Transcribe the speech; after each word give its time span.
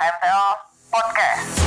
HMTL 0.00 0.44
Podcast. 0.88 1.60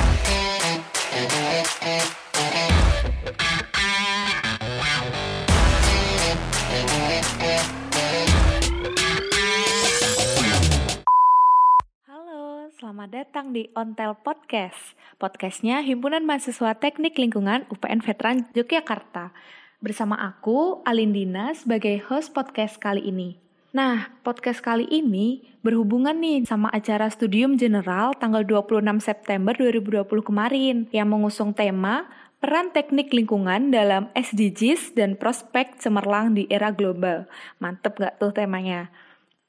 Halo, 12.09 12.73
selamat 12.73 13.09
datang 13.13 13.53
di 13.53 13.69
Ontel 13.77 14.17
Podcast. 14.25 14.97
Podcastnya 15.21 15.85
Himpunan 15.85 16.25
Mahasiswa 16.25 16.73
Teknik 16.81 17.21
Lingkungan 17.21 17.69
UPN 17.69 18.01
Veteran 18.01 18.49
Yogyakarta. 18.57 19.29
Bersama 19.77 20.17
aku, 20.17 20.81
Alindina, 20.89 21.53
sebagai 21.53 22.01
host 22.09 22.33
podcast 22.33 22.81
kali 22.81 23.05
ini. 23.05 23.42
Nah, 23.73 24.05
podcast 24.21 24.61
kali 24.61 24.85
ini 24.85 25.41
berhubungan 25.65 26.13
nih 26.21 26.45
sama 26.45 26.69
acara 26.69 27.09
Studium 27.09 27.57
General 27.57 28.13
tanggal 28.13 28.45
26 28.45 28.85
September 29.01 29.49
2020 29.57 30.05
kemarin 30.21 30.85
yang 30.93 31.09
mengusung 31.09 31.57
tema 31.57 32.05
Peran 32.37 32.69
Teknik 32.69 33.09
Lingkungan 33.09 33.73
dalam 33.73 34.13
SDGs 34.13 34.93
dan 34.93 35.17
Prospek 35.17 35.81
Cemerlang 35.81 36.37
di 36.37 36.45
Era 36.53 36.69
Global. 36.69 37.25
Mantep 37.57 37.97
gak 37.97 38.21
tuh 38.21 38.29
temanya? 38.29 38.93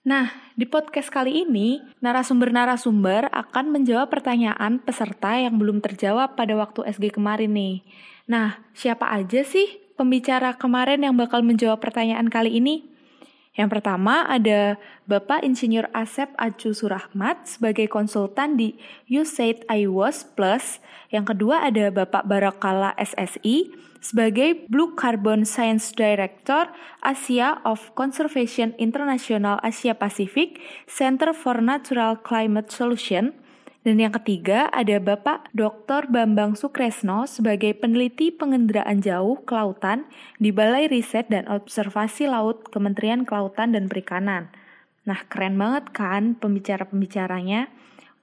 Nah, 0.09 0.33
di 0.57 0.65
podcast 0.65 1.13
kali 1.13 1.45
ini, 1.45 1.85
narasumber-narasumber 2.01 3.29
akan 3.29 3.77
menjawab 3.77 4.09
pertanyaan 4.09 4.81
peserta 4.81 5.37
yang 5.37 5.61
belum 5.61 5.85
terjawab 5.85 6.33
pada 6.33 6.57
waktu 6.57 6.81
SG 6.97 7.13
kemarin 7.13 7.53
nih. 7.53 7.85
Nah, 8.33 8.57
siapa 8.73 9.05
aja 9.05 9.45
sih 9.45 9.69
pembicara 10.01 10.57
kemarin 10.57 11.05
yang 11.05 11.13
bakal 11.13 11.45
menjawab 11.45 11.77
pertanyaan 11.77 12.33
kali 12.33 12.57
ini? 12.57 12.94
Yang 13.55 13.79
pertama 13.79 14.27
ada 14.27 14.75
Bapak 15.07 15.47
Insinyur 15.47 15.87
Asep 15.95 16.27
Acu 16.35 16.75
Surahmat 16.75 17.47
sebagai 17.47 17.87
konsultan 17.87 18.59
di 18.59 18.75
You 19.07 19.23
Said 19.23 19.63
I 19.71 19.87
Was 19.87 20.27
Plus. 20.27 20.83
Yang 21.15 21.35
kedua 21.35 21.63
ada 21.63 21.95
Bapak 21.95 22.27
Barakala 22.27 22.99
SSI 22.99 23.71
sebagai 24.03 24.67
Blue 24.67 24.99
Carbon 24.99 25.47
Science 25.47 25.95
Director 25.95 26.67
Asia 26.99 27.63
of 27.63 27.95
Conservation 27.95 28.75
International 28.75 29.63
Asia 29.63 29.95
Pacific 29.95 30.59
Center 30.91 31.31
for 31.31 31.63
Natural 31.63 32.19
Climate 32.19 32.75
Solution. 32.75 33.44
Dan 33.85 34.01
yang 34.01 34.17
ketiga 34.17 34.73
ada 34.73 34.97
Bapak 34.97 35.53
Dr. 35.53 36.09
Bambang 36.09 36.57
Sukresno 36.57 37.29
sebagai 37.29 37.77
peneliti 37.77 38.33
pengendaraan 38.33 39.05
jauh 39.05 39.45
kelautan 39.45 40.09
di 40.41 40.49
Balai 40.49 40.89
Riset 40.89 41.29
dan 41.29 41.45
Observasi 41.45 42.25
Laut 42.25 42.65
Kementerian 42.73 43.29
Kelautan 43.29 43.77
dan 43.77 43.93
Perikanan. 43.93 44.49
Nah, 45.05 45.21
keren 45.29 45.61
banget 45.61 45.93
kan 45.93 46.33
pembicara-pembicaranya? 46.41 47.69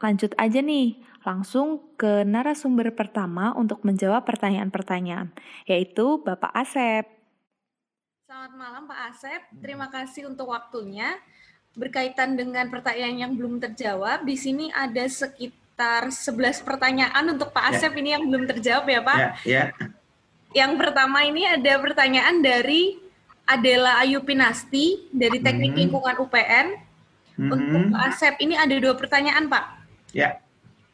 Lanjut 0.01 0.33
aja 0.41 0.65
nih, 0.65 0.97
langsung 1.21 1.93
ke 1.93 2.25
narasumber 2.25 2.89
pertama 2.97 3.53
untuk 3.53 3.85
menjawab 3.85 4.25
pertanyaan-pertanyaan, 4.25 5.29
yaitu 5.69 6.25
Bapak 6.25 6.57
Asep. 6.57 7.05
Selamat 8.25 8.53
malam 8.57 8.89
Pak 8.89 9.13
Asep, 9.13 9.41
terima 9.61 9.93
kasih 9.93 10.25
untuk 10.25 10.49
waktunya. 10.49 11.21
Berkaitan 11.71 12.35
dengan 12.35 12.67
pertanyaan 12.67 13.15
yang 13.15 13.31
belum 13.31 13.63
terjawab, 13.63 14.27
di 14.27 14.35
sini 14.35 14.67
ada 14.75 15.07
sekitar 15.07 16.11
11 16.11 16.67
pertanyaan 16.67 17.23
untuk 17.31 17.55
Pak 17.55 17.63
ya. 17.63 17.71
Asep 17.79 17.91
ya. 17.95 17.99
ini 18.03 18.09
yang 18.11 18.23
belum 18.27 18.43
terjawab 18.43 18.85
ya 18.91 19.01
Pak. 19.01 19.17
Ya, 19.17 19.29
ya. 19.47 19.63
Yang 20.51 20.71
pertama 20.83 21.23
ini 21.23 21.47
ada 21.47 21.79
pertanyaan 21.79 22.43
dari 22.43 22.99
Adela 23.47 24.03
Ayu 24.03 24.19
Pinasti 24.19 25.07
dari 25.15 25.39
Teknik 25.39 25.71
hmm. 25.71 25.79
Lingkungan 25.79 26.15
UPN. 26.27 26.67
Hmm. 27.39 27.49
Untuk 27.55 27.83
Pak 27.95 28.01
Asep 28.03 28.35
ini 28.43 28.59
ada 28.59 28.75
dua 28.75 28.93
pertanyaan 28.99 29.47
Pak. 29.47 29.65
Ya. 30.11 30.43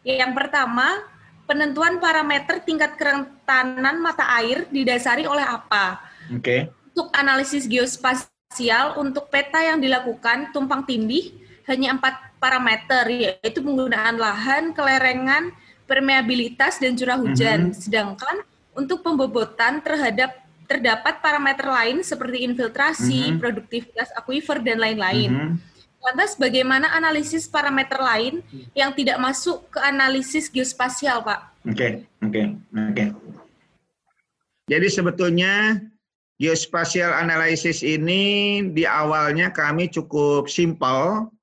Yang 0.06 0.32
pertama, 0.38 1.04
penentuan 1.50 1.98
parameter 1.98 2.62
tingkat 2.62 2.96
kerentanan 3.02 3.98
mata 3.98 4.30
air 4.38 4.70
didasari 4.70 5.26
oleh 5.26 5.44
apa? 5.44 6.06
Oke. 6.30 6.44
Okay. 6.44 6.60
Untuk 6.94 7.10
analisis 7.18 7.66
geospasial 7.66 8.37
spasial 8.58 8.96
untuk 8.96 9.28
peta 9.28 9.60
yang 9.60 9.84
dilakukan 9.84 10.56
tumpang 10.56 10.88
tindih 10.88 11.36
hanya 11.68 12.00
empat 12.00 12.40
parameter 12.40 13.04
yaitu 13.12 13.60
penggunaan 13.60 14.16
lahan, 14.16 14.72
kelerengan, 14.72 15.52
permeabilitas 15.84 16.80
dan 16.80 16.96
curah 16.96 17.20
hujan. 17.20 17.70
Mm 17.70 17.72
-hmm. 17.76 17.78
Sedangkan 17.78 18.36
untuk 18.72 19.04
pembobotan 19.04 19.84
terhadap 19.84 20.32
terdapat 20.64 21.20
parameter 21.20 21.68
lain 21.68 22.02
seperti 22.08 22.48
infiltrasi, 22.48 23.20
mm 23.20 23.32
-hmm. 23.36 23.40
produktivitas 23.44 24.10
akuifer 24.16 24.64
dan 24.64 24.80
lain-lain. 24.80 25.30
Mm 25.30 25.44
-hmm. 25.54 25.56
Lantas 26.08 26.40
bagaimana 26.40 26.96
analisis 26.96 27.52
parameter 27.52 28.00
lain 28.00 28.40
yang 28.72 28.96
tidak 28.96 29.20
masuk 29.20 29.68
ke 29.68 29.80
analisis 29.84 30.48
geospasial, 30.48 31.20
Pak? 31.20 31.52
Oke, 31.68 31.76
okay, 31.76 31.92
oke, 32.24 32.32
okay, 32.32 32.46
oke. 32.56 32.94
Okay. 32.96 33.08
Jadi 34.72 34.88
sebetulnya 34.88 35.84
Geospatial 36.38 37.18
analysis 37.18 37.82
ini 37.82 38.62
di 38.70 38.86
awalnya 38.86 39.50
kami 39.50 39.90
cukup 39.90 40.46
simpel, 40.46 41.34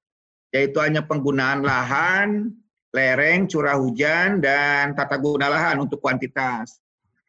yaitu 0.55 0.78
hanya 0.78 1.03
penggunaan 1.03 1.66
lahan, 1.66 2.55
lereng, 2.94 3.50
curah 3.50 3.75
hujan, 3.75 4.38
dan 4.38 4.94
tata 4.94 5.19
guna 5.19 5.50
lahan 5.50 5.82
untuk 5.82 5.99
kuantitas. 5.99 6.78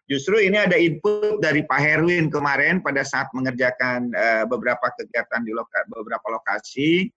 Justru 0.06 0.38
ini 0.38 0.62
ada 0.62 0.78
input 0.78 1.42
dari 1.42 1.66
Pak 1.66 1.81
Herwin 1.81 2.30
kemarin 2.30 2.86
pada 2.86 3.02
saat 3.02 3.34
mengerjakan 3.34 4.14
uh, 4.14 4.46
beberapa 4.46 4.94
kegiatan 4.94 5.42
di 5.42 5.50
loka, 5.50 5.82
beberapa 5.90 6.38
lokasi, 6.38 7.09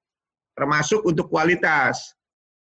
termasuk 0.57 1.05
untuk 1.05 1.29
kualitas. 1.29 2.17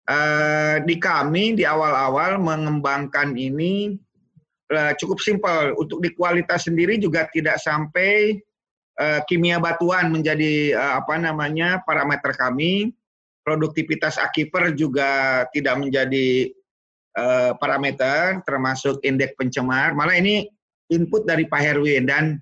Uh, 0.09 0.83
di 0.83 0.99
kami 0.99 1.55
di 1.55 1.63
awal-awal 1.63 2.41
mengembangkan 2.41 3.37
ini 3.39 3.95
uh, 4.73 4.93
cukup 4.95 5.17
simpel. 5.19 5.75
Untuk 5.77 5.99
di 5.99 6.13
kualitas 6.13 6.69
sendiri 6.69 7.01
juga 7.01 7.25
tidak 7.29 7.57
sampai 7.59 8.37
uh, 9.01 9.19
kimia 9.25 9.57
batuan 9.57 10.13
menjadi 10.13 10.77
uh, 10.77 10.93
apa 11.01 11.17
namanya 11.17 11.81
parameter 11.83 12.33
kami. 12.37 12.93
Produktivitas 13.39 14.21
akifer 14.21 14.77
juga 14.77 15.41
tidak 15.49 15.81
menjadi 15.81 16.53
uh, 17.17 17.57
parameter, 17.57 18.45
termasuk 18.45 19.01
indeks 19.01 19.33
pencemar. 19.39 19.97
Malah 19.97 20.21
ini 20.21 20.45
input 20.93 21.25
dari 21.25 21.49
Pak 21.49 21.61
Herwin 21.61 22.05
dan 22.05 22.37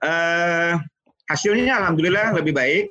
uh, 0.00 0.80
hasilnya 1.28 1.84
alhamdulillah 1.84 2.32
lebih 2.40 2.56
baik. 2.56 2.86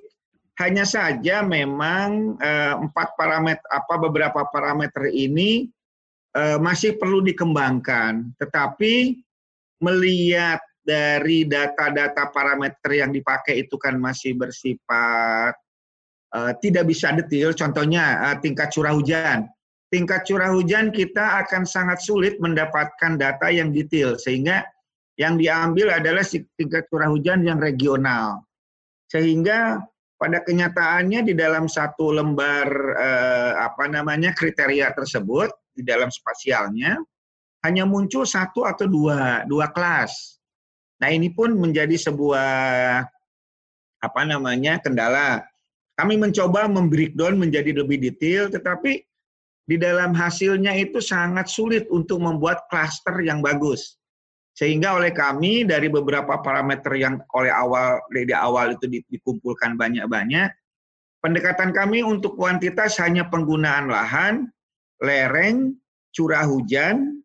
Hanya 0.61 0.85
saja 0.85 1.41
memang 1.41 2.37
empat 2.77 3.17
parameter 3.17 3.65
apa 3.73 3.97
beberapa 3.97 4.45
parameter 4.53 5.09
ini 5.09 5.65
uh, 6.37 6.57
masih 6.59 6.97
perlu 6.97 7.21
dikembangkan. 7.21 8.33
Tetapi 8.37 9.17
melihat 9.81 10.59
dari 10.83 11.47
data-data 11.47 12.27
parameter 12.29 12.91
yang 12.91 13.15
dipakai 13.15 13.63
itu 13.63 13.79
kan 13.79 13.95
masih 13.95 14.35
bersifat 14.35 15.55
uh, 16.35 16.51
tidak 16.59 16.89
bisa 16.91 17.15
detail. 17.15 17.55
Contohnya 17.55 18.31
uh, 18.31 18.35
tingkat 18.43 18.73
curah 18.73 18.91
hujan. 18.91 19.47
Tingkat 19.93 20.25
curah 20.25 20.49
hujan 20.49 20.89
kita 20.89 21.45
akan 21.45 21.69
sangat 21.69 22.01
sulit 22.01 22.41
mendapatkan 22.41 23.13
data 23.13 23.53
yang 23.53 23.69
detail 23.69 24.17
sehingga 24.17 24.65
yang 25.21 25.37
diambil 25.37 25.93
adalah 25.93 26.25
tingkat 26.57 26.89
curah 26.89 27.13
hujan 27.13 27.45
yang 27.45 27.61
regional. 27.61 28.41
Sehingga 29.05 29.77
pada 30.17 30.41
kenyataannya 30.41 31.21
di 31.21 31.37
dalam 31.37 31.69
satu 31.69 32.09
lembar 32.09 32.67
eh, 32.97 33.53
apa 33.61 33.85
namanya 33.85 34.33
kriteria 34.33 34.89
tersebut 34.97 35.53
di 35.73 35.81
dalam 35.81 36.07
spasialnya 36.07 37.01
hanya 37.65 37.83
muncul 37.83 38.23
satu 38.23 38.63
atau 38.67 38.85
dua 38.85 39.47
dua 39.49 39.71
kelas. 39.73 40.37
Nah 41.01 41.09
ini 41.09 41.33
pun 41.33 41.57
menjadi 41.57 41.97
sebuah 41.97 42.47
apa 44.03 44.21
namanya 44.27 44.79
kendala. 44.83 45.43
Kami 45.93 46.17
mencoba 46.17 46.65
membreakdown 46.65 47.37
menjadi 47.37 47.69
lebih 47.71 48.01
detail, 48.01 48.49
tetapi 48.49 49.05
di 49.63 49.77
dalam 49.79 50.11
hasilnya 50.11 50.75
itu 50.75 50.99
sangat 50.99 51.47
sulit 51.47 51.87
untuk 51.87 52.19
membuat 52.19 52.67
klaster 52.67 53.23
yang 53.23 53.39
bagus. 53.39 53.95
Sehingga 54.53 54.93
oleh 54.93 55.09
kami 55.09 55.65
dari 55.65 55.89
beberapa 55.89 56.37
parameter 56.41 56.93
yang 56.99 57.17
oleh 57.33 57.49
awal 57.49 58.01
dari 58.13 58.33
awal 58.37 58.77
itu 58.77 58.85
dikumpulkan 59.09 59.73
banyak-banyak, 59.79 60.49
pendekatan 61.25 61.73
kami 61.73 62.05
untuk 62.05 62.37
kuantitas 62.37 63.01
hanya 63.01 63.25
penggunaan 63.33 63.89
lahan, 63.89 64.52
lereng, 65.03 65.75
curah 66.15 66.47
hujan, 66.47 67.19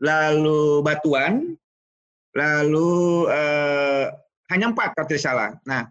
lalu 0.00 0.80
batuan, 0.80 1.54
lalu 2.32 3.28
eh, 3.28 4.06
hanya 4.48 4.72
empat 4.72 4.96
kalau 4.96 5.06
tidak 5.06 5.22
salah. 5.22 5.50
Nah, 5.68 5.84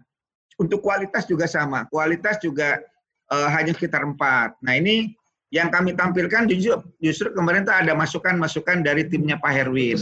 untuk 0.58 0.82
kualitas 0.82 1.24
juga 1.30 1.46
sama. 1.46 1.86
Kualitas 1.86 2.42
juga 2.42 2.82
eh, 3.30 3.48
hanya 3.54 3.72
sekitar 3.72 4.02
empat. 4.02 4.58
Nah, 4.60 4.74
ini 4.74 5.14
yang 5.48 5.72
kami 5.72 5.96
tampilkan 5.96 6.44
justru, 6.50 6.76
justru 7.00 7.32
kemarin 7.32 7.64
tuh 7.64 7.72
ada 7.72 7.96
masukan-masukan 7.96 8.84
dari 8.84 9.08
timnya 9.08 9.40
Pak 9.40 9.52
Herwin. 9.54 9.96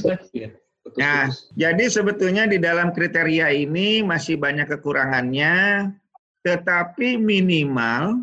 Nah, 0.94 1.30
jadi 1.58 1.84
sebetulnya 1.90 2.46
di 2.46 2.62
dalam 2.62 2.94
kriteria 2.94 3.50
ini 3.50 4.06
masih 4.06 4.38
banyak 4.38 4.70
kekurangannya, 4.70 5.90
tetapi 6.46 7.18
minimal 7.18 8.22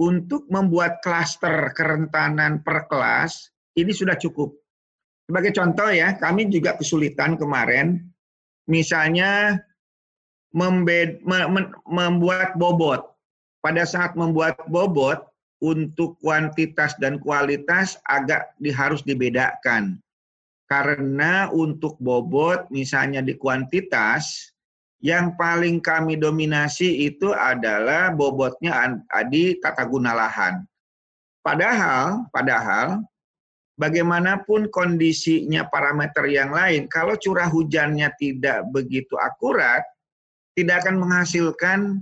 untuk 0.00 0.46
membuat 0.50 1.02
klaster 1.02 1.70
kerentanan 1.74 2.62
per 2.62 2.90
kelas 2.90 3.50
ini 3.78 3.94
sudah 3.94 4.18
cukup. 4.18 4.54
Sebagai 5.24 5.56
contoh 5.56 5.88
ya, 5.88 6.14
kami 6.20 6.52
juga 6.52 6.76
kesulitan 6.76 7.40
kemarin, 7.40 8.02
misalnya 8.68 9.58
membed, 10.52 11.24
membuat 11.88 12.54
bobot. 12.60 13.08
Pada 13.64 13.88
saat 13.88 14.12
membuat 14.12 14.60
bobot, 14.68 15.24
untuk 15.64 16.20
kuantitas 16.20 16.92
dan 17.00 17.16
kualitas 17.16 17.96
agak 18.04 18.52
di, 18.60 18.68
harus 18.68 19.00
dibedakan. 19.00 19.96
Karena 20.68 21.48
untuk 21.48 21.96
bobot, 21.96 22.68
misalnya 22.68 23.24
di 23.24 23.32
kuantitas, 23.40 24.52
yang 25.04 25.36
paling 25.36 25.84
kami 25.84 26.16
dominasi 26.16 27.12
itu 27.12 27.28
adalah 27.36 28.08
bobotnya 28.08 29.04
di 29.28 29.52
tata 29.60 29.84
guna 29.84 30.16
lahan. 30.16 30.64
Padahal, 31.44 32.24
padahal 32.32 33.04
bagaimanapun 33.76 34.72
kondisinya 34.72 35.68
parameter 35.68 36.24
yang 36.24 36.56
lain, 36.56 36.88
kalau 36.88 37.20
curah 37.20 37.52
hujannya 37.52 38.08
tidak 38.16 38.64
begitu 38.72 39.12
akurat, 39.20 39.84
tidak 40.56 40.88
akan 40.88 40.96
menghasilkan 40.96 42.00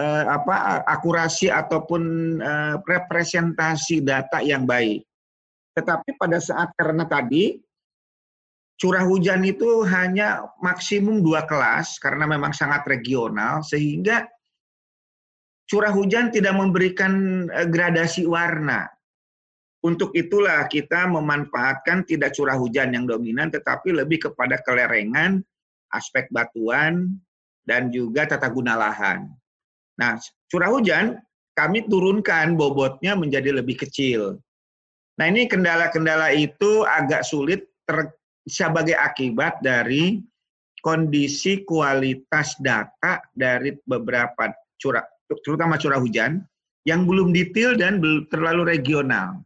uh, 0.00 0.24
apa 0.32 0.80
akurasi 0.88 1.52
ataupun 1.52 2.02
uh, 2.40 2.80
representasi 2.88 4.00
data 4.00 4.40
yang 4.40 4.64
baik. 4.64 5.04
Tetapi 5.76 6.16
pada 6.16 6.40
saat 6.40 6.72
karena 6.72 7.04
tadi 7.04 7.60
curah 8.80 9.04
hujan 9.04 9.44
itu 9.44 9.84
hanya 9.84 10.48
maksimum 10.64 11.20
dua 11.20 11.44
kelas 11.44 12.00
karena 12.00 12.24
memang 12.24 12.56
sangat 12.56 12.88
regional 12.88 13.60
sehingga 13.60 14.24
curah 15.68 15.92
hujan 15.92 16.32
tidak 16.32 16.56
memberikan 16.56 17.46
uh, 17.52 17.68
gradasi 17.68 18.24
warna. 18.24 18.88
Untuk 19.80 20.12
itulah 20.12 20.68
kita 20.68 21.08
memanfaatkan 21.08 22.04
tidak 22.04 22.36
curah 22.36 22.56
hujan 22.56 22.92
yang 22.92 23.08
dominan 23.08 23.48
tetapi 23.48 23.96
lebih 23.96 24.28
kepada 24.28 24.60
kelerengan, 24.60 25.40
aspek 25.92 26.28
batuan, 26.28 27.16
dan 27.64 27.88
juga 27.88 28.28
tata 28.28 28.52
guna 28.52 28.76
lahan. 28.76 29.32
Nah, 29.96 30.20
curah 30.52 30.68
hujan 30.68 31.16
kami 31.56 31.88
turunkan 31.88 32.60
bobotnya 32.60 33.16
menjadi 33.16 33.56
lebih 33.56 33.80
kecil. 33.80 34.36
Nah, 35.16 35.32
ini 35.32 35.48
kendala-kendala 35.48 36.32
itu 36.36 36.84
agak 36.84 37.24
sulit 37.24 37.64
ter, 37.88 38.19
sebagai 38.46 38.96
akibat 38.96 39.60
dari 39.60 40.20
kondisi 40.80 41.62
kualitas 41.62 42.56
data 42.58 43.20
dari 43.36 43.76
beberapa 43.84 44.48
curah, 44.80 45.04
terutama 45.44 45.76
curah 45.76 46.00
hujan, 46.00 46.40
yang 46.88 47.04
belum 47.04 47.36
detail 47.36 47.76
dan 47.76 48.00
terlalu 48.32 48.76
regional. 48.76 49.44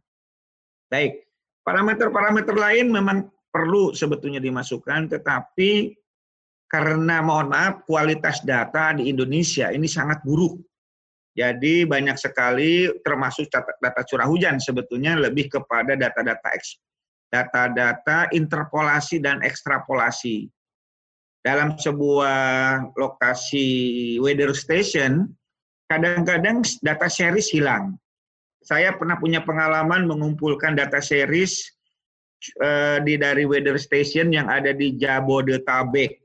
Baik, 0.87 1.27
parameter-parameter 1.67 2.55
lain 2.55 2.87
memang 2.87 3.27
perlu 3.51 3.91
sebetulnya 3.91 4.39
dimasukkan, 4.39 5.11
tetapi 5.11 5.91
karena 6.71 7.19
mohon 7.21 7.51
maaf 7.51 7.83
kualitas 7.83 8.41
data 8.41 8.95
di 8.95 9.11
Indonesia 9.11 9.69
ini 9.71 9.85
sangat 9.85 10.23
buruk. 10.23 10.59
Jadi 11.35 11.83
banyak 11.83 12.15
sekali 12.15 12.87
termasuk 13.03 13.51
data 13.51 14.01
curah 14.07 14.23
hujan 14.23 14.55
sebetulnya 14.55 15.19
lebih 15.19 15.51
kepada 15.51 15.99
data-data 15.99 16.55
data-data 17.35 18.31
interpolasi 18.31 19.19
dan 19.19 19.43
ekstrapolasi. 19.43 20.47
Dalam 21.43 21.75
sebuah 21.75 22.95
lokasi 22.95 23.67
weather 24.23 24.55
station, 24.55 25.27
kadang-kadang 25.91 26.63
data 26.81 27.11
series 27.11 27.51
hilang 27.51 27.99
saya 28.65 28.97
pernah 28.97 29.21
punya 29.21 29.45
pengalaman 29.45 30.09
mengumpulkan 30.09 30.73
data 30.73 30.97
series 30.97 31.69
uh, 32.57 32.97
di 33.05 33.13
dari 33.13 33.45
weather 33.45 33.77
station 33.77 34.33
yang 34.33 34.49
ada 34.49 34.73
di 34.73 34.97
Jabodetabek, 34.97 36.17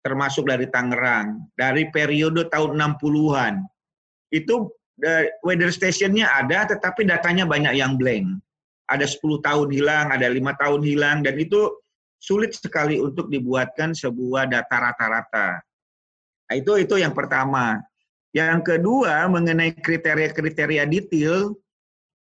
termasuk 0.00 0.48
dari 0.48 0.64
Tangerang, 0.72 1.52
dari 1.52 1.92
periode 1.92 2.48
tahun 2.48 2.80
60-an. 2.96 3.60
Itu 4.32 4.72
uh, 5.04 5.24
weather 5.44 5.68
stationnya 5.68 6.24
ada, 6.24 6.72
tetapi 6.72 7.04
datanya 7.04 7.44
banyak 7.44 7.76
yang 7.76 8.00
blank. 8.00 8.40
Ada 8.92 9.08
10 9.08 9.40
tahun 9.40 9.68
hilang, 9.72 10.12
ada 10.12 10.28
lima 10.28 10.52
tahun 10.60 10.84
hilang, 10.84 11.24
dan 11.24 11.40
itu 11.40 11.72
sulit 12.20 12.52
sekali 12.52 13.00
untuk 13.00 13.32
dibuatkan 13.32 13.96
sebuah 13.96 14.46
data 14.46 14.76
rata-rata. 14.76 15.64
Nah, 16.46 16.54
itu 16.54 16.76
itu 16.78 17.00
yang 17.00 17.16
pertama. 17.16 17.80
Yang 18.36 18.76
kedua 18.76 19.28
mengenai 19.28 19.76
kriteria-kriteria 19.76 20.84
detail 20.88 21.56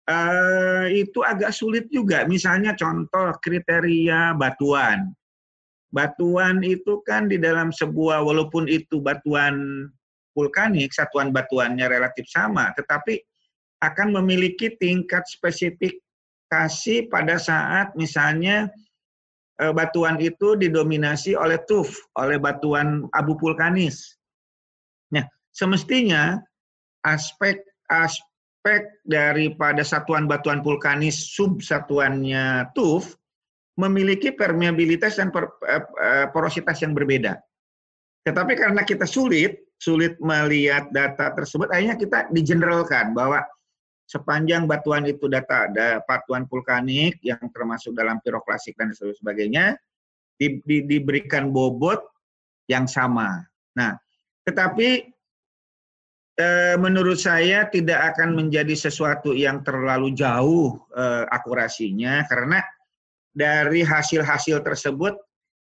uh, 0.09 0.85
itu 0.89 1.21
agak 1.25 1.53
sulit 1.53 1.89
juga. 1.89 2.25
Misalnya 2.29 2.77
contoh 2.77 3.33
kriteria 3.41 4.37
batuan. 4.37 5.13
Batuan 5.89 6.61
itu 6.61 7.01
kan 7.07 7.31
di 7.31 7.39
dalam 7.39 7.71
sebuah 7.71 8.21
walaupun 8.21 8.67
itu 8.67 8.99
batuan 8.99 9.87
vulkanik, 10.35 10.91
satuan 10.91 11.31
batuannya 11.31 11.87
relatif 11.87 12.27
sama, 12.27 12.75
tetapi 12.75 13.23
akan 13.79 14.19
memiliki 14.19 14.75
tingkat 14.75 15.23
spesifikasi 16.55 17.11
pada 17.11 17.35
saat 17.35 17.91
misalnya 17.99 18.71
uh, 19.59 19.73
batuan 19.75 20.15
itu 20.23 20.55
didominasi 20.55 21.35
oleh 21.35 21.59
tuf, 21.67 21.91
oleh 22.15 22.39
batuan 22.39 23.07
abu 23.11 23.35
vulkanis. 23.35 24.15
Nah, 25.11 25.27
semestinya 25.51 26.39
aspek 27.03 27.59
aspek 27.91 28.87
daripada 29.05 29.85
satuan 29.85 30.25
batuan 30.25 30.63
vulkanis 30.65 31.35
subsatuannya 31.37 32.73
TUF 32.73 33.13
memiliki 33.75 34.31
permeabilitas 34.31 35.19
dan 35.19 35.29
eh, 35.35 35.83
eh, 35.83 36.25
porositas 36.31 36.79
yang 36.79 36.95
berbeda. 36.95 37.37
Tetapi 38.25 38.57
karena 38.57 38.81
kita 38.81 39.05
sulit, 39.05 39.59
sulit 39.77 40.17
melihat 40.17 40.89
data 40.89 41.35
tersebut, 41.37 41.69
akhirnya 41.69 41.99
kita 41.99 42.19
digeneralkan 42.33 43.13
bahwa 43.13 43.45
sepanjang 44.05 44.69
batuan 44.69 45.05
itu 45.09 45.25
data 45.25 45.69
ada 45.69 45.99
batuan 46.05 46.45
vulkanik 46.45 47.17
yang 47.25 47.41
termasuk 47.49 47.97
dalam 47.97 48.21
piroklasik 48.21 48.77
dan 48.77 48.93
sebagainya, 48.93 49.75
di, 50.37 50.61
di, 50.61 50.85
diberikan 50.85 51.49
bobot 51.49 52.01
yang 52.69 52.85
sama. 52.85 53.41
Nah, 53.73 53.97
tetapi 54.45 55.15
Eh, 56.35 56.75
menurut 56.75 57.15
saya 57.15 57.63
tidak 57.71 58.11
akan 58.11 58.35
menjadi 58.35 58.75
sesuatu 58.75 59.31
yang 59.31 59.63
terlalu 59.63 60.11
jauh 60.11 60.75
eh, 60.91 61.23
akurasinya 61.31 62.27
karena 62.27 62.59
dari 63.31 63.87
hasil-hasil 63.87 64.59
tersebut 64.59 65.15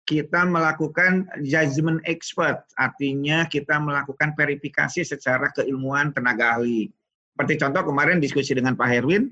kita 0.08 0.48
melakukan 0.48 1.28
judgment 1.44 2.00
expert, 2.08 2.64
artinya 2.80 3.44
kita 3.44 3.76
melakukan 3.76 4.32
verifikasi 4.40 5.04
secara 5.04 5.52
keilmuan 5.52 6.16
tenaga 6.16 6.56
ahli. 6.56 6.88
Seperti 7.34 7.54
contoh 7.58 7.90
kemarin 7.90 8.22
diskusi 8.22 8.54
dengan 8.54 8.78
Pak 8.78 8.90
Herwin, 8.94 9.26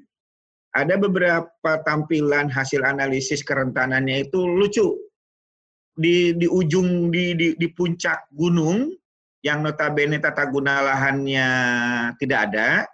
ada 0.73 0.97
beberapa 0.97 1.71
tampilan 1.85 2.49
hasil 2.49 2.81
analisis 2.81 3.45
kerentanannya 3.45 4.25
itu 4.25 4.41
lucu. 4.41 4.97
Di, 5.91 6.33
di 6.33 6.47
ujung, 6.49 7.13
di, 7.13 7.37
di, 7.37 7.47
di 7.53 7.67
puncak 7.69 8.25
gunung, 8.33 8.89
yang 9.41 9.65
notabene 9.65 10.21
tata 10.21 10.45
guna 10.49 10.81
lahannya 10.81 11.47
tidak 12.17 12.39
ada, 12.49 12.85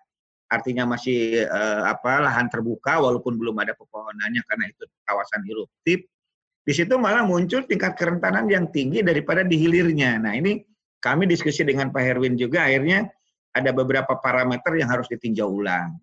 artinya 0.47 0.95
masih 0.95 1.43
eh, 1.43 1.81
apa 1.83 2.23
lahan 2.23 2.47
terbuka 2.47 3.03
walaupun 3.03 3.35
belum 3.35 3.55
ada 3.59 3.75
pepohonannya 3.75 4.41
karena 4.47 4.65
itu 4.71 4.83
kawasan 5.03 5.43
eruptif. 5.43 6.07
Di 6.67 6.73
situ 6.75 6.99
malah 6.99 7.23
muncul 7.23 7.63
tingkat 7.63 7.95
kerentanan 7.95 8.47
yang 8.51 8.67
tinggi 8.71 8.99
daripada 8.99 9.43
di 9.43 9.55
hilirnya. 9.55 10.19
Nah 10.19 10.35
ini 10.35 10.63
kami 10.99 11.23
diskusi 11.27 11.63
dengan 11.63 11.91
Pak 11.95 12.03
Herwin 12.03 12.35
juga 12.35 12.67
akhirnya 12.67 13.07
ada 13.57 13.71
beberapa 13.73 14.17
parameter 14.17 14.77
yang 14.77 14.89
harus 14.89 15.09
ditinjau 15.09 15.49
ulang. 15.49 15.97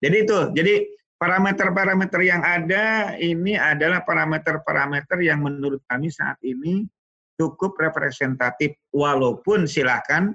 Jadi 0.00 0.16
itu, 0.24 0.38
jadi 0.56 0.74
parameter-parameter 1.20 2.20
yang 2.24 2.40
ada 2.40 3.12
ini 3.20 3.56
adalah 3.60 4.00
parameter-parameter 4.04 5.20
yang 5.20 5.44
menurut 5.44 5.84
kami 5.84 6.08
saat 6.08 6.40
ini 6.40 6.88
cukup 7.36 7.76
representatif 7.76 8.76
walaupun 8.92 9.68
silakan 9.68 10.32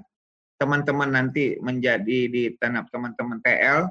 teman-teman 0.58 1.10
nanti 1.10 1.58
menjadi 1.58 2.18
di 2.30 2.54
tanap 2.58 2.88
teman-teman 2.90 3.42
TL 3.42 3.90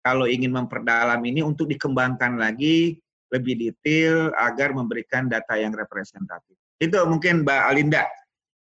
kalau 0.00 0.24
ingin 0.24 0.52
memperdalam 0.52 1.20
ini 1.24 1.44
untuk 1.44 1.68
dikembangkan 1.68 2.40
lagi 2.40 2.96
lebih 3.30 3.54
detail 3.56 4.34
agar 4.34 4.74
memberikan 4.74 5.30
data 5.30 5.54
yang 5.54 5.70
representatif. 5.70 6.56
Itu 6.82 6.98
mungkin 7.06 7.46
Mbak 7.46 7.62
Alinda. 7.70 8.04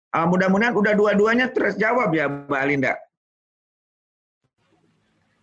Uh, 0.09 0.25
mudah-mudahan 0.25 0.73
udah 0.73 0.93
dua-duanya 0.97 1.53
terjawab 1.53 2.11
ya 2.11 2.27
Mbak 2.27 2.59
Alinda. 2.59 2.93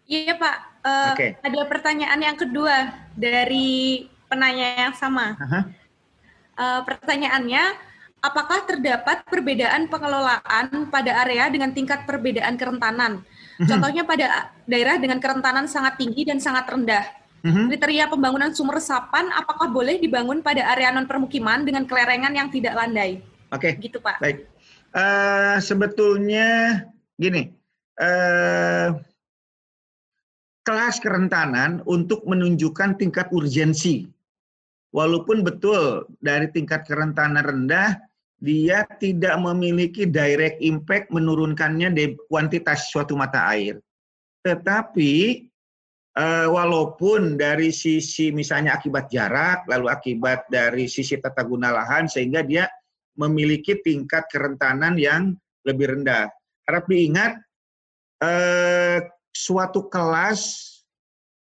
Iya 0.06 0.38
Pak. 0.38 0.56
Uh, 0.86 1.12
okay. 1.18 1.30
Ada 1.42 1.66
pertanyaan 1.66 2.20
yang 2.22 2.38
kedua 2.38 2.94
dari 3.18 4.06
penanya 4.30 4.90
yang 4.90 4.94
sama. 4.94 5.34
Uh 5.34 5.42
-huh. 5.42 5.62
uh, 6.58 6.80
pertanyaannya, 6.86 7.64
apakah 8.22 8.62
terdapat 8.66 9.26
perbedaan 9.26 9.90
pengelolaan 9.90 10.90
pada 10.90 11.26
area 11.26 11.50
dengan 11.50 11.74
tingkat 11.74 12.06
perbedaan 12.06 12.54
kerentanan? 12.54 13.22
Mhm. 13.56 13.68
Contohnya 13.70 14.02
pada 14.04 14.26
daerah 14.68 14.96
dengan 15.00 15.18
kerentanan 15.18 15.66
sangat 15.66 15.96
tinggi 15.96 16.26
dan 16.28 16.38
sangat 16.42 16.68
rendah. 16.68 17.06
Mhm. 17.46 17.70
Kriteria 17.70 18.04
pembangunan 18.10 18.50
sumur 18.50 18.82
resapan 18.82 19.30
apakah 19.30 19.70
boleh 19.70 20.02
dibangun 20.02 20.42
pada 20.42 20.66
area 20.74 20.90
non 20.90 21.06
permukiman 21.06 21.62
dengan 21.62 21.86
kelerengan 21.86 22.34
yang 22.34 22.50
tidak 22.50 22.74
landai? 22.74 23.22
Oke, 23.54 23.78
Gitu 23.78 24.02
Pak. 24.02 24.18
baik. 24.18 24.50
Eh, 24.96 25.56
sebetulnya 25.62 26.82
gini, 27.14 27.52
eh, 28.00 28.88
kelas 30.66 30.98
kerentanan 30.98 31.80
untuk 31.86 32.26
menunjukkan 32.26 32.98
tingkat 32.98 33.30
urgensi. 33.30 34.10
Walaupun 34.90 35.46
betul 35.46 36.10
dari 36.18 36.50
tingkat 36.50 36.82
kerentanan 36.90 37.46
rendah, 37.46 37.94
dia 38.42 38.82
tidak 38.98 39.38
memiliki 39.38 40.04
direct 40.04 40.58
impact 40.58 41.08
menurunkannya 41.14 41.94
di 41.94 42.04
kuantitas 42.26 42.90
suatu 42.90 43.14
mata 43.14 43.46
air. 43.54 43.78
Tetapi 44.42 45.12
eh, 46.18 46.48
walaupun 46.50 47.38
dari 47.38 47.70
sisi 47.70 48.34
misalnya 48.34 48.74
akibat 48.76 49.06
jarak, 49.06 49.64
lalu 49.70 49.86
akibat 49.86 50.50
dari 50.50 50.90
sisi 50.90 51.16
tata 51.22 51.46
guna 51.46 51.70
lahan, 51.70 52.10
sehingga 52.10 52.42
dia 52.42 52.66
memiliki 53.16 53.78
tingkat 53.80 54.26
kerentanan 54.28 54.98
yang 54.98 55.32
lebih 55.62 55.94
rendah. 55.94 56.26
Harap 56.66 56.84
diingat 56.90 57.38
eh, 58.20 58.98
suatu 59.36 59.92
kelas, 59.92 60.40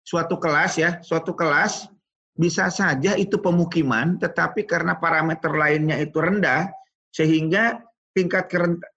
suatu 0.01 0.41
kelas 0.41 0.73
ya, 0.81 0.91
suatu 1.05 1.37
kelas 1.37 1.93
bisa 2.35 2.67
saja 2.73 3.15
itu 3.15 3.39
pemukiman, 3.39 4.19
tetapi 4.19 4.67
karena 4.67 4.99
parameter 4.99 5.55
lainnya 5.55 6.01
itu 6.01 6.19
rendah, 6.19 6.67
sehingga 7.15 7.79
tingkat 8.17 8.51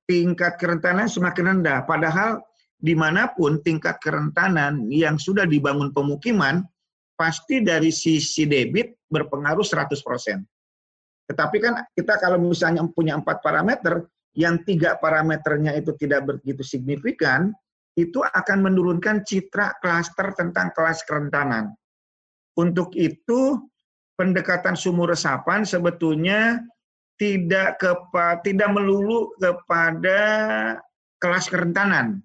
tingkat 0.10 0.58
kerentanan 0.58 1.06
semakin 1.06 1.60
rendah. 1.60 1.86
Padahal 1.86 2.42
di 2.78 2.94
mana 2.98 3.30
pun 3.34 3.62
tingkat 3.62 4.02
kerentanan 4.02 4.90
yang 4.90 5.22
sudah 5.22 5.46
dibangun 5.46 5.94
pemukiman, 5.94 6.66
pasti 7.18 7.62
dari 7.62 7.90
sisi 7.94 8.46
debit 8.46 8.94
berpengaruh 9.10 9.66
100%. 9.66 10.46
Tetapi 11.28 11.58
kan 11.60 11.84
kita 11.92 12.14
kalau 12.22 12.40
misalnya 12.40 12.86
punya 12.90 13.18
empat 13.18 13.44
parameter, 13.44 14.06
yang 14.38 14.62
tiga 14.62 15.02
parameternya 15.02 15.74
itu 15.74 15.98
tidak 15.98 16.30
begitu 16.30 16.62
signifikan, 16.62 17.50
itu 17.98 18.22
akan 18.22 18.70
menurunkan 18.70 19.26
citra 19.26 19.82
klaster 19.82 20.30
tentang 20.38 20.70
kelas 20.78 21.02
kerentanan. 21.10 21.74
Untuk 22.54 22.94
itu, 22.94 23.58
pendekatan 24.14 24.78
sumur 24.78 25.10
resapan 25.14 25.66
sebetulnya 25.66 26.62
tidak 27.18 27.82
kepa, 27.82 28.46
tidak 28.46 28.70
melulu 28.70 29.34
kepada 29.42 30.22
kelas 31.18 31.50
kerentanan. 31.50 32.22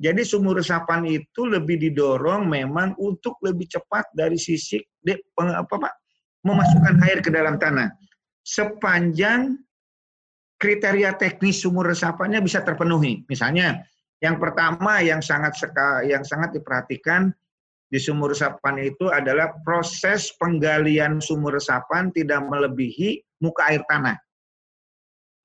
Jadi 0.00 0.24
sumur 0.24 0.56
resapan 0.60 1.04
itu 1.04 1.44
lebih 1.44 1.76
didorong 1.76 2.48
memang 2.48 2.96
untuk 2.96 3.36
lebih 3.44 3.68
cepat 3.68 4.08
dari 4.16 4.40
sisi 4.40 4.80
de, 5.00 5.16
apa 5.36 5.76
Pak, 5.76 5.94
memasukkan 6.44 6.96
air 7.04 7.20
ke 7.20 7.28
dalam 7.28 7.60
tanah. 7.60 7.92
Sepanjang 8.40 9.60
kriteria 10.56 11.16
teknis 11.20 11.64
sumur 11.64 11.88
resapannya 11.88 12.40
bisa 12.40 12.64
terpenuhi. 12.64 13.28
Misalnya, 13.28 13.84
yang 14.20 14.36
pertama 14.36 15.00
yang 15.00 15.24
sangat 15.24 15.56
seka, 15.56 16.04
yang 16.04 16.20
sangat 16.20 16.52
diperhatikan 16.56 17.32
di 17.90 17.98
sumur 17.98 18.30
resapan 18.30 18.86
itu 18.86 19.10
adalah 19.10 19.50
proses 19.66 20.30
penggalian 20.38 21.18
sumur 21.18 21.58
resapan 21.58 22.12
tidak 22.14 22.44
melebihi 22.46 23.18
muka 23.42 23.66
air 23.66 23.82
tanah. 23.88 24.14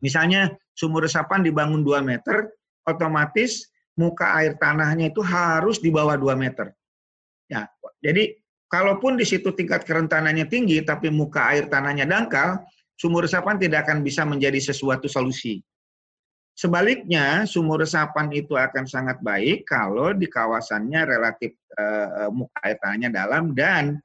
Misalnya 0.03 0.53
sumur 0.75 1.08
resapan 1.08 1.41
dibangun 1.41 1.82
2 1.82 2.05
meter, 2.05 2.51
otomatis 2.86 3.65
muka 3.98 4.38
air 4.38 4.53
tanahnya 4.60 5.10
itu 5.10 5.24
harus 5.25 5.82
di 5.82 5.89
bawah 5.89 6.20
2 6.20 6.36
meter. 6.38 6.70
Ya, 7.50 7.65
jadi 8.03 8.38
kalaupun 8.70 9.17
di 9.17 9.25
situ 9.25 9.55
tingkat 9.55 9.88
kerentanannya 9.88 10.46
tinggi 10.46 10.84
tapi 10.86 11.10
muka 11.10 11.50
air 11.50 11.65
tanahnya 11.72 12.05
dangkal, 12.05 12.62
sumur 13.00 13.25
resapan 13.25 13.58
tidak 13.58 13.89
akan 13.89 14.05
bisa 14.05 14.22
menjadi 14.27 14.62
sesuatu 14.62 15.10
solusi. 15.10 15.63
Sebaliknya, 16.55 17.43
sumur 17.43 17.83
resapan 17.83 18.31
itu 18.31 18.55
akan 18.55 18.88
sangat 18.88 19.19
baik 19.19 19.67
kalau 19.67 20.15
di 20.15 20.31
kawasannya 20.31 21.03
relatif 21.03 21.51
uh, 21.75 22.31
muka 22.31 22.55
air 22.63 22.79
tanahnya 22.79 23.12
dalam 23.12 23.51
dan 23.51 24.00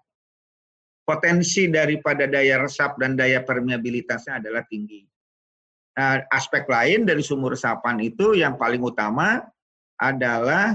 potensi 1.07 1.71
daripada 1.71 2.27
daya 2.27 2.59
resap 2.59 2.99
dan 2.99 3.15
daya 3.15 3.47
permeabilitasnya 3.47 4.43
adalah 4.43 4.67
tinggi. 4.67 5.07
Nah, 5.95 6.27
aspek 6.35 6.67
lain 6.67 7.07
dari 7.07 7.23
sumur 7.23 7.55
resapan 7.55 8.03
itu 8.03 8.35
yang 8.35 8.59
paling 8.59 8.83
utama 8.83 9.47
adalah 10.03 10.75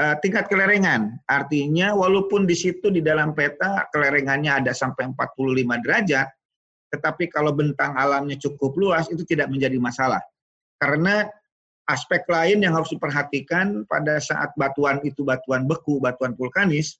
uh, 0.00 0.16
tingkat 0.24 0.48
kelerengan. 0.48 1.20
Artinya 1.28 1.92
walaupun 2.00 2.48
di 2.48 2.56
situ 2.56 2.88
di 2.88 3.04
dalam 3.04 3.36
peta 3.36 3.92
kelerengannya 3.92 4.64
ada 4.64 4.72
sampai 4.72 5.12
45 5.12 5.84
derajat, 5.84 6.32
tetapi 6.96 7.28
kalau 7.28 7.52
bentang 7.52 7.92
alamnya 7.92 8.40
cukup 8.40 8.72
luas 8.80 9.04
itu 9.12 9.20
tidak 9.28 9.52
menjadi 9.52 9.76
masalah 9.76 10.24
karena 10.80 11.28
aspek 11.86 12.24
lain 12.30 12.64
yang 12.64 12.72
harus 12.72 12.88
diperhatikan 12.90 13.84
pada 13.84 14.16
saat 14.22 14.54
batuan 14.56 15.02
itu 15.04 15.26
batuan 15.26 15.68
beku, 15.68 16.00
batuan 16.00 16.32
vulkanis, 16.38 16.96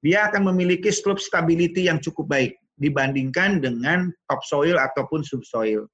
dia 0.00 0.30
akan 0.30 0.54
memiliki 0.54 0.88
slope 0.88 1.20
stability 1.20 1.90
yang 1.90 1.98
cukup 1.98 2.30
baik 2.30 2.56
dibandingkan 2.78 3.58
dengan 3.58 4.14
topsoil 4.30 4.78
ataupun 4.78 5.26
subsoil. 5.26 5.90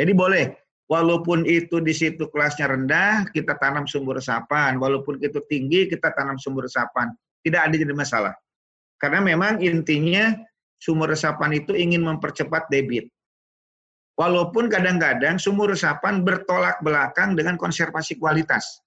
Jadi 0.00 0.12
boleh, 0.16 0.56
walaupun 0.88 1.44
itu 1.44 1.78
di 1.84 1.92
situ 1.92 2.32
kelasnya 2.32 2.72
rendah, 2.72 3.28
kita 3.30 3.60
tanam 3.60 3.84
sumur 3.84 4.16
resapan. 4.16 4.80
Walaupun 4.80 5.20
itu 5.20 5.44
tinggi, 5.46 5.86
kita 5.86 6.16
tanam 6.16 6.40
sumur 6.40 6.64
resapan. 6.64 7.12
Tidak 7.44 7.60
ada 7.60 7.74
jadi 7.76 7.92
masalah. 7.92 8.34
Karena 8.96 9.20
memang 9.20 9.60
intinya 9.60 10.32
sumur 10.80 11.12
resapan 11.12 11.60
itu 11.60 11.76
ingin 11.76 12.00
mempercepat 12.00 12.72
debit. 12.72 13.12
Walaupun 14.16 14.72
kadang-kadang 14.72 15.36
sumur 15.36 15.76
resapan 15.76 16.24
bertolak 16.24 16.80
belakang 16.80 17.36
dengan 17.36 17.60
konservasi 17.60 18.16
kualitas. 18.16 18.80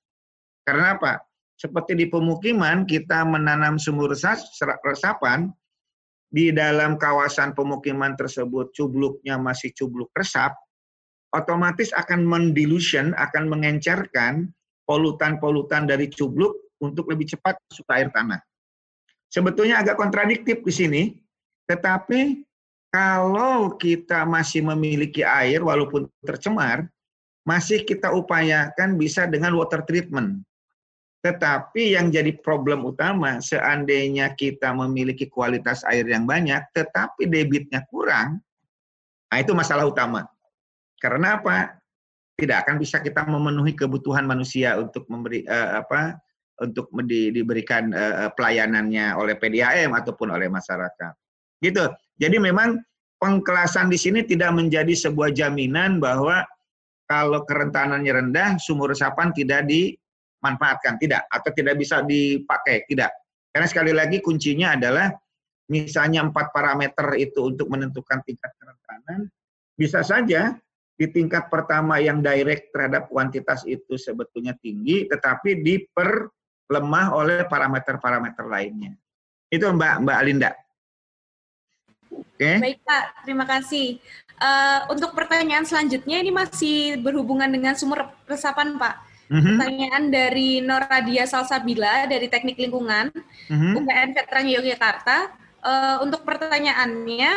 Karena 0.66 0.98
apa? 0.98 1.22
Seperti 1.54 1.94
di 1.94 2.10
pemukiman, 2.10 2.88
kita 2.90 3.22
menanam 3.30 3.78
sumur 3.78 4.10
resapan, 4.10 5.54
di 6.30 6.54
dalam 6.54 6.98
kawasan 6.98 7.58
pemukiman 7.58 8.14
tersebut 8.14 8.70
cubluknya 8.74 9.42
masih 9.42 9.74
cubluk 9.74 10.14
resap, 10.14 10.54
otomatis 11.34 11.90
akan 11.94 12.26
mendilution, 12.26 13.18
akan 13.18 13.50
mengencerkan 13.50 14.50
polutan-polutan 14.86 15.90
dari 15.90 16.10
cubluk 16.10 16.74
untuk 16.82 17.10
lebih 17.10 17.34
cepat 17.34 17.58
masuk 17.70 17.86
ke 17.86 17.94
air 17.98 18.10
tanah. 18.14 18.42
Sebetulnya 19.30 19.82
agak 19.82 19.98
kontradiktif 19.98 20.62
di 20.66 20.74
sini, 20.74 21.02
tetapi 21.70 22.49
kalau 22.90 23.78
kita 23.78 24.26
masih 24.26 24.66
memiliki 24.66 25.22
air 25.22 25.62
walaupun 25.62 26.10
tercemar, 26.26 26.90
masih 27.46 27.86
kita 27.86 28.10
upayakan 28.14 28.98
bisa 28.98 29.30
dengan 29.30 29.54
water 29.58 29.86
treatment. 29.86 30.42
Tetapi 31.20 32.00
yang 32.00 32.10
jadi 32.10 32.32
problem 32.40 32.88
utama, 32.88 33.44
seandainya 33.44 34.34
kita 34.34 34.72
memiliki 34.72 35.28
kualitas 35.28 35.84
air 35.86 36.08
yang 36.08 36.24
banyak, 36.24 36.64
tetapi 36.72 37.28
debitnya 37.28 37.84
kurang, 37.92 38.40
nah 39.28 39.38
itu 39.38 39.52
masalah 39.52 39.86
utama. 39.86 40.26
Karena 40.98 41.38
apa? 41.38 41.76
Tidak 42.40 42.56
akan 42.56 42.80
bisa 42.80 43.04
kita 43.04 43.28
memenuhi 43.28 43.76
kebutuhan 43.76 44.24
manusia 44.24 44.80
untuk 44.80 45.06
memberi 45.12 45.44
uh, 45.44 45.84
apa? 45.84 46.16
Untuk 46.60 46.88
di, 47.04 47.36
diberikan 47.36 47.92
uh, 47.92 48.32
pelayanannya 48.32 49.16
oleh 49.20 49.36
PDAM 49.36 49.92
ataupun 49.92 50.32
oleh 50.32 50.48
masyarakat. 50.48 51.14
Gitu. 51.60 51.84
Jadi 52.20 52.38
memang 52.38 52.76
pengkelasan 53.20 53.88
di 53.88 53.96
sini 53.96 54.28
tidak 54.28 54.52
menjadi 54.56 54.92
sebuah 54.92 55.32
jaminan 55.32 56.04
bahwa 56.04 56.44
kalau 57.10 57.42
kerentanannya 57.48 58.12
rendah, 58.12 58.50
sumur 58.62 58.94
resapan 58.94 59.34
tidak 59.34 59.66
dimanfaatkan, 59.66 61.02
tidak, 61.02 61.26
atau 61.34 61.50
tidak 61.58 61.76
bisa 61.80 62.06
dipakai, 62.06 62.86
tidak. 62.86 63.10
Karena 63.50 63.66
sekali 63.66 63.92
lagi 63.96 64.22
kuncinya 64.22 64.78
adalah 64.78 65.10
misalnya 65.74 66.22
empat 66.28 66.54
parameter 66.54 67.18
itu 67.18 67.50
untuk 67.50 67.66
menentukan 67.66 68.22
tingkat 68.22 68.52
kerentanan, 68.62 69.26
bisa 69.74 70.06
saja 70.06 70.54
di 71.00 71.08
tingkat 71.10 71.48
pertama 71.48 71.98
yang 71.98 72.20
direct 72.20 72.76
terhadap 72.76 73.08
kuantitas 73.08 73.64
itu 73.66 73.96
sebetulnya 73.96 74.54
tinggi, 74.60 75.08
tetapi 75.08 75.64
diperlemah 75.66 77.08
oleh 77.16 77.48
parameter-parameter 77.48 78.46
lainnya. 78.46 78.94
Itu 79.50 79.72
Mbak 79.72 80.06
Mbak 80.06 80.18
Alinda. 80.20 80.52
Okay. 82.10 82.58
Baik 82.58 82.80
Pak, 82.84 83.04
terima 83.28 83.46
kasih. 83.46 84.02
Uh, 84.40 84.88
untuk 84.96 85.12
pertanyaan 85.12 85.68
selanjutnya 85.68 86.18
ini 86.24 86.32
masih 86.32 86.96
berhubungan 87.04 87.52
dengan 87.52 87.76
sumur 87.76 88.08
resapan 88.26 88.80
Pak. 88.80 88.96
Mm-hmm. 89.30 89.46
Pertanyaan 89.46 90.04
dari 90.10 90.50
Noradia 90.64 91.30
Salsabila 91.30 92.10
dari 92.10 92.26
Teknik 92.32 92.58
Lingkungan 92.58 93.14
mm-hmm. 93.52 93.74
UPN 93.78 94.10
Veteran 94.16 94.48
Yogyakarta. 94.50 95.18
Uh, 95.60 96.00
untuk 96.08 96.24
pertanyaannya, 96.24 97.36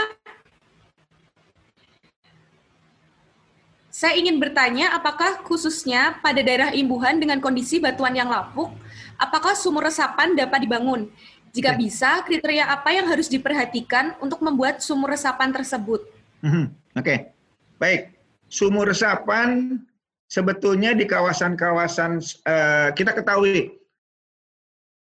Saya 3.93 4.19
ingin 4.19 4.41
bertanya, 4.41 4.97
apakah 4.99 5.45
khususnya 5.47 6.19
pada 6.25 6.43
daerah 6.43 6.73
imbuhan 6.75 7.21
dengan 7.21 7.39
kondisi 7.39 7.79
batuan 7.79 8.17
yang 8.17 8.33
lapuk, 8.33 8.73
apakah 9.15 9.55
sumur 9.55 9.87
resapan 9.87 10.35
dapat 10.35 10.65
dibangun? 10.65 11.07
Jika 11.53 11.77
bisa, 11.77 12.25
kriteria 12.25 12.65
apa 12.65 12.97
yang 12.97 13.05
harus 13.13 13.29
diperhatikan 13.29 14.17
untuk 14.25 14.41
membuat 14.41 14.81
sumur 14.81 15.13
resapan 15.13 15.53
tersebut? 15.53 16.01
Mhm, 16.41 16.73
Oke, 16.97 17.33
baik. 17.81 18.13
Sumur 18.53 18.89
resapan 18.89 19.81
sebetulnya 20.29 20.93
di 20.93 21.09
kawasan-kawasan 21.09 22.21
eh, 22.45 22.89
kita 22.93 23.17
ketahui 23.17 23.81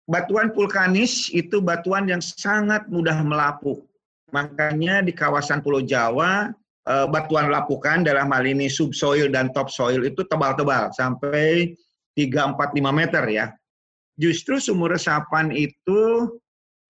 batuan 0.07 0.51
vulkanis 0.55 1.27
itu 1.35 1.59
batuan 1.59 2.07
yang 2.07 2.23
sangat 2.23 2.87
mudah 2.87 3.19
melapuk. 3.23 3.83
Makanya 4.31 5.03
di 5.03 5.11
kawasan 5.11 5.59
Pulau 5.59 5.83
Jawa 5.83 6.51
eh, 6.87 7.07
batuan 7.11 7.51
lapukan 7.51 8.07
dalam 8.07 8.31
hal 8.31 8.47
ini 8.47 8.71
subsoil 8.71 9.27
dan 9.27 9.51
topsoil 9.51 9.99
itu 10.07 10.23
tebal-tebal 10.23 10.95
sampai 10.95 11.75
3 12.15 12.55
4 12.55 12.55
5 12.55 12.91
meter 12.91 13.23
ya. 13.27 13.51
Justru 14.15 14.63
sumur 14.63 14.95
resapan 14.95 15.51
itu 15.51 16.27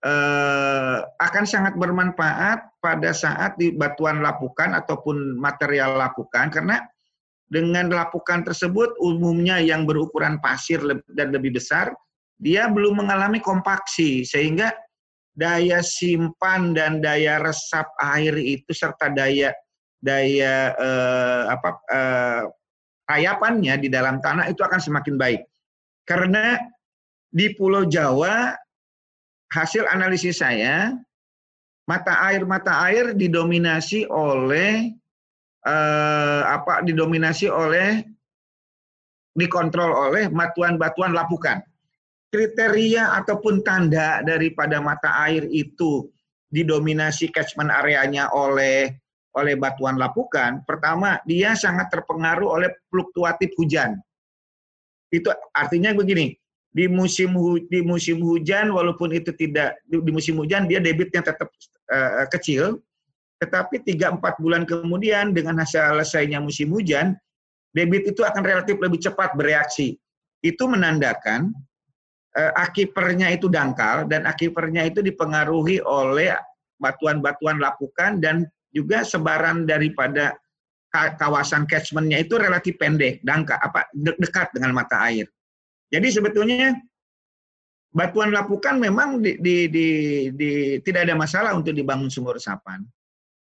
eh, 0.01 0.97
akan 1.05 1.45
sangat 1.45 1.77
bermanfaat 1.77 2.81
pada 2.81 3.11
saat 3.13 3.57
di 3.57 3.73
batuan 3.73 4.21
lapukan 4.21 4.73
ataupun 4.73 5.37
material 5.37 5.97
lapukan 5.97 6.49
karena 6.49 6.81
dengan 7.51 7.91
lapukan 7.91 8.47
tersebut 8.47 8.95
umumnya 9.03 9.59
yang 9.59 9.83
berukuran 9.83 10.39
pasir 10.39 10.79
dan 11.11 11.35
lebih 11.35 11.59
besar, 11.59 11.91
dia 12.39 12.71
belum 12.71 13.03
mengalami 13.03 13.43
kompaksi 13.43 14.23
sehingga 14.23 14.71
daya 15.35 15.83
simpan 15.83 16.71
dan 16.71 17.03
daya 17.03 17.43
resap 17.43 17.91
air 17.99 18.39
itu 18.39 18.71
serta 18.71 19.11
daya 19.11 19.51
daya 19.99 20.73
eh, 20.79 21.43
apa 21.51 21.69
eh, 21.91 22.43
rayapannya 23.11 23.75
di 23.83 23.91
dalam 23.91 24.23
tanah 24.23 24.47
itu 24.47 24.63
akan 24.63 24.79
semakin 24.79 25.15
baik. 25.19 25.41
Karena 26.07 26.55
di 27.27 27.51
Pulau 27.55 27.83
Jawa 27.83 28.55
hasil 29.51 29.83
analisis 29.91 30.39
saya 30.39 30.95
mata 31.85 32.15
air 32.31 32.47
mata 32.47 32.71
air 32.87 33.11
didominasi 33.11 34.07
oleh 34.07 34.95
eh, 35.67 36.41
apa 36.47 36.81
didominasi 36.87 37.51
oleh 37.51 38.01
dikontrol 39.35 40.11
oleh 40.11 40.27
batuan-batuan 40.31 41.15
lapukan. 41.15 41.59
Kriteria 42.31 43.11
ataupun 43.19 43.59
tanda 43.59 44.23
daripada 44.23 44.79
mata 44.79 45.19
air 45.27 45.43
itu 45.51 46.07
didominasi 46.47 47.27
catchment 47.27 47.67
areanya 47.67 48.31
oleh 48.31 48.87
oleh 49.31 49.55
batuan 49.55 49.95
lapukan, 49.95 50.59
pertama 50.67 51.19
dia 51.23 51.55
sangat 51.55 51.87
terpengaruh 51.87 52.51
oleh 52.51 52.69
fluktuatif 52.91 53.55
hujan. 53.55 53.95
Itu 55.07 55.31
artinya 55.55 55.95
begini, 55.95 56.35
di 56.71 56.87
musim 56.87 57.35
di 57.67 57.83
musim 57.83 58.23
hujan 58.23 58.71
walaupun 58.71 59.11
itu 59.11 59.35
tidak 59.35 59.75
di, 59.83 59.99
di 59.99 60.11
musim 60.11 60.39
hujan 60.39 60.71
dia 60.71 60.79
debitnya 60.79 61.19
tetap 61.19 61.51
uh, 61.91 62.23
kecil, 62.31 62.79
tetapi 63.43 63.83
3 63.83 64.21
4 64.21 64.43
bulan 64.43 64.63
kemudian 64.63 65.35
dengan 65.35 65.59
hasil 65.59 65.97
selesainya 65.97 66.39
musim 66.39 66.71
hujan, 66.71 67.17
debit 67.75 68.13
itu 68.13 68.21
akan 68.21 68.45
relatif 68.45 68.77
lebih 68.77 69.01
cepat 69.01 69.33
bereaksi. 69.33 69.97
Itu 70.41 70.65
menandakan 70.65 71.53
eh, 72.33 72.53
akipernya 72.57 73.29
itu 73.33 73.45
dangkal 73.45 74.09
dan 74.09 74.25
akipernya 74.25 74.89
itu 74.89 75.05
dipengaruhi 75.05 75.81
oleh 75.85 76.33
batuan-batuan 76.81 77.61
lapukan 77.61 78.17
dan 78.17 78.45
juga 78.73 79.05
sebaran 79.05 79.69
daripada 79.69 80.33
kawasan 80.91 81.65
catchmentnya 81.65 82.21
itu 82.25 82.35
relatif 82.35 82.75
pendek, 82.75 83.23
dangkal 83.23 83.57
apa 83.57 83.87
dekat 83.95 84.51
dengan 84.53 84.75
mata 84.75 85.01
air. 85.07 85.29
Jadi 85.91 86.07
sebetulnya 86.07 86.71
batuan 87.91 88.31
lapukan 88.31 88.79
memang 88.79 89.19
di, 89.19 89.35
di, 89.37 89.67
di, 89.67 89.87
di, 90.31 90.49
tidak 90.79 91.11
ada 91.11 91.15
masalah 91.19 91.51
untuk 91.53 91.75
dibangun 91.75 92.07
sumur 92.07 92.39
resapan. 92.39 92.87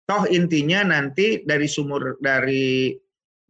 Toh 0.05 0.29
intinya 0.29 0.85
nanti 0.85 1.41
dari 1.41 1.65
sumur 1.65 2.21
dari 2.21 2.93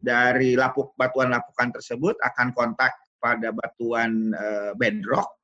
dari 0.00 0.56
lapuk 0.56 0.96
batuan 0.96 1.28
lapukan 1.28 1.68
tersebut 1.76 2.16
akan 2.24 2.56
kontak 2.56 2.96
pada 3.20 3.52
batuan 3.52 4.32
e, 4.32 4.72
bedrock 4.80 5.36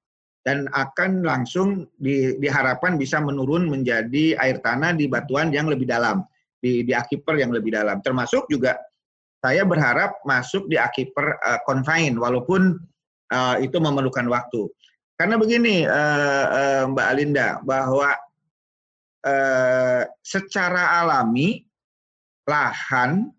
dan 0.43 0.73
akan 0.73 1.21
langsung 1.21 1.85
di, 2.01 2.37
diharapkan 2.41 2.97
bisa 2.97 3.21
menurun 3.21 3.69
menjadi 3.69 4.41
air 4.41 4.65
tanah 4.65 4.97
di 4.97 5.07
batuan 5.07 5.53
yang 5.53 5.69
lebih 5.69 5.85
dalam, 5.85 6.25
di, 6.59 6.81
di 6.83 6.93
akiper 6.97 7.37
yang 7.37 7.53
lebih 7.53 7.77
dalam. 7.77 8.01
Termasuk 8.01 8.49
juga 8.49 8.81
saya 9.43 9.67
berharap 9.67 10.23
masuk 10.25 10.71
di 10.71 10.79
akiper 10.79 11.39
uh, 11.43 11.61
confine 11.67 12.15
walaupun 12.17 12.79
uh, 13.33 13.57
itu 13.65 13.81
memerlukan 13.81 14.29
waktu. 14.29 14.69
Karena 15.17 15.41
begini 15.41 15.89
uh, 15.89 16.47
uh, 16.53 16.83
Mbak 16.93 17.07
Alinda 17.09 17.49
bahwa 17.63 18.13
eh, 19.23 20.03
secara 20.19 20.99
alami 20.99 21.63
lahan 22.43 23.31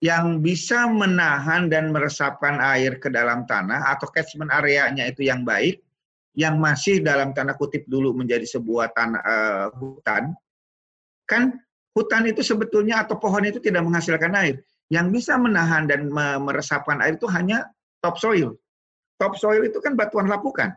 yang 0.00 0.40
bisa 0.40 0.88
menahan 0.88 1.68
dan 1.68 1.92
meresapkan 1.92 2.56
air 2.56 2.96
ke 2.96 3.12
dalam 3.12 3.44
tanah 3.44 3.92
atau 3.92 4.08
catchment 4.08 4.48
areanya 4.48 5.04
itu 5.12 5.28
yang 5.28 5.44
baik, 5.44 5.84
yang 6.32 6.56
masih 6.56 7.04
dalam 7.04 7.36
tanda 7.36 7.52
kutip 7.52 7.84
dulu 7.84 8.16
menjadi 8.16 8.48
sebuah 8.48 8.96
tanah 8.96 9.20
uh, 9.20 9.66
hutan, 9.76 10.32
kan 11.28 11.52
hutan 11.92 12.32
itu 12.32 12.40
sebetulnya 12.40 13.04
atau 13.04 13.20
pohon 13.20 13.44
itu 13.44 13.60
tidak 13.60 13.84
menghasilkan 13.84 14.32
air. 14.40 14.64
Yang 14.88 15.20
bisa 15.20 15.36
menahan 15.36 15.84
dan 15.84 16.08
meresapkan 16.40 16.98
air 17.04 17.20
itu 17.20 17.28
hanya 17.28 17.68
topsoil. 18.00 18.56
Topsoil 19.20 19.68
itu 19.68 19.78
kan 19.84 19.96
batuan 19.96 20.28
lapukan. 20.28 20.72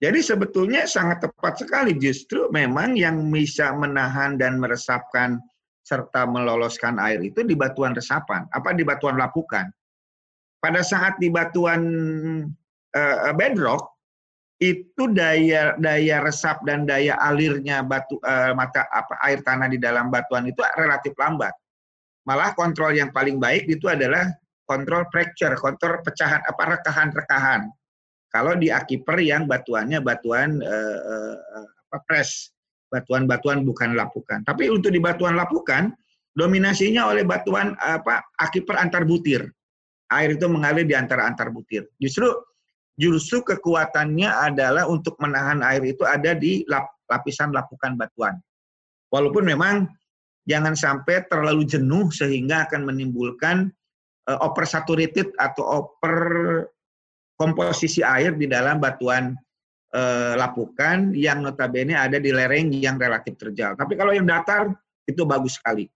Jadi 0.00 0.24
sebetulnya 0.24 0.88
sangat 0.88 1.28
tepat 1.28 1.60
sekali 1.60 1.92
justru 2.00 2.48
memang 2.48 2.96
yang 2.96 3.20
bisa 3.28 3.76
menahan 3.76 4.40
dan 4.40 4.56
meresapkan 4.56 5.36
serta 5.84 6.24
meloloskan 6.24 6.96
air 6.96 7.20
itu 7.20 7.44
di 7.44 7.52
batuan 7.52 7.92
resapan, 7.92 8.48
apa 8.48 8.72
di 8.72 8.80
batuan 8.80 9.20
lapukan. 9.20 9.68
Pada 10.60 10.80
saat 10.80 11.20
di 11.20 11.28
batuan 11.28 11.82
uh, 12.96 13.32
bedrock 13.36 13.92
itu 14.60 15.08
daya 15.12 15.76
daya 15.80 16.20
resap 16.20 16.60
dan 16.68 16.84
daya 16.84 17.16
alirnya 17.20 17.80
batu 17.80 18.20
uh, 18.24 18.52
mata 18.52 18.84
apa 18.92 19.16
air 19.24 19.40
tanah 19.40 19.72
di 19.72 19.80
dalam 19.80 20.12
batuan 20.12 20.48
itu 20.48 20.60
relatif 20.76 21.16
lambat. 21.16 21.52
Malah 22.28 22.52
kontrol 22.52 22.92
yang 22.92 23.08
paling 23.12 23.40
baik 23.40 23.68
itu 23.68 23.88
adalah 23.88 24.28
kontrol 24.70 25.02
fracture, 25.10 25.58
kontrol 25.58 25.98
pecahan 26.06 26.38
apa 26.46 26.78
rekahan-rekahan 26.78 27.66
kalau 28.30 28.54
di 28.54 28.70
akiper 28.70 29.18
yang 29.18 29.50
batuannya 29.50 29.98
batuan 29.98 30.62
uh, 30.62 30.98
uh, 31.02 31.66
apa 31.90 31.98
pres, 32.06 32.54
batuan-batuan 32.86 33.66
bukan 33.66 33.98
lapukan. 33.98 34.46
Tapi 34.46 34.70
untuk 34.70 34.94
di 34.94 35.02
batuan 35.02 35.34
lapukan 35.34 35.90
dominasinya 36.38 37.10
oleh 37.10 37.26
batuan 37.26 37.74
apa 37.82 38.22
akiper 38.38 38.78
antar 38.78 39.02
butir. 39.02 39.50
Air 40.10 40.38
itu 40.38 40.46
mengalir 40.46 40.86
di 40.86 40.94
antara 40.94 41.26
antar 41.26 41.50
butir. 41.50 41.90
Justru 41.98 42.30
justru 42.94 43.42
kekuatannya 43.42 44.30
adalah 44.30 44.86
untuk 44.86 45.18
menahan 45.18 45.62
air 45.66 45.82
itu 45.86 46.06
ada 46.06 46.34
di 46.34 46.62
lap, 46.70 46.86
lapisan 47.10 47.50
lapukan 47.50 47.98
batuan. 47.98 48.38
Walaupun 49.10 49.42
memang 49.42 49.90
jangan 50.46 50.78
sampai 50.78 51.26
terlalu 51.26 51.66
jenuh 51.66 52.14
sehingga 52.14 52.70
akan 52.70 52.94
menimbulkan 52.94 53.74
uh, 54.30 54.38
oversaturated 54.46 55.34
atau 55.34 55.64
over 55.66 56.16
komposisi 57.40 58.04
air 58.04 58.36
di 58.36 58.44
dalam 58.44 58.76
batuan 58.76 59.32
e, 59.88 60.02
lapukan 60.36 61.16
yang 61.16 61.40
notabene 61.40 61.96
ada 61.96 62.20
di 62.20 62.28
lereng 62.28 62.68
yang 62.76 63.00
relatif 63.00 63.40
terjal. 63.40 63.72
Tapi 63.80 63.96
kalau 63.96 64.12
yang 64.12 64.28
datar 64.28 64.68
itu 65.08 65.24
bagus 65.24 65.56
sekali. 65.56 65.88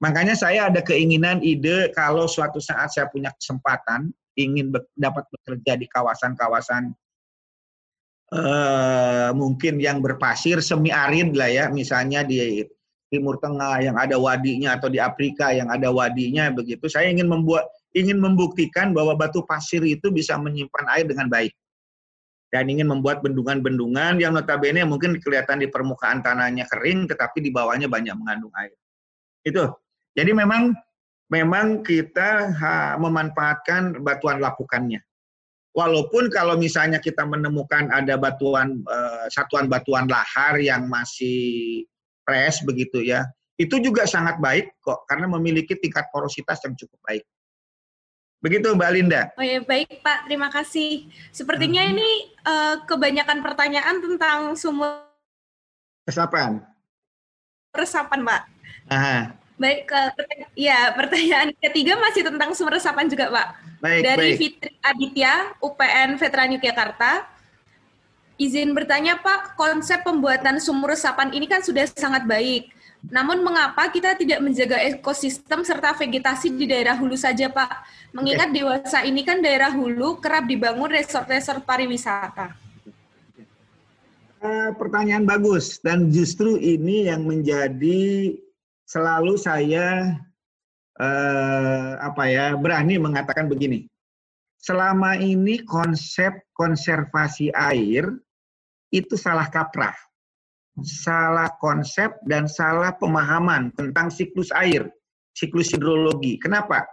Makanya 0.00 0.32
saya 0.32 0.72
ada 0.72 0.80
keinginan 0.80 1.44
ide 1.44 1.92
kalau 1.92 2.24
suatu 2.24 2.56
saat 2.56 2.88
saya 2.94 3.10
punya 3.12 3.34
kesempatan 3.36 4.08
ingin 4.38 4.70
be 4.70 4.80
dapat 4.94 5.26
bekerja 5.34 5.74
di 5.76 5.86
kawasan-kawasan 5.90 6.94
e, 8.32 8.42
mungkin 9.34 9.82
yang 9.82 10.00
berpasir 10.00 10.62
semi 10.62 10.88
arid 10.88 11.34
lah 11.34 11.50
ya, 11.50 11.64
misalnya 11.68 12.22
di 12.24 12.64
Timur 13.08 13.40
Tengah 13.40 13.80
yang 13.80 13.96
ada 13.96 14.20
wadinya 14.20 14.76
atau 14.76 14.92
di 14.92 15.00
Afrika 15.00 15.48
yang 15.52 15.72
ada 15.72 15.88
wadinya 15.88 16.52
begitu. 16.52 16.88
Saya 16.92 17.08
ingin 17.08 17.24
membuat 17.28 17.64
ingin 17.96 18.20
membuktikan 18.20 18.92
bahwa 18.92 19.16
batu 19.16 19.40
pasir 19.48 19.80
itu 19.84 20.12
bisa 20.12 20.36
menyimpan 20.36 20.84
air 20.92 21.08
dengan 21.08 21.26
baik. 21.32 21.52
Dan 22.48 22.64
ingin 22.72 22.88
membuat 22.88 23.20
bendungan-bendungan 23.20 24.20
yang 24.24 24.32
notabene 24.32 24.80
mungkin 24.88 25.20
kelihatan 25.20 25.60
di 25.60 25.68
permukaan 25.68 26.24
tanahnya 26.24 26.64
kering, 26.68 27.04
tetapi 27.04 27.44
di 27.44 27.52
bawahnya 27.52 27.92
banyak 27.92 28.16
mengandung 28.16 28.52
air. 28.56 28.72
Itu. 29.44 29.68
Jadi 30.16 30.32
memang 30.32 30.72
memang 31.28 31.84
kita 31.84 32.56
memanfaatkan 32.96 34.00
batuan 34.00 34.40
lapukannya. 34.40 35.04
Walaupun 35.76 36.32
kalau 36.32 36.56
misalnya 36.56 36.98
kita 36.98 37.28
menemukan 37.28 37.92
ada 37.92 38.16
batuan 38.16 38.80
eh, 38.82 39.26
satuan 39.28 39.68
batuan 39.68 40.08
lahar 40.08 40.56
yang 40.56 40.88
masih 40.88 41.84
fresh 42.28 42.60
begitu 42.68 43.00
ya, 43.00 43.24
itu 43.56 43.80
juga 43.80 44.04
sangat 44.04 44.36
baik 44.36 44.76
kok 44.84 45.08
karena 45.08 45.24
memiliki 45.24 45.72
tingkat 45.72 46.04
porositas 46.12 46.60
yang 46.60 46.76
cukup 46.76 47.00
baik. 47.08 47.24
Begitu 48.44 48.70
Mbak 48.70 48.90
Linda. 48.92 49.22
Oh 49.34 49.42
ya 49.42 49.64
baik 49.64 50.04
Pak, 50.04 50.28
terima 50.28 50.52
kasih. 50.52 51.08
Sepertinya 51.32 51.82
hmm. 51.82 51.92
ini 51.96 52.10
uh, 52.44 52.76
kebanyakan 52.84 53.40
pertanyaan 53.40 53.96
tentang 54.04 54.52
sumur 54.60 55.08
resapan. 56.04 56.60
Resapan 57.72 58.20
Pak. 58.22 58.42
Aha. 58.92 59.18
Baik, 59.58 59.90
ke, 59.90 60.00
ya 60.54 60.94
pertanyaan 60.94 61.50
ketiga 61.58 61.98
masih 61.98 62.22
tentang 62.22 62.54
sumber 62.54 62.78
resapan 62.78 63.10
juga 63.10 63.26
Pak. 63.26 63.48
Baik, 63.82 64.02
Dari 64.06 64.18
baik. 64.22 64.36
Fitri 64.38 64.70
Aditya, 64.86 65.34
UPN 65.58 66.14
Veteran 66.14 66.54
Yogyakarta. 66.54 67.26
Izin 68.38 68.70
bertanya 68.70 69.18
Pak, 69.18 69.58
konsep 69.58 70.06
pembuatan 70.06 70.62
sumur 70.62 70.94
resapan 70.94 71.34
ini 71.34 71.50
kan 71.50 71.58
sudah 71.58 71.90
sangat 71.90 72.22
baik. 72.22 72.70
Namun 73.10 73.42
mengapa 73.42 73.90
kita 73.90 74.14
tidak 74.14 74.38
menjaga 74.38 74.78
ekosistem 74.78 75.66
serta 75.66 75.90
vegetasi 75.98 76.54
di 76.54 76.70
daerah 76.70 76.94
hulu 76.94 77.18
saja, 77.18 77.50
Pak? 77.50 77.82
Mengingat 78.14 78.54
dewasa 78.54 79.02
ini 79.02 79.26
kan 79.26 79.42
daerah 79.42 79.74
hulu 79.74 80.22
kerap 80.22 80.46
dibangun 80.46 80.86
resort-resort 80.86 81.66
pariwisata. 81.66 82.54
Uh, 84.38 84.70
pertanyaan 84.78 85.26
bagus 85.26 85.82
dan 85.82 86.14
justru 86.14 86.62
ini 86.62 87.10
yang 87.10 87.26
menjadi 87.26 88.38
selalu 88.86 89.34
saya 89.34 90.14
uh, 90.94 91.98
apa 91.98 92.22
ya 92.30 92.54
berani 92.54 93.02
mengatakan 93.02 93.50
begini. 93.50 93.90
Selama 94.62 95.18
ini 95.18 95.58
konsep 95.66 96.38
konservasi 96.54 97.50
air 97.50 98.14
itu 98.90 99.14
salah 99.16 99.48
kaprah 99.52 99.94
salah 100.84 101.50
konsep 101.58 102.18
dan 102.26 102.46
salah 102.46 102.94
pemahaman 102.94 103.74
tentang 103.74 104.12
siklus 104.12 104.50
air, 104.54 104.86
siklus 105.34 105.74
hidrologi. 105.74 106.38
Kenapa? 106.38 106.86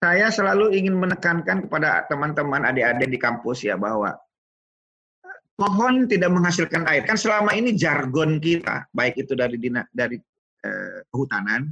Saya 0.00 0.32
selalu 0.32 0.72
ingin 0.72 0.96
menekankan 0.96 1.68
kepada 1.68 2.08
teman-teman 2.08 2.64
adik-adik 2.64 3.08
di 3.12 3.18
kampus 3.20 3.68
ya 3.68 3.76
bahwa 3.76 4.16
pohon 5.60 6.08
tidak 6.08 6.32
menghasilkan 6.32 6.88
air. 6.88 7.04
Kan 7.04 7.20
selama 7.20 7.52
ini 7.52 7.76
jargon 7.76 8.40
kita, 8.40 8.88
baik 8.96 9.20
itu 9.20 9.36
dari 9.36 9.60
dina, 9.60 9.84
dari 9.92 10.16
eh, 10.64 11.04
kehutanan, 11.12 11.68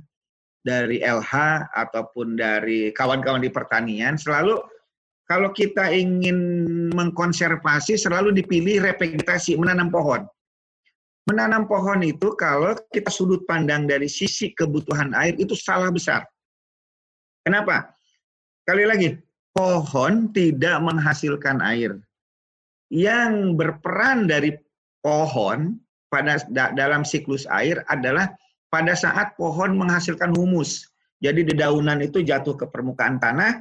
dari 0.60 1.00
LH 1.00 1.32
ataupun 1.72 2.36
dari 2.36 2.92
kawan-kawan 2.92 3.40
di 3.40 3.48
pertanian, 3.48 4.20
selalu 4.20 4.60
kalau 5.28 5.52
kita 5.52 5.92
ingin 5.92 6.64
mengkonservasi 6.96 8.00
selalu 8.00 8.32
dipilih 8.32 8.80
revegetasi, 8.80 9.60
menanam 9.60 9.92
pohon. 9.92 10.24
Menanam 11.28 11.68
pohon 11.68 12.00
itu 12.00 12.32
kalau 12.40 12.72
kita 12.88 13.12
sudut 13.12 13.44
pandang 13.44 13.84
dari 13.84 14.08
sisi 14.08 14.56
kebutuhan 14.56 15.12
air 15.12 15.36
itu 15.36 15.52
salah 15.52 15.92
besar. 15.92 16.24
Kenapa? 17.44 17.92
Kali 18.64 18.88
lagi, 18.88 19.20
pohon 19.52 20.32
tidak 20.32 20.80
menghasilkan 20.80 21.60
air. 21.60 22.00
Yang 22.88 23.52
berperan 23.60 24.24
dari 24.24 24.56
pohon 25.04 25.76
pada 26.08 26.40
dalam 26.72 27.04
siklus 27.04 27.44
air 27.52 27.84
adalah 27.92 28.32
pada 28.72 28.96
saat 28.96 29.36
pohon 29.36 29.76
menghasilkan 29.76 30.32
humus. 30.32 30.88
Jadi 31.20 31.44
dedaunan 31.52 32.00
itu 32.00 32.24
jatuh 32.24 32.56
ke 32.56 32.64
permukaan 32.64 33.20
tanah 33.20 33.60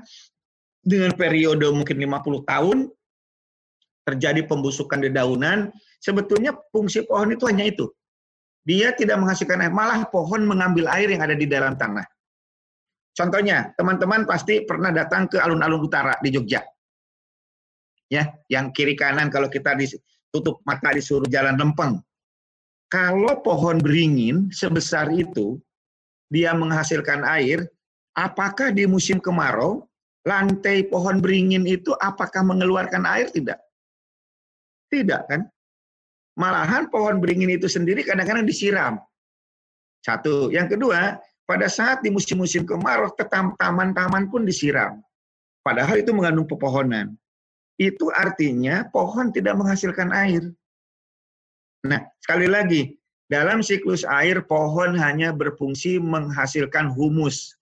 dengan 0.87 1.11
periode 1.19 1.67
mungkin 1.67 1.99
50 1.99 2.47
tahun 2.47 2.77
terjadi 4.07 4.47
pembusukan 4.47 5.03
dedaunan, 5.03 5.67
sebetulnya 5.99 6.55
fungsi 6.71 7.03
pohon 7.03 7.35
itu 7.35 7.43
hanya 7.43 7.67
itu. 7.67 7.91
Dia 8.63 8.95
tidak 8.95 9.19
menghasilkan 9.19 9.67
air, 9.67 9.73
malah 9.75 10.07
pohon 10.07 10.47
mengambil 10.47 10.87
air 10.87 11.11
yang 11.11 11.19
ada 11.19 11.35
di 11.35 11.43
dalam 11.43 11.75
tanah. 11.75 12.07
Contohnya, 13.11 13.75
teman-teman 13.75 14.23
pasti 14.23 14.63
pernah 14.63 14.95
datang 14.95 15.27
ke 15.27 15.35
alun-alun 15.43 15.83
utara 15.83 16.15
di 16.23 16.31
Jogja. 16.31 16.63
Ya, 18.07 18.31
yang 18.47 18.71
kiri 18.71 18.95
kanan 18.95 19.27
kalau 19.27 19.51
kita 19.51 19.75
ditutup 19.75 20.63
mata 20.63 20.95
disuruh 20.95 21.27
jalan 21.27 21.59
lempeng. 21.59 21.99
Kalau 22.87 23.43
pohon 23.43 23.83
beringin 23.83 24.47
sebesar 24.55 25.11
itu, 25.11 25.59
dia 26.31 26.55
menghasilkan 26.55 27.27
air, 27.27 27.67
apakah 28.15 28.71
di 28.71 28.87
musim 28.87 29.19
kemarau 29.19 29.86
lantai 30.27 30.83
pohon 30.91 31.23
beringin 31.23 31.63
itu 31.63 31.95
apakah 32.03 32.43
mengeluarkan 32.43 33.07
air 33.07 33.31
tidak? 33.31 33.63
Tidak 34.91 35.21
kan? 35.31 35.47
Malahan 36.35 36.91
pohon 36.91 37.23
beringin 37.23 37.55
itu 37.55 37.65
sendiri 37.71 38.03
kadang-kadang 38.03 38.43
disiram. 38.43 38.99
Satu. 40.05 40.53
Yang 40.53 40.77
kedua, 40.77 41.17
pada 41.47 41.71
saat 41.71 42.05
di 42.05 42.13
musim-musim 42.13 42.67
kemarau, 42.67 43.09
taman-taman 43.57 44.29
pun 44.29 44.45
disiram. 44.45 44.99
Padahal 45.65 45.99
itu 45.99 46.13
mengandung 46.13 46.45
pepohonan. 46.45 47.17
Itu 47.81 48.13
artinya 48.13 48.85
pohon 48.93 49.33
tidak 49.33 49.57
menghasilkan 49.57 50.13
air. 50.13 50.43
Nah, 51.83 52.05
sekali 52.21 52.47
lagi, 52.47 52.95
dalam 53.27 53.59
siklus 53.59 54.07
air, 54.07 54.39
pohon 54.45 54.95
hanya 54.95 55.35
berfungsi 55.35 55.99
menghasilkan 55.99 56.93
humus. 56.93 57.56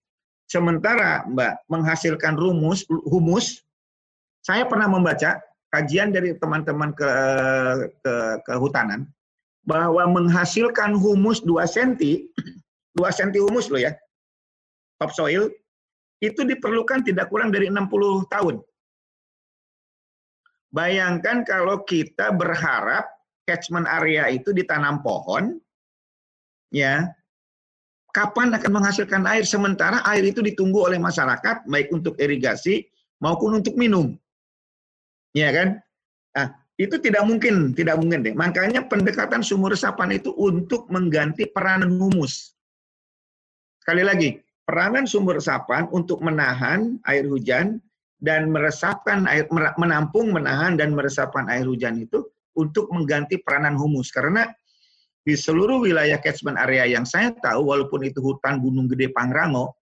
Sementara, 0.45 1.25
Mbak, 1.25 1.53
menghasilkan 1.69 2.37
rumus, 2.37 2.85
humus, 2.87 3.65
saya 4.45 4.69
pernah 4.69 4.85
membaca 4.85 5.41
kajian 5.73 6.13
dari 6.13 6.37
teman-teman 6.37 6.93
ke, 6.93 7.09
ke 8.05 8.13
kehutanan 8.45 9.09
bahwa 9.65 10.05
menghasilkan 10.05 10.93
humus 10.93 11.41
2 11.41 11.65
cm, 11.65 12.29
2 12.93 13.01
cm 13.01 13.31
humus 13.49 13.73
loh 13.73 13.81
ya, 13.81 13.97
topsoil, 15.01 15.49
itu 16.21 16.41
diperlukan 16.45 17.01
tidak 17.01 17.27
kurang 17.33 17.49
dari 17.49 17.67
60 17.67 18.29
tahun. 18.29 18.61
Bayangkan 20.69 21.41
kalau 21.41 21.81
kita 21.81 22.29
berharap 22.37 23.09
catchment 23.49 23.89
area 23.89 24.29
itu 24.29 24.53
ditanam 24.53 25.01
pohon, 25.01 25.57
ya, 26.69 27.09
kapan 28.15 28.55
akan 28.55 28.71
menghasilkan 28.79 29.27
air 29.27 29.43
sementara 29.43 29.99
air 30.07 30.23
itu 30.23 30.39
ditunggu 30.39 30.87
oleh 30.87 30.95
masyarakat 30.95 31.67
baik 31.67 31.91
untuk 31.91 32.15
irigasi 32.15 32.87
maupun 33.19 33.59
untuk 33.59 33.75
minum. 33.75 34.15
Iya 35.35 35.51
kan? 35.51 35.69
Nah, 36.39 36.47
itu 36.79 36.95
tidak 37.03 37.27
mungkin, 37.27 37.75
tidak 37.75 37.99
mungkin 37.99 38.23
deh. 38.23 38.31
Makanya 38.31 38.87
pendekatan 38.87 39.43
sumur 39.43 39.75
resapan 39.75 40.15
itu 40.15 40.31
untuk 40.39 40.87
mengganti 40.87 41.43
peranan 41.51 41.91
humus. 41.99 42.55
Sekali 43.83 44.07
lagi, 44.07 44.39
peranan 44.63 45.03
sumur 45.03 45.35
resapan 45.35 45.91
untuk 45.91 46.23
menahan 46.23 46.95
air 47.11 47.27
hujan 47.27 47.83
dan 48.23 48.47
meresapkan 48.47 49.27
air 49.27 49.43
menampung, 49.75 50.31
menahan 50.31 50.79
dan 50.79 50.95
meresapkan 50.95 51.51
air 51.51 51.67
hujan 51.67 51.99
itu 51.99 52.23
untuk 52.55 52.87
mengganti 52.95 53.43
peranan 53.43 53.75
humus 53.75 54.07
karena 54.07 54.47
di 55.25 55.33
seluruh 55.33 55.81
wilayah 55.81 56.21
catchment 56.21 56.55
area 56.61 56.85
yang 56.85 57.03
saya 57.03 57.33
tahu 57.33 57.73
walaupun 57.73 58.05
itu 58.05 58.21
hutan 58.21 58.61
Gunung 58.61 58.85
Gede 58.85 59.09
Pangrango 59.09 59.73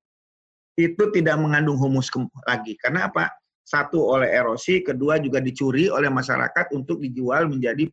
itu 0.80 1.12
tidak 1.12 1.38
mengandung 1.38 1.76
humus 1.76 2.08
lagi. 2.48 2.80
Karena 2.80 3.12
apa? 3.12 3.30
Satu 3.64 4.00
oleh 4.08 4.32
erosi, 4.32 4.84
kedua 4.84 5.20
juga 5.20 5.40
dicuri 5.40 5.88
oleh 5.88 6.12
masyarakat 6.12 6.72
untuk 6.76 7.00
dijual 7.00 7.48
menjadi 7.48 7.92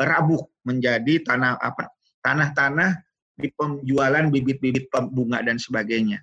rabuk, 0.00 0.50
menjadi 0.64 1.24
tanah 1.24 1.60
apa? 1.60 1.88
Tanah-tanah 2.24 2.90
di 3.36 3.52
penjualan 3.52 4.24
bibit-bibit 4.32 4.88
bunga 5.12 5.44
dan 5.44 5.60
sebagainya. 5.60 6.20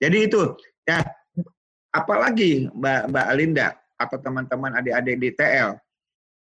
Jadi 0.00 0.18
itu 0.24 0.56
ya 0.88 1.04
apalagi 1.92 2.72
Mbak 2.72 3.12
Mbak 3.12 3.26
Alinda 3.28 3.68
atau 4.00 4.16
teman-teman 4.16 4.72
adik-adik 4.80 5.16
di 5.20 5.28
TL 5.36 5.76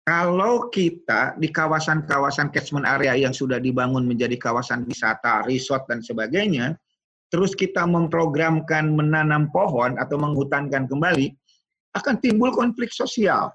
kalau 0.01 0.67
kita 0.73 1.37
di 1.37 1.53
kawasan-kawasan 1.53 2.49
catchment 2.49 2.89
area 2.89 3.13
yang 3.13 3.31
sudah 3.31 3.61
dibangun 3.61 4.09
menjadi 4.09 4.33
kawasan 4.33 4.81
wisata, 4.89 5.45
resort 5.45 5.85
dan 5.85 6.01
sebagainya, 6.01 6.73
terus 7.29 7.53
kita 7.53 7.85
memprogramkan 7.85 8.91
menanam 8.97 9.53
pohon 9.53 10.01
atau 10.01 10.17
menghutankan 10.17 10.89
kembali, 10.89 11.31
akan 11.93 12.15
timbul 12.17 12.49
konflik 12.49 12.89
sosial. 12.89 13.53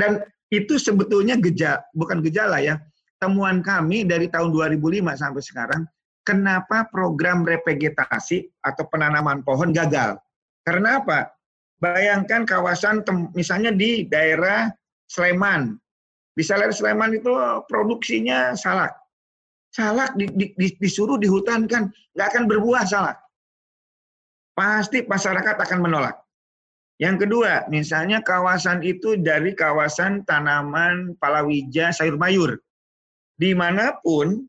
Dan 0.00 0.24
itu 0.48 0.80
sebetulnya 0.80 1.36
gejala, 1.36 1.84
bukan 1.92 2.24
gejala 2.24 2.64
ya, 2.64 2.80
temuan 3.20 3.60
kami 3.60 4.08
dari 4.08 4.32
tahun 4.32 4.56
2005 4.56 5.20
sampai 5.20 5.42
sekarang, 5.44 5.82
kenapa 6.24 6.88
program 6.88 7.44
revegetasi 7.44 8.48
atau 8.64 8.88
penanaman 8.88 9.44
pohon 9.44 9.68
gagal? 9.70 10.16
Karena 10.64 11.04
apa? 11.04 11.28
Bayangkan 11.76 12.48
kawasan 12.48 13.04
misalnya 13.36 13.68
di 13.68 14.08
daerah 14.08 14.72
Sleman. 15.08 15.76
Di 16.34 16.42
daerah 16.42 16.74
Sleman 16.74 17.14
itu 17.14 17.30
produksinya 17.70 18.58
salak. 18.58 18.92
Salak 19.70 20.14
di, 20.18 20.30
di, 20.34 20.68
disuruh 20.78 21.18
dihutankan, 21.18 21.90
nggak 22.14 22.28
akan 22.34 22.44
berbuah 22.46 22.86
salak. 22.86 23.18
Pasti 24.54 25.02
masyarakat 25.02 25.56
akan 25.58 25.78
menolak. 25.82 26.14
Yang 27.02 27.26
kedua, 27.26 27.66
misalnya 27.66 28.22
kawasan 28.22 28.86
itu 28.86 29.18
dari 29.18 29.50
kawasan 29.50 30.22
tanaman 30.22 31.18
palawija 31.18 31.90
sayur 31.90 32.14
mayur. 32.14 32.54
Di 33.34 33.50
mana 33.50 33.98
pun 33.98 34.46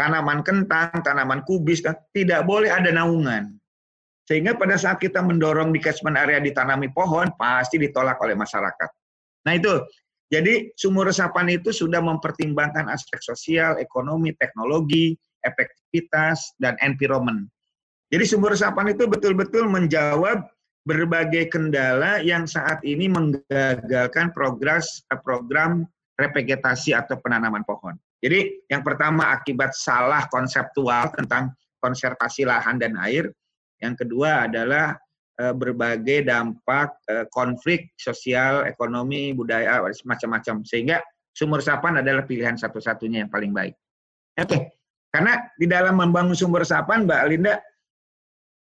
tanaman 0.00 0.40
kentang, 0.40 1.04
tanaman 1.04 1.44
kubis, 1.44 1.84
tidak 2.16 2.40
boleh 2.48 2.72
ada 2.72 2.88
naungan. 2.88 3.60
Sehingga 4.24 4.56
pada 4.56 4.80
saat 4.80 4.96
kita 4.96 5.20
mendorong 5.20 5.68
di 5.68 5.84
catchment 5.84 6.16
area 6.16 6.40
ditanami 6.40 6.88
pohon, 6.88 7.28
pasti 7.36 7.76
ditolak 7.76 8.16
oleh 8.24 8.32
masyarakat. 8.32 8.88
Nah 9.46 9.56
itu, 9.56 9.80
jadi 10.30 10.70
sumur 10.78 11.10
resapan 11.10 11.50
itu 11.50 11.74
sudah 11.74 11.98
mempertimbangkan 11.98 12.86
aspek 12.86 13.18
sosial, 13.18 13.80
ekonomi, 13.82 14.30
teknologi, 14.38 15.18
efektivitas, 15.42 16.54
dan 16.62 16.78
environment. 16.84 17.50
Jadi 18.10 18.24
sumur 18.26 18.54
resapan 18.54 18.94
itu 18.94 19.06
betul-betul 19.10 19.66
menjawab 19.70 20.46
berbagai 20.86 21.52
kendala 21.52 22.22
yang 22.24 22.48
saat 22.48 22.80
ini 22.82 23.06
menggagalkan 23.06 24.32
progres 24.32 25.04
program 25.22 25.84
revegetasi 26.18 26.96
atau 26.96 27.16
penanaman 27.20 27.64
pohon. 27.64 27.96
Jadi 28.20 28.68
yang 28.68 28.84
pertama 28.84 29.32
akibat 29.32 29.72
salah 29.72 30.28
konseptual 30.28 31.08
tentang 31.16 31.56
konservasi 31.80 32.44
lahan 32.44 32.76
dan 32.76 32.94
air. 33.00 33.32
Yang 33.80 34.04
kedua 34.04 34.44
adalah 34.44 34.92
berbagai 35.56 36.28
dampak 36.28 37.00
e, 37.08 37.24
konflik 37.32 37.94
sosial, 37.96 38.68
ekonomi, 38.68 39.32
budaya, 39.32 39.80
macam-macam. 40.04 40.62
Sehingga 40.66 41.00
sumur 41.32 41.64
resapan 41.64 42.04
adalah 42.04 42.28
pilihan 42.28 42.58
satu-satunya 42.58 43.24
yang 43.24 43.32
paling 43.32 43.54
baik. 43.54 43.74
Oke, 44.36 44.80
karena 45.10 45.50
di 45.58 45.66
dalam 45.66 45.98
membangun 45.98 46.38
sumur 46.38 46.62
resapan, 46.62 47.08
Mbak 47.08 47.22
Linda, 47.30 47.54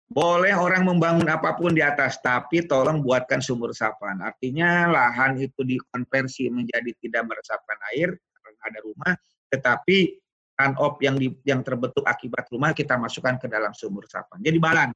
boleh 0.10 0.58
orang 0.58 0.90
membangun 0.90 1.30
apa 1.30 1.54
pun 1.54 1.78
di 1.78 1.86
atas, 1.86 2.18
tapi 2.18 2.66
tolong 2.66 3.06
buatkan 3.06 3.38
sumur 3.38 3.70
resapan. 3.70 4.18
Artinya 4.26 4.90
lahan 4.90 5.38
itu 5.38 5.62
dikonversi 5.62 6.50
menjadi 6.50 6.90
tidak 6.98 7.30
meresapkan 7.30 7.78
air 7.94 8.18
karena 8.18 8.62
ada 8.66 8.80
rumah, 8.82 9.14
tetapi 9.54 10.18
run-off 10.60 10.98
yang 11.06 11.16
yang 11.46 11.62
terbentuk 11.62 12.04
akibat 12.10 12.50
rumah 12.50 12.74
kita 12.74 12.98
masukkan 12.98 13.38
ke 13.38 13.46
dalam 13.46 13.70
sumur 13.78 14.10
resapan. 14.10 14.42
Jadi 14.42 14.58
balan, 14.58 14.90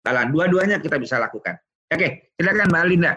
balan. 0.00 0.32
Dua-duanya 0.32 0.80
kita 0.80 0.96
bisa 0.96 1.20
lakukan. 1.20 1.56
Oke, 1.90 2.32
silakan 2.38 2.68
Mbak 2.70 2.84
Linda. 2.86 3.12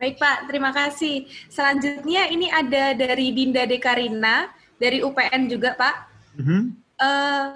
Baik 0.00 0.16
Pak, 0.16 0.48
terima 0.48 0.72
kasih. 0.72 1.28
Selanjutnya 1.52 2.32
ini 2.32 2.48
ada 2.48 2.96
dari 2.96 3.36
Dinda 3.36 3.68
Dekarina 3.68 4.48
dari 4.80 5.04
UPN 5.04 5.52
juga 5.52 5.76
Pak. 5.76 5.96
Mm 6.40 6.44
-hmm. 6.44 6.62
uh, 6.96 7.48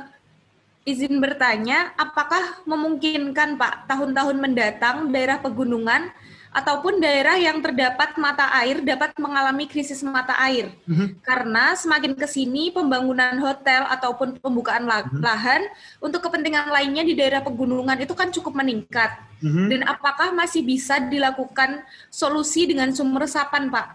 izin 0.85 1.17
bertanya, 1.25 1.97
apakah 1.97 2.61
memungkinkan 2.69 3.57
Pak 3.57 3.89
tahun-tahun 3.89 4.37
mendatang 4.37 5.09
daerah 5.09 5.41
pegunungan 5.41 6.13
ataupun 6.55 7.03
daerah 7.03 7.35
yang 7.35 7.59
terdapat 7.59 8.15
mata 8.15 8.47
air 8.63 8.79
dapat 8.79 9.11
mengalami 9.19 9.67
krisis 9.67 10.07
mata 10.07 10.39
air? 10.39 10.71
Mm-hmm. 10.87 11.19
Karena 11.27 11.75
semakin 11.75 12.15
ke 12.15 12.31
sini 12.31 12.71
pembangunan 12.71 13.35
hotel 13.43 13.83
ataupun 13.91 14.39
pembukaan 14.39 14.87
mm-hmm. 14.87 15.19
lahan 15.19 15.67
untuk 15.99 16.23
kepentingan 16.23 16.71
lainnya 16.71 17.03
di 17.03 17.19
daerah 17.19 17.43
pegunungan 17.43 17.99
itu 17.99 18.15
kan 18.15 18.31
cukup 18.31 18.55
meningkat. 18.55 19.19
Mm-hmm. 19.43 19.67
Dan 19.67 19.81
apakah 19.91 20.31
masih 20.31 20.63
bisa 20.63 21.03
dilakukan 21.03 21.83
solusi 22.07 22.71
dengan 22.71 22.95
sumber 22.95 23.27
resapan 23.27 23.67
Pak? 23.67 23.87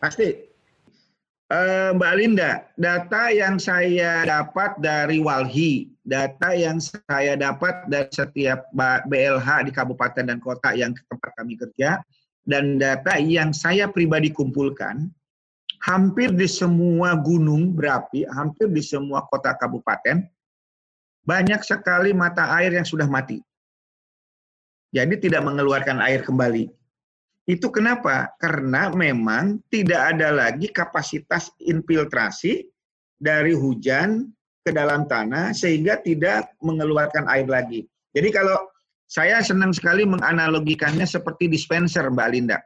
Pasti, 0.00 0.53
Mbak 1.94 2.14
Linda, 2.18 2.66
data 2.74 3.30
yang 3.30 3.62
saya 3.62 4.26
dapat 4.26 4.74
dari 4.82 5.22
Walhi, 5.22 5.86
data 6.02 6.50
yang 6.50 6.82
saya 6.82 7.38
dapat 7.38 7.86
dari 7.86 8.10
setiap 8.10 8.66
BLH 9.06 9.68
di 9.68 9.70
kabupaten 9.70 10.24
dan 10.26 10.42
kota 10.42 10.74
yang 10.74 10.90
tempat 11.06 11.30
kami 11.38 11.54
kerja, 11.54 12.02
dan 12.42 12.82
data 12.82 13.22
yang 13.22 13.54
saya 13.54 13.86
pribadi 13.86 14.34
kumpulkan, 14.34 15.06
hampir 15.78 16.34
di 16.34 16.50
semua 16.50 17.14
gunung 17.14 17.70
berapi, 17.70 18.26
hampir 18.34 18.66
di 18.74 18.82
semua 18.82 19.22
kota 19.30 19.54
kabupaten, 19.54 20.26
banyak 21.22 21.60
sekali 21.62 22.10
mata 22.10 22.50
air 22.58 22.74
yang 22.74 22.88
sudah 22.88 23.06
mati. 23.06 23.38
Jadi 24.90 25.22
tidak 25.22 25.46
mengeluarkan 25.46 26.02
air 26.02 26.26
kembali. 26.26 26.66
Itu 27.44 27.68
kenapa? 27.68 28.32
Karena 28.40 28.88
memang 28.88 29.60
tidak 29.68 30.16
ada 30.16 30.32
lagi 30.32 30.72
kapasitas 30.72 31.52
infiltrasi 31.60 32.64
dari 33.20 33.52
hujan 33.52 34.32
ke 34.64 34.72
dalam 34.72 35.04
tanah 35.04 35.52
sehingga 35.52 36.00
tidak 36.00 36.56
mengeluarkan 36.64 37.28
air 37.28 37.44
lagi. 37.44 37.84
Jadi 38.16 38.32
kalau 38.32 38.56
saya 39.04 39.44
senang 39.44 39.76
sekali 39.76 40.08
menganalogikannya 40.08 41.04
seperti 41.04 41.52
dispenser 41.52 42.08
Mbak 42.08 42.28
Linda. 42.32 42.58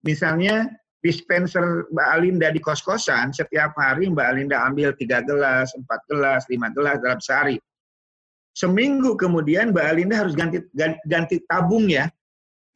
Misalnya 0.00 0.64
dispenser 1.04 1.84
Mbak 1.92 2.08
Alinda 2.08 2.48
di 2.50 2.58
kos-kosan, 2.58 3.36
setiap 3.36 3.76
hari 3.76 4.08
Mbak 4.08 4.26
Alinda 4.26 4.64
ambil 4.64 4.96
tiga 4.96 5.20
gelas, 5.20 5.70
empat 5.76 6.00
gelas, 6.08 6.48
lima 6.48 6.72
gelas 6.72 6.98
dalam 7.04 7.20
sehari. 7.20 7.56
Seminggu 8.56 9.20
kemudian 9.20 9.76
Mbak 9.76 9.86
Alinda 9.86 10.16
harus 10.24 10.32
ganti, 10.32 10.64
ganti 11.04 11.44
tabung 11.44 11.92
ya, 11.92 12.08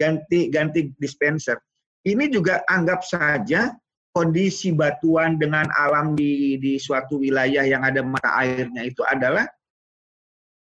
ganti 0.01 0.49
ganti 0.49 0.89
dispenser. 0.97 1.61
Ini 2.01 2.33
juga 2.33 2.65
anggap 2.65 3.05
saja 3.05 3.77
kondisi 4.17 4.73
batuan 4.73 5.37
dengan 5.37 5.69
alam 5.77 6.17
di 6.17 6.57
di 6.57 6.81
suatu 6.81 7.21
wilayah 7.21 7.69
yang 7.69 7.85
ada 7.85 8.01
mata 8.01 8.33
airnya 8.41 8.89
itu 8.89 9.05
adalah 9.05 9.45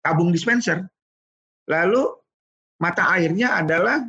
tabung 0.02 0.34
dispenser. 0.34 0.82
Lalu 1.70 2.10
mata 2.82 3.06
airnya 3.14 3.62
adalah 3.62 4.02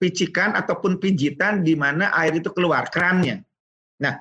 picikan 0.00 0.56
ataupun 0.56 0.96
pijitan 0.96 1.60
di 1.60 1.76
mana 1.76 2.08
air 2.16 2.40
itu 2.40 2.48
keluar 2.56 2.88
kerannya. 2.88 3.44
Nah, 4.00 4.16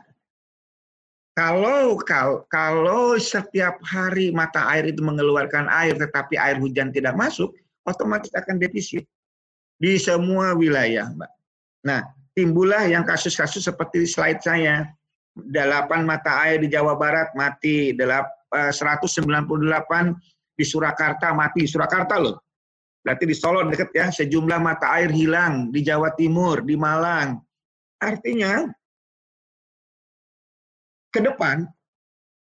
kalau 1.33 1.95
kalau 2.03 2.43
kalau 2.51 3.15
setiap 3.15 3.79
hari 3.87 4.35
mata 4.35 4.67
air 4.75 4.91
itu 4.91 4.99
mengeluarkan 4.99 5.71
air 5.71 5.95
tetapi 5.95 6.35
air 6.35 6.59
hujan 6.59 6.91
tidak 6.91 7.15
masuk, 7.15 7.55
otomatis 7.87 8.29
akan 8.35 8.59
defisit 8.59 9.07
di 9.83 9.99
semua 9.99 10.55
wilayah, 10.55 11.11
Mbak. 11.11 11.31
Nah, 11.83 12.07
timbullah 12.31 12.87
yang 12.87 13.03
kasus-kasus 13.03 13.67
seperti 13.67 14.07
slide 14.07 14.39
saya. 14.39 14.87
Delapan 15.35 16.07
mata 16.07 16.39
air 16.47 16.63
di 16.63 16.71
Jawa 16.71 16.95
Barat 16.95 17.35
mati, 17.35 17.91
198 17.91 18.47
eh, 18.55 20.07
di 20.55 20.63
Surakarta 20.63 21.35
mati. 21.35 21.67
Surakarta 21.67 22.15
loh. 22.15 22.39
Berarti 23.03 23.27
di 23.27 23.35
Solo 23.35 23.67
deket 23.67 23.91
ya, 23.91 24.07
sejumlah 24.07 24.63
mata 24.63 24.87
air 24.95 25.11
hilang 25.11 25.67
di 25.67 25.83
Jawa 25.83 26.15
Timur, 26.15 26.63
di 26.63 26.79
Malang. 26.79 27.35
Artinya, 27.99 28.63
ke 31.11 31.19
depan 31.19 31.67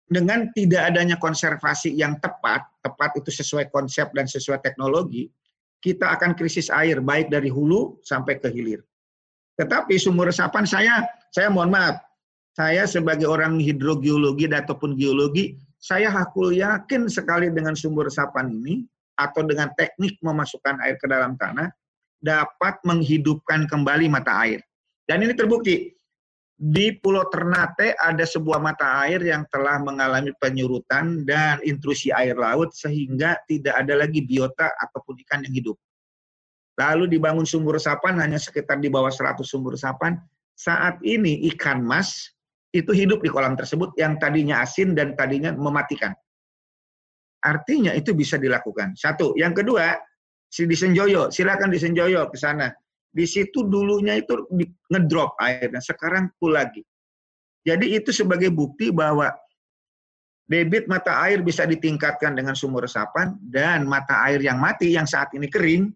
dengan 0.04 0.52
tidak 0.52 0.92
adanya 0.92 1.16
konservasi 1.16 1.96
yang 1.96 2.20
tepat, 2.20 2.68
tepat 2.84 3.16
itu 3.16 3.32
sesuai 3.32 3.72
konsep 3.72 4.12
dan 4.12 4.28
sesuai 4.28 4.60
teknologi, 4.60 5.32
kita 5.80 6.12
akan 6.16 6.36
krisis 6.36 6.68
air 6.68 7.00
baik 7.00 7.32
dari 7.32 7.48
hulu 7.48 8.00
sampai 8.04 8.36
ke 8.36 8.52
hilir. 8.52 8.84
Tetapi 9.56 9.96
sumur 10.00 10.28
resapan 10.28 10.64
saya, 10.64 11.04
saya 11.32 11.52
mohon 11.52 11.72
maaf, 11.72 12.00
saya 12.56 12.84
sebagai 12.88 13.28
orang 13.28 13.60
hidrogeologi 13.60 14.48
ataupun 14.48 14.96
geologi, 14.96 15.56
saya 15.80 16.12
hakul 16.12 16.52
yakin 16.52 17.08
sekali 17.08 17.48
dengan 17.48 17.72
sumur 17.72 18.08
resapan 18.08 18.52
ini 18.52 18.84
atau 19.16 19.44
dengan 19.44 19.72
teknik 19.76 20.16
memasukkan 20.20 20.80
air 20.84 20.96
ke 21.00 21.08
dalam 21.08 21.36
tanah 21.36 21.68
dapat 22.20 22.76
menghidupkan 22.84 23.64
kembali 23.68 24.12
mata 24.12 24.32
air. 24.44 24.60
Dan 25.08 25.24
ini 25.24 25.32
terbukti. 25.32 25.92
Di 26.60 26.92
Pulau 27.00 27.24
Ternate 27.32 27.96
ada 27.96 28.20
sebuah 28.20 28.60
mata 28.60 29.00
air 29.00 29.24
yang 29.24 29.48
telah 29.48 29.80
mengalami 29.80 30.28
penyurutan 30.36 31.24
dan 31.24 31.56
intrusi 31.64 32.12
air 32.12 32.36
laut 32.36 32.76
sehingga 32.76 33.40
tidak 33.48 33.80
ada 33.80 34.04
lagi 34.04 34.20
biota 34.20 34.68
ataupun 34.76 35.16
ikan 35.24 35.40
yang 35.48 35.56
hidup. 35.56 35.80
Lalu 36.76 37.16
dibangun 37.16 37.48
sumur 37.48 37.80
resapan 37.80 38.20
hanya 38.20 38.36
sekitar 38.36 38.76
di 38.76 38.92
bawah 38.92 39.08
100 39.08 39.40
sumur 39.40 39.72
resapan. 39.72 40.20
Saat 40.52 41.00
ini 41.00 41.48
ikan 41.56 41.80
mas 41.80 42.28
itu 42.76 42.92
hidup 42.92 43.24
di 43.24 43.32
kolam 43.32 43.56
tersebut 43.56 43.96
yang 43.96 44.20
tadinya 44.20 44.60
asin 44.60 44.92
dan 44.92 45.16
tadinya 45.16 45.56
mematikan. 45.56 46.12
Artinya 47.40 47.96
itu 47.96 48.12
bisa 48.12 48.36
dilakukan. 48.36 49.00
Satu. 49.00 49.32
Yang 49.32 49.64
kedua, 49.64 49.96
si 50.44 50.68
di 50.68 50.76
Senjoyo, 50.76 51.32
silakan 51.32 51.72
di 51.72 51.80
Senjoyo 51.80 52.28
ke 52.28 52.36
sana. 52.36 52.68
Di 53.10 53.26
situ 53.26 53.66
dulunya 53.66 54.22
itu 54.22 54.46
ngedrop 54.86 55.34
airnya, 55.42 55.82
sekarang 55.82 56.30
full 56.38 56.54
lagi. 56.54 56.86
Jadi 57.66 57.98
itu 57.98 58.14
sebagai 58.14 58.48
bukti 58.54 58.94
bahwa 58.94 59.34
debit 60.46 60.86
mata 60.86 61.18
air 61.26 61.42
bisa 61.42 61.66
ditingkatkan 61.66 62.38
dengan 62.38 62.54
sumur 62.54 62.86
resapan 62.86 63.34
dan 63.42 63.84
mata 63.84 64.22
air 64.30 64.38
yang 64.40 64.62
mati 64.62 64.94
yang 64.94 65.04
saat 65.04 65.30
ini 65.34 65.50
kering, 65.50 65.90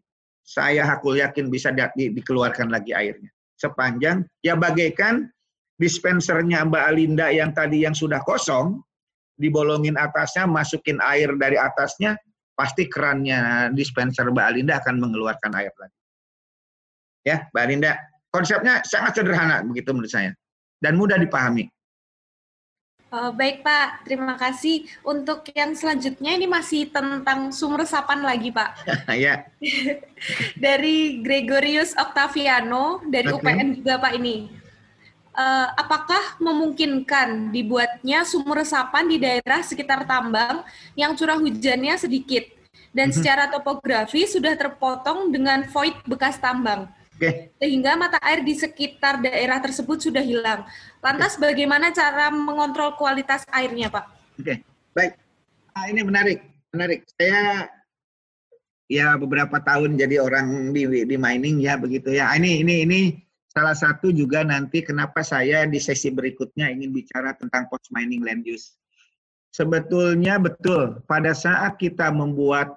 saya 0.44 0.85
hakul 0.85 1.16
yakin 1.16 1.48
bisa 1.48 1.72
di, 1.72 1.81
di, 1.96 2.05
dikeluarkan 2.12 2.68
lagi 2.68 2.92
airnya. 2.92 3.31
Sepanjang 3.57 4.27
ya 4.44 4.59
bagaikan 4.59 5.31
dispensernya 5.79 6.66
Mbak 6.68 6.85
Alinda 6.85 7.31
yang 7.31 7.55
tadi 7.55 7.87
yang 7.87 7.96
sudah 7.96 8.20
kosong, 8.22 8.83
dibolongin 9.38 9.98
atasnya, 9.98 10.46
masukin 10.46 11.00
air 11.03 11.35
dari 11.35 11.59
atasnya, 11.59 12.14
pasti 12.55 12.87
kerannya 12.87 13.70
dispenser 13.74 14.31
Mbak 14.31 14.46
Alinda 14.46 14.79
akan 14.79 15.03
mengeluarkan 15.03 15.53
air 15.59 15.74
lagi. 15.81 15.98
Ya, 17.25 17.49
Mbak 17.57 17.65
Linda. 17.73 17.93
Konsepnya 18.29 18.85
sangat 18.85 19.17
sederhana 19.17 19.65
begitu 19.65 19.97
menurut 19.97 20.13
saya 20.13 20.37
dan 20.85 21.01
mudah 21.01 21.17
dipahami. 21.17 21.73
Uh, 23.15 23.31
baik 23.31 23.63
Pak, 23.63 24.11
terima 24.11 24.35
kasih. 24.35 24.91
Untuk 25.07 25.47
yang 25.55 25.71
selanjutnya 25.79 26.35
ini 26.35 26.51
masih 26.51 26.91
tentang 26.91 27.55
sumber 27.55 27.87
resapan 27.87 28.27
lagi 28.27 28.51
Pak. 28.51 28.75
ya. 29.15 29.47
dari 30.65 31.23
Gregorius 31.23 31.95
Octaviano 31.95 33.07
dari 33.07 33.31
okay. 33.31 33.39
UPN 33.39 33.69
juga 33.79 34.03
Pak 34.03 34.13
ini. 34.19 34.51
Uh, 35.35 35.69
apakah 35.79 36.39
memungkinkan 36.43 37.55
dibuatnya 37.55 38.27
sumur 38.27 38.63
resapan 38.63 39.07
di 39.07 39.19
daerah 39.19 39.63
sekitar 39.63 40.07
tambang 40.07 40.63
yang 40.95 41.15
curah 41.19 41.39
hujannya 41.39 41.99
sedikit 41.99 42.47
dan 42.95 43.11
mm 43.11 43.15
-hmm. 43.15 43.19
secara 43.19 43.45
topografi 43.51 44.27
sudah 44.31 44.55
terpotong 44.59 45.31
dengan 45.31 45.67
void 45.71 45.95
bekas 46.07 46.39
tambang? 46.43 46.91
Okay. 47.14 47.55
Sehingga 47.62 47.94
mata 47.94 48.18
air 48.27 48.42
di 48.42 48.59
sekitar 48.59 49.22
daerah 49.22 49.62
tersebut 49.62 50.03
sudah 50.03 50.22
hilang. 50.22 50.66
Lantas 50.98 51.38
okay. 51.38 51.55
bagaimana 51.55 51.94
cara 51.94 52.29
mengontrol 52.35 52.98
kualitas 52.98 53.46
airnya, 53.55 53.87
Pak? 53.87 54.05
Oke, 54.35 54.42
okay. 54.42 54.57
baik. 54.92 55.12
Nah, 55.74 55.85
ini 55.90 56.00
menarik, 56.03 56.38
menarik. 56.74 57.07
Saya 57.14 57.70
ya 58.90 59.16
beberapa 59.16 59.62
tahun 59.62 59.96
jadi 59.96 60.20
orang 60.20 60.74
di, 60.74 61.07
di 61.07 61.16
mining 61.16 61.62
ya 61.62 61.79
begitu 61.79 62.11
ya. 62.14 62.35
Ini 62.35 62.66
ini 62.66 62.74
ini 62.83 63.00
salah 63.55 63.79
satu 63.79 64.11
juga 64.11 64.42
nanti 64.42 64.83
kenapa 64.83 65.22
saya 65.22 65.64
di 65.70 65.79
sesi 65.79 66.11
berikutnya 66.11 66.66
ingin 66.74 66.90
bicara 66.90 67.35
tentang 67.38 67.70
post 67.70 67.94
mining 67.94 68.27
land 68.27 68.42
use. 68.42 68.74
Sebetulnya 69.55 70.42
betul 70.42 70.98
pada 71.07 71.31
saat 71.31 71.79
kita 71.79 72.11
membuat 72.11 72.74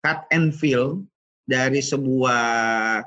cut 0.00 0.24
and 0.32 0.56
fill 0.56 1.04
dari 1.44 1.84
sebuah 1.84 3.04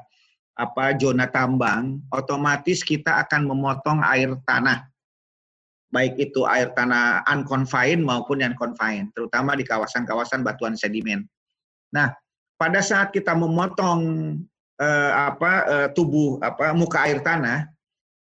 apa 0.57 0.97
zona 0.97 1.29
tambang, 1.29 2.01
otomatis 2.09 2.81
kita 2.81 3.21
akan 3.21 3.45
memotong 3.45 4.01
air 4.09 4.33
tanah. 4.43 4.89
Baik 5.93 6.19
itu 6.19 6.43
air 6.49 6.73
tanah 6.73 7.23
unconfined 7.29 8.03
maupun 8.03 8.41
yang 8.43 8.57
confined, 8.57 9.13
terutama 9.13 9.55
di 9.55 9.63
kawasan-kawasan 9.63 10.41
batuan 10.43 10.75
sedimen. 10.75 11.23
Nah, 11.93 12.11
pada 12.57 12.81
saat 12.81 13.13
kita 13.13 13.37
memotong 13.37 14.01
eh, 14.81 15.11
apa 15.13 15.51
eh, 15.69 15.87
tubuh 15.93 16.41
apa 16.41 16.73
muka 16.73 17.05
air 17.05 17.21
tanah, 17.21 17.69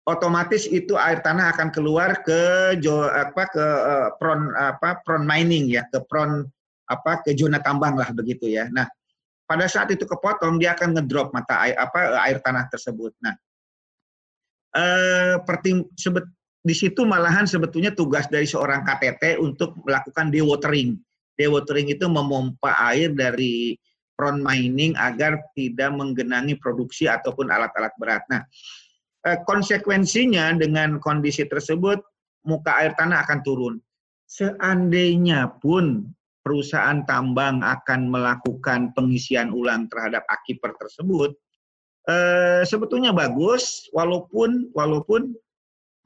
otomatis 0.06 0.68
itu 0.68 1.00
air 1.00 1.24
tanah 1.24 1.56
akan 1.56 1.72
keluar 1.72 2.22
ke 2.22 2.76
jo, 2.84 3.08
apa 3.08 3.44
ke 3.50 3.66
eh, 3.66 4.10
pron 4.20 4.52
apa 4.54 5.00
pron 5.02 5.24
mining 5.24 5.72
ya, 5.72 5.88
ke 5.90 6.04
pron 6.06 6.44
apa 6.92 7.24
ke 7.24 7.34
zona 7.34 7.64
tambang 7.64 7.96
lah 7.96 8.12
begitu 8.12 8.52
ya. 8.52 8.68
Nah, 8.70 8.86
pada 9.48 9.66
saat 9.72 9.88
itu 9.96 10.04
kepotong 10.04 10.60
dia 10.60 10.76
akan 10.76 11.00
ngedrop 11.00 11.32
mata 11.32 11.64
air 11.64 11.80
apa 11.80 12.20
air 12.28 12.38
tanah 12.44 12.68
tersebut. 12.68 13.16
Nah, 13.24 13.34
eh, 14.76 15.36
pertim, 15.48 15.88
sebet, 15.96 16.28
di 16.60 16.76
situ 16.76 17.08
malahan 17.08 17.48
sebetulnya 17.48 17.96
tugas 17.96 18.28
dari 18.28 18.44
seorang 18.44 18.84
KTT 18.84 19.40
untuk 19.40 19.80
melakukan 19.88 20.28
dewatering. 20.28 21.00
Dewatering 21.40 21.88
itu 21.96 22.06
memompa 22.12 22.76
air 22.92 23.16
dari 23.16 23.80
front 24.20 24.44
mining 24.44 24.98
agar 25.00 25.40
tidak 25.56 25.96
menggenangi 25.96 26.60
produksi 26.60 27.08
ataupun 27.08 27.48
alat-alat 27.48 27.94
berat. 27.96 28.24
Nah, 28.28 28.44
eh, 29.32 29.40
konsekuensinya 29.48 30.60
dengan 30.60 31.00
kondisi 31.00 31.48
tersebut 31.48 32.04
muka 32.44 32.84
air 32.84 32.92
tanah 33.00 33.24
akan 33.24 33.40
turun. 33.48 33.76
Seandainya 34.28 35.56
pun 35.64 36.04
perusahaan 36.48 37.04
tambang 37.04 37.60
akan 37.60 38.08
melakukan 38.08 38.96
pengisian 38.96 39.52
ulang 39.52 39.92
terhadap 39.92 40.24
akiper 40.32 40.72
tersebut, 40.80 41.36
eh, 42.08 42.64
sebetulnya 42.64 43.12
bagus, 43.12 43.92
walaupun 43.92 44.72
walaupun 44.72 45.36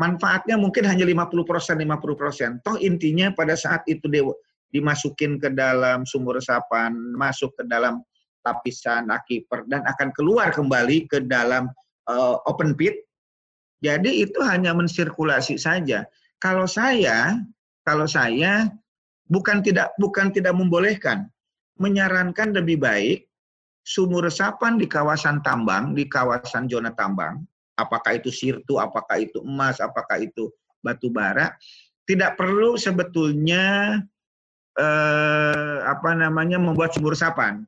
manfaatnya 0.01 0.57
mungkin 0.57 0.89
hanya 0.89 1.05
50% 1.05 1.77
50%. 1.77 2.65
Toh 2.65 2.81
intinya 2.81 3.29
pada 3.37 3.53
saat 3.53 3.85
itu 3.85 4.09
dewa, 4.09 4.33
dimasukin 4.73 5.37
ke 5.37 5.53
dalam 5.53 6.09
sumur 6.09 6.41
resapan, 6.41 6.97
masuk 7.13 7.53
ke 7.53 7.69
dalam 7.69 8.01
lapisan 8.41 9.13
akiper 9.13 9.61
dan 9.69 9.85
akan 9.85 10.09
keluar 10.17 10.49
kembali 10.49 11.05
ke 11.05 11.21
dalam 11.29 11.69
uh, 12.09 12.41
open 12.49 12.73
pit. 12.73 12.97
Jadi 13.85 14.25
itu 14.25 14.41
hanya 14.41 14.73
mensirkulasi 14.73 15.61
saja. 15.61 16.09
Kalau 16.41 16.65
saya, 16.65 17.37
kalau 17.85 18.09
saya 18.09 18.65
bukan 19.31 19.63
tidak 19.63 19.95
bukan 19.95 20.35
tidak 20.35 20.51
membolehkan, 20.51 21.31
menyarankan 21.79 22.51
lebih 22.51 22.83
baik 22.83 23.31
sumur 23.81 24.27
resapan 24.27 24.77
di 24.77 24.85
kawasan 24.85 25.41
tambang, 25.41 25.95
di 25.95 26.05
kawasan 26.05 26.69
zona 26.69 26.93
tambang, 26.93 27.41
apakah 27.79 28.19
itu 28.19 28.29
sirtu, 28.29 28.77
apakah 28.77 29.17
itu 29.17 29.41
emas, 29.41 29.81
apakah 29.81 30.21
itu 30.21 30.51
batu 30.83 31.09
bara, 31.09 31.55
tidak 32.05 32.37
perlu 32.37 32.77
sebetulnya 32.77 33.97
eh, 34.77 35.77
apa 35.81 36.11
namanya 36.13 36.59
membuat 36.61 36.93
sumur 36.93 37.15
resapan. 37.15 37.63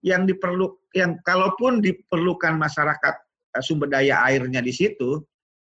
Yang 0.00 0.32
diperlu, 0.32 0.66
yang 0.96 1.20
kalaupun 1.28 1.84
diperlukan 1.84 2.56
masyarakat 2.56 3.14
eh, 3.58 3.62
sumber 3.64 3.92
daya 3.92 4.24
airnya 4.24 4.64
di 4.64 4.72
situ, 4.72 5.20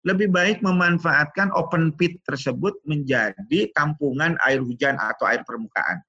lebih 0.08 0.32
baik 0.32 0.64
memanfaatkan 0.64 1.52
open 1.52 1.92
pit 1.92 2.16
tersebut 2.24 2.72
menjadi 2.88 3.68
tampungan 3.76 4.40
air 4.48 4.64
hujan 4.64 4.96
atau 4.96 5.28
air 5.28 5.44
permukaan. 5.44 6.00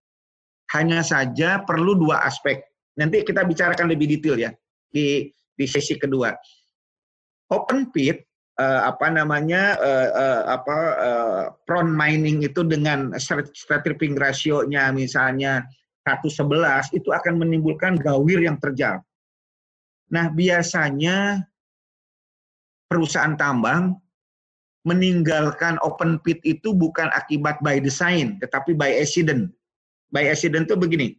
Hanya 0.71 1.03
saja 1.03 1.59
perlu 1.67 1.99
dua 1.99 2.23
aspek. 2.23 2.63
Nanti 2.95 3.27
kita 3.27 3.43
bicarakan 3.43 3.91
lebih 3.91 4.15
detail 4.15 4.39
ya 4.39 4.51
di 4.87 5.27
di 5.31 5.65
sesi 5.67 5.99
kedua. 5.99 6.31
Open 7.51 7.91
pit 7.91 8.23
uh, 8.55 8.87
apa 8.87 9.11
namanya 9.11 9.75
uh, 9.75 10.09
uh, 10.15 10.41
apa 10.55 10.77
uh, 10.95 11.43
prone 11.67 11.91
mining 11.91 12.47
itu 12.47 12.63
dengan 12.63 13.11
stratigraphic 13.19 14.15
ratio-nya 14.15 14.95
misalnya 14.95 15.67
111 16.07 16.97
itu 16.97 17.09
akan 17.13 17.43
menimbulkan 17.43 17.99
gawir 17.99 18.41
yang 18.41 18.57
terjal. 18.57 19.03
Nah, 20.11 20.27
biasanya 20.33 21.45
perusahaan 22.91 23.39
tambang 23.39 23.95
meninggalkan 24.83 25.79
open 25.79 26.19
pit 26.27 26.43
itu 26.43 26.75
bukan 26.75 27.07
akibat 27.15 27.63
by 27.63 27.79
design, 27.79 28.35
tetapi 28.43 28.75
by 28.75 28.91
accident. 28.99 29.47
By 30.11 30.27
accident 30.27 30.67
itu 30.67 30.75
begini, 30.75 31.15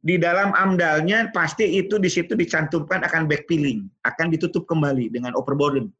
di 0.00 0.16
dalam 0.16 0.56
amdalnya 0.56 1.28
pasti 1.36 1.82
itu 1.82 2.00
di 2.00 2.08
situ 2.08 2.32
dicantumkan 2.32 3.04
akan 3.04 3.28
backfilling, 3.28 3.84
akan 4.08 4.32
ditutup 4.32 4.64
kembali 4.64 5.12
dengan 5.12 5.36
overburden 5.36 5.92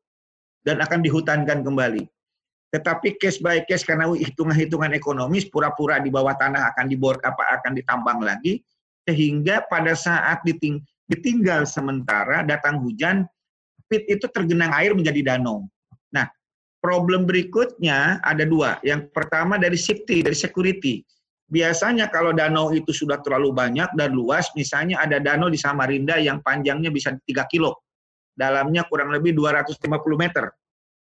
dan 0.65 0.81
akan 0.81 1.05
dihutankan 1.05 1.61
kembali. 1.61 2.09
Tetapi 2.73 3.21
case 3.21 3.43
by 3.43 3.67
case 3.69 3.85
karena 3.85 4.09
hitungan-hitungan 4.09 4.97
ekonomis 4.97 5.45
pura-pura 5.53 6.01
di 6.01 6.09
bawah 6.09 6.33
tanah 6.39 6.73
akan 6.73 6.89
dibor 6.89 7.21
apa 7.21 7.61
akan 7.61 7.77
ditambang 7.77 8.25
lagi 8.25 8.65
sehingga 9.07 9.63
pada 9.71 9.95
saat 9.95 10.43
diting, 10.43 10.83
ditinggal 11.07 11.63
sementara 11.69 12.43
datang 12.43 12.83
hujan 12.83 13.29
pit 13.87 14.07
itu 14.07 14.27
tergenang 14.31 14.71
air 14.75 14.93
menjadi 14.93 15.35
danau. 15.35 15.67
Nah, 16.13 16.27
problem 16.83 17.27
berikutnya 17.27 18.23
ada 18.23 18.47
dua. 18.47 18.79
Yang 18.87 19.11
pertama 19.11 19.59
dari 19.59 19.79
safety, 19.79 20.23
dari 20.23 20.37
security. 20.37 21.03
Biasanya 21.47 22.11
kalau 22.11 22.35
danau 22.35 22.75
itu 22.75 22.91
sudah 22.91 23.23
terlalu 23.23 23.55
banyak 23.55 23.95
dan 23.95 24.11
luas, 24.11 24.51
misalnya 24.59 24.99
ada 24.99 25.23
danau 25.23 25.47
di 25.47 25.55
Samarinda 25.55 26.19
yang 26.19 26.43
panjangnya 26.43 26.91
bisa 26.91 27.15
3 27.15 27.47
kilo, 27.47 27.87
dalamnya 28.35 28.83
kurang 28.91 29.15
lebih 29.15 29.31
250 29.31 29.79
meter. 30.19 30.51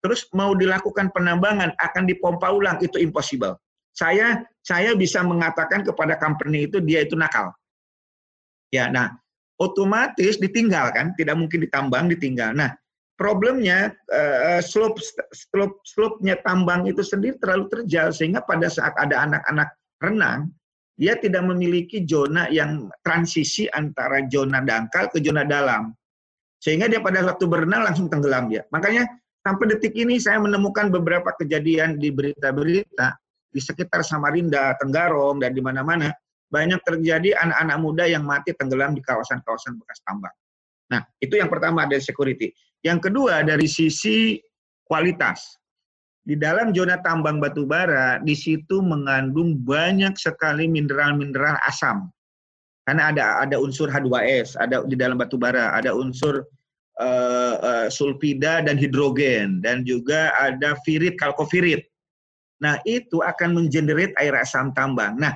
Terus 0.03 0.27
mau 0.35 0.51
dilakukan 0.51 1.15
penambangan 1.15 1.71
akan 1.79 2.03
dipompa 2.03 2.51
ulang 2.51 2.77
itu 2.83 2.99
impossible. 2.99 3.55
Saya 3.95 4.43
saya 4.61 4.93
bisa 4.93 5.23
mengatakan 5.23 5.81
kepada 5.81 6.19
company 6.19 6.67
itu 6.69 6.83
dia 6.83 7.07
itu 7.07 7.15
nakal. 7.15 7.55
Ya, 8.67 8.91
nah 8.91 9.15
otomatis 9.57 10.37
ditinggal 10.37 10.93
kan, 10.93 11.13
tidak 11.17 11.35
mungkin 11.37 11.65
ditambang, 11.65 12.09
ditinggal. 12.09 12.53
Nah, 12.53 12.73
problemnya 13.17 13.91
uh, 14.13 14.61
slope 14.61 15.01
slope 15.33 15.81
slope-nya 15.83 16.37
tambang 16.45 16.85
itu 16.85 17.01
sendiri 17.01 17.35
terlalu 17.41 17.65
terjal 17.73 18.13
sehingga 18.13 18.45
pada 18.45 18.69
saat 18.69 18.93
ada 19.01 19.25
anak-anak 19.25 19.69
renang, 20.05 20.53
dia 20.97 21.17
tidak 21.17 21.45
memiliki 21.45 22.05
zona 22.05 22.45
yang 22.53 22.89
transisi 23.01 23.65
antara 23.73 24.25
zona 24.29 24.61
dangkal 24.61 25.09
ke 25.09 25.17
zona 25.21 25.45
dalam. 25.45 25.93
Sehingga 26.57 26.89
dia 26.89 27.01
pada 27.01 27.21
waktu 27.21 27.45
berenang 27.45 27.85
langsung 27.85 28.09
tenggelam 28.09 28.49
dia. 28.49 28.65
Makanya 28.73 29.05
sampai 29.45 29.77
detik 29.77 29.93
ini 29.93 30.17
saya 30.17 30.41
menemukan 30.41 30.89
beberapa 30.89 31.33
kejadian 31.37 32.01
di 32.01 32.09
berita-berita 32.09 33.13
di 33.53 33.61
sekitar 33.61 34.01
Samarinda, 34.01 34.73
Tenggarong 34.81 35.41
dan 35.41 35.53
di 35.53 35.61
mana-mana 35.61 36.09
banyak 36.47 36.79
terjadi 36.83 37.35
anak-anak 37.43 37.77
muda 37.79 38.03
yang 38.07 38.23
mati 38.23 38.55
tenggelam 38.55 38.95
di 38.95 39.03
kawasan-kawasan 39.03 39.75
bekas 39.79 39.99
tambang. 40.07 40.33
Nah, 40.87 41.03
itu 41.19 41.35
yang 41.35 41.51
pertama 41.51 41.83
dari 41.83 41.99
security. 41.99 42.55
Yang 42.83 43.11
kedua 43.11 43.43
dari 43.43 43.67
sisi 43.67 44.39
kualitas. 44.87 45.59
Di 46.27 46.35
dalam 46.35 46.75
zona 46.75 46.99
tambang 46.99 47.39
batu 47.39 47.63
bara, 47.63 48.19
di 48.19 48.35
situ 48.35 48.83
mengandung 48.83 49.63
banyak 49.63 50.15
sekali 50.19 50.67
mineral-mineral 50.67 51.55
asam. 51.63 52.11
Karena 52.83 53.11
ada 53.11 53.25
ada 53.43 53.55
unsur 53.59 53.87
H2S, 53.91 54.59
ada 54.59 54.83
di 54.83 54.95
dalam 54.95 55.19
batu 55.19 55.39
bara, 55.39 55.71
ada 55.75 55.95
unsur 55.95 56.43
uh, 56.99 57.55
uh, 57.59 57.87
sulfida 57.87 58.59
dan 58.63 58.75
hidrogen 58.75 59.63
dan 59.63 59.87
juga 59.87 60.35
ada 60.35 60.75
virit, 60.83 61.15
kalkovirit. 61.15 61.87
Nah, 62.59 62.75
itu 62.83 63.23
akan 63.23 63.55
mengenerate 63.55 64.15
air 64.19 64.35
asam 64.35 64.75
tambang. 64.75 65.15
Nah, 65.15 65.35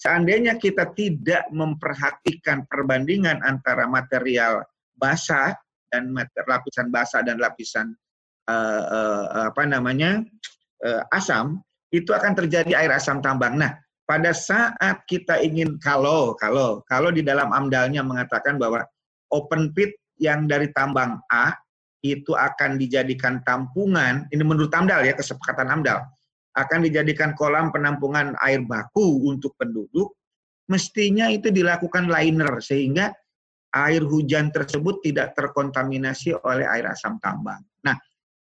seandainya 0.00 0.56
kita 0.56 0.96
tidak 0.96 1.44
memperhatikan 1.52 2.64
perbandingan 2.64 3.44
antara 3.44 3.84
material 3.84 4.64
basah 4.96 5.52
dan 5.92 6.16
lapisan 6.48 6.88
basah 6.88 7.20
dan 7.20 7.36
lapisan 7.36 7.92
uh, 8.48 8.84
uh, 8.88 9.24
apa 9.52 9.68
namanya 9.68 10.24
uh, 10.80 11.04
asam, 11.12 11.60
itu 11.92 12.16
akan 12.16 12.32
terjadi 12.32 12.80
air 12.80 12.90
asam 12.96 13.20
tambang. 13.20 13.60
Nah, 13.60 13.76
pada 14.08 14.32
saat 14.32 15.04
kita 15.04 15.44
ingin 15.44 15.76
kalau 15.76 16.32
kalau 16.38 16.80
kalau 16.88 17.12
di 17.12 17.20
dalam 17.20 17.52
amdalnya 17.52 18.00
mengatakan 18.00 18.56
bahwa 18.56 18.80
open 19.28 19.76
pit 19.76 19.92
yang 20.16 20.48
dari 20.48 20.72
tambang 20.72 21.20
A 21.28 21.52
itu 22.00 22.32
akan 22.32 22.80
dijadikan 22.80 23.44
tampungan, 23.44 24.24
ini 24.32 24.40
menurut 24.40 24.72
amdal 24.72 25.04
ya 25.04 25.12
kesepakatan 25.12 25.68
amdal, 25.68 26.00
akan 26.58 26.86
dijadikan 26.86 27.34
kolam 27.38 27.70
penampungan 27.70 28.34
air 28.42 28.62
baku 28.66 29.28
untuk 29.30 29.54
penduduk, 29.54 30.14
mestinya 30.66 31.30
itu 31.30 31.50
dilakukan 31.50 32.10
liner 32.10 32.58
sehingga 32.58 33.14
air 33.70 34.02
hujan 34.02 34.50
tersebut 34.50 34.98
tidak 35.06 35.38
terkontaminasi 35.38 36.34
oleh 36.42 36.66
air 36.66 36.90
asam 36.90 37.22
tambang. 37.22 37.62
Nah, 37.86 37.94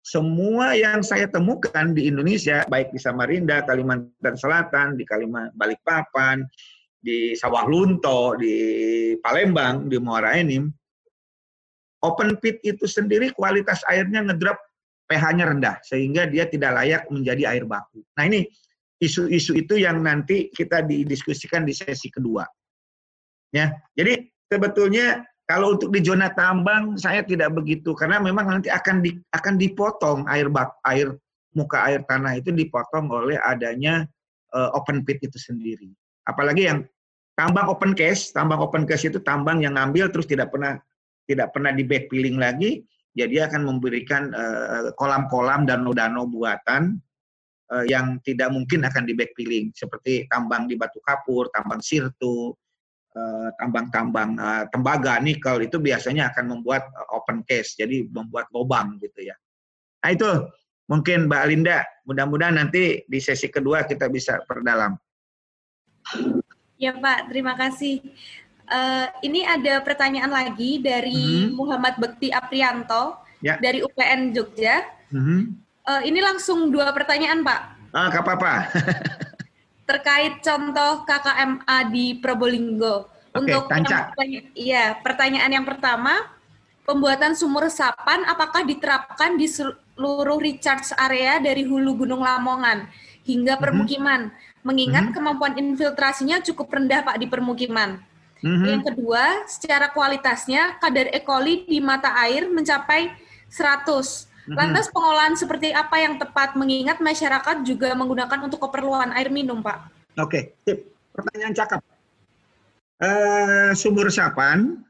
semua 0.03 0.75
yang 0.75 0.99
saya 0.99 1.31
temukan 1.31 1.95
di 1.95 2.11
Indonesia, 2.11 2.67
baik 2.67 2.91
di 2.91 2.99
Samarinda, 2.99 3.63
Kalimantan 3.63 4.35
Selatan, 4.35 4.99
di 4.99 5.07
Kalimantan 5.07 5.55
Balikpapan, 5.55 6.43
di 6.99 7.35
Sawah 7.39 7.63
Lunto, 7.67 8.35
di 8.35 8.55
Palembang, 9.23 9.87
di 9.87 9.95
Muara 10.03 10.35
Enim, 10.35 10.67
open 12.03 12.35
pit 12.43 12.59
itu 12.67 12.83
sendiri 12.83 13.31
kualitas 13.31 13.79
airnya 13.87 14.27
ngedrop 14.27 14.59
pH-nya 15.07 15.45
rendah 15.51 15.75
sehingga 15.83 16.25
dia 16.25 16.47
tidak 16.47 16.73
layak 16.79 17.03
menjadi 17.11 17.55
air 17.55 17.63
baku. 17.67 18.01
Nah 18.15 18.23
ini 18.27 18.47
isu-isu 19.03 19.55
itu 19.59 19.75
yang 19.75 19.99
nanti 19.99 20.47
kita 20.51 20.83
didiskusikan 20.83 21.67
di 21.67 21.75
sesi 21.75 22.07
kedua. 22.07 22.47
Ya, 23.53 23.75
jadi 23.93 24.25
sebetulnya 24.49 25.21
kalau 25.45 25.75
untuk 25.77 25.93
di 25.93 26.01
zona 26.01 26.31
tambang 26.31 26.95
saya 26.95 27.21
tidak 27.21 27.53
begitu 27.53 27.93
karena 27.93 28.17
memang 28.17 28.47
nanti 28.47 28.71
akan 28.71 29.03
di, 29.03 29.19
akan 29.35 29.59
dipotong 29.59 30.25
air 30.31 30.47
bak 30.47 30.73
air 30.87 31.13
muka 31.53 31.77
air 31.85 32.01
tanah 32.09 32.39
itu 32.39 32.49
dipotong 32.49 33.11
oleh 33.11 33.37
adanya 33.43 34.07
uh, 34.55 34.73
open 34.73 35.05
pit 35.05 35.21
itu 35.21 35.37
sendiri. 35.37 35.91
Apalagi 36.25 36.65
yang 36.65 36.87
tambang 37.37 37.69
open 37.69 37.93
case, 37.93 38.33
tambang 38.33 38.57
open 38.63 38.87
case 38.89 39.05
itu 39.05 39.19
tambang 39.21 39.61
yang 39.61 39.77
ngambil 39.77 40.09
terus 40.09 40.25
tidak 40.25 40.49
pernah 40.49 40.79
tidak 41.29 41.51
pernah 41.55 41.71
di 41.71 41.83
backfilling 41.85 42.39
lagi, 42.39 42.83
ya 43.13 43.25
dia 43.29 43.45
akan 43.49 43.61
memberikan 43.65 44.33
uh, 44.33 44.93
kolam-kolam 44.97 45.69
dan 45.69 45.85
danau 45.93 46.25
buatan 46.25 46.97
uh, 47.69 47.85
yang 47.85 48.17
tidak 48.25 48.49
mungkin 48.49 48.85
akan 48.85 49.05
di 49.05 49.13
backfilling 49.13 49.73
seperti 49.73 50.25
tambang 50.29 50.65
di 50.65 50.73
Batu 50.77 51.01
Kapur, 51.01 51.49
tambang 51.53 51.81
Sirtu, 51.81 52.53
Eh, 53.13 53.49
tambang-tambang 53.61 54.33
tembaga, 54.73 55.21
nikel 55.21 55.69
itu 55.69 55.77
biasanya 55.77 56.33
akan 56.33 56.57
membuat 56.57 56.89
open 57.13 57.45
case, 57.45 57.77
jadi 57.77 58.09
membuat 58.09 58.49
lubang 58.49 58.97
gitu 58.97 59.29
ya. 59.29 59.37
Nah 60.01 60.17
itu 60.17 60.49
mungkin 60.89 61.29
Mbak 61.29 61.43
Linda, 61.45 61.85
mudah-mudahan 62.09 62.57
nanti 62.57 63.05
di 63.05 63.19
sesi 63.21 63.53
kedua 63.53 63.85
kita 63.85 64.09
bisa 64.09 64.41
perdalam. 64.49 64.97
Ya 66.81 66.97
Pak, 66.97 67.29
terima 67.29 67.53
kasih. 67.53 68.01
Uh, 68.63 69.07
ini 69.21 69.43
ada 69.43 69.83
pertanyaan 69.83 70.31
lagi 70.31 70.79
dari 70.79 71.47
hmm. 71.47 71.59
Muhammad 71.59 71.99
Bekti 71.99 72.31
Aprianto 72.31 73.19
ya. 73.43 73.59
dari 73.59 73.83
UPN 73.83 74.31
Jogja. 74.31 74.87
Hmm. 75.11 75.59
Uh, 75.83 76.01
ini 76.07 76.23
langsung 76.23 76.71
dua 76.71 76.95
pertanyaan 76.95 77.43
Pak. 77.43 77.61
Ah, 77.93 78.09
apa-apa. 78.09 78.53
terkait 79.83 80.39
contoh 80.39 81.03
KKMA 81.03 81.77
di 81.91 82.17
Probolinggo. 82.17 83.11
Oke, 83.33 83.49
Untuk 83.49 83.67
tancak. 83.67 84.13
Iya, 84.53 85.01
pertanyaan 85.01 85.51
yang 85.51 85.65
pertama, 85.65 86.29
pembuatan 86.85 87.33
sumur 87.33 87.65
resapan 87.65 88.23
apakah 88.29 88.61
diterapkan 88.61 89.35
di 89.35 89.49
seluruh 89.49 90.37
recharge 90.37 90.93
area 90.95 91.41
dari 91.41 91.65
hulu 91.65 92.05
Gunung 92.05 92.21
Lamongan 92.21 92.87
hingga 93.25 93.57
mhm. 93.57 93.61
permukiman? 93.61 94.21
Mm 94.29 94.31
-hmm. 94.31 94.61
Mengingat 94.63 95.03
mm 95.03 95.09
-hmm. 95.11 95.17
kemampuan 95.19 95.53
infiltrasinya 95.59 96.39
cukup 96.39 96.71
rendah 96.71 97.03
Pak 97.03 97.19
di 97.19 97.27
permukiman. 97.27 97.99
Mm 98.43 98.55
-hmm. 98.59 98.67
Yang 98.67 98.83
kedua, 98.91 99.23
secara 99.47 99.87
kualitasnya 99.95 100.75
kadar 100.83 101.07
E. 101.15 101.23
coli 101.23 101.63
di 101.63 101.79
mata 101.79 102.11
air 102.19 102.51
mencapai 102.51 103.15
100 103.47 104.33
Mhm. 104.43 104.59
Lantas 104.59 104.91
pengolahan 104.91 105.35
seperti 105.39 105.71
apa 105.71 106.03
yang 106.03 106.19
tepat 106.19 106.59
mengingat 106.59 106.99
masyarakat 106.99 107.63
juga 107.63 107.95
menggunakan 107.95 108.43
untuk 108.43 108.59
keperluan 108.59 109.15
air 109.15 109.31
minum, 109.31 109.63
Pak? 109.63 109.87
Oke, 110.19 110.59
tip. 110.67 110.91
Pertanyaan 111.15 111.55
cakep. 111.55 111.79
Uh, 112.99 113.71
sumur 113.77 114.11
resapan 114.11 114.83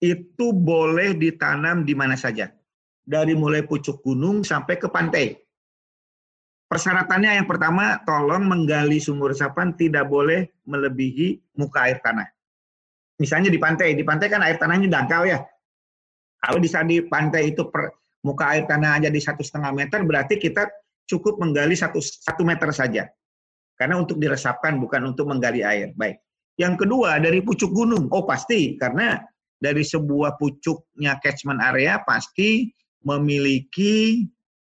itu 0.00 0.52
boleh 0.52 1.16
ditanam 1.16 1.86
di 1.86 1.96
mana 1.96 2.18
saja. 2.18 2.52
Dari 3.00 3.32
mulai 3.32 3.64
pucuk 3.64 4.04
gunung 4.04 4.44
sampai 4.44 4.76
ke 4.76 4.88
pantai. 4.92 5.40
Persyaratannya 6.70 7.42
yang 7.42 7.50
pertama, 7.50 7.98
tolong 8.06 8.46
menggali 8.46 9.02
sumur 9.02 9.34
resapan 9.34 9.74
tidak 9.74 10.06
boleh 10.06 10.46
melebihi 10.70 11.58
muka 11.58 11.90
air 11.90 11.98
tanah. 11.98 12.30
Misalnya 13.18 13.50
di 13.50 13.58
pantai, 13.58 13.98
di 13.98 14.06
pantai 14.06 14.30
kan 14.30 14.38
air 14.46 14.54
tanahnya 14.54 14.86
dangkal 14.86 15.26
ya. 15.26 15.42
Kalau 16.38 16.62
di 16.62 16.70
di 16.70 16.96
pantai 17.10 17.50
itu 17.50 17.66
per, 17.66 17.90
muka 18.22 18.54
air 18.54 18.70
tanah 18.70 19.02
aja 19.02 19.10
di 19.10 19.18
satu 19.18 19.42
setengah 19.42 19.74
meter, 19.74 20.06
berarti 20.06 20.38
kita 20.38 20.70
cukup 21.10 21.42
menggali 21.42 21.74
satu, 21.74 21.98
satu 21.98 22.46
meter 22.46 22.70
saja. 22.70 23.10
Karena 23.74 23.98
untuk 23.98 24.22
diresapkan, 24.22 24.78
bukan 24.78 25.10
untuk 25.10 25.26
menggali 25.26 25.66
air. 25.66 25.90
Baik. 25.98 26.22
Yang 26.54 26.86
kedua, 26.86 27.18
dari 27.18 27.42
pucuk 27.42 27.74
gunung. 27.74 28.06
Oh 28.14 28.22
pasti, 28.22 28.78
karena 28.78 29.18
dari 29.58 29.82
sebuah 29.82 30.38
pucuknya 30.38 31.18
catchment 31.18 31.58
area 31.58 31.98
pasti 32.06 32.70
memiliki 33.02 34.22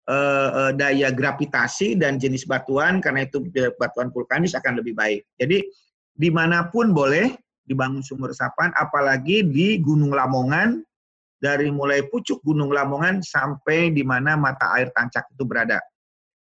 uh, 0.07 0.71
daya 0.75 1.09
gravitasi 1.11 1.95
dan 1.95 2.19
jenis 2.19 2.47
batuan, 2.47 2.99
karena 2.99 3.27
itu 3.27 3.43
batuan 3.79 4.11
vulkanis 4.11 4.55
akan 4.57 4.79
lebih 4.83 4.97
baik. 4.97 5.23
Jadi, 5.39 5.63
di 6.13 6.29
mana 6.29 6.69
pun 6.69 6.93
boleh 6.93 7.33
dibangun 7.63 8.03
sumur 8.03 8.31
resapan, 8.35 8.69
apalagi 8.75 9.47
di 9.47 9.79
Gunung 9.79 10.11
Lamongan, 10.11 10.83
dari 11.43 11.67
mulai 11.67 12.07
pucuk 12.07 12.39
Gunung 12.39 12.71
Lamongan 12.71 13.19
sampai 13.19 13.91
di 13.91 13.99
mana 14.07 14.39
mata 14.39 14.71
air 14.79 14.87
tancak 14.95 15.27
itu 15.35 15.43
berada. 15.43 15.83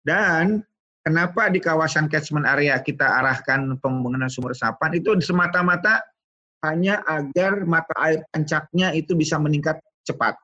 Dan 0.04 0.60
kenapa 1.00 1.48
di 1.48 1.56
kawasan 1.56 2.12
catchment 2.12 2.44
area 2.44 2.76
kita 2.84 3.08
arahkan 3.24 3.80
pembangunan 3.80 4.28
sumur 4.28 4.52
resapan 4.52 5.00
itu 5.00 5.16
semata-mata 5.24 6.04
hanya 6.68 7.00
agar 7.08 7.64
mata 7.64 7.96
air 8.04 8.20
tancaknya 8.28 8.92
itu 8.92 9.16
bisa 9.16 9.40
meningkat 9.40 9.80
cepat. 10.04 10.36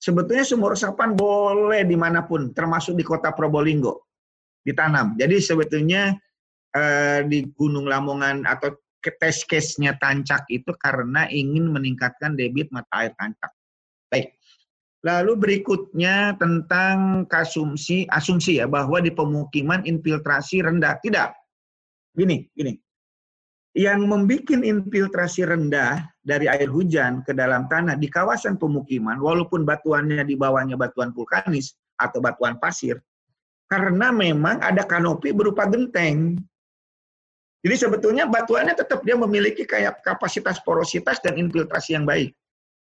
Sebetulnya 0.00 0.48
sumur 0.48 0.72
resapan 0.72 1.12
boleh 1.12 1.84
di 1.84 1.92
mana 1.92 2.24
pun, 2.24 2.56
termasuk 2.56 2.96
di 2.96 3.04
kota 3.04 3.36
Probolinggo, 3.36 4.08
ditanam. 4.64 5.12
Jadi 5.20 5.36
sebetulnya 5.44 6.16
eh, 6.72 7.20
di 7.28 7.44
Gunung 7.52 7.84
Lamongan 7.84 8.48
atau 8.48 8.80
test 9.20 9.44
case-nya 9.44 9.96
tancak 10.00 10.48
itu 10.48 10.72
karena 10.80 11.28
ingin 11.28 11.68
meningkatkan 11.68 12.32
debit 12.32 12.72
mata 12.72 13.04
air 13.04 13.12
tancak. 13.16 13.52
Baik. 14.08 14.40
Lalu 15.00 15.32
berikutnya 15.36 16.36
tentang 16.36 17.24
asumsi 17.32 18.04
asumsi 18.04 18.60
ya 18.60 18.68
bahwa 18.68 19.00
di 19.00 19.08
pemukiman 19.08 19.80
infiltrasi 19.84 20.60
rendah. 20.60 21.00
Tidak. 21.00 21.28
Gini, 22.12 22.44
gini. 22.52 22.76
Yang 23.70 24.00
membuat 24.02 24.50
infiltrasi 24.50 25.46
rendah 25.46 26.02
dari 26.26 26.50
air 26.50 26.66
hujan 26.66 27.22
ke 27.22 27.30
dalam 27.30 27.70
tanah 27.70 27.94
di 27.94 28.10
kawasan 28.10 28.58
pemukiman, 28.58 29.22
walaupun 29.22 29.62
batuannya 29.62 30.26
di 30.26 30.34
bawahnya 30.34 30.74
batuan 30.74 31.14
vulkanis 31.14 31.78
atau 31.94 32.18
batuan 32.18 32.58
pasir, 32.58 32.98
karena 33.70 34.10
memang 34.10 34.58
ada 34.58 34.82
kanopi 34.82 35.30
berupa 35.30 35.70
genteng. 35.70 36.42
Jadi 37.62 37.76
sebetulnya 37.78 38.26
batuannya 38.26 38.74
tetap 38.74 39.06
dia 39.06 39.14
memiliki 39.14 39.62
kayak 39.62 40.02
kapasitas 40.02 40.58
porositas 40.66 41.22
dan 41.22 41.38
infiltrasi 41.38 41.94
yang 41.94 42.02
baik. 42.02 42.34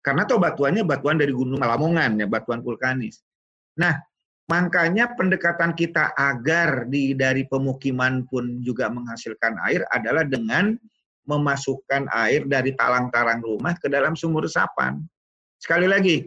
Karena 0.05 0.30
toh 0.30 0.38
batuannya 0.38 0.86
batuan 0.86 1.17
dari 1.17 1.34
Gunung 1.34 1.57
Lamongan, 1.57 2.21
ya 2.21 2.30
batuan 2.30 2.61
vulkanis. 2.61 3.25
Nah, 3.82 3.97
makanya 4.47 5.13
pendekatan 5.15 5.75
kita 5.75 6.15
agar 6.15 6.87
di 6.87 7.13
dari 7.13 7.43
pemukiman 7.47 8.23
pun 8.27 8.63
juga 8.63 8.87
menghasilkan 8.87 9.59
air 9.67 9.83
adalah 9.91 10.23
dengan 10.23 10.75
memasukkan 11.27 12.07
air 12.11 12.47
dari 12.47 12.71
talang-talang 12.79 13.43
rumah 13.43 13.75
ke 13.75 13.91
dalam 13.91 14.15
sumur 14.15 14.47
resapan. 14.47 15.03
Sekali 15.59 15.83
lagi, 15.83 16.23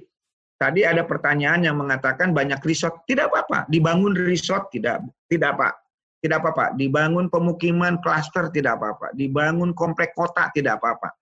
tadi 0.60 0.84
ada 0.84 1.00
pertanyaan 1.08 1.64
yang 1.64 1.80
mengatakan 1.80 2.36
banyak 2.36 2.60
resort. 2.68 3.08
Tidak 3.08 3.32
apa-apa, 3.32 3.64
dibangun 3.72 4.12
resort 4.12 4.68
tidak 4.68 5.00
tidak 5.32 5.56
Pak. 5.56 5.74
Tidak 6.20 6.36
apa-apa, 6.36 6.76
dibangun 6.76 7.32
pemukiman 7.32 7.96
klaster 8.04 8.52
tidak 8.52 8.76
apa-apa, 8.76 9.16
dibangun 9.16 9.72
komplek 9.72 10.12
kota 10.12 10.52
tidak 10.52 10.76
apa-apa 10.76 11.16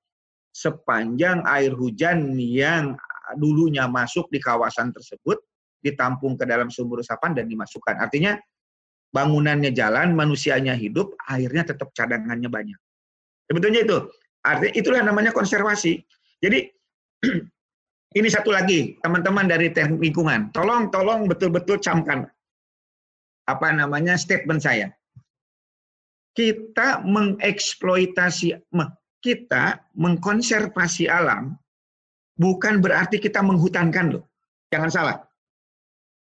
sepanjang 0.58 1.44
air 1.46 1.70
hujan 1.70 2.34
yang 2.34 2.98
dulunya 3.38 3.86
masuk 3.86 4.26
di 4.32 4.42
kawasan 4.42 4.90
tersebut 4.90 5.38
ditampung 5.78 6.34
ke 6.34 6.44
dalam 6.44 6.68
sumur 6.68 7.00
resapan 7.00 7.34
dan 7.34 7.46
dimasukkan. 7.46 7.98
Artinya 7.98 8.36
bangunannya 9.14 9.72
jalan, 9.72 10.12
manusianya 10.12 10.76
hidup, 10.76 11.16
airnya 11.30 11.64
tetap 11.64 11.94
cadangannya 11.96 12.50
banyak. 12.50 12.78
Sebetulnya 13.48 13.80
itu. 13.84 13.98
Artinya 14.44 14.72
itulah 14.76 15.00
namanya 15.02 15.30
konservasi. 15.32 15.98
Jadi 16.38 16.68
ini 18.18 18.28
satu 18.28 18.54
lagi, 18.54 18.96
teman-teman 19.02 19.48
dari 19.50 19.72
teknik 19.72 20.00
lingkungan, 20.00 20.52
tolong 20.54 20.92
tolong 20.92 21.26
betul-betul 21.26 21.80
camkan 21.82 22.28
apa 23.48 23.68
namanya 23.72 24.14
statement 24.20 24.60
saya. 24.60 24.92
Kita 26.36 27.02
mengeksploitasi 27.02 28.54
kita 29.18 29.82
mengkonservasi 29.98 31.10
alam 31.10 31.58
bukan 32.38 32.78
berarti 32.78 33.18
kita 33.18 33.42
menghutankan 33.42 34.14
loh. 34.14 34.24
Jangan 34.70 34.90
salah. 34.92 35.16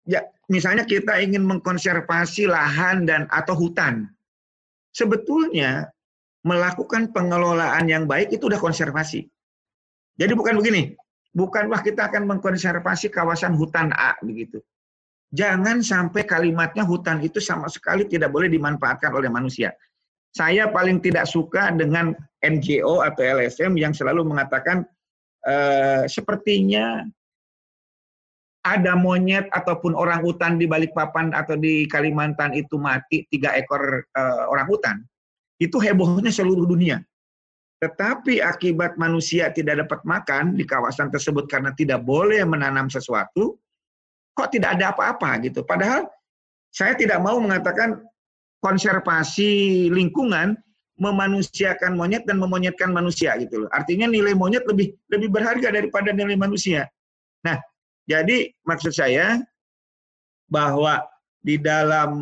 Ya, 0.05 0.21
misalnya 0.47 0.85
kita 0.85 1.17
ingin 1.17 1.41
mengkonservasi 1.45 2.45
lahan 2.45 3.09
dan 3.09 3.25
atau 3.33 3.57
hutan. 3.57 4.09
Sebetulnya 4.93 5.89
melakukan 6.45 7.09
pengelolaan 7.09 7.89
yang 7.89 8.05
baik 8.05 8.37
itu 8.37 8.47
udah 8.47 8.61
konservasi. 8.61 9.25
Jadi 10.15 10.31
bukan 10.37 10.61
begini, 10.61 10.93
bukan 11.33 11.67
wah 11.67 11.81
kita 11.81 12.07
akan 12.07 12.29
mengkonservasi 12.29 13.11
kawasan 13.11 13.57
hutan 13.57 13.91
A 13.91 14.15
begitu. 14.21 14.61
Jangan 15.35 15.83
sampai 15.83 16.23
kalimatnya 16.23 16.87
hutan 16.87 17.19
itu 17.19 17.43
sama 17.43 17.67
sekali 17.67 18.07
tidak 18.07 18.31
boleh 18.31 18.47
dimanfaatkan 18.47 19.11
oleh 19.11 19.27
manusia. 19.27 19.75
Saya 20.31 20.71
paling 20.71 21.03
tidak 21.03 21.27
suka 21.27 21.73
dengan 21.75 22.15
NGO 22.39 23.03
atau 23.03 23.23
LSM 23.23 23.75
yang 23.75 23.91
selalu 23.91 24.23
mengatakan 24.23 24.87
e, 25.43 25.55
sepertinya 26.07 27.03
ada 28.65 28.97
monyet 28.97 29.45
ataupun 29.53 29.93
orang 29.93 30.25
hutan 30.25 30.57
di 30.57 30.65
Balikpapan 30.65 31.37
atau 31.37 31.53
di 31.53 31.85
Kalimantan 31.85 32.57
itu 32.57 32.81
mati 32.81 33.21
tiga 33.29 33.53
ekor 33.53 34.01
e, 34.01 34.21
orang 34.49 34.65
hutan 34.65 34.97
itu 35.61 35.77
hebohnya 35.77 36.33
seluruh 36.33 36.65
dunia. 36.65 36.99
Tetapi 37.79 38.41
akibat 38.41 38.97
manusia 38.97 39.53
tidak 39.53 39.85
dapat 39.85 40.01
makan 40.01 40.57
di 40.57 40.65
kawasan 40.65 41.13
tersebut 41.13 41.45
karena 41.45 41.69
tidak 41.77 42.01
boleh 42.01 42.41
menanam 42.41 42.89
sesuatu, 42.89 43.61
kok 44.33 44.49
tidak 44.49 44.79
ada 44.79 44.95
apa-apa 44.95 45.45
gitu. 45.45 45.61
Padahal 45.61 46.09
saya 46.73 46.97
tidak 46.97 47.21
mau 47.21 47.37
mengatakan 47.37 48.01
konservasi 48.65 49.85
lingkungan 49.93 50.57
memanusiakan 50.97 51.93
monyet 51.93 52.23
dan 52.23 52.39
memonyetkan 52.39 52.89
manusia 52.89 53.35
gitu 53.37 53.67
loh. 53.67 53.69
Artinya 53.69 54.07
nilai 54.09 54.33
monyet 54.33 54.63
lebih 54.65 54.95
lebih 55.11 55.29
berharga 55.29 55.69
daripada 55.69 56.09
nilai 56.15 56.39
manusia. 56.39 56.87
Nah, 57.43 57.59
jadi 58.05 58.53
maksud 58.61 58.93
saya 58.93 59.41
bahwa 60.45 61.01
di 61.45 61.61
dalam 61.61 62.21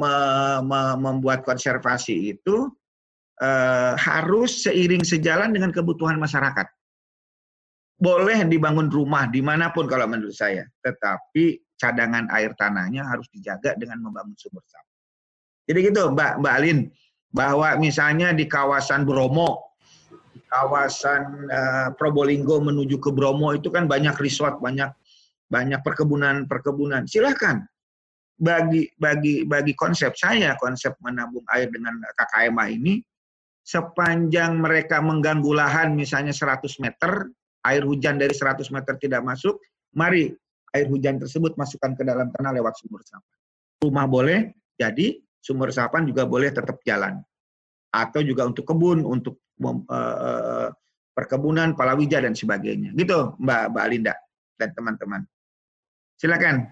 membuat 1.00 1.48
konservasi 1.48 2.36
itu 2.36 2.68
eh, 3.40 3.94
harus 3.96 4.68
seiring 4.68 5.04
sejalan 5.04 5.56
dengan 5.56 5.72
kebutuhan 5.72 6.20
masyarakat. 6.20 6.68
Boleh 8.04 8.44
dibangun 8.44 8.92
rumah 8.92 9.32
di 9.32 9.40
mana 9.40 9.72
pun 9.72 9.88
kalau 9.88 10.04
menurut 10.12 10.36
saya, 10.36 10.68
tetapi 10.84 11.56
cadangan 11.80 12.28
air 12.36 12.52
tanahnya 12.60 13.08
harus 13.08 13.28
dijaga 13.32 13.80
dengan 13.80 14.04
membangun 14.04 14.36
sumur 14.36 14.60
resapan. 14.60 14.96
Jadi 15.64 15.80
gitu 15.88 16.04
Mbak 16.12 16.44
Mbak 16.44 16.54
Alin, 16.60 16.80
bahwa 17.32 17.80
misalnya 17.80 18.36
di 18.36 18.44
kawasan 18.44 19.08
Bromo, 19.08 19.80
kawasan 20.52 21.48
uh, 21.48 21.88
Probolinggo 21.96 22.60
menuju 22.60 23.00
ke 23.00 23.10
Bromo 23.16 23.56
itu 23.56 23.72
kan 23.72 23.88
banyak 23.88 24.20
resort, 24.20 24.60
banyak 24.60 24.92
banyak 25.54 25.86
perkebunan-perkebunan. 25.86 27.06
Silakan 27.06 27.62
bagi 28.34 28.90
bagi 28.98 29.46
bagi 29.46 29.78
konsep 29.78 30.18
saya, 30.18 30.58
konsep 30.58 30.98
menabung 31.06 31.46
air 31.54 31.70
dengan 31.70 32.02
KKMA 32.18 32.66
ini 32.74 32.98
sepanjang 33.64 34.60
mereka 34.60 35.00
mengganggu 35.00 35.54
lahan 35.56 35.96
misalnya 35.96 36.36
100 36.36 36.84
meter, 36.84 37.32
air 37.64 37.84
hujan 37.86 38.20
dari 38.20 38.36
100 38.36 38.68
meter 38.76 39.00
tidak 39.00 39.22
masuk, 39.24 39.56
mari 39.96 40.34
air 40.76 40.90
hujan 40.90 41.22
tersebut 41.22 41.56
masukkan 41.56 41.96
ke 41.96 42.04
dalam 42.04 42.28
tanah 42.34 42.52
lewat 42.60 42.76
sumur 42.82 43.00
resapan. 43.00 43.36
Rumah 43.86 44.06
boleh 44.10 44.40
jadi, 44.76 45.16
sumur 45.40 45.72
resapan 45.72 46.04
juga 46.04 46.28
boleh 46.28 46.52
tetap 46.52 46.82
jalan. 46.84 47.24
Atau 47.94 48.26
juga 48.26 48.50
untuk 48.50 48.66
kebun, 48.66 49.06
untuk 49.06 49.40
uh, 49.64 50.74
perkebunan, 51.14 51.78
palawija 51.78 52.26
dan 52.26 52.34
sebagainya. 52.34 52.92
Gitu 52.98 53.38
Mbak 53.38 53.64
Mbak 53.70 53.86
Linda 53.94 54.14
dan 54.58 54.70
teman-teman. 54.74 55.22
Silakan. 56.18 56.70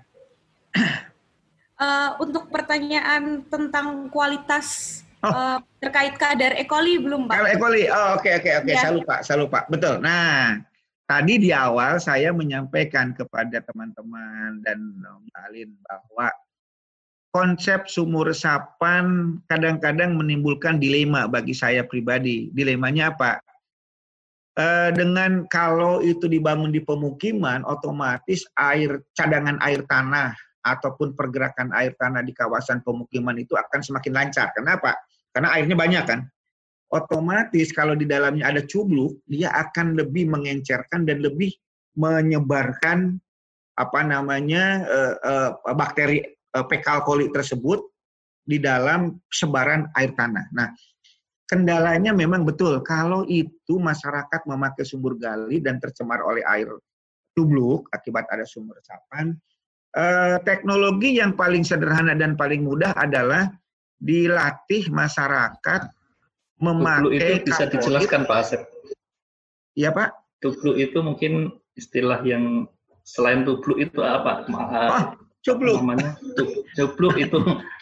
Uh, 1.81 2.13
untuk 2.21 2.47
pertanyaan 2.53 3.41
tentang 3.49 4.09
kualitas 4.13 5.01
Oh. 5.21 5.29
Uh, 5.29 5.57
terkait 5.77 6.17
kadar 6.17 6.57
E. 6.57 6.65
coli 6.65 6.97
belum, 6.97 7.29
Pak? 7.29 7.37
Kalau 7.37 7.49
E. 7.53 7.57
coli, 7.61 7.83
oh 7.93 8.17
oke 8.17 8.25
okay, 8.25 8.41
oke 8.41 8.49
okay, 8.49 8.53
oke, 8.57 8.65
okay. 8.65 8.73
ya. 8.73 8.81
saya 8.81 8.93
lupa, 8.97 9.15
saya 9.21 9.37
lupa. 9.37 9.59
Betul. 9.69 10.01
Nah, 10.01 10.57
tadi 11.05 11.33
di 11.37 11.53
awal 11.53 12.01
saya 12.01 12.33
menyampaikan 12.33 13.13
kepada 13.13 13.61
teman-teman 13.61 14.65
dan 14.65 14.81
Mbak 14.97 15.41
Alin 15.45 15.69
bahwa 15.85 16.27
konsep 17.29 17.85
sumur 17.85 18.33
resapan 18.33 19.37
kadang-kadang 19.45 20.17
menimbulkan 20.17 20.81
dilema 20.81 21.29
bagi 21.29 21.53
saya 21.53 21.85
pribadi. 21.85 22.49
Dilemanya 22.49 23.13
apa? 23.13 23.37
E, 24.51 24.65
dengan 24.91 25.47
kalau 25.47 26.03
itu 26.03 26.27
dibangun 26.27 26.75
di 26.75 26.83
pemukiman, 26.83 27.63
otomatis 27.63 28.43
air 28.59 28.99
cadangan 29.15 29.55
air 29.63 29.83
tanah 29.87 30.35
ataupun 30.61 31.15
pergerakan 31.15 31.73
air 31.73 31.95
tanah 31.97 32.21
di 32.21 32.35
kawasan 32.35 32.83
pemukiman 32.85 33.33
itu 33.39 33.55
akan 33.55 33.79
semakin 33.79 34.13
lancar. 34.13 34.51
Kenapa? 34.53 34.93
Karena 35.31 35.55
airnya 35.55 35.77
banyak 35.79 36.03
kan. 36.05 36.21
Otomatis 36.91 37.71
kalau 37.71 37.95
di 37.95 38.03
dalamnya 38.03 38.51
ada 38.51 38.61
cubluk, 38.67 39.23
dia 39.23 39.47
akan 39.55 39.95
lebih 39.95 40.27
mengencerkan 40.27 41.07
dan 41.07 41.23
lebih 41.23 41.55
menyebarkan 41.95 43.15
apa 43.79 43.99
namanya 44.03 44.83
uh, 44.83 45.15
uh, 45.23 45.73
bakteri 45.73 46.19
uh, 46.51 46.67
fekal 46.67 47.01
coli 47.07 47.31
tersebut 47.31 47.79
di 48.43 48.59
dalam 48.59 49.15
sebaran 49.31 49.87
air 49.95 50.11
tanah. 50.19 50.43
Nah, 50.51 50.67
kendalanya 51.51 52.15
memang 52.15 52.47
betul 52.47 52.79
kalau 52.79 53.27
itu 53.27 53.75
masyarakat 53.75 54.47
memakai 54.47 54.87
sumur 54.87 55.19
gali 55.19 55.59
dan 55.59 55.83
tercemar 55.83 56.23
oleh 56.23 56.39
air 56.47 56.71
cubluk 57.35 57.91
akibat 57.91 58.23
ada 58.31 58.47
sumur 58.47 58.79
resapan. 58.79 59.35
teknologi 60.47 61.19
yang 61.19 61.35
paling 61.35 61.67
sederhana 61.67 62.15
dan 62.15 62.39
paling 62.39 62.63
mudah 62.63 62.95
adalah 62.95 63.51
dilatih 63.99 64.87
masyarakat 64.87 65.91
memakai 66.63 67.03
Tublu 67.03 67.11
itu 67.11 67.33
bisa 67.43 67.63
dijelaskan 67.67 68.23
Pak 68.23 68.37
Asep. 68.39 68.61
Iya 69.75 69.91
Pak. 69.91 70.15
Tublu 70.39 70.79
itu 70.79 70.95
mungkin 71.03 71.51
istilah 71.75 72.23
yang 72.23 72.71
selain 73.03 73.43
tublu 73.43 73.83
itu 73.83 73.99
apa? 73.99 74.47
Oh, 74.47 75.05
cubluk. 75.45 75.81
Namanya 75.81 76.17
cubluk 76.77 77.15
itu 77.17 77.37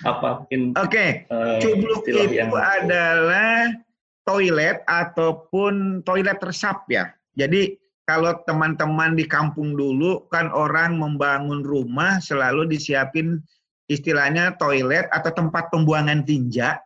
apa? 0.08 0.44
Oke, 0.48 0.76
okay. 0.76 1.10
uh, 1.32 1.58
eh, 1.58 1.60
cubluk 1.64 2.04
itu 2.08 2.36
yang... 2.36 2.52
adalah 2.52 3.76
toilet 4.28 4.84
ataupun 4.88 6.06
toilet 6.06 6.40
resap 6.44 6.86
ya. 6.92 7.12
Jadi 7.36 7.76
kalau 8.10 8.42
teman-teman 8.50 9.14
di 9.14 9.30
kampung 9.30 9.78
dulu 9.78 10.26
kan 10.34 10.50
orang 10.50 10.98
membangun 10.98 11.62
rumah 11.62 12.18
selalu 12.18 12.66
disiapin 12.66 13.38
istilahnya 13.90 14.58
toilet 14.58 15.10
atau 15.14 15.34
tempat 15.34 15.74
pembuangan 15.74 16.22
tinja, 16.26 16.78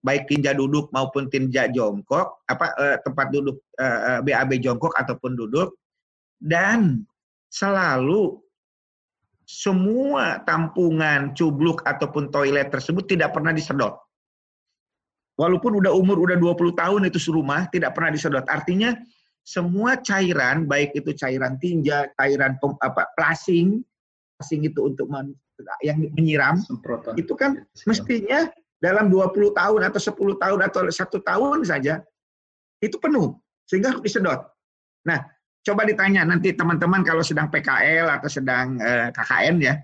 baik 0.00 0.28
tinja 0.28 0.56
duduk 0.56 0.88
maupun 0.92 1.28
tinja 1.28 1.68
jongkok, 1.68 2.44
apa 2.48 2.72
eh, 2.80 2.96
tempat 3.04 3.28
duduk 3.28 3.60
eh, 3.76 4.20
BAB 4.24 4.56
eh, 4.56 4.60
jongkok 4.64 4.96
ataupun 4.96 5.36
duduk, 5.36 5.76
dan 6.40 7.04
selalu 7.52 8.40
semua 9.48 10.44
tampungan 10.44 11.32
cubluk 11.32 11.80
ataupun 11.88 12.28
toilet 12.28 12.68
tersebut 12.68 13.08
tidak 13.08 13.32
pernah 13.32 13.56
disedot. 13.56 13.96
Walaupun 15.40 15.80
udah 15.80 15.96
umur 15.96 16.20
udah 16.20 16.36
20 16.36 16.76
tahun 16.76 17.00
itu 17.08 17.16
serumah 17.16 17.72
tidak 17.72 17.96
pernah 17.96 18.12
disedot. 18.12 18.44
Artinya 18.44 18.92
semua 19.40 19.96
cairan 20.04 20.68
baik 20.68 20.92
itu 20.92 21.16
cairan 21.16 21.56
tinja, 21.56 22.12
cairan 22.20 22.60
pem, 22.60 22.76
apa 22.84 23.08
plasing, 23.16 23.80
plasing 24.36 24.68
itu 24.68 24.84
untuk 24.84 25.08
yang 25.80 25.96
menyiram 26.12 26.60
Semprotan. 26.60 27.16
itu 27.16 27.32
kan 27.32 27.64
mestinya 27.88 28.52
dalam 28.76 29.08
20 29.08 29.32
tahun 29.56 29.80
atau 29.88 30.00
10 30.12 30.42
tahun 30.44 30.60
atau 30.68 30.80
satu 30.92 31.24
tahun 31.24 31.64
saja 31.64 32.04
itu 32.84 33.00
penuh 33.00 33.32
sehingga 33.64 33.96
harus 33.96 34.04
disedot. 34.04 34.44
Nah, 35.08 35.24
coba 35.68 35.84
ditanya 35.84 36.24
nanti 36.24 36.56
teman-teman 36.56 37.04
kalau 37.04 37.20
sedang 37.20 37.52
PKL 37.52 38.08
atau 38.08 38.28
sedang 38.32 38.80
eh, 38.80 39.12
KKN 39.12 39.56
ya 39.60 39.74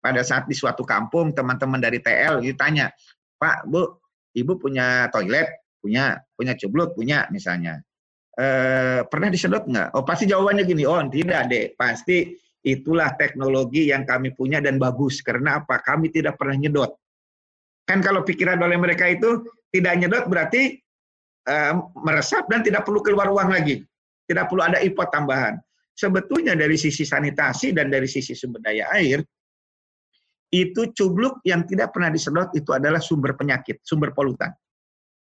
pada 0.00 0.24
saat 0.24 0.48
di 0.48 0.56
suatu 0.56 0.82
kampung 0.82 1.30
teman-teman 1.30 1.78
dari 1.78 2.02
TL 2.02 2.42
ditanya, 2.42 2.90
Pak, 3.38 3.70
Bu, 3.70 3.86
Ibu 4.34 4.58
punya 4.58 5.06
toilet, 5.14 5.46
punya, 5.78 6.18
punya 6.34 6.58
cubluk, 6.58 6.98
punya 6.98 7.30
misalnya. 7.30 7.78
Eh, 8.34 9.04
pernah 9.06 9.28
disedot 9.30 9.68
nggak? 9.68 9.94
Oh 9.94 10.02
pasti 10.02 10.26
jawabannya 10.26 10.64
gini, 10.66 10.82
oh 10.88 10.98
tidak 11.06 11.46
deh, 11.52 11.70
pasti 11.78 12.34
Itulah 12.62 13.18
teknologi 13.18 13.90
yang 13.90 14.06
kami 14.06 14.30
punya 14.38 14.62
dan 14.62 14.78
bagus. 14.78 15.18
Karena 15.18 15.58
apa? 15.58 15.82
Kami 15.82 16.14
tidak 16.14 16.38
pernah 16.38 16.54
nyedot. 16.54 16.94
Kan 17.82 17.98
kalau 17.98 18.22
pikiran 18.22 18.62
oleh 18.62 18.78
mereka 18.78 19.10
itu 19.10 19.42
tidak 19.74 19.98
nyedot 19.98 20.30
berarti 20.30 20.78
uh, 21.50 21.74
meresap 21.98 22.46
dan 22.46 22.62
tidak 22.62 22.86
perlu 22.86 23.02
keluar 23.02 23.26
uang 23.34 23.50
lagi. 23.50 23.82
Tidak 24.26 24.44
perlu 24.46 24.62
ada 24.62 24.78
import 24.80 25.10
tambahan. 25.10 25.58
Sebetulnya 25.92 26.56
dari 26.56 26.80
sisi 26.80 27.04
sanitasi 27.04 27.76
dan 27.76 27.92
dari 27.92 28.08
sisi 28.08 28.32
sumber 28.32 28.64
daya 28.64 28.88
air, 28.96 29.20
itu 30.52 30.92
cubluk 30.92 31.40
yang 31.48 31.64
tidak 31.64 31.96
pernah 31.96 32.12
disedot 32.12 32.52
itu 32.52 32.76
adalah 32.76 33.00
sumber 33.00 33.32
penyakit, 33.36 33.80
sumber 33.84 34.12
polutan. 34.12 34.52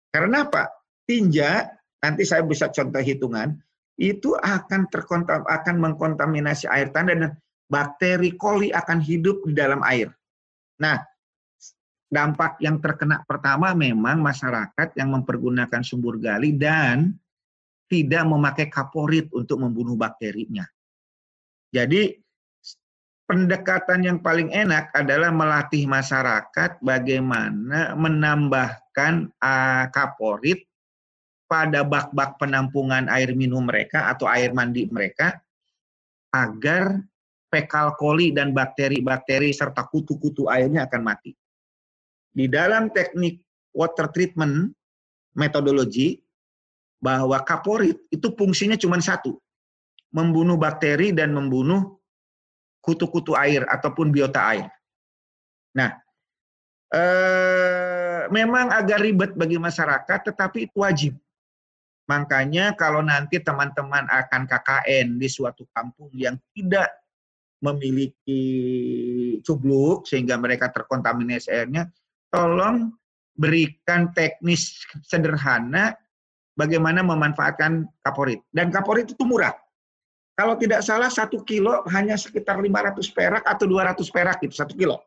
Karena 0.10 0.48
apa? 0.48 0.72
Tinja, 1.04 1.68
nanti 2.00 2.24
saya 2.24 2.44
bisa 2.48 2.72
contoh 2.72 3.04
hitungan, 3.04 3.56
itu 4.00 4.32
akan 4.40 4.88
terkontam 4.88 5.44
akan 5.44 5.76
mengkontaminasi 5.76 6.72
air 6.72 6.88
tanah 6.96 7.16
dan 7.20 7.32
bakteri 7.68 8.34
koli 8.40 8.72
akan 8.72 9.04
hidup 9.04 9.44
di 9.44 9.54
dalam 9.54 9.84
air. 9.84 10.08
Nah, 10.80 11.04
dampak 12.08 12.58
yang 12.64 12.80
terkena 12.80 13.22
pertama 13.28 13.76
memang 13.76 14.24
masyarakat 14.24 14.96
yang 14.96 15.14
mempergunakan 15.14 15.84
sumur 15.84 16.16
gali 16.18 16.56
dan 16.56 17.12
tidak 17.90 18.24
memakai 18.24 18.70
kaporit 18.70 19.28
untuk 19.34 19.60
membunuh 19.60 19.98
bakterinya. 19.98 20.64
Jadi 21.74 22.14
pendekatan 23.26 24.06
yang 24.06 24.18
paling 24.22 24.54
enak 24.54 24.94
adalah 24.94 25.34
melatih 25.34 25.90
masyarakat 25.90 26.82
bagaimana 26.82 27.94
menambahkan 27.98 29.34
uh, 29.38 29.86
kaporit 29.90 30.66
pada 31.50 31.82
bak-bak 31.82 32.38
penampungan 32.38 33.10
air 33.10 33.34
minum 33.34 33.66
mereka 33.66 34.10
atau 34.14 34.30
air 34.30 34.54
mandi 34.54 34.86
mereka 34.90 35.42
agar 36.30 37.02
fekal 37.50 37.98
koli 37.98 38.30
dan 38.30 38.54
bakteri-bakteri 38.54 39.50
serta 39.50 39.90
kutu-kutu 39.90 40.46
airnya 40.46 40.86
akan 40.86 41.02
mati. 41.02 41.34
Di 42.30 42.46
dalam 42.46 42.94
teknik 42.94 43.42
water 43.74 44.14
treatment 44.14 44.70
metodologi 45.34 46.22
bahwa 47.00 47.40
kaporit 47.48 47.96
itu 48.12 48.28
fungsinya 48.36 48.76
cuma 48.76 49.00
satu, 49.00 49.40
membunuh 50.12 50.60
bakteri 50.60 51.16
dan 51.16 51.32
membunuh 51.32 51.98
kutu-kutu 52.84 53.36
air 53.40 53.64
ataupun 53.68 54.12
biota 54.12 54.44
air. 54.52 54.68
Nah, 55.76 55.96
eh, 56.92 58.28
memang 58.28 58.72
agak 58.72 59.00
ribet 59.00 59.32
bagi 59.34 59.56
masyarakat, 59.56 60.20
tetapi 60.32 60.68
itu 60.68 60.76
wajib. 60.80 61.14
Makanya 62.10 62.74
kalau 62.74 63.06
nanti 63.06 63.38
teman-teman 63.38 64.10
akan 64.10 64.50
KKN 64.50 65.22
di 65.22 65.30
suatu 65.30 65.70
kampung 65.70 66.10
yang 66.12 66.36
tidak 66.58 66.90
memiliki 67.62 68.42
cubluk 69.46 70.10
sehingga 70.10 70.40
mereka 70.42 70.74
terkontaminasi 70.74 71.54
airnya, 71.54 71.86
tolong 72.34 72.98
berikan 73.38 74.10
teknis 74.12 74.84
sederhana 75.06 75.94
bagaimana 76.60 77.00
memanfaatkan 77.00 77.88
kaporit. 78.04 78.44
Dan 78.52 78.68
kaporit 78.68 79.08
itu 79.08 79.24
murah. 79.24 79.56
Kalau 80.36 80.60
tidak 80.60 80.84
salah 80.84 81.08
satu 81.08 81.44
kilo 81.48 81.84
hanya 81.92 82.20
sekitar 82.20 82.60
500 82.60 83.00
perak 83.16 83.44
atau 83.48 83.64
200 83.68 84.04
perak 84.12 84.40
itu 84.44 84.56
satu 84.56 84.76
kilo. 84.76 85.00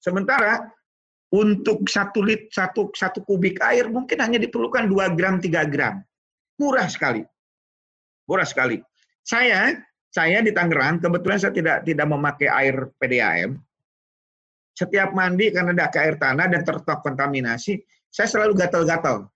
Sementara 0.00 0.60
untuk 1.32 1.88
satu 1.88 2.20
lit 2.20 2.52
satu 2.52 2.92
satu 2.92 3.24
kubik 3.24 3.60
air 3.64 3.88
mungkin 3.88 4.20
hanya 4.20 4.36
diperlukan 4.36 4.88
2 4.88 5.16
gram 5.16 5.36
3 5.40 5.72
gram. 5.72 6.00
Murah 6.60 6.88
sekali. 6.88 7.24
Murah 8.24 8.48
sekali. 8.48 8.80
Saya 9.24 9.72
saya 10.14 10.40
di 10.40 10.54
Tangerang 10.54 11.02
kebetulan 11.02 11.38
saya 11.42 11.52
tidak 11.52 11.76
tidak 11.82 12.06
memakai 12.06 12.48
air 12.48 12.88
PDAM. 12.96 13.58
Setiap 14.74 15.10
mandi 15.10 15.50
karena 15.50 15.74
ada 15.74 15.86
air 16.02 16.18
tanah 16.18 16.46
dan 16.50 16.62
terkontaminasi, 16.66 17.78
saya 18.10 18.26
selalu 18.26 18.58
gatal-gatal. 18.58 19.26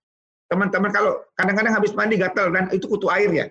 Teman-teman 0.49 0.89
kalau 0.89 1.21
kadang-kadang 1.37 1.73
habis 1.77 1.93
mandi 1.93 2.17
gatal 2.17 2.49
dan 2.49 2.67
itu 2.73 2.89
kutu 2.89 3.07
air 3.13 3.29
ya. 3.29 3.45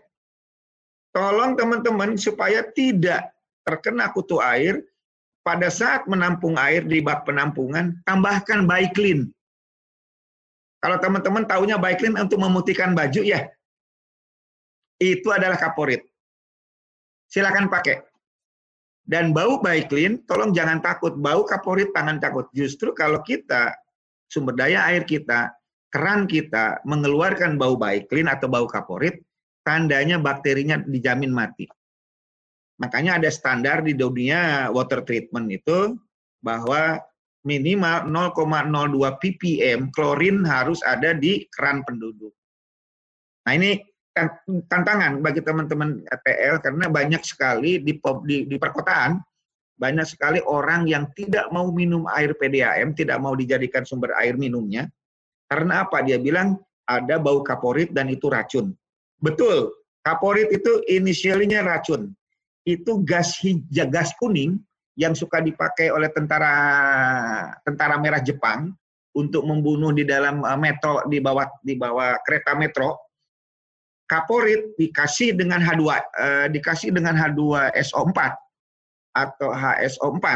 Tolong 1.15 1.55
teman-teman 1.55 2.19
supaya 2.19 2.67
tidak 2.75 3.31
terkena 3.63 4.11
kutu 4.11 4.43
air 4.43 4.83
pada 5.47 5.71
saat 5.71 6.05
menampung 6.11 6.59
air 6.59 6.85
di 6.85 7.01
bak 7.01 7.25
penampungan, 7.25 7.97
tambahkan 8.05 8.67
Baiklin. 8.67 9.31
Kalau 10.83 10.99
teman-teman 11.01 11.47
tahunya 11.47 11.79
Baiklin 11.79 12.19
untuk 12.19 12.43
memutihkan 12.43 12.93
baju 12.93 13.23
ya, 13.23 13.47
itu 14.99 15.31
adalah 15.31 15.57
kaporit 15.57 16.09
silakan 17.29 17.69
pakai. 17.69 18.03
Dan 19.09 19.33
bau 19.33 19.61
Baiklin, 19.61 20.21
tolong 20.29 20.53
jangan 20.53 20.85
takut. 20.85 21.17
Bau 21.17 21.45
kaporit, 21.49 21.93
tangan 21.97 22.21
takut. 22.21 22.45
Justru 22.53 22.93
kalau 22.93 23.25
kita, 23.25 23.73
sumber 24.29 24.53
daya 24.53 24.85
air 24.85 25.09
kita, 25.09 25.49
keran 25.89 26.29
kita 26.29 26.85
mengeluarkan 26.85 27.57
bau 27.57 27.77
Baiklin 27.77 28.29
atau 28.29 28.49
bau 28.49 28.69
kaporit, 28.69 29.21
tandanya 29.65 30.21
bakterinya 30.21 30.81
dijamin 30.81 31.33
mati. 31.33 31.69
Makanya 32.79 33.19
ada 33.19 33.31
standar 33.33 33.83
di 33.83 33.97
dunia 33.97 34.71
water 34.71 35.03
treatment 35.03 35.51
itu 35.51 35.99
bahwa 36.39 37.03
minimal 37.43 38.07
0,02 38.07 39.19
ppm 39.19 39.81
klorin 39.91 40.47
harus 40.47 40.79
ada 40.87 41.17
di 41.17 41.49
keran 41.51 41.83
penduduk. 41.83 42.31
Nah 43.47 43.53
ini 43.57 43.83
tantangan 44.67 45.23
bagi 45.23 45.43
teman-teman 45.43 46.03
ETL 46.07 46.59
karena 46.59 46.87
banyak 46.91 47.23
sekali 47.23 47.79
di, 47.83 47.99
di, 48.27 48.37
di 48.47 48.57
perkotaan 48.59 49.19
banyak 49.79 50.07
sekali 50.11 50.43
orang 50.43 50.91
yang 50.91 51.07
tidak 51.15 51.47
mau 51.55 51.71
minum 51.71 52.03
air 52.11 52.35
PDAM, 52.35 52.99
tidak 52.99 53.23
mau 53.23 53.39
dijadikan 53.39 53.87
sumber 53.87 54.11
air 54.19 54.35
minumnya. 54.35 54.91
Karena 55.49 55.89
apa? 55.89 56.05
Dia 56.05 56.21
bilang 56.21 56.61
ada 56.85 57.17
bau 57.17 57.41
kaporit 57.41 57.93
dan 57.93 58.13
itu 58.13 58.29
racun. 58.29 58.77
Betul, 59.19 59.73
kaporit 60.05 60.53
itu 60.53 60.85
inisialnya 60.89 61.65
racun. 61.65 62.13
Itu 62.69 63.01
gas 63.03 63.41
hijau, 63.41 63.89
gas 63.89 64.13
kuning 64.21 64.61
yang 64.99 65.17
suka 65.17 65.41
dipakai 65.41 65.89
oleh 65.95 66.13
tentara 66.13 66.55
tentara 67.65 67.97
merah 67.97 68.21
Jepang 68.21 68.77
untuk 69.17 69.47
membunuh 69.47 69.95
di 69.95 70.05
dalam 70.05 70.45
eh, 70.45 70.59
metro 70.59 71.07
di 71.07 71.19
bawah 71.23 71.47
di 71.65 71.75
bawah 71.79 72.19
kereta 72.27 72.59
metro 72.59 72.99
kaporit 74.11 74.75
dikasih 74.75 75.39
dengan 75.39 75.63
H2 75.63 75.83
eh, 75.87 76.47
dikasih 76.51 76.91
dengan 76.93 77.15
H2SO4 77.15 78.19
atau 79.17 79.49
HSO4 79.55 80.27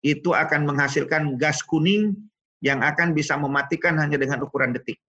itu 0.00 0.32
akan 0.32 0.64
menghasilkan 0.64 1.36
gas 1.36 1.60
kuning 1.66 2.16
yang 2.60 2.84
akan 2.84 3.16
bisa 3.16 3.36
mematikan 3.40 3.96
hanya 3.96 4.20
dengan 4.20 4.44
ukuran 4.44 4.76
detik. 4.76 5.00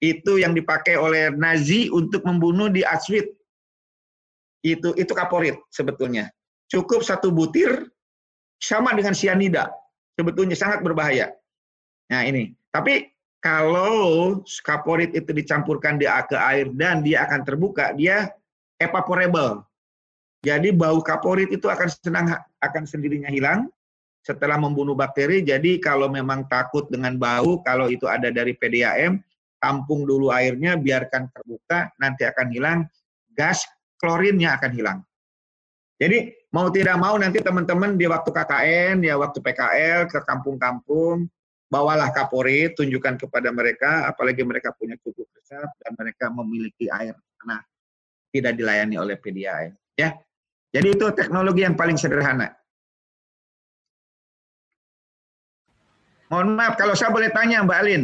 Itu 0.00 0.40
yang 0.40 0.56
dipakai 0.56 0.96
oleh 0.96 1.28
Nazi 1.34 1.92
untuk 1.92 2.24
membunuh 2.24 2.72
di 2.72 2.80
Auschwitz. 2.80 3.36
Itu 4.64 4.96
itu 4.96 5.12
kaporit 5.12 5.60
sebetulnya. 5.68 6.32
Cukup 6.70 7.04
satu 7.04 7.28
butir 7.28 7.90
sama 8.62 8.96
dengan 8.96 9.12
sianida. 9.12 9.68
Sebetulnya 10.16 10.56
sangat 10.56 10.80
berbahaya. 10.80 11.34
Nah 12.08 12.24
ini. 12.24 12.56
Tapi 12.70 13.10
kalau 13.42 14.40
kaporit 14.62 15.16
itu 15.16 15.32
dicampurkan 15.32 15.96
di 15.96 16.06
ke 16.28 16.36
air 16.36 16.68
dan 16.76 17.00
dia 17.00 17.24
akan 17.24 17.40
terbuka, 17.42 17.96
dia 17.96 18.30
evaporable. 18.78 19.64
Jadi 20.40 20.72
bau 20.72 21.04
kaporit 21.04 21.52
itu 21.52 21.68
akan 21.68 21.88
senang 22.00 22.32
akan 22.64 22.84
sendirinya 22.88 23.28
hilang 23.28 23.68
setelah 24.20 24.60
membunuh 24.60 24.92
bakteri. 24.92 25.40
Jadi 25.40 25.80
kalau 25.80 26.08
memang 26.12 26.46
takut 26.46 26.86
dengan 26.92 27.16
bau, 27.16 27.64
kalau 27.64 27.88
itu 27.88 28.04
ada 28.04 28.28
dari 28.28 28.52
PDAM, 28.52 29.20
tampung 29.60 30.04
dulu 30.08 30.32
airnya, 30.32 30.76
biarkan 30.76 31.28
terbuka, 31.32 31.92
nanti 32.00 32.24
akan 32.24 32.46
hilang. 32.52 32.78
Gas 33.32 33.64
klorinnya 34.00 34.56
akan 34.56 34.70
hilang. 34.72 34.98
Jadi 36.00 36.32
mau 36.56 36.72
tidak 36.72 36.96
mau 36.96 37.20
nanti 37.20 37.44
teman-teman 37.44 37.92
di 38.00 38.08
waktu 38.08 38.32
KKN, 38.32 39.04
ya 39.04 39.20
waktu 39.20 39.36
PKL 39.44 40.08
ke 40.08 40.24
kampung-kampung, 40.24 41.28
bawalah 41.68 42.08
Kapolri, 42.08 42.72
tunjukkan 42.72 43.20
kepada 43.20 43.52
mereka, 43.52 44.08
apalagi 44.08 44.40
mereka 44.40 44.72
punya 44.72 44.96
cukup 45.04 45.28
resep 45.36 45.68
dan 45.84 45.92
mereka 46.00 46.32
memiliki 46.32 46.88
air 46.88 47.12
tanah 47.36 47.60
tidak 48.32 48.56
dilayani 48.56 48.96
oleh 48.96 49.20
PDAM. 49.20 49.76
Ya, 49.94 50.16
jadi 50.72 50.88
itu 50.96 51.06
teknologi 51.12 51.68
yang 51.68 51.76
paling 51.76 52.00
sederhana. 52.00 52.59
Mohon 56.30 56.54
maaf 56.54 56.78
kalau 56.78 56.94
saya 56.94 57.10
boleh 57.10 57.26
tanya 57.34 57.66
Mbak 57.66 57.80
Alin, 57.82 58.02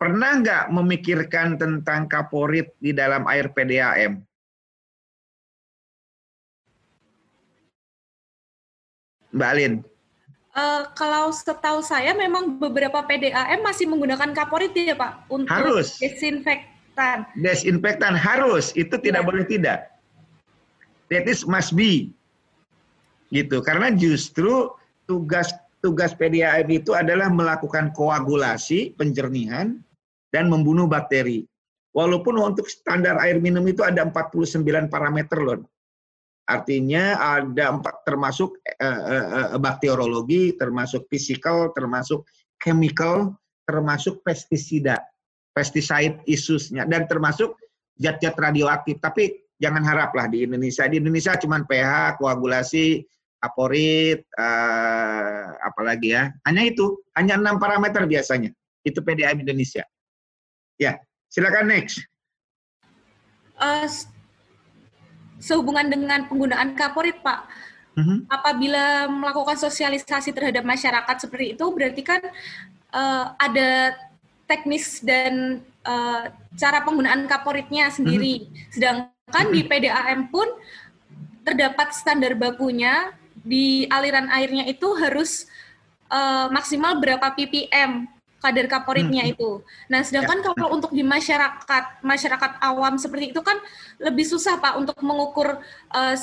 pernah 0.00 0.40
nggak 0.40 0.64
memikirkan 0.72 1.60
tentang 1.60 2.08
kaporit 2.08 2.72
di 2.80 2.96
dalam 2.96 3.28
air 3.28 3.52
PDAM? 3.52 4.24
Mbak 9.36 9.50
Alin. 9.52 9.74
Uh, 10.56 10.88
kalau 10.96 11.28
setahu 11.28 11.84
saya 11.84 12.16
memang 12.16 12.56
beberapa 12.56 13.04
PDAM 13.04 13.60
masih 13.60 13.84
menggunakan 13.84 14.32
kaporit 14.32 14.72
ya 14.72 14.96
Pak 14.96 15.28
untuk 15.28 15.52
harus. 15.52 16.00
desinfektan. 16.00 17.28
Desinfektan 17.36 18.16
harus, 18.16 18.72
itu 18.80 18.96
tidak 18.96 19.22
ya. 19.22 19.26
boleh 19.28 19.44
tidak. 19.44 19.78
That 21.12 21.28
is 21.28 21.44
must 21.44 21.76
be. 21.76 22.16
Gitu. 23.28 23.60
Karena 23.60 23.92
justru 23.92 24.72
tugas 25.04 25.52
tugas 25.78 26.14
PDAM 26.14 26.66
itu 26.70 26.94
adalah 26.94 27.30
melakukan 27.30 27.94
koagulasi, 27.94 28.98
penjernihan, 28.98 29.78
dan 30.34 30.50
membunuh 30.50 30.90
bakteri. 30.90 31.46
Walaupun 31.96 32.36
untuk 32.38 32.68
standar 32.68 33.18
air 33.18 33.40
minum 33.40 33.64
itu 33.66 33.82
ada 33.82 34.04
49 34.06 34.62
parameter 34.92 35.38
loh. 35.40 35.64
Artinya 36.48 37.20
ada 37.20 37.76
empat 37.76 38.08
termasuk 38.08 38.56
uh, 38.80 39.52
uh, 39.52 39.58
bakteriologi, 39.60 40.56
termasuk 40.56 41.04
fisikal, 41.12 41.72
termasuk 41.76 42.24
chemical, 42.56 43.36
termasuk 43.68 44.24
pestisida, 44.24 44.96
pesticide 45.52 46.24
isusnya, 46.24 46.88
dan 46.88 47.04
termasuk 47.04 47.52
zat-zat 48.00 48.32
radioaktif. 48.32 48.96
Tapi 48.96 49.44
jangan 49.60 49.84
haraplah 49.84 50.30
di 50.30 50.48
Indonesia. 50.48 50.88
Di 50.88 51.02
Indonesia 51.02 51.36
cuma 51.36 51.60
pH, 51.60 52.16
koagulasi, 52.16 53.04
aporit, 53.38 54.26
uh, 54.34 55.54
apalagi 55.62 56.14
ya. 56.14 56.34
Hanya 56.46 56.62
itu, 56.66 56.98
hanya 57.14 57.38
enam 57.38 57.62
parameter 57.62 58.04
biasanya. 58.04 58.50
Itu 58.82 59.02
PDAM 59.02 59.42
Indonesia. 59.42 59.86
Ya, 60.78 60.98
silakan 61.30 61.70
next. 61.70 62.02
Uh, 63.58 63.86
sehubungan 65.42 65.86
dengan 65.90 66.26
penggunaan 66.26 66.74
kaporit, 66.78 67.18
Pak. 67.22 67.46
Mm-hmm. 67.98 68.18
Apabila 68.30 69.10
melakukan 69.10 69.58
sosialisasi 69.58 70.30
terhadap 70.30 70.62
masyarakat 70.62 71.16
seperti 71.18 71.58
itu, 71.58 71.66
berarti 71.74 72.02
kan 72.06 72.22
uh, 72.94 73.34
ada 73.34 73.98
teknis 74.46 75.02
dan 75.02 75.66
uh, 75.82 76.30
cara 76.54 76.86
penggunaan 76.86 77.26
kaporitnya 77.26 77.90
sendiri. 77.90 78.46
Mm-hmm. 78.46 78.70
Sedangkan 78.70 79.46
mm-hmm. 79.50 79.56
di 79.58 79.62
PDAM 79.66 80.20
pun 80.30 80.46
terdapat 81.42 81.90
standar 81.96 82.38
bakunya 82.38 83.10
di 83.48 83.88
aliran 83.88 84.28
airnya 84.28 84.68
itu 84.68 84.92
harus 85.00 85.48
uh, 86.12 86.52
maksimal 86.52 87.00
berapa 87.00 87.32
ppm 87.32 88.04
kadar 88.38 88.66
kaporitnya 88.70 89.26
hmm. 89.26 89.32
itu. 89.34 89.50
Nah, 89.90 90.00
sedangkan 90.06 90.38
ya. 90.38 90.54
kalau 90.54 90.68
untuk 90.78 90.94
di 90.94 91.02
masyarakat 91.02 91.84
masyarakat 92.06 92.52
awam 92.62 92.94
seperti 92.94 93.34
itu 93.34 93.40
kan 93.42 93.58
lebih 93.98 94.22
susah 94.22 94.62
Pak 94.62 94.78
untuk 94.78 94.94
mengukur 95.02 95.58
uh, 95.90 96.14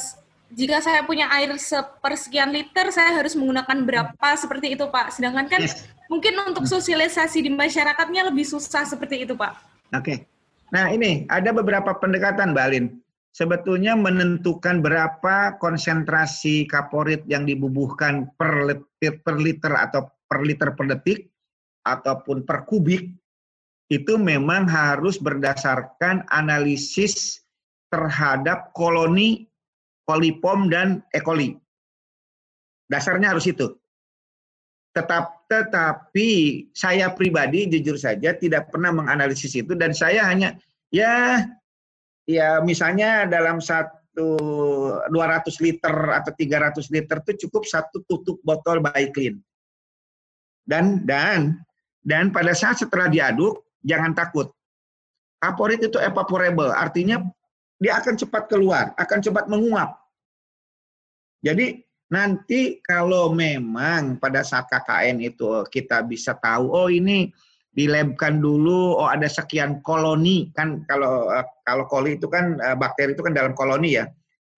jika 0.55 0.79
saya 0.79 1.03
punya 1.03 1.27
air 1.35 1.51
sepersekian 1.59 2.55
liter 2.55 2.87
saya 2.93 3.19
harus 3.19 3.35
menggunakan 3.35 3.77
berapa 3.83 4.29
seperti 4.39 4.79
itu 4.79 4.87
Pak. 4.87 5.11
Sedangkan 5.11 5.51
kan 5.51 5.59
yes. 5.59 5.83
mungkin 6.07 6.39
untuk 6.47 6.63
sosialisasi 6.63 7.43
di 7.43 7.51
masyarakatnya 7.51 8.31
lebih 8.31 8.47
susah 8.47 8.87
seperti 8.87 9.27
itu 9.27 9.35
Pak. 9.35 9.51
Oke. 9.91 9.99
Okay. 9.99 10.17
Nah, 10.71 10.89
ini 10.89 11.27
ada 11.29 11.51
beberapa 11.51 11.93
pendekatan 11.99 12.55
Mbak 12.55 12.65
Alin. 12.65 12.85
Sebetulnya 13.35 13.99
menentukan 13.99 14.79
berapa 14.79 15.59
konsentrasi 15.59 16.71
kaporit 16.71 17.27
yang 17.27 17.43
dibubuhkan 17.43 18.31
per 18.39 18.63
liter, 18.63 19.19
per 19.19 19.35
liter 19.35 19.75
atau 19.75 20.07
per 20.23 20.39
liter 20.39 20.71
per 20.71 20.87
detik 20.87 21.27
ataupun 21.83 22.47
per 22.47 22.63
kubik 22.63 23.11
itu 23.91 24.15
memang 24.15 24.71
harus 24.71 25.19
berdasarkan 25.19 26.23
analisis 26.31 27.43
terhadap 27.91 28.71
koloni 28.71 29.51
kolipom 30.07 30.71
dan 30.71 31.03
E. 31.11 31.19
coli. 31.19 31.59
Dasarnya 32.87 33.35
harus 33.35 33.51
itu. 33.51 33.67
Tetap, 34.95 35.43
tetapi 35.51 36.29
saya 36.71 37.11
pribadi 37.11 37.67
jujur 37.67 37.99
saja 37.99 38.31
tidak 38.31 38.71
pernah 38.71 38.95
menganalisis 38.95 39.59
itu 39.59 39.75
dan 39.75 39.91
saya 39.91 40.23
hanya 40.23 40.55
ya 40.87 41.43
ya 42.25 42.59
misalnya 42.61 43.29
dalam 43.29 43.61
satu 43.61 44.37
200 45.09 45.65
liter 45.65 45.95
atau 46.11 46.31
300 46.33 46.93
liter 46.93 47.17
itu 47.25 47.47
cukup 47.47 47.63
satu 47.63 48.01
tutup 48.09 48.41
botol 48.41 48.81
Baiklin. 48.81 49.39
Dan 50.65 51.05
dan 51.05 51.61
dan 52.01 52.33
pada 52.33 52.53
saat 52.57 52.81
setelah 52.81 53.09
diaduk, 53.09 53.65
jangan 53.85 54.13
takut. 54.17 54.49
Kaporit 55.37 55.81
itu 55.81 56.01
evaporable, 56.01 56.73
artinya 56.73 57.21
dia 57.77 58.01
akan 58.01 58.17
cepat 58.17 58.49
keluar, 58.49 58.97
akan 58.97 59.19
cepat 59.21 59.45
menguap. 59.45 59.93
Jadi 61.45 61.85
nanti 62.09 62.81
kalau 62.81 63.29
memang 63.29 64.17
pada 64.17 64.41
saat 64.41 64.65
KKN 64.65 65.21
itu 65.21 65.45
kita 65.69 66.01
bisa 66.01 66.33
tahu, 66.33 66.73
oh 66.73 66.89
ini 66.89 67.29
dilabkan 67.75 68.39
dulu, 68.39 68.95
oh 68.95 69.11
ada 69.11 69.27
sekian 69.27 69.83
koloni 69.83 70.49
kan 70.55 70.87
kalau 70.87 71.27
eh, 71.35 71.43
kalau 71.67 71.83
koli 71.91 72.15
itu 72.15 72.31
kan 72.31 72.55
eh, 72.63 72.75
bakteri 72.79 73.11
itu 73.13 73.21
kan 73.21 73.35
dalam 73.35 73.51
koloni 73.51 73.99
ya. 73.99 74.07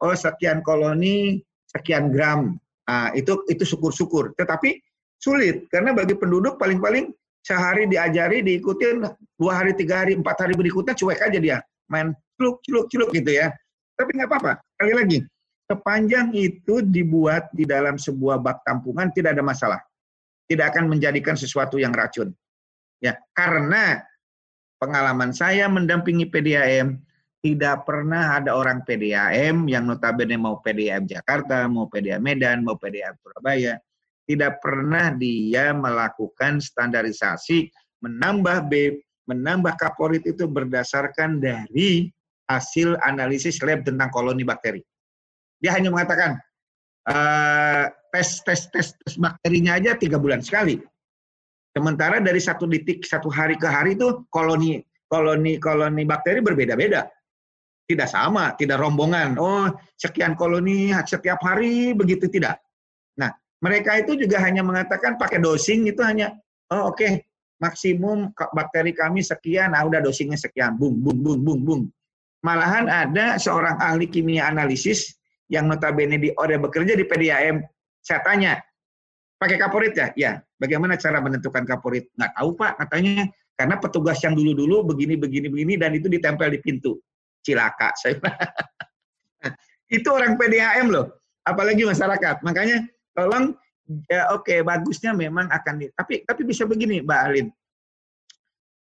Oh 0.05 0.13
sekian 0.13 0.61
koloni, 0.61 1.41
sekian 1.73 2.13
gram. 2.13 2.61
Nah, 2.87 3.09
itu 3.17 3.41
itu 3.49 3.65
syukur-syukur. 3.65 4.37
Tetapi 4.37 4.77
sulit 5.17 5.65
karena 5.73 5.97
bagi 5.97 6.13
penduduk 6.13 6.61
paling-paling 6.61 7.09
sehari 7.41 7.89
diajari, 7.89 8.45
diikutin, 8.45 9.09
dua 9.41 9.51
hari, 9.65 9.73
tiga 9.73 10.05
hari, 10.05 10.13
empat 10.13 10.45
hari 10.45 10.53
berikutnya 10.53 10.93
cuek 10.93 11.19
aja 11.19 11.39
dia. 11.41 11.57
Main 11.89 12.13
celuk, 12.37 12.61
celuk, 12.63 12.85
celuk 12.93 13.09
gitu 13.17 13.33
ya. 13.33 13.49
Tapi 13.97 14.13
nggak 14.13 14.29
apa-apa. 14.29 14.61
Kali 14.77 14.93
lagi, 14.93 15.17
sepanjang 15.65 16.29
itu 16.37 16.85
dibuat 16.85 17.49
di 17.49 17.65
dalam 17.65 17.97
sebuah 17.97 18.37
bak 18.37 18.61
tampungan 18.61 19.09
tidak 19.09 19.33
ada 19.33 19.41
masalah. 19.41 19.81
Tidak 20.45 20.63
akan 20.63 20.87
menjadikan 20.87 21.33
sesuatu 21.33 21.81
yang 21.81 21.91
racun. 21.91 22.31
Ya, 22.97 23.17
karena 23.37 24.01
pengalaman 24.81 25.33
saya 25.33 25.69
mendampingi 25.69 26.29
PDAM, 26.29 26.97
tidak 27.45 27.85
pernah 27.85 28.41
ada 28.41 28.57
orang 28.57 28.81
PDAM 28.83 29.69
yang 29.69 29.85
notabene 29.85 30.35
mau 30.35 30.57
PDAM 30.59 31.05
Jakarta, 31.05 31.69
mau 31.69 31.85
PDAM 31.85 32.19
Medan, 32.19 32.65
mau 32.65 32.75
PDAM 32.75 33.13
Surabaya, 33.21 33.77
tidak 34.27 34.59
pernah 34.59 35.13
dia 35.13 35.71
melakukan 35.71 36.59
standarisasi 36.59 37.71
menambah 38.03 38.67
B, 38.67 38.99
menambah 39.29 39.77
kaporit 39.79 40.25
itu 40.27 40.45
berdasarkan 40.45 41.39
dari 41.39 42.11
hasil 42.47 42.95
analisis 43.03 43.59
lab 43.63 43.83
tentang 43.83 44.11
koloni 44.11 44.43
bakteri. 44.43 44.81
Dia 45.59 45.75
hanya 45.75 45.91
mengatakan 45.91 46.39
uh, 47.09 47.85
tes 48.13 48.39
tes 48.45 48.61
tes 48.71 48.87
tes 48.93 49.13
bakterinya 49.19 49.75
aja 49.75 49.97
tiga 49.97 50.21
bulan 50.21 50.39
sekali. 50.39 50.79
Sementara 51.77 52.17
dari 52.17 52.41
satu 52.41 52.65
detik 52.65 53.05
satu 53.05 53.29
hari 53.29 53.53
ke 53.53 53.69
hari 53.69 53.93
itu 53.93 54.25
koloni 54.33 54.81
koloni 55.05 55.61
koloni 55.61 56.09
bakteri 56.09 56.41
berbeda-beda. 56.41 57.05
Tidak 57.85 58.09
sama, 58.09 58.57
tidak 58.57 58.81
rombongan. 58.81 59.37
Oh, 59.37 59.69
sekian 59.93 60.33
koloni 60.33 60.89
setiap 61.05 61.37
hari 61.45 61.93
begitu 61.93 62.25
tidak. 62.33 62.57
Nah, 63.21 63.29
mereka 63.61 63.93
itu 64.01 64.17
juga 64.17 64.41
hanya 64.41 64.65
mengatakan 64.65 65.21
pakai 65.21 65.37
dosing 65.37 65.85
itu 65.85 66.01
hanya 66.01 66.33
oh 66.73 66.89
oke 66.89 66.97
okay, 66.97 67.21
maksimum 67.61 68.33
bakteri 68.33 68.97
kami 68.97 69.21
sekian, 69.21 69.77
nah 69.77 69.85
udah 69.85 70.01
dosingnya 70.01 70.41
sekian, 70.41 70.81
bung 70.81 70.97
bung 70.97 71.21
bung 71.21 71.45
bung 71.45 71.61
bung. 71.61 71.83
Malahan 72.41 72.89
ada 72.89 73.37
seorang 73.37 73.77
ahli 73.77 74.09
kimia 74.09 74.49
analisis 74.49 75.13
yang 75.45 75.69
notabene 75.69 76.17
di 76.17 76.33
Ode 76.33 76.57
bekerja 76.57 76.97
di 76.97 77.05
PDAM, 77.05 77.61
saya 78.01 78.19
tanya, 78.25 78.57
pakai 79.37 79.61
kaporit 79.61 79.93
ya? 79.93 80.07
Ya, 80.17 80.31
bagaimana 80.61 80.97
cara 80.97 81.21
menentukan 81.21 81.63
kaporit? 81.63 82.09
Nggak 82.17 82.31
tahu 82.37 82.49
Pak, 82.57 82.71
katanya 82.85 83.25
karena 83.57 83.75
petugas 83.81 84.21
yang 84.21 84.37
dulu-dulu 84.37 84.85
begini, 84.93 85.17
begini, 85.17 85.47
begini, 85.49 85.73
dan 85.81 85.97
itu 85.97 86.05
ditempel 86.05 86.53
di 86.53 86.59
pintu. 86.61 87.01
Cilaka, 87.41 87.95
saya 87.95 88.19
itu 89.97 90.07
orang 90.11 90.35
PDAM 90.35 90.91
loh, 90.91 91.15
apalagi 91.47 91.87
masyarakat. 91.87 92.43
Makanya 92.43 92.83
tolong 93.15 93.55
ya 94.11 94.27
oke 94.35 94.43
okay, 94.43 94.59
bagusnya 94.59 95.15
memang 95.15 95.47
akan 95.47 95.79
di, 95.79 95.87
tapi 95.95 96.27
tapi 96.27 96.41
bisa 96.43 96.67
begini 96.67 96.99
Mbak 97.01 97.21
Alin. 97.23 97.47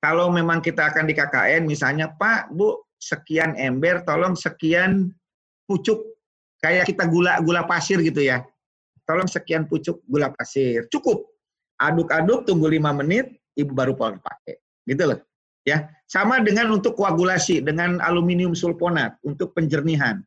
Kalau 0.02 0.34
memang 0.34 0.62
kita 0.62 0.90
akan 0.94 1.06
di 1.10 1.14
KKN 1.14 1.66
misalnya 1.70 2.10
Pak, 2.10 2.54
Bu, 2.54 2.86
sekian 2.98 3.54
ember 3.58 4.02
tolong 4.06 4.38
sekian 4.38 5.14
pucuk 5.66 6.02
kayak 6.62 6.90
kita 6.90 7.10
gula 7.10 7.42
gula 7.42 7.66
pasir 7.66 8.02
gitu 8.02 8.22
ya. 8.22 8.46
Tolong 9.06 9.26
sekian 9.26 9.66
pucuk 9.66 10.06
gula 10.06 10.30
pasir. 10.34 10.86
Cukup. 10.90 11.31
Aduk-aduk 11.82 12.46
tunggu 12.46 12.70
lima 12.70 12.94
menit 12.94 13.34
Ibu 13.58 13.74
baru 13.74 13.98
pakai. 13.98 14.62
Gitu 14.86 15.04
loh. 15.04 15.20
Ya, 15.62 15.94
sama 16.10 16.42
dengan 16.42 16.74
untuk 16.74 16.98
koagulasi 16.98 17.62
dengan 17.62 18.02
aluminium 18.02 18.58
sulfonat 18.58 19.18
untuk 19.22 19.54
penjernihan 19.54 20.22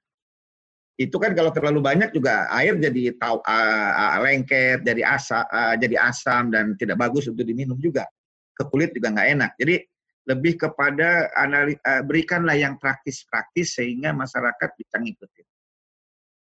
itu 0.95 1.19
kan 1.19 1.35
kalau 1.35 1.51
terlalu 1.51 1.83
banyak 1.83 2.15
juga 2.15 2.47
air 2.55 2.79
jadi 2.79 3.19
tau, 3.19 3.43
uh, 3.43 4.19
lengket, 4.23 4.87
jadi 4.87 5.03
asa, 5.03 5.43
uh, 5.51 5.75
jadi 5.75 5.99
asam 5.99 6.55
dan 6.55 6.79
tidak 6.79 7.03
bagus 7.03 7.27
untuk 7.27 7.43
diminum 7.43 7.75
juga. 7.83 8.07
Ke 8.55 8.63
kulit 8.71 8.95
juga 8.95 9.11
nggak 9.11 9.29
enak. 9.35 9.51
Jadi 9.59 9.83
lebih 10.31 10.55
kepada 10.55 11.35
anali, 11.35 11.75
uh, 11.83 12.03
berikanlah 12.07 12.55
yang 12.55 12.79
praktis-praktis 12.79 13.75
sehingga 13.75 14.15
masyarakat 14.15 14.71
bisa 14.79 14.97
ngikutin. 15.03 15.47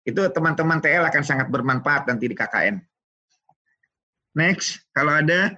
Itu 0.07 0.22
teman-teman 0.30 0.78
TL 0.78 1.03
akan 1.11 1.22
sangat 1.26 1.51
bermanfaat 1.51 2.07
nanti 2.07 2.30
di 2.30 2.36
KKN. 2.38 2.78
Next, 4.36 4.82
kalau 4.92 5.18
ada. 5.18 5.56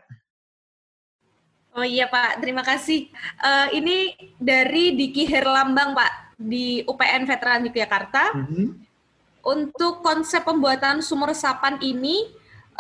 Oh 1.71 1.87
iya 1.87 2.11
Pak, 2.11 2.43
terima 2.43 2.67
kasih. 2.67 3.07
Uh, 3.39 3.69
ini 3.75 4.15
dari 4.37 4.99
Diki 4.99 5.27
Herlambang 5.27 5.95
Pak 5.95 6.35
di 6.35 6.83
UPN 6.83 7.25
Veteran 7.25 7.67
Yogyakarta. 7.71 8.35
Mm 8.35 8.45
-hmm. 8.47 8.67
Untuk 9.41 10.05
konsep 10.05 10.45
pembuatan 10.45 11.01
sumur 11.01 11.33
resapan 11.33 11.81
ini 11.81 12.29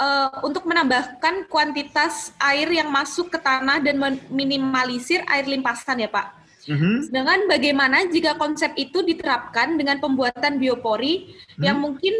uh, 0.00 0.40
untuk 0.44 0.64
menambahkan 0.64 1.46
kuantitas 1.46 2.32
air 2.40 2.68
yang 2.72 2.88
masuk 2.88 3.28
ke 3.32 3.38
tanah 3.40 3.80
dan 3.84 4.00
meminimalisir 4.00 5.24
air 5.28 5.44
limpasan 5.44 6.00
ya 6.00 6.10
Pak. 6.10 6.40
Mm-hmm. 6.68 6.96
Sedangkan 7.08 7.40
bagaimana 7.48 8.04
jika 8.08 8.36
konsep 8.36 8.72
itu 8.76 9.00
diterapkan 9.00 9.80
dengan 9.80 9.96
pembuatan 10.00 10.60
biopori 10.60 11.32
mm-hmm. 11.32 11.62
yang 11.64 11.80
mungkin 11.80 12.14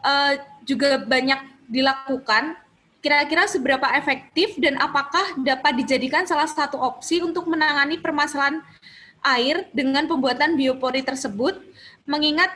uh, 0.00 0.40
juga 0.64 1.00
banyak 1.00 1.68
dilakukan, 1.68 2.56
kira-kira 3.02 3.50
seberapa 3.50 3.84
efektif 3.98 4.54
dan 4.62 4.78
apakah 4.78 5.34
dapat 5.42 5.82
dijadikan 5.82 6.22
salah 6.22 6.46
satu 6.46 6.78
opsi 6.78 7.18
untuk 7.18 7.50
menangani 7.50 7.98
permasalahan 7.98 8.62
air 9.26 9.66
dengan 9.74 10.06
pembuatan 10.06 10.54
biopori 10.54 11.02
tersebut, 11.02 11.58
mengingat 12.06 12.48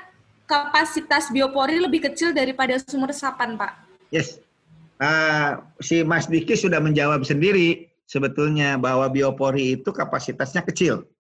kapasitas 0.47 1.34
biopori 1.34 1.82
lebih 1.82 2.07
kecil 2.07 2.30
daripada 2.30 2.78
sumur 2.78 3.11
resapan, 3.11 3.59
Pak? 3.59 3.74
Yes, 4.14 4.38
uh, 5.03 5.66
si 5.82 6.07
Mas 6.07 6.30
Diki 6.30 6.55
sudah 6.55 6.78
menjawab 6.78 7.26
sendiri 7.26 7.90
sebetulnya 8.07 8.78
bahwa 8.78 9.11
biopori 9.11 9.74
itu 9.74 9.90
kapasitasnya 9.90 10.62
kecil, 10.62 11.11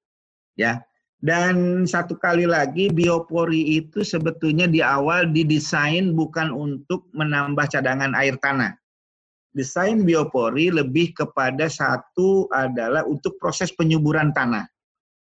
ya. 0.54 0.86
Dan 1.18 1.82
satu 1.88 2.14
kali 2.14 2.46
lagi 2.46 2.92
biopori 2.92 3.82
itu 3.82 4.06
sebetulnya 4.06 4.70
di 4.70 4.84
awal 4.84 5.26
didesain 5.34 6.14
bukan 6.14 6.54
untuk 6.54 7.10
menambah 7.10 7.66
cadangan 7.66 8.14
air 8.14 8.38
tanah. 8.38 8.76
Desain 9.56 10.04
biopori 10.04 10.68
lebih 10.68 11.16
kepada 11.16 11.64
satu 11.72 12.44
adalah 12.52 13.08
untuk 13.08 13.40
proses 13.40 13.72
penyuburan 13.72 14.28
tanah, 14.36 14.68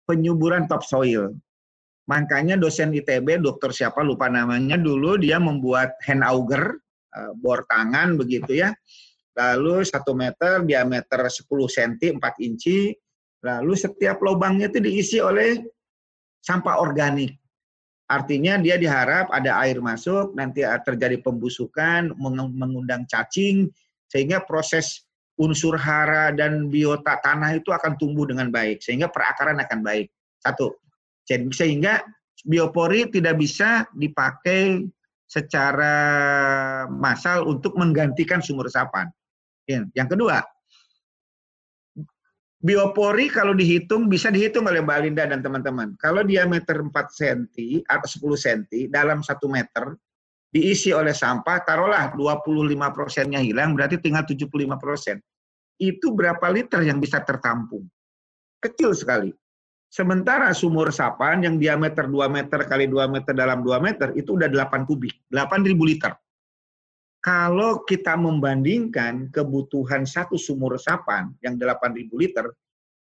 penyuburan 0.04 0.68
topsoil. 0.68 1.32
Makanya 2.12 2.60
dosen 2.60 2.92
ITB, 2.92 3.40
dokter 3.40 3.72
siapa 3.72 4.04
lupa 4.04 4.28
namanya 4.28 4.76
dulu 4.76 5.16
dia 5.16 5.40
membuat 5.40 5.96
hand 6.04 6.20
auger, 6.20 6.76
eh, 7.16 7.32
bor 7.40 7.64
tangan 7.72 8.20
begitu 8.20 8.60
ya. 8.68 8.76
Lalu 9.32 9.88
satu 9.88 10.12
meter, 10.12 10.60
diameter 10.60 11.24
10 11.24 11.48
cm, 11.64 12.20
4 12.20 12.44
inci. 12.44 12.92
Lalu 13.40 13.72
setiap 13.80 14.20
lubangnya 14.20 14.68
itu 14.68 14.82
diisi 14.84 15.24
oleh 15.24 15.56
sampah 16.44 16.84
organik. 16.84 17.32
Artinya 18.12 18.60
dia 18.60 18.76
diharap 18.76 19.32
ada 19.32 19.56
air 19.64 19.80
masuk, 19.80 20.36
nanti 20.36 20.64
terjadi 20.64 21.20
pembusukan, 21.20 22.12
mengundang 22.18 23.04
cacing, 23.04 23.68
sehingga 24.08 24.42
proses 24.42 25.06
unsur 25.38 25.78
hara 25.78 26.34
dan 26.34 26.66
biota 26.66 27.20
tanah 27.22 27.54
itu 27.60 27.70
akan 27.70 27.94
tumbuh 27.94 28.26
dengan 28.26 28.50
baik, 28.50 28.82
sehingga 28.82 29.06
perakaran 29.06 29.60
akan 29.62 29.80
baik. 29.86 30.10
Satu. 30.42 30.74
Sehingga 31.28 32.02
biopori 32.42 33.06
tidak 33.12 33.38
bisa 33.38 33.86
dipakai 33.94 34.82
secara 35.28 35.94
massal 36.88 37.46
untuk 37.46 37.76
menggantikan 37.76 38.40
sumur 38.40 38.66
resapan. 38.66 39.06
Yang 39.68 40.16
kedua, 40.16 40.40
Biopori 42.58 43.30
kalau 43.30 43.54
dihitung 43.54 44.10
bisa 44.10 44.34
dihitung 44.34 44.66
oleh 44.66 44.82
Mbak 44.82 44.98
Linda 45.06 45.30
dan 45.30 45.46
teman-teman. 45.46 45.94
Kalau 45.94 46.26
diameter 46.26 46.82
4 46.82 46.90
cm 46.90 47.86
atau 47.86 48.34
10 48.34 48.34
cm 48.34 48.90
dalam 48.90 49.22
1 49.22 49.30
meter 49.46 49.94
diisi 50.48 50.90
oleh 50.96 51.12
sampah, 51.12 51.60
taruhlah 51.62 52.16
25 52.16 52.96
persennya 52.96 53.40
hilang, 53.44 53.76
berarti 53.76 54.00
tinggal 54.00 54.24
75 54.24 54.80
persen. 54.80 55.20
Itu 55.78 56.16
berapa 56.16 56.42
liter 56.50 56.82
yang 56.82 56.98
bisa 56.98 57.22
tertampung? 57.22 57.86
Kecil 58.58 58.96
sekali. 58.96 59.30
Sementara 59.88 60.52
sumur 60.52 60.92
resapan 60.92 61.40
yang 61.40 61.56
diameter 61.56 62.04
2 62.04 62.28
meter 62.28 62.60
kali 62.68 62.90
2 62.90 63.08
meter 63.08 63.32
dalam 63.32 63.64
2 63.64 63.80
meter 63.80 64.08
itu 64.18 64.36
udah 64.36 64.48
8 64.50 64.84
kubik, 64.84 65.16
8.000 65.32 65.78
liter. 65.80 66.12
Kalau 67.18 67.82
kita 67.88 68.14
membandingkan 68.14 69.32
kebutuhan 69.32 70.04
satu 70.04 70.36
sumur 70.36 70.76
resapan 70.76 71.32
yang 71.40 71.56
8.000 71.56 72.14
liter, 72.14 72.52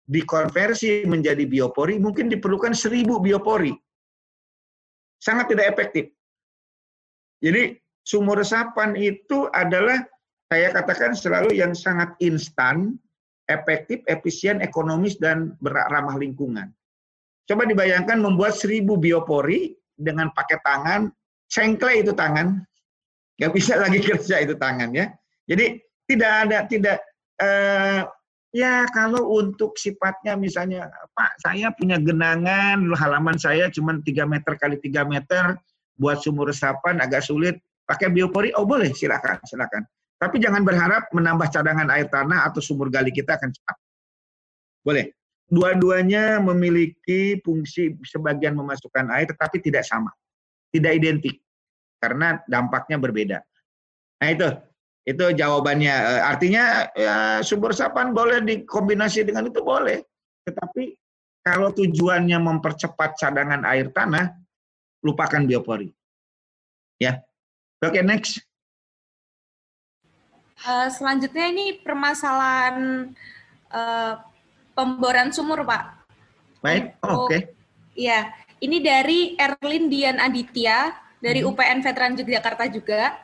dikonversi 0.10 1.06
menjadi 1.06 1.46
biopori, 1.46 2.02
mungkin 2.02 2.32
diperlukan 2.32 2.74
1.000 2.74 3.06
biopori. 3.06 3.76
Sangat 5.20 5.52
tidak 5.52 5.76
efektif. 5.76 6.16
Jadi 7.40 7.76
sumur 8.04 8.40
resapan 8.40 8.96
itu 9.00 9.48
adalah 9.56 10.04
saya 10.50 10.74
katakan 10.74 11.14
selalu 11.14 11.56
yang 11.56 11.78
sangat 11.78 12.14
instan, 12.20 12.98
efektif, 13.48 14.02
efisien, 14.10 14.60
ekonomis, 14.66 15.16
dan 15.22 15.54
ramah 15.64 16.18
lingkungan. 16.18 16.74
Coba 17.46 17.66
dibayangkan 17.66 18.22
membuat 18.22 18.58
1.000 18.58 18.86
biopori 18.86 19.74
dengan 19.94 20.30
pakai 20.34 20.58
tangan, 20.62 21.10
sengkle 21.50 22.02
itu 22.02 22.14
tangan, 22.14 22.62
nggak 23.42 23.54
bisa 23.54 23.78
lagi 23.78 24.00
kerja 24.08 24.42
itu 24.42 24.54
tangan 24.58 24.94
ya. 24.94 25.10
Jadi 25.50 25.82
tidak 26.06 26.32
ada 26.46 26.58
tidak 26.66 26.98
uh, 27.42 28.06
ya 28.54 28.86
kalau 28.90 29.38
untuk 29.38 29.78
sifatnya 29.78 30.34
misalnya 30.34 30.90
Pak 31.14 31.42
saya 31.42 31.70
punya 31.74 32.02
genangan 32.02 32.82
halaman 32.98 33.38
saya 33.38 33.70
cuma 33.70 33.98
3 33.98 34.06
meter 34.26 34.54
kali 34.58 34.82
3 34.82 35.06
meter 35.06 35.58
buat 36.00 36.24
sumur 36.24 36.50
resapan 36.50 37.04
agak 37.04 37.22
sulit 37.22 37.60
pakai 37.84 38.08
biopori 38.08 38.56
oh 38.56 38.64
boleh 38.64 38.96
silakan 38.96 39.38
silakan. 39.44 39.84
Tapi 40.20 40.36
jangan 40.40 40.68
berharap 40.68 41.08
menambah 41.16 41.48
cadangan 41.48 41.88
air 41.96 42.08
tanah 42.12 42.48
atau 42.48 42.60
sumur 42.60 42.92
gali 42.92 43.12
kita 43.12 43.40
akan 43.40 43.52
cepat. 43.52 43.78
Boleh. 44.84 45.16
Dua-duanya 45.50 46.38
memiliki 46.44 47.42
fungsi 47.42 47.98
sebagian 48.06 48.54
memasukkan 48.54 49.10
air 49.16 49.26
tetapi 49.32 49.64
tidak 49.64 49.88
sama. 49.88 50.12
Tidak 50.70 50.92
identik 50.94 51.42
karena 52.00 52.40
dampaknya 52.46 53.02
berbeda. 53.02 53.40
Nah 54.20 54.30
itu, 54.30 54.48
itu 55.08 55.26
jawabannya. 55.36 55.96
Eh, 55.96 56.22
artinya 56.22 56.64
ya, 56.94 57.16
sumber 57.44 57.76
resapan 57.76 58.16
boleh 58.16 58.44
dikombinasi 58.44 59.26
dengan 59.26 59.48
itu 59.50 59.60
boleh, 59.64 60.04
tetapi 60.48 60.96
kalau 61.44 61.72
tujuannya 61.74 62.38
mempercepat 62.38 63.18
cadangan 63.18 63.64
air 63.66 63.90
tanah, 63.90 64.38
lupakan 65.04 65.44
biopori. 65.44 65.92
Ya, 67.00 67.24
oke 67.80 67.96
okay, 67.96 68.04
next. 68.04 68.44
Uh, 70.60 70.92
selanjutnya 70.92 71.48
ini 71.48 71.80
permasalahan 71.80 73.10
uh, 73.72 74.20
pemboran 74.76 75.32
sumur, 75.32 75.64
Pak. 75.64 75.84
Baik, 76.60 77.00
oh, 77.08 77.24
oke. 77.24 77.32
Okay. 77.32 77.42
Iya, 77.96 78.32
ini 78.60 78.84
dari 78.84 79.40
Erlin 79.40 79.88
Dian 79.88 80.20
Aditya 80.20 80.92
dari 81.24 81.44
hmm. 81.44 81.52
UPN 81.52 81.80
Veteran 81.80 82.16
Yogyakarta 82.20 82.68
juga. 82.68 83.16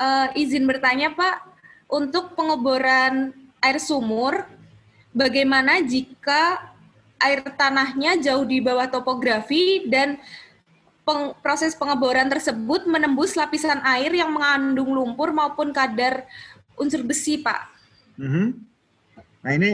Uh, 0.00 0.30
izin 0.38 0.64
bertanya 0.64 1.12
Pak, 1.12 1.44
untuk 1.90 2.32
pengeboran 2.38 3.34
air 3.60 3.78
sumur, 3.82 4.46
bagaimana 5.12 5.82
jika 5.84 6.72
air 7.20 7.44
tanahnya 7.52 8.16
jauh 8.16 8.48
di 8.48 8.64
bawah 8.64 8.88
topografi 8.88 9.84
dan 9.92 10.16
peng, 11.10 11.34
proses 11.42 11.74
pengeboran 11.74 12.30
tersebut 12.30 12.86
menembus 12.86 13.34
lapisan 13.34 13.82
air 13.82 14.14
yang 14.14 14.30
mengandung 14.30 14.94
lumpur 14.94 15.34
maupun 15.34 15.74
kadar 15.74 16.22
unsur 16.78 17.02
besi, 17.02 17.42
Pak? 17.42 17.66
Mm-hmm. 18.22 18.46
Nah 19.42 19.52
ini 19.58 19.70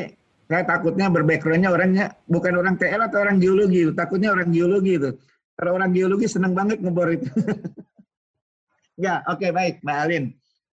saya 0.48 0.64
takutnya 0.64 1.12
berbackgroundnya 1.12 1.68
orangnya 1.68 2.06
bukan 2.24 2.56
orang 2.56 2.80
TL 2.80 3.04
atau 3.12 3.20
orang 3.20 3.36
geologi, 3.36 3.84
takutnya 3.92 4.32
orang 4.32 4.48
geologi 4.48 4.96
itu. 4.96 5.10
Kalau 5.56 5.76
orang 5.76 5.92
geologi 5.92 6.26
senang 6.30 6.56
banget 6.56 6.80
ngebor 6.80 7.12
itu. 7.12 7.28
ya, 9.04 9.20
oke 9.28 9.44
okay, 9.44 9.50
baik, 9.52 9.84
Mbak 9.84 9.98
Alin. 10.08 10.24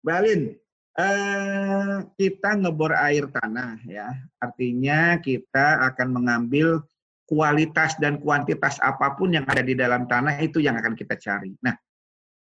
Mbak 0.03 0.15
Alin, 0.19 0.41
eh, 0.99 1.95
kita 2.19 2.49
ngebor 2.59 2.91
air 2.99 3.31
tanah 3.31 3.79
ya. 3.87 4.11
Artinya 4.43 5.21
kita 5.23 5.87
akan 5.93 6.07
mengambil 6.19 6.83
kualitas 7.29 7.93
dan 8.01 8.17
kuantitas 8.17 8.81
apa 8.81 9.13
pun 9.13 9.29
yang 9.29 9.45
ada 9.45 9.61
di 9.61 9.77
dalam 9.77 10.09
tanah 10.09 10.41
itu 10.41 10.57
yang 10.57 10.73
akan 10.81 10.97
kita 10.97 11.13
cari. 11.13 11.53
Nah, 11.61 11.77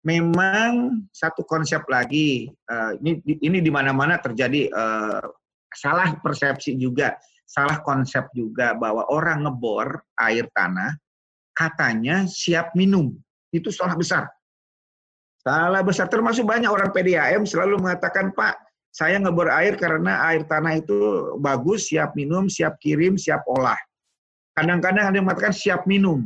memang 0.07 1.03
satu 1.11 1.43
konsep 1.43 1.83
lagi 1.91 2.47
uh, 2.71 2.95
ini 3.03 3.19
ini 3.43 3.59
di 3.59 3.67
mana-mana 3.67 4.15
terjadi 4.15 4.71
uh, 4.71 5.27
salah 5.75 6.15
persepsi 6.23 6.79
juga, 6.79 7.19
salah 7.43 7.83
konsep 7.83 8.31
juga 8.31 8.71
bahwa 8.79 9.03
orang 9.11 9.43
ngebor 9.43 9.99
air 10.23 10.47
tanah 10.55 10.95
katanya 11.51 12.23
siap 12.23 12.71
minum. 12.71 13.11
Itu 13.51 13.67
salah 13.75 13.99
besar. 13.99 14.31
Salah 15.43 15.83
besar. 15.83 16.07
Termasuk 16.07 16.47
banyak 16.47 16.71
orang 16.71 16.91
PDAM 16.91 17.43
selalu 17.43 17.79
mengatakan, 17.79 18.35
Pak, 18.35 18.55
saya 18.91 19.19
ngebor 19.19 19.47
air 19.51 19.75
karena 19.79 20.23
air 20.31 20.43
tanah 20.47 20.79
itu 20.79 20.95
bagus, 21.39 21.91
siap 21.91 22.15
minum, 22.19 22.51
siap 22.51 22.79
kirim, 22.83 23.15
siap 23.15 23.43
olah. 23.47 23.79
Kadang-kadang 24.58 25.14
ada 25.14 25.16
yang 25.22 25.30
mengatakan 25.30 25.53
siap 25.53 25.86
minum. 25.86 26.26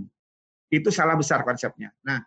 Itu 0.72 0.88
salah 0.88 1.20
besar 1.20 1.44
konsepnya. 1.44 1.92
Nah, 2.08 2.24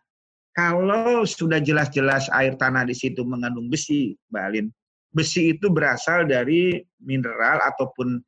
kalau 0.52 1.24
sudah 1.24 1.64
jelas-jelas 1.64 2.28
air 2.36 2.60
tanah 2.60 2.84
di 2.84 2.92
situ 2.92 3.24
mengandung 3.24 3.72
besi, 3.72 4.12
Mbak 4.28 4.44
Alin, 4.44 4.66
besi 5.08 5.56
itu 5.56 5.72
berasal 5.72 6.28
dari 6.28 6.76
mineral 7.00 7.64
ataupun 7.72 8.20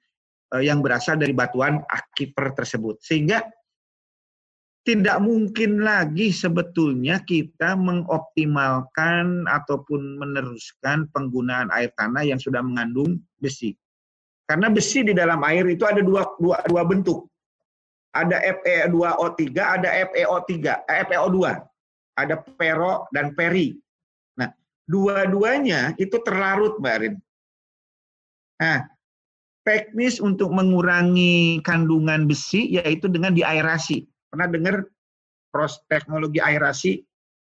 eh, 0.56 0.62
yang 0.64 0.80
berasal 0.80 1.20
dari 1.20 1.36
batuan 1.36 1.84
akifer 1.92 2.56
tersebut. 2.56 2.96
Sehingga 3.04 3.44
tidak 4.86 5.18
mungkin 5.20 5.84
lagi 5.84 6.32
sebetulnya 6.32 7.20
kita 7.26 7.76
mengoptimalkan 7.76 9.44
ataupun 9.50 10.16
meneruskan 10.16 11.10
penggunaan 11.12 11.68
air 11.76 11.92
tanah 11.98 12.24
yang 12.24 12.40
sudah 12.40 12.64
mengandung 12.64 13.20
besi. 13.36 13.76
Karena 14.46 14.70
besi 14.70 15.02
di 15.02 15.10
dalam 15.10 15.42
air 15.42 15.66
itu 15.68 15.82
ada 15.84 16.00
dua, 16.00 16.24
dua, 16.38 16.62
dua 16.70 16.86
bentuk. 16.86 17.26
Ada 18.16 18.40
Fe2O3, 18.64 19.40
ada 19.60 19.88
FeO3, 20.08 20.52
eh, 20.88 21.04
FeO2. 21.04 21.36
Ada 22.16 22.40
pero 22.56 23.04
dan 23.12 23.36
peri. 23.36 23.76
Nah, 24.40 24.48
dua-duanya 24.88 25.92
itu 26.00 26.16
terlarut, 26.24 26.80
Mbak 26.80 26.94
Arin. 26.96 27.14
Nah, 28.56 28.88
teknis 29.68 30.16
untuk 30.16 30.48
mengurangi 30.48 31.60
kandungan 31.60 32.24
besi 32.24 32.72
yaitu 32.72 33.04
dengan 33.12 33.36
diaerasi 33.36 34.08
Pernah 34.36 34.52
dengar 34.52 34.76
proses 35.48 35.80
teknologi 35.88 36.42
aerasi? 36.42 37.00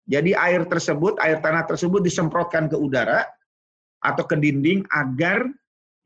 Jadi 0.06 0.32
air 0.32 0.64
tersebut, 0.64 1.20
air 1.20 1.42
tanah 1.42 1.66
tersebut 1.68 2.00
disemprotkan 2.00 2.70
ke 2.70 2.78
udara 2.78 3.26
atau 4.00 4.24
ke 4.24 4.38
dinding 4.38 4.86
agar 4.94 5.44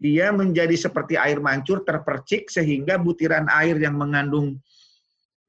dia 0.03 0.35
menjadi 0.35 0.75
seperti 0.75 1.15
air 1.15 1.39
mancur 1.39 1.87
terpercik 1.87 2.51
sehingga 2.51 2.99
butiran 2.99 3.47
air 3.55 3.79
yang 3.79 3.95
mengandung 3.95 4.59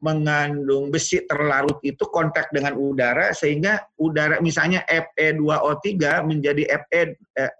mengandung 0.04 0.94
besi 0.94 1.26
terlarut 1.26 1.80
itu 1.82 2.06
kontak 2.12 2.54
dengan 2.54 2.78
udara 2.78 3.34
sehingga 3.34 3.82
udara 3.98 4.38
misalnya 4.44 4.86
Fe2O3 4.86 5.88
menjadi 6.28 6.70
Fe 6.92 7.18
eh, 7.40 7.54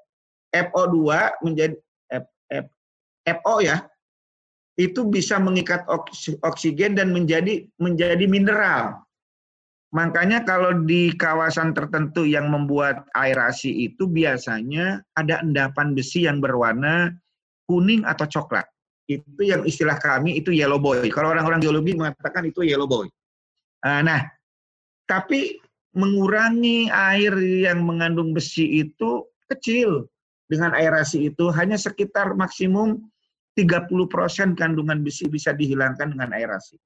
FO2 0.54 1.00
menjadi 1.42 1.74
F, 2.14 2.26
F, 2.52 2.66
FO 3.42 3.56
ya 3.64 3.82
itu 4.78 5.06
bisa 5.06 5.38
mengikat 5.38 5.86
oksigen 6.42 6.98
dan 6.98 7.14
menjadi 7.14 7.66
menjadi 7.78 8.26
mineral. 8.26 9.03
Makanya 9.94 10.42
kalau 10.42 10.74
di 10.82 11.14
kawasan 11.14 11.78
tertentu 11.78 12.26
yang 12.26 12.50
membuat 12.50 13.06
aerasi 13.14 13.70
itu 13.86 14.10
biasanya 14.10 15.06
ada 15.14 15.46
endapan 15.46 15.94
besi 15.94 16.26
yang 16.26 16.42
berwarna 16.42 17.14
kuning 17.70 18.02
atau 18.02 18.26
coklat. 18.26 18.66
Itu 19.06 19.46
yang 19.46 19.62
istilah 19.62 20.02
kami 20.02 20.42
itu 20.42 20.50
yellow 20.50 20.82
boy. 20.82 21.06
Kalau 21.14 21.30
orang-orang 21.30 21.62
geologi 21.62 21.94
mengatakan 21.94 22.50
itu 22.50 22.66
yellow 22.66 22.90
boy. 22.90 23.06
Ah, 23.86 24.02
nah, 24.02 24.26
tapi 25.06 25.62
mengurangi 25.94 26.90
air 26.90 27.38
yang 27.38 27.86
mengandung 27.86 28.34
besi 28.34 28.82
itu 28.82 29.30
kecil 29.46 30.10
dengan 30.50 30.74
aerasi 30.74 31.30
itu 31.30 31.54
hanya 31.54 31.78
sekitar 31.78 32.34
maksimum 32.34 32.98
30% 33.54 34.58
kandungan 34.58 35.06
besi 35.06 35.30
bisa 35.30 35.54
dihilangkan 35.54 36.18
dengan 36.18 36.34
aerasi. 36.34 36.82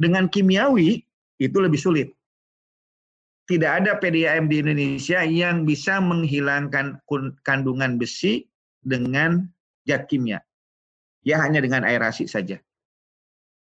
Dengan 0.00 0.32
kimiawi 0.32 1.04
itu 1.38 1.56
lebih 1.58 1.80
sulit. 1.80 2.08
Tidak 3.44 3.68
ada 3.68 4.00
PDAM 4.00 4.48
di 4.48 4.64
Indonesia 4.64 5.20
yang 5.20 5.68
bisa 5.68 6.00
menghilangkan 6.00 6.96
kandungan 7.44 8.00
besi 8.00 8.48
dengan 8.80 9.44
zat 9.84 10.08
kimia. 10.08 10.40
Ya 11.24 11.40
hanya 11.44 11.60
dengan 11.60 11.84
aerasi 11.84 12.24
saja. 12.24 12.56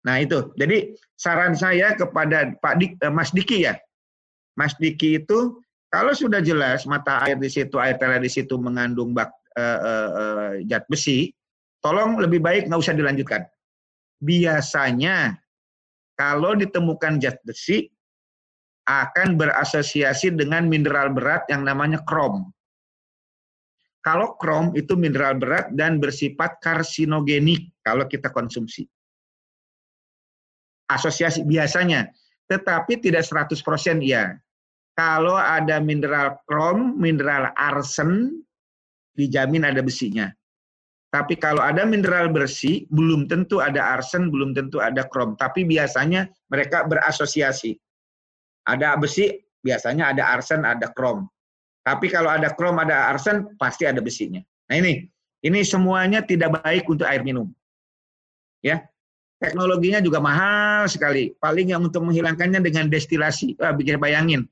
Nah 0.04 0.20
itu, 0.20 0.52
jadi 0.60 0.96
saran 1.16 1.56
saya 1.56 1.96
kepada 1.96 2.56
Pak 2.60 2.76
Dik, 2.80 2.92
eh, 3.00 3.12
Mas 3.12 3.32
Diki 3.32 3.64
ya, 3.64 3.80
Mas 4.60 4.76
Diki 4.76 5.20
itu 5.24 5.64
kalau 5.88 6.12
sudah 6.12 6.44
jelas 6.44 6.84
mata 6.90 7.24
air 7.24 7.40
di 7.40 7.48
situ, 7.48 7.80
air 7.80 7.96
tela 7.96 8.20
di 8.20 8.28
situ 8.28 8.58
mengandung 8.58 9.14
bak, 9.14 9.32
uh, 9.56 9.80
uh, 9.80 10.10
uh, 10.12 10.52
zat 10.66 10.84
besi, 10.90 11.32
tolong 11.86 12.18
lebih 12.18 12.42
baik 12.42 12.66
nggak 12.66 12.82
usah 12.82 12.98
dilanjutkan. 12.98 13.46
Biasanya 14.24 15.43
kalau 16.24 16.56
ditemukan 16.56 17.20
zat 17.20 17.36
besi 17.44 17.92
akan 18.88 19.36
berasosiasi 19.36 20.32
dengan 20.32 20.72
mineral 20.72 21.12
berat 21.12 21.44
yang 21.52 21.68
namanya 21.68 22.00
krom. 22.08 22.48
Kalau 24.00 24.40
krom 24.40 24.72
itu 24.76 24.96
mineral 24.96 25.36
berat 25.36 25.72
dan 25.76 26.00
bersifat 26.00 26.64
karsinogenik 26.64 27.76
kalau 27.84 28.08
kita 28.08 28.32
konsumsi. 28.32 28.88
Asosiasi 30.88 31.44
biasanya, 31.44 32.08
tetapi 32.48 33.04
tidak 33.04 33.28
100% 33.28 34.04
ya. 34.04 34.36
Kalau 34.96 35.36
ada 35.36 35.80
mineral 35.84 36.40
krom, 36.48 37.00
mineral 37.00 37.52
arsen, 37.56 38.44
dijamin 39.16 39.68
ada 39.68 39.80
besinya. 39.80 40.28
Tapi 41.14 41.38
kalau 41.38 41.62
ada 41.62 41.86
mineral 41.86 42.34
bersih, 42.34 42.90
belum 42.90 43.30
tentu 43.30 43.62
ada 43.62 43.94
arsen, 43.94 44.34
belum 44.34 44.58
tentu 44.58 44.82
ada 44.82 45.06
krom. 45.06 45.38
Tapi 45.38 45.62
biasanya 45.62 46.26
mereka 46.50 46.90
berasosiasi. 46.90 47.78
Ada 48.66 48.98
besi, 48.98 49.30
biasanya 49.62 50.10
ada 50.10 50.34
arsen, 50.34 50.66
ada 50.66 50.90
krom. 50.90 51.30
Tapi 51.86 52.10
kalau 52.10 52.34
ada 52.34 52.50
krom, 52.58 52.82
ada 52.82 53.14
arsen, 53.14 53.46
pasti 53.62 53.86
ada 53.86 54.02
besinya. 54.02 54.42
Nah 54.74 54.76
ini, 54.82 55.06
ini 55.46 55.62
semuanya 55.62 56.26
tidak 56.26 56.66
baik 56.66 56.90
untuk 56.90 57.06
air 57.06 57.22
minum. 57.22 57.46
Ya, 58.66 58.82
teknologinya 59.38 60.02
juga 60.02 60.18
mahal 60.18 60.90
sekali. 60.90 61.38
Paling 61.38 61.78
yang 61.78 61.86
untuk 61.86 62.10
menghilangkannya 62.10 62.58
dengan 62.58 62.90
destilasi. 62.90 63.54
Wah, 63.62 63.76
bikin 63.76 64.02
bayangin. 64.02 64.50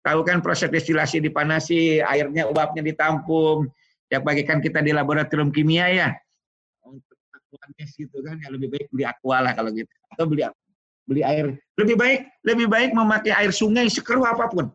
Tahu 0.00 0.24
kan 0.24 0.40
proses 0.40 0.72
destilasi 0.72 1.20
dipanasi, 1.20 2.00
airnya 2.00 2.48
uapnya 2.48 2.80
ditampung, 2.80 3.68
yang 4.08 4.22
bagikan 4.24 4.58
kita 4.58 4.80
di 4.80 4.92
laboratorium 4.96 5.52
kimia 5.52 5.86
ya. 5.92 6.08
Untuk 6.84 7.16
tes 7.76 7.92
gitu 7.96 8.20
kan 8.24 8.40
ya 8.40 8.48
lebih 8.52 8.72
baik 8.72 8.86
beli 8.92 9.04
aqua 9.04 9.44
lah 9.44 9.52
kalau 9.52 9.72
gitu. 9.72 9.88
Atau 10.12 10.28
beli 10.28 10.44
beli 11.08 11.22
air. 11.24 11.56
Lebih 11.76 11.96
baik 11.96 12.20
lebih 12.44 12.66
baik 12.68 12.90
memakai 12.92 13.32
air 13.32 13.52
sungai 13.52 13.88
sekeruh 13.88 14.24
apa 14.24 14.48
pun. 14.52 14.66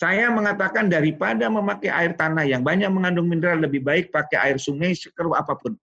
Saya 0.00 0.32
mengatakan 0.32 0.88
daripada 0.88 1.44
memakai 1.52 1.92
air 1.92 2.16
tanah 2.16 2.48
yang 2.48 2.64
banyak 2.64 2.88
mengandung 2.88 3.28
mineral 3.28 3.60
lebih 3.60 3.84
baik 3.84 4.08
pakai 4.08 4.50
air 4.50 4.56
sungai 4.56 4.96
sekeruh 4.96 5.36
apa 5.36 5.52
pun. 5.60 5.76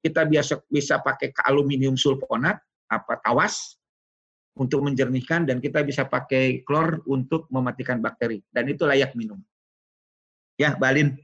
Kita 0.00 0.24
biasa 0.24 0.64
bisa 0.72 0.96
pakai 0.96 1.28
aluminium 1.44 1.92
sulfonat 1.92 2.56
apa 2.88 3.20
tawas 3.20 3.76
untuk 4.56 4.80
menjernihkan 4.82 5.44
dan 5.44 5.60
kita 5.60 5.84
bisa 5.84 6.08
pakai 6.08 6.64
klor 6.64 7.04
untuk 7.04 7.46
mematikan 7.52 8.00
bakteri. 8.00 8.40
Dan 8.48 8.72
itu 8.72 8.88
layak 8.88 9.12
minum. 9.12 9.38
Ya, 10.56 10.72
Balin. 10.76 11.20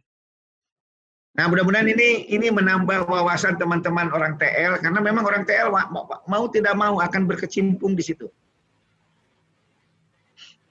Nah, 1.37 1.53
mudah-mudahan 1.53 1.84
ini 1.84 2.24
ini 2.32 2.49
menambah 2.49 3.12
wawasan 3.12 3.61
teman-teman 3.61 4.09
orang 4.09 4.41
TL 4.41 4.80
karena 4.80 5.01
memang 5.05 5.20
orang 5.20 5.45
TL 5.45 5.68
mau, 5.68 6.09
mau 6.24 6.45
tidak 6.49 6.72
mau 6.72 6.97
akan 6.97 7.28
berkecimpung 7.28 7.93
di 7.93 8.01
situ. 8.01 8.32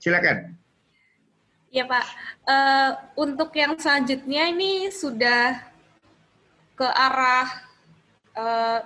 Silakan. 0.01 0.57
Ya 1.69 1.85
Pak, 1.85 2.05
uh, 2.49 2.91
untuk 3.13 3.53
yang 3.53 3.77
selanjutnya 3.77 4.49
ini 4.49 4.89
sudah 4.89 5.61
ke 6.73 6.87
arah 6.87 7.45
uh, 8.33 8.79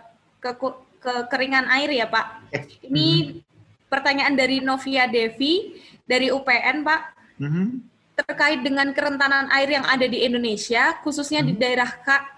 ke, 0.44 0.52
ke 1.00 1.14
keringan 1.32 1.64
air 1.72 1.96
ya 1.96 2.12
Pak. 2.12 2.44
Eh, 2.52 2.64
ini 2.92 3.08
-hmm. 3.08 3.88
pertanyaan 3.88 4.36
dari 4.36 4.60
Novia 4.60 5.08
Devi 5.08 5.80
dari 6.04 6.28
UPN 6.28 6.84
Pak. 6.84 7.02
Mm 7.40 7.52
-hmm 7.52 7.90
terkait 8.20 8.60
dengan 8.60 8.92
kerentanan 8.92 9.48
air 9.56 9.80
yang 9.80 9.86
ada 9.88 10.04
di 10.04 10.28
Indonesia, 10.28 11.00
khususnya 11.00 11.40
hmm. 11.40 11.48
di 11.48 11.54
daerah 11.56 11.90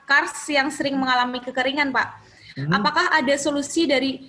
Kars 0.05 0.45
yang 0.51 0.69
sering 0.69 0.93
mengalami 0.93 1.41
kekeringan, 1.41 1.89
Pak. 1.89 2.07
Hmm. 2.57 2.71
Apakah 2.77 3.09
ada 3.09 3.33
solusi 3.39 3.89
dari 3.89 4.21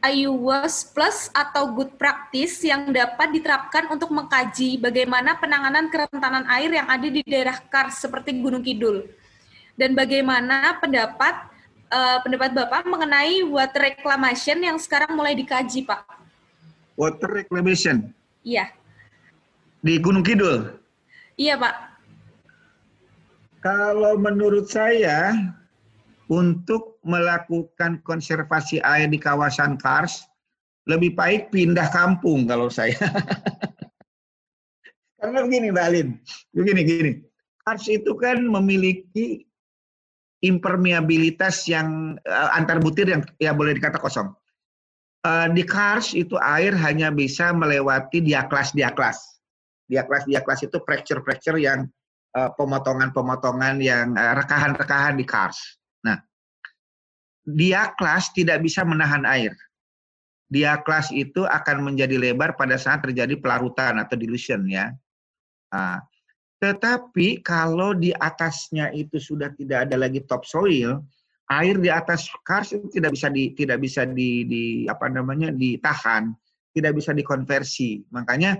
IUWAS 0.00 0.96
Plus 0.96 1.28
atau 1.36 1.76
Good 1.76 2.00
Practice 2.00 2.64
yang 2.64 2.88
dapat 2.88 3.36
diterapkan 3.36 3.92
untuk 3.92 4.08
mengkaji 4.08 4.80
bagaimana 4.80 5.36
penanganan 5.36 5.92
kerentanan 5.92 6.48
air 6.48 6.72
yang 6.72 6.88
ada 6.88 7.04
di 7.04 7.20
daerah 7.20 7.60
Kars 7.60 8.00
seperti 8.00 8.32
Gunung 8.40 8.64
Kidul? 8.64 9.04
Dan 9.76 9.92
bagaimana 9.92 10.80
pendapat 10.80 11.52
uh, 11.92 12.18
pendapat 12.24 12.56
Bapak 12.56 12.88
mengenai 12.88 13.44
water 13.44 13.92
reclamation 13.92 14.56
yang 14.64 14.80
sekarang 14.80 15.12
mulai 15.12 15.36
dikaji, 15.36 15.84
Pak? 15.84 16.04
Water 16.96 17.28
reclamation? 17.44 18.08
Iya. 18.40 18.79
Di 19.80 19.96
Gunung 19.96 20.20
Kidul? 20.20 20.76
Iya, 21.40 21.56
Pak. 21.56 21.74
Kalau 23.64 24.20
menurut 24.20 24.68
saya, 24.68 25.32
untuk 26.28 27.00
melakukan 27.00 28.04
konservasi 28.04 28.84
air 28.84 29.08
di 29.08 29.16
kawasan 29.16 29.80
Kars, 29.80 30.28
lebih 30.84 31.16
baik 31.16 31.48
pindah 31.48 31.88
kampung 31.92 32.44
kalau 32.44 32.68
saya. 32.68 32.96
Karena 35.20 35.44
begini, 35.44 35.72
Mbak 35.72 35.84
Alin. 35.84 36.08
Begini, 36.52 36.80
gini. 36.84 37.12
Kars 37.64 37.88
itu 37.88 38.16
kan 38.16 38.40
memiliki 38.40 39.44
impermeabilitas 40.40 41.68
yang 41.68 42.16
uh, 42.24 42.48
antar 42.56 42.80
butir 42.80 43.08
yang 43.08 43.20
ya 43.36 43.52
boleh 43.52 43.76
dikata 43.76 44.00
kosong. 44.00 44.32
Uh, 45.20 45.52
di 45.52 45.60
Kars 45.60 46.16
itu 46.16 46.40
air 46.40 46.72
hanya 46.72 47.12
bisa 47.12 47.52
melewati 47.52 48.24
diaklas-diaklas 48.24 49.39
dia 49.90 50.06
kelas 50.06 50.22
dia 50.30 50.40
kelas 50.46 50.62
itu 50.70 50.78
fracture-fracture 50.78 51.58
yang 51.58 51.90
uh, 52.38 52.50
pemotongan-pemotongan 52.54 53.82
yang 53.82 54.14
uh, 54.14 54.38
rekahan-rekahan 54.38 55.18
di 55.18 55.26
cars. 55.26 55.58
Nah, 56.06 56.22
dia 57.42 57.90
kelas 57.98 58.30
tidak 58.30 58.62
bisa 58.62 58.86
menahan 58.86 59.26
air. 59.26 59.50
diaklas 60.50 61.14
itu 61.14 61.46
akan 61.46 61.94
menjadi 61.94 62.18
lebar 62.18 62.58
pada 62.58 62.74
saat 62.74 63.06
terjadi 63.06 63.38
pelarutan 63.38 64.02
atau 64.02 64.18
dilution 64.18 64.66
ya. 64.66 64.90
Nah, 65.70 66.02
tetapi 66.58 67.38
kalau 67.46 67.94
di 67.94 68.10
atasnya 68.10 68.90
itu 68.90 69.22
sudah 69.22 69.54
tidak 69.54 69.86
ada 69.86 69.96
lagi 69.96 70.26
topsoil, 70.26 70.98
air 71.46 71.78
di 71.78 71.86
atas 71.86 72.26
kars 72.42 72.74
itu 72.74 72.90
tidak 72.98 73.14
bisa 73.14 73.30
di 73.30 73.54
tidak 73.54 73.78
bisa 73.78 74.02
di, 74.02 74.42
di 74.42 74.62
apa 74.90 75.06
namanya 75.06 75.54
ditahan, 75.54 76.34
tidak 76.74 76.98
bisa 76.98 77.14
dikonversi. 77.14 78.10
Makanya 78.10 78.58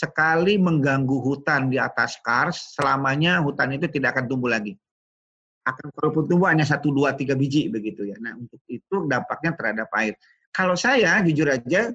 sekali 0.00 0.56
mengganggu 0.56 1.20
hutan 1.20 1.68
di 1.68 1.76
atas 1.76 2.16
kars, 2.24 2.72
selamanya 2.72 3.44
hutan 3.44 3.76
itu 3.76 3.84
tidak 3.92 4.16
akan 4.16 4.24
tumbuh 4.32 4.48
lagi. 4.48 4.72
Akan 5.68 5.92
kalaupun 5.92 6.24
tumbuh 6.24 6.48
hanya 6.48 6.64
satu 6.64 6.88
dua 6.88 7.12
tiga 7.12 7.36
biji 7.36 7.68
begitu 7.68 8.08
ya. 8.08 8.16
Nah 8.16 8.32
untuk 8.32 8.64
itu 8.64 9.04
dampaknya 9.04 9.52
terhadap 9.52 9.92
air. 10.00 10.16
Kalau 10.50 10.72
saya 10.72 11.20
jujur 11.20 11.52
aja, 11.52 11.92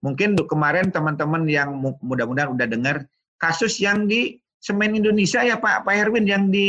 mungkin 0.00 0.32
kemarin 0.48 0.88
teman-teman 0.88 1.44
yang 1.44 1.76
mudah-mudahan 2.00 2.56
udah 2.56 2.66
dengar 2.66 2.96
kasus 3.36 3.76
yang 3.84 4.08
di 4.08 4.40
Semen 4.56 4.96
Indonesia 4.96 5.44
ya 5.44 5.60
Pak 5.60 5.84
Pak 5.84 5.94
Herwin 5.94 6.24
yang 6.24 6.48
di 6.48 6.66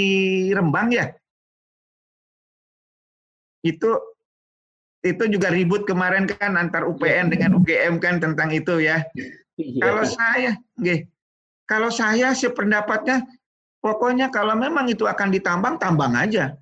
Rembang 0.51 0.91
ya. 0.91 1.15
Itu 3.63 3.95
itu 5.01 5.24
juga 5.32 5.47
ribut 5.47 5.88
kemarin 5.88 6.28
kan 6.28 6.59
antar 6.59 6.84
UPN 6.84 7.32
dengan 7.32 7.55
UGM 7.55 8.03
kan 8.03 8.20
tentang 8.20 8.51
itu 8.51 8.84
ya. 8.84 9.07
Iya. 9.58 9.82
Kalau 9.82 10.03
saya, 10.05 10.51
nggih. 10.78 10.99
Kalau 11.68 11.89
saya 11.91 12.32
sependapatnya 12.32 13.28
pokoknya 13.84 14.32
kalau 14.32 14.55
memang 14.55 14.88
itu 14.88 15.03
akan 15.03 15.34
ditambang 15.34 15.76
tambang 15.82 16.16
aja. 16.16 16.55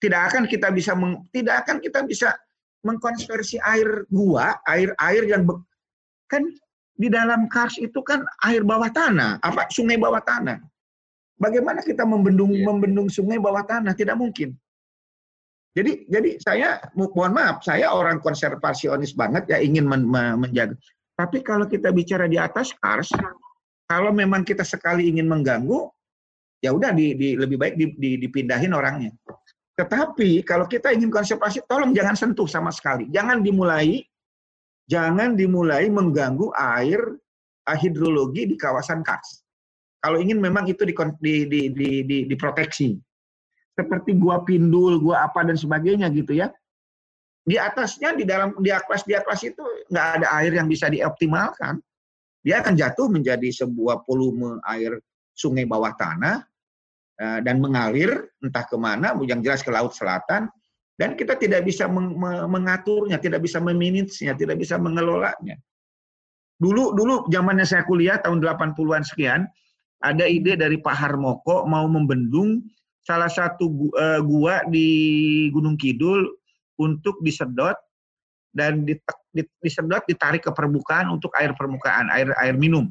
Tidak 0.00 0.20
akan 0.32 0.48
kita 0.48 0.72
bisa 0.72 0.96
meng, 0.96 1.28
tidak 1.28 1.66
akan 1.66 1.76
kita 1.84 2.00
bisa 2.08 2.32
mengkonversi 2.80 3.60
air 3.60 4.08
gua, 4.08 4.56
air-air 4.64 5.28
yang 5.28 5.44
be, 5.44 5.60
kan 6.24 6.48
di 6.96 7.12
dalam 7.12 7.44
kars 7.52 7.76
itu 7.76 8.00
kan 8.00 8.24
air 8.48 8.64
bawah 8.64 8.88
tanah, 8.88 9.36
apa 9.44 9.68
sungai 9.68 10.00
bawah 10.00 10.24
tanah. 10.24 10.56
Bagaimana 11.36 11.84
kita 11.84 12.08
membendung 12.08 12.52
yeah. 12.52 12.64
membendung 12.64 13.08
sungai 13.12 13.36
bawah 13.36 13.64
tanah? 13.64 13.92
Tidak 13.92 14.16
mungkin. 14.16 14.56
Jadi 15.76 16.08
jadi 16.08 16.40
saya 16.40 16.80
mohon 16.96 17.36
maaf, 17.36 17.60
saya 17.60 17.92
orang 17.92 18.20
konservasionis 18.24 19.12
banget 19.12 19.48
ya 19.52 19.60
ingin 19.60 19.84
men, 19.84 20.08
men, 20.08 20.40
menjaga. 20.40 20.76
Tapi 21.20 21.44
kalau 21.44 21.68
kita 21.68 21.92
bicara 21.92 22.24
di 22.24 22.40
atas 22.40 22.72
kars, 22.80 23.12
kalau 23.84 24.08
memang 24.08 24.40
kita 24.40 24.64
sekali 24.64 25.12
ingin 25.12 25.28
mengganggu, 25.28 25.92
ya 26.64 26.72
udah 26.72 26.96
di, 26.96 27.12
di 27.12 27.36
lebih 27.36 27.60
baik 27.60 27.74
di, 27.76 27.92
di, 27.92 28.10
dipindahin 28.24 28.72
orangnya. 28.72 29.12
Tetapi 29.76 30.40
kalau 30.48 30.64
kita 30.64 30.96
ingin 30.96 31.12
konservasi, 31.12 31.60
tolong 31.68 31.92
jangan 31.92 32.16
sentuh 32.16 32.48
sama 32.48 32.72
sekali. 32.72 33.04
Jangan 33.12 33.44
dimulai, 33.44 34.00
jangan 34.88 35.36
dimulai 35.36 35.92
mengganggu 35.92 36.56
air 36.56 37.00
uh, 37.68 37.76
hidrologi 37.76 38.48
di 38.48 38.56
kawasan 38.56 39.04
kars. 39.04 39.44
Kalau 40.00 40.16
ingin 40.24 40.40
memang 40.40 40.64
itu 40.72 40.88
di, 40.88 40.96
di, 40.96 41.34
di, 41.44 41.60
di, 41.68 41.88
di, 42.08 42.16
diproteksi. 42.32 42.96
Seperti 43.76 44.16
gua 44.16 44.40
pindul, 44.40 44.96
gua 45.04 45.28
apa 45.28 45.44
dan 45.44 45.60
sebagainya 45.60 46.08
gitu 46.16 46.32
ya. 46.32 46.48
Di 47.40 47.56
atasnya 47.56 48.12
di 48.14 48.28
dalam 48.28 48.52
di 48.60 48.68
aklas 48.68 49.02
di 49.08 49.16
aklas 49.16 49.42
itu 49.44 49.64
nggak 49.88 50.06
ada 50.20 50.26
air 50.40 50.52
yang 50.54 50.68
bisa 50.68 50.92
dioptimalkan. 50.92 51.80
Dia 52.40 52.64
akan 52.64 52.76
jatuh 52.76 53.08
menjadi 53.12 53.48
sebuah 53.52 54.04
volume 54.08 54.60
air 54.64 54.96
sungai 55.36 55.64
bawah 55.68 55.92
tanah 55.96 56.50
Eh, 57.20 57.40
dan 57.44 57.60
mengalir 57.60 58.32
entah 58.40 58.64
ke 58.64 58.80
mana, 58.80 59.12
yang 59.28 59.44
jelas 59.44 59.60
ke 59.60 59.68
laut 59.68 59.92
selatan, 59.92 60.48
dan 60.96 61.12
kita 61.20 61.36
tidak 61.36 61.68
bisa 61.68 61.84
mengaturnya, 62.48 63.20
tidak 63.20 63.44
bisa 63.44 63.60
memanagenya, 63.60 64.32
tidak 64.32 64.56
bisa 64.56 64.80
mengelolanya. 64.80 65.60
Dulu 66.56 66.96
dulu 66.96 67.28
zamannya 67.28 67.68
saya 67.68 67.84
kuliah 67.84 68.16
tahun 68.24 68.40
80-an 68.40 69.04
sekian, 69.04 69.44
ada 70.00 70.24
ide 70.24 70.56
dari 70.56 70.80
Pak 70.80 70.96
Harmoko 70.96 71.68
mau 71.68 71.84
membendung 71.84 72.64
salah 73.04 73.28
satu 73.28 73.68
eh, 74.00 74.24
gua 74.24 74.64
di 74.72 74.88
Gunung 75.52 75.76
Kidul 75.76 76.24
untuk 76.80 77.20
disedot 77.20 77.76
dan 78.50 78.82
disedot 79.62 80.02
ditarik 80.08 80.42
ke 80.42 80.50
permukaan 80.50 81.12
untuk 81.12 81.30
air 81.38 81.52
permukaan, 81.54 82.08
air 82.10 82.32
air 82.40 82.56
minum. 82.56 82.88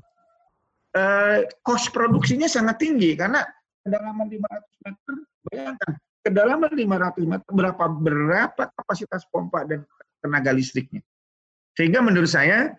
Eh, 0.89 1.45
kos 1.61 1.91
produksinya 1.93 2.49
sangat 2.49 2.81
tinggi 2.81 3.13
karena 3.13 3.45
kedalaman 3.85 4.25
500 4.25 4.85
meter, 4.85 5.13
bayangkan 5.49 5.91
kedalaman 6.25 6.71
500 6.73 7.29
meter 7.29 7.49
berapa 7.53 7.83
berapa 7.93 8.63
kapasitas 8.73 9.25
pompa 9.29 9.67
dan 9.67 9.85
tenaga 10.23 10.49
listriknya. 10.55 11.03
Sehingga 11.77 12.01
menurut 12.01 12.31
saya 12.31 12.73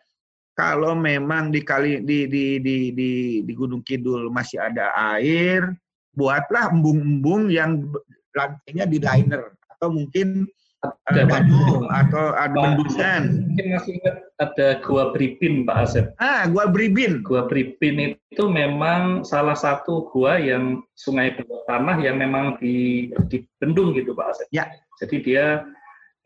kalau 0.58 0.98
memang 0.98 1.54
di 1.54 1.62
kali 1.62 2.02
di 2.02 2.26
di 2.26 2.58
di 2.58 2.76
di, 2.92 3.10
di 3.46 3.52
Gunung 3.54 3.86
Kidul 3.86 4.28
masih 4.28 4.58
ada 4.58 4.90
air, 5.14 5.70
buatlah 6.12 6.74
embung-embung 6.74 7.48
yang 7.48 7.94
lantainya 8.34 8.84
di 8.90 8.98
liner 8.98 9.54
atau 9.78 9.88
mungkin 9.94 10.50
ada 10.80 11.22
batu 11.28 11.84
atau 11.92 12.24
ada 12.32 12.56
bendungan. 12.56 13.22
Mungkin 13.52 13.66
masih 13.76 13.92
ingat 14.00 14.16
ada 14.40 14.68
Gua 14.80 15.12
Bribin 15.12 15.68
Pak 15.68 15.76
Asep. 15.84 16.06
Ah, 16.16 16.48
Gua 16.48 16.72
Bribin. 16.72 17.20
Gua 17.20 17.44
Bribin 17.44 18.16
itu 18.16 18.44
memang 18.48 19.20
salah 19.20 19.56
satu 19.56 20.08
gua 20.08 20.40
yang 20.40 20.80
sungai 20.96 21.36
bawah 21.36 21.60
tanah 21.68 22.00
yang 22.00 22.16
memang 22.16 22.56
di 22.56 23.08
dibendung 23.28 23.92
gitu 23.92 24.16
Pak 24.16 24.26
Asep. 24.32 24.48
Ya. 24.56 24.72
Jadi 25.04 25.20
dia 25.20 25.68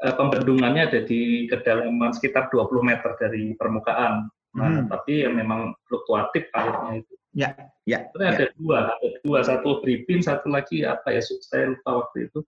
eh, 0.07 0.15
pembendungannya 0.15 0.87
ada 0.87 1.01
di 1.03 1.51
kedalaman 1.51 2.15
sekitar 2.15 2.47
20 2.55 2.79
meter 2.87 3.11
dari 3.19 3.59
permukaan. 3.59 4.31
Nah, 4.55 4.71
hmm. 4.71 4.87
tapi 4.87 5.27
yang 5.27 5.35
memang 5.35 5.75
fluktuatif 5.91 6.47
airnya 6.55 7.03
itu. 7.03 7.15
Ya, 7.35 7.51
ya. 7.91 8.07
Itu 8.07 8.23
ya. 8.23 8.31
ada 8.31 8.47
dua, 8.55 8.79
ada 8.95 9.09
dua, 9.27 9.39
satu 9.43 9.83
Bribin, 9.83 10.23
satu 10.23 10.47
lagi 10.47 10.87
apa 10.87 11.11
ya? 11.11 11.19
Saya 11.19 11.75
lupa 11.75 12.07
waktu 12.07 12.31
itu 12.31 12.47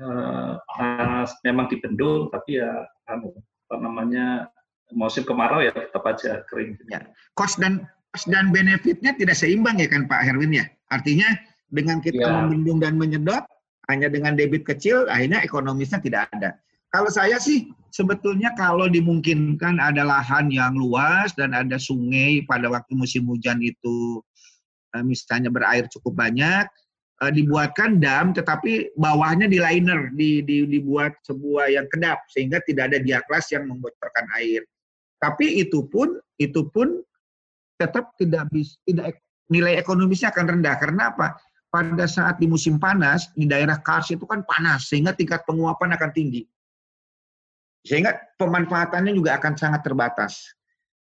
uh, 0.00 1.24
memang 1.44 1.66
dibendung 1.68 2.32
tapi 2.32 2.60
ya 2.60 2.86
anu, 3.10 3.34
apa 3.68 3.76
namanya 3.80 4.26
musim 4.92 5.24
kemarau 5.24 5.64
ya 5.64 5.72
tetap 5.72 6.04
aja 6.04 6.44
kering. 6.48 6.76
Ya. 6.88 7.08
Cost 7.36 7.60
dan 7.60 7.88
cost 8.12 8.28
dan 8.28 8.52
benefitnya 8.52 9.16
tidak 9.16 9.36
seimbang 9.36 9.80
ya 9.80 9.88
kan 9.88 10.08
Pak 10.08 10.24
Herwin 10.24 10.52
ya. 10.52 10.68
Artinya 10.92 11.28
dengan 11.72 12.04
kita 12.04 12.20
ya. 12.20 12.32
membendung 12.44 12.78
dan 12.80 13.00
menyedot 13.00 13.44
hanya 13.88 14.12
dengan 14.12 14.36
debit 14.36 14.68
kecil 14.68 15.08
akhirnya 15.08 15.40
ekonomisnya 15.40 15.98
tidak 16.04 16.28
ada. 16.36 16.56
Kalau 16.92 17.08
saya 17.08 17.40
sih 17.40 17.72
sebetulnya 17.88 18.52
kalau 18.52 18.84
dimungkinkan 18.84 19.80
ada 19.80 20.04
lahan 20.04 20.52
yang 20.52 20.76
luas 20.76 21.32
dan 21.32 21.56
ada 21.56 21.80
sungai 21.80 22.44
pada 22.44 22.68
waktu 22.68 22.92
musim 22.92 23.24
hujan 23.24 23.64
itu 23.64 24.20
eh, 24.92 25.00
misalnya 25.00 25.48
berair 25.48 25.88
cukup 25.88 26.20
banyak, 26.20 26.68
uh, 27.22 27.30
dibuatkan 27.30 28.02
dam 28.02 28.34
tetapi 28.34 28.90
bawahnya 28.98 29.46
di 29.46 29.62
liner 29.62 30.10
di, 30.18 30.42
di, 30.42 30.66
dibuat 30.66 31.14
sebuah 31.22 31.70
yang 31.70 31.86
kedap 31.86 32.26
sehingga 32.34 32.58
tidak 32.66 32.90
ada 32.90 32.98
diaklas 32.98 33.54
yang 33.54 33.70
membocorkan 33.70 34.26
air. 34.42 34.66
Tapi 35.22 35.62
itu 35.62 35.86
pun 35.86 36.18
itu 36.42 36.66
pun 36.74 36.98
tetap 37.78 38.10
tidak 38.18 38.50
bisa 38.50 38.74
tidak 38.82 39.22
nilai 39.46 39.78
ekonomisnya 39.78 40.34
akan 40.34 40.58
rendah. 40.58 40.74
Karena 40.82 41.14
apa? 41.14 41.38
Pada 41.72 42.04
saat 42.04 42.36
di 42.36 42.44
musim 42.50 42.76
panas 42.76 43.32
di 43.32 43.48
daerah 43.48 43.80
Kars 43.80 44.12
itu 44.12 44.28
kan 44.28 44.44
panas 44.44 44.90
sehingga 44.90 45.14
tingkat 45.16 45.46
penguapan 45.48 45.96
akan 45.96 46.10
tinggi. 46.12 46.42
Sehingga 47.86 48.18
pemanfaatannya 48.36 49.16
juga 49.16 49.40
akan 49.40 49.56
sangat 49.56 49.80
terbatas. 49.80 50.52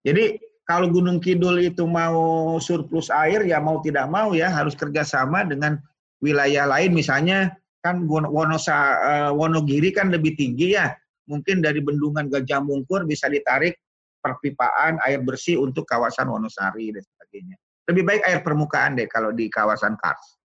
Jadi 0.05 0.37
kalau 0.69 0.93
Gunung 0.93 1.19
Kidul 1.19 1.65
itu 1.65 1.89
mau 1.89 2.61
surplus 2.61 3.09
air 3.09 3.49
ya 3.49 3.57
mau 3.57 3.81
tidak 3.81 4.07
mau 4.13 4.37
ya 4.37 4.53
harus 4.53 4.77
kerjasama 4.77 5.49
dengan 5.49 5.81
wilayah 6.23 6.67
lain 6.67 6.95
misalnya 6.95 7.55
kan 7.83 8.05
Wonosa 8.11 8.75
uh, 8.99 9.33
Wonogiri 9.35 9.95
kan 9.95 10.11
lebih 10.11 10.35
tinggi 10.35 10.75
ya. 10.75 10.91
Mungkin 11.29 11.61
dari 11.61 11.85
bendungan 11.85 12.33
Gajah 12.33 12.65
Mungkur 12.65 13.05
bisa 13.05 13.29
ditarik 13.29 13.77
perpipaan 14.19 14.99
air 15.07 15.23
bersih 15.23 15.61
untuk 15.61 15.87
kawasan 15.87 16.27
Wonosari 16.27 16.91
dan 16.91 17.05
sebagainya. 17.05 17.57
Lebih 17.89 18.03
baik 18.05 18.23
air 18.27 18.41
permukaan 18.45 18.99
deh 18.99 19.09
kalau 19.09 19.33
di 19.33 19.49
kawasan 19.49 19.97
Kars. 20.01 20.41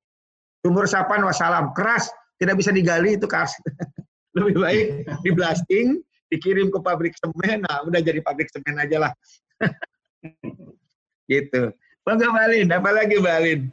Sumur 0.64 0.88
sapan 0.88 1.28
wassalam 1.28 1.76
keras, 1.76 2.08
tidak 2.40 2.56
bisa 2.60 2.72
digali 2.72 3.20
itu 3.20 3.28
Kars. 3.28 3.52
lebih 4.38 4.64
baik 4.64 4.88
di 5.22 5.30
blasting, 5.36 5.88
dikirim 6.32 6.74
ke 6.74 6.80
pabrik 6.82 7.14
semen, 7.20 7.62
nah 7.68 7.86
udah 7.86 8.02
jadi 8.02 8.24
pabrik 8.24 8.50
semen 8.50 8.80
aja 8.80 9.10
lah. 9.10 9.12
gitu. 11.32 11.70
Bangga 12.04 12.28
Balin, 12.32 12.68
apa 12.74 12.90
lagi 12.92 13.18
Balin? 13.22 13.72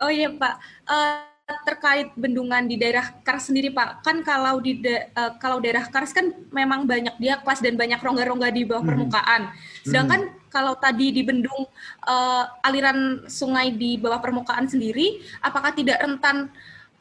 Oh 0.00 0.08
iya 0.08 0.32
Pak, 0.32 0.54
uh, 0.88 1.30
terkait 1.66 2.14
bendungan 2.14 2.62
di 2.66 2.78
daerah 2.78 3.10
Kars 3.26 3.50
sendiri 3.50 3.74
Pak, 3.74 4.06
kan 4.06 4.22
kalau 4.22 4.62
di 4.62 4.78
da 4.78 5.10
uh, 5.18 5.32
kalau 5.36 5.58
daerah 5.58 5.82
Kars 5.90 6.14
kan 6.14 6.30
memang 6.54 6.86
banyak 6.86 7.18
dia 7.18 7.38
kelas 7.42 7.60
dan 7.60 7.74
banyak 7.74 7.98
rongga-rongga 7.98 8.48
di 8.54 8.62
bawah 8.64 8.82
hmm. 8.86 8.90
permukaan. 8.90 9.42
Sedangkan 9.82 10.20
hmm. 10.30 10.48
kalau 10.48 10.74
tadi 10.78 11.10
di 11.10 11.22
bendung 11.26 11.66
uh, 12.06 12.44
aliran 12.64 13.26
sungai 13.26 13.74
di 13.74 13.98
bawah 13.98 14.22
permukaan 14.22 14.70
sendiri, 14.70 15.20
apakah 15.42 15.74
tidak 15.74 16.00
rentan 16.00 16.48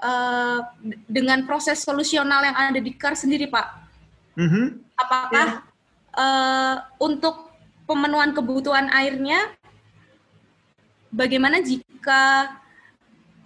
uh, 0.01 0.65
dengan 1.07 1.45
proses 1.45 1.79
solusional 1.79 2.41
yang 2.43 2.57
ada 2.57 2.79
di 2.81 2.91
Kars 2.95 3.23
sendiri 3.23 3.47
Pak? 3.47 3.67
Mm 4.39 4.49
-hmm. 4.49 4.65
Apakah 4.99 5.47
uh, 6.15 6.75
untuk 6.99 7.51
pemenuhan 7.87 8.31
kebutuhan 8.35 8.91
airnya, 8.93 9.55
bagaimana 11.09 11.63
jika 11.63 12.53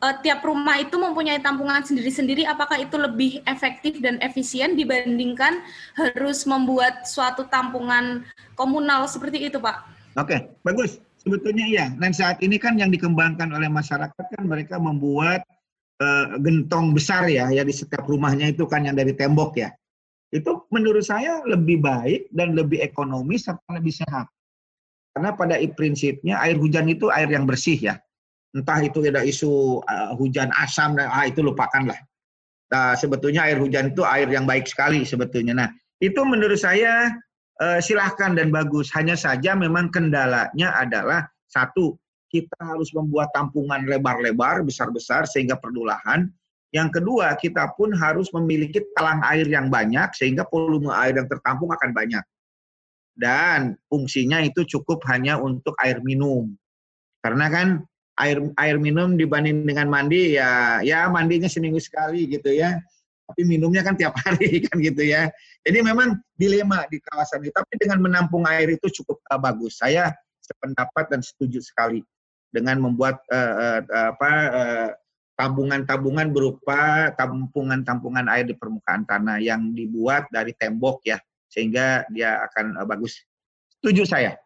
uh, 0.04 0.16
tiap 0.20 0.44
rumah 0.44 0.84
itu 0.84 1.00
mempunyai 1.00 1.40
tampungan 1.40 1.80
sendiri-sendiri, 1.80 2.44
apakah 2.44 2.84
itu 2.84 3.00
lebih 3.00 3.40
efektif 3.48 4.04
dan 4.04 4.20
efisien 4.20 4.76
dibandingkan 4.76 5.64
harus 5.96 6.44
membuat 6.44 7.08
suatu 7.08 7.48
tampungan 7.48 8.28
komunal 8.60 9.08
seperti 9.08 9.48
itu, 9.48 9.58
Pak? 9.64 9.88
Oke, 10.20 10.52
bagus. 10.68 11.00
Sebetulnya 11.24 11.64
iya. 11.64 11.88
Dan 11.96 12.12
saat 12.12 12.44
ini 12.44 12.60
kan 12.60 12.76
yang 12.76 12.92
dikembangkan 12.92 13.48
oleh 13.56 13.72
masyarakat 13.72 14.12
kan 14.12 14.44
mereka 14.44 14.76
membuat 14.76 15.48
uh, 16.04 16.36
gentong 16.44 16.92
besar 16.92 17.24
ya, 17.32 17.48
ya 17.48 17.64
di 17.64 17.72
setiap 17.72 18.04
rumahnya 18.04 18.52
itu 18.52 18.68
kan 18.68 18.84
yang 18.84 19.00
dari 19.00 19.16
tembok 19.16 19.56
ya. 19.56 19.72
Itu 20.36 20.68
menurut 20.68 21.08
saya 21.08 21.40
lebih 21.48 21.80
baik 21.80 22.28
dan 22.36 22.60
lebih 22.60 22.84
ekonomis 22.84 23.48
serta 23.48 23.72
lebih 23.72 23.96
sehat. 23.96 24.28
Karena 25.16 25.32
pada 25.38 25.56
prinsipnya 25.78 26.42
air 26.42 26.58
hujan 26.58 26.90
itu 26.90 27.08
air 27.14 27.30
yang 27.30 27.46
bersih 27.46 27.78
ya 27.78 27.96
entah 28.54 28.80
itu 28.86 29.02
ada 29.10 29.26
isu 29.26 29.82
uh, 29.84 30.14
hujan 30.18 30.54
asam 30.62 30.98
dan 30.98 31.10
ah 31.10 31.26
itu 31.26 31.42
lupakanlah. 31.42 31.98
Nah, 32.74 32.98
sebetulnya 32.98 33.46
air 33.46 33.62
hujan 33.62 33.94
itu 33.94 34.02
air 34.02 34.26
yang 34.30 34.50
baik 34.50 34.66
sekali 34.66 35.06
sebetulnya. 35.06 35.54
Nah, 35.54 35.70
itu 36.02 36.22
menurut 36.26 36.58
saya 36.58 37.14
uh, 37.62 37.78
silahkan 37.82 38.34
dan 38.34 38.50
bagus. 38.50 38.90
Hanya 38.94 39.14
saja 39.14 39.54
memang 39.54 39.94
kendalanya 39.94 40.74
adalah 40.78 41.30
satu, 41.50 41.94
kita 42.34 42.58
harus 42.66 42.90
membuat 42.98 43.30
tampungan 43.38 43.86
lebar-lebar, 43.86 44.66
besar-besar 44.66 45.30
sehingga 45.30 45.54
perlu 45.62 45.86
lahan. 45.86 46.34
Yang 46.74 46.98
kedua, 46.98 47.38
kita 47.38 47.70
pun 47.78 47.94
harus 47.94 48.34
memiliki 48.34 48.82
talang 48.98 49.22
air 49.30 49.46
yang 49.46 49.70
banyak 49.70 50.10
sehingga 50.18 50.42
volume 50.50 50.90
air 50.90 51.14
yang 51.14 51.30
tertampung 51.30 51.70
akan 51.70 51.94
banyak. 51.94 52.26
Dan 53.14 53.78
fungsinya 53.86 54.42
itu 54.42 54.66
cukup 54.66 55.06
hanya 55.14 55.38
untuk 55.38 55.78
air 55.86 56.02
minum. 56.02 56.50
Karena 57.22 57.46
kan 57.54 57.86
air 58.22 58.38
air 58.62 58.78
minum 58.78 59.18
dibanding 59.18 59.66
dengan 59.66 59.90
mandi 59.90 60.38
ya 60.38 60.82
ya 60.86 61.10
mandinya 61.10 61.50
seminggu 61.50 61.82
sekali 61.82 62.30
gitu 62.30 62.54
ya. 62.54 62.78
Tapi 63.24 63.42
minumnya 63.48 63.82
kan 63.82 63.98
tiap 63.98 64.14
hari 64.24 64.62
kan 64.68 64.78
gitu 64.78 65.02
ya. 65.02 65.32
Jadi 65.64 65.80
memang 65.82 66.20
dilema 66.38 66.86
di 66.92 67.00
kawasan 67.02 67.42
itu 67.42 67.56
tapi 67.56 67.74
dengan 67.80 68.04
menampung 68.04 68.46
air 68.46 68.70
itu 68.70 69.02
cukup 69.02 69.18
uh, 69.32 69.40
bagus. 69.42 69.82
Saya 69.82 70.14
sependapat 70.44 71.10
dan 71.10 71.24
setuju 71.24 71.64
sekali 71.64 72.04
dengan 72.54 72.84
membuat 72.84 73.24
uh, 73.34 73.82
uh, 73.82 74.12
apa 74.14 74.32
uh, 74.54 74.90
tabungan-tabungan 75.34 76.30
berupa 76.30 77.10
tampungan-tampungan 77.18 78.30
air 78.30 78.46
di 78.46 78.54
permukaan 78.54 79.02
tanah 79.10 79.42
yang 79.42 79.74
dibuat 79.74 80.30
dari 80.30 80.54
tembok 80.54 81.02
ya 81.10 81.18
sehingga 81.50 82.06
dia 82.14 82.44
akan 82.52 82.78
uh, 82.78 82.86
bagus. 82.86 83.18
Setuju 83.82 84.06
saya. 84.06 84.38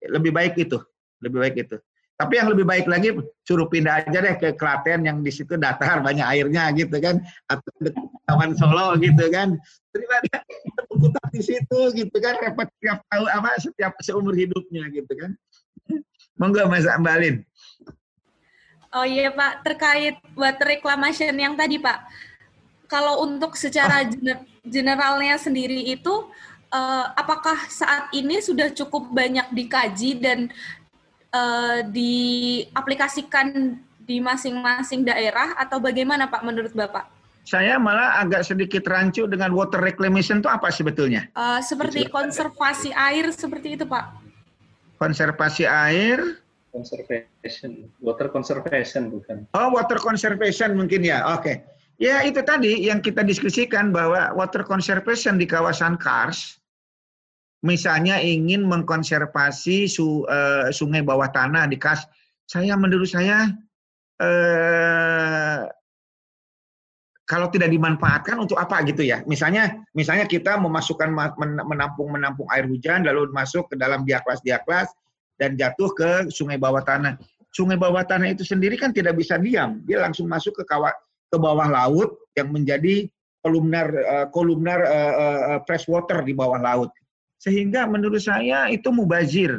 Lebih 0.00 0.32
baik 0.32 0.56
itu. 0.56 0.80
Lebih 1.20 1.38
baik 1.38 1.56
itu 1.68 1.76
tapi 2.22 2.38
yang 2.38 2.54
lebih 2.54 2.62
baik 2.62 2.86
lagi 2.86 3.18
suruh 3.42 3.66
pindah 3.66 4.06
aja 4.06 4.22
deh 4.22 4.38
ke 4.38 4.54
Klaten 4.54 5.02
yang 5.02 5.26
di 5.26 5.34
situ 5.34 5.58
datar 5.58 5.98
banyak 5.98 6.22
airnya 6.22 6.70
gitu 6.70 7.02
kan 7.02 7.18
atau 7.50 7.70
Taman 8.30 8.54
Solo 8.54 8.94
gitu 9.02 9.26
kan. 9.34 9.58
Daripada 9.90 10.46
berputar 10.86 11.26
di 11.34 11.42
situ 11.42 11.78
gitu 11.98 12.16
kan 12.22 12.38
repot 12.38 12.70
setiap 12.78 13.02
tahu 13.10 13.26
apa 13.26 13.58
setiap 13.58 13.92
seumur 14.06 14.38
hidupnya 14.38 14.86
gitu 14.94 15.10
kan. 15.18 15.34
Monggo 16.38 16.70
Mas 16.70 16.86
Ambalin. 16.86 17.42
Oh 18.94 19.02
iya 19.02 19.34
Pak, 19.34 19.66
terkait 19.66 20.22
water 20.38 20.78
reclamation 20.78 21.34
yang 21.34 21.58
tadi 21.58 21.82
Pak. 21.82 22.06
Kalau 22.86 23.26
untuk 23.26 23.58
secara 23.58 24.06
oh. 24.06 24.38
generalnya 24.62 25.42
sendiri 25.42 25.90
itu 25.90 26.30
uh, 26.70 27.06
apakah 27.18 27.56
saat 27.66 28.14
ini 28.14 28.38
sudah 28.38 28.70
cukup 28.70 29.10
banyak 29.10 29.50
dikaji 29.50 30.22
dan 30.22 30.54
uh, 31.32 31.80
diaplikasikan 31.88 33.76
di 34.02 34.20
masing-masing 34.20 35.02
daerah 35.02 35.56
atau 35.58 35.80
bagaimana 35.80 36.28
Pak 36.28 36.42
menurut 36.44 36.72
Bapak? 36.76 37.08
Saya 37.42 37.74
malah 37.74 38.22
agak 38.22 38.46
sedikit 38.46 38.86
rancu 38.86 39.26
dengan 39.26 39.50
water 39.50 39.82
reclamation 39.82 40.38
itu 40.38 40.46
apa 40.46 40.70
sebetulnya? 40.70 41.26
Uh, 41.34 41.58
seperti 41.58 42.06
konservasi 42.06 42.94
air 42.94 43.34
seperti 43.34 43.74
itu 43.74 43.82
Pak. 43.82 44.14
Konservasi 45.02 45.66
air? 45.66 46.38
Conservation, 46.70 47.90
water 47.98 48.30
conservation 48.30 49.10
bukan? 49.10 49.44
Oh, 49.52 49.74
water 49.74 49.98
conservation 49.98 50.78
mungkin 50.78 51.02
ya. 51.02 51.26
Oke. 51.34 51.42
Okay. 51.42 51.56
Ya 52.00 52.24
itu 52.24 52.40
tadi 52.42 52.88
yang 52.88 53.02
kita 53.02 53.22
diskusikan 53.26 53.90
bahwa 53.92 54.32
water 54.34 54.64
conservation 54.64 55.36
di 55.36 55.44
kawasan 55.44 55.98
Kars 56.00 56.61
misalnya 57.62 58.18
ingin 58.18 58.66
mengkonservasi 58.66 59.86
su, 59.86 60.26
uh, 60.26 60.68
sungai 60.74 61.00
bawah 61.06 61.30
tanah 61.30 61.70
di 61.70 61.78
kas, 61.78 62.04
saya 62.50 62.74
menurut 62.74 63.06
saya 63.06 63.48
uh, 64.18 65.70
kalau 67.22 67.48
tidak 67.48 67.70
dimanfaatkan 67.70 68.36
untuk 68.36 68.58
apa 68.58 68.82
gitu 68.84 69.06
ya? 69.06 69.22
Misalnya, 69.24 69.78
misalnya 69.94 70.26
kita 70.26 70.58
memasukkan 70.58 71.08
menampung 71.64 72.12
menampung 72.12 72.50
air 72.50 72.66
hujan 72.66 73.06
lalu 73.06 73.30
masuk 73.30 73.70
ke 73.72 73.78
dalam 73.78 74.02
diaklas 74.04 74.42
diaklas 74.42 74.90
dan 75.38 75.54
jatuh 75.56 75.88
ke 75.94 76.10
sungai 76.28 76.58
bawah 76.58 76.82
tanah. 76.82 77.16
Sungai 77.54 77.78
bawah 77.78 78.02
tanah 78.04 78.34
itu 78.34 78.42
sendiri 78.42 78.74
kan 78.74 78.90
tidak 78.90 79.16
bisa 79.16 79.38
diam, 79.38 79.80
dia 79.86 80.02
langsung 80.02 80.26
masuk 80.26 80.60
ke 80.60 80.64
kawat 80.66 80.92
ke 81.32 81.36
bawah 81.38 81.68
laut 81.70 82.20
yang 82.36 82.52
menjadi 82.52 83.08
kolumnar 83.40 83.88
uh, 83.92 84.26
kolumnar 84.28 84.80
fresh 85.64 85.86
water 85.86 86.20
di 86.26 86.34
bawah 86.34 86.58
laut. 86.58 86.90
Sehingga 87.42 87.90
menurut 87.90 88.22
saya 88.22 88.70
itu 88.70 88.94
mubazir. 88.94 89.58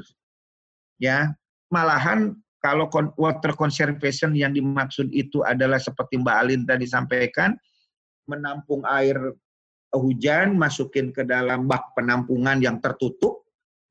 Ya, 1.03 1.35
malahan 1.67 2.39
kalau 2.63 2.87
water 3.19 3.51
conservation 3.59 4.31
yang 4.31 4.55
dimaksud 4.55 5.11
itu 5.11 5.43
adalah 5.43 5.83
seperti 5.83 6.15
Mbak 6.15 6.37
Alin 6.39 6.63
tadi 6.63 6.87
sampaikan, 6.87 7.59
menampung 8.23 8.87
air 8.87 9.19
hujan, 9.91 10.55
masukin 10.55 11.11
ke 11.11 11.27
dalam 11.27 11.67
bak 11.67 11.91
penampungan 11.91 12.63
yang 12.63 12.79
tertutup, 12.79 13.43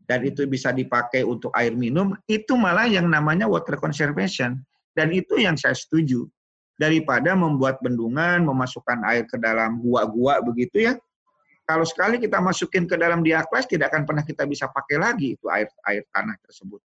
dan 0.09 0.24
itu 0.24 0.48
bisa 0.48 0.73
dipakai 0.73 1.20
untuk 1.20 1.52
air 1.52 1.77
minum, 1.77 2.16
itu 2.24 2.56
malah 2.56 2.89
yang 2.89 3.12
namanya 3.12 3.44
water 3.44 3.77
conservation. 3.77 4.56
Dan 4.97 5.12
itu 5.12 5.36
yang 5.36 5.60
saya 5.60 5.77
setuju. 5.77 6.24
Daripada 6.81 7.36
membuat 7.36 7.77
bendungan, 7.85 8.48
memasukkan 8.48 9.05
air 9.05 9.28
ke 9.28 9.36
dalam 9.36 9.85
gua-gua 9.85 10.40
begitu 10.40 10.89
ya, 10.89 10.97
kalau 11.73 11.89
sekali 11.89 12.20
kita 12.20 12.36
masukin 12.36 12.85
ke 12.85 13.01
dalam 13.01 13.24
diaklas 13.24 13.65
tidak 13.65 13.89
akan 13.89 14.05
pernah 14.05 14.20
kita 14.20 14.44
bisa 14.44 14.69
pakai 14.69 15.01
lagi 15.01 15.40
itu 15.40 15.49
air 15.49 15.73
air 15.89 16.05
tanah 16.12 16.36
tersebut. 16.44 16.85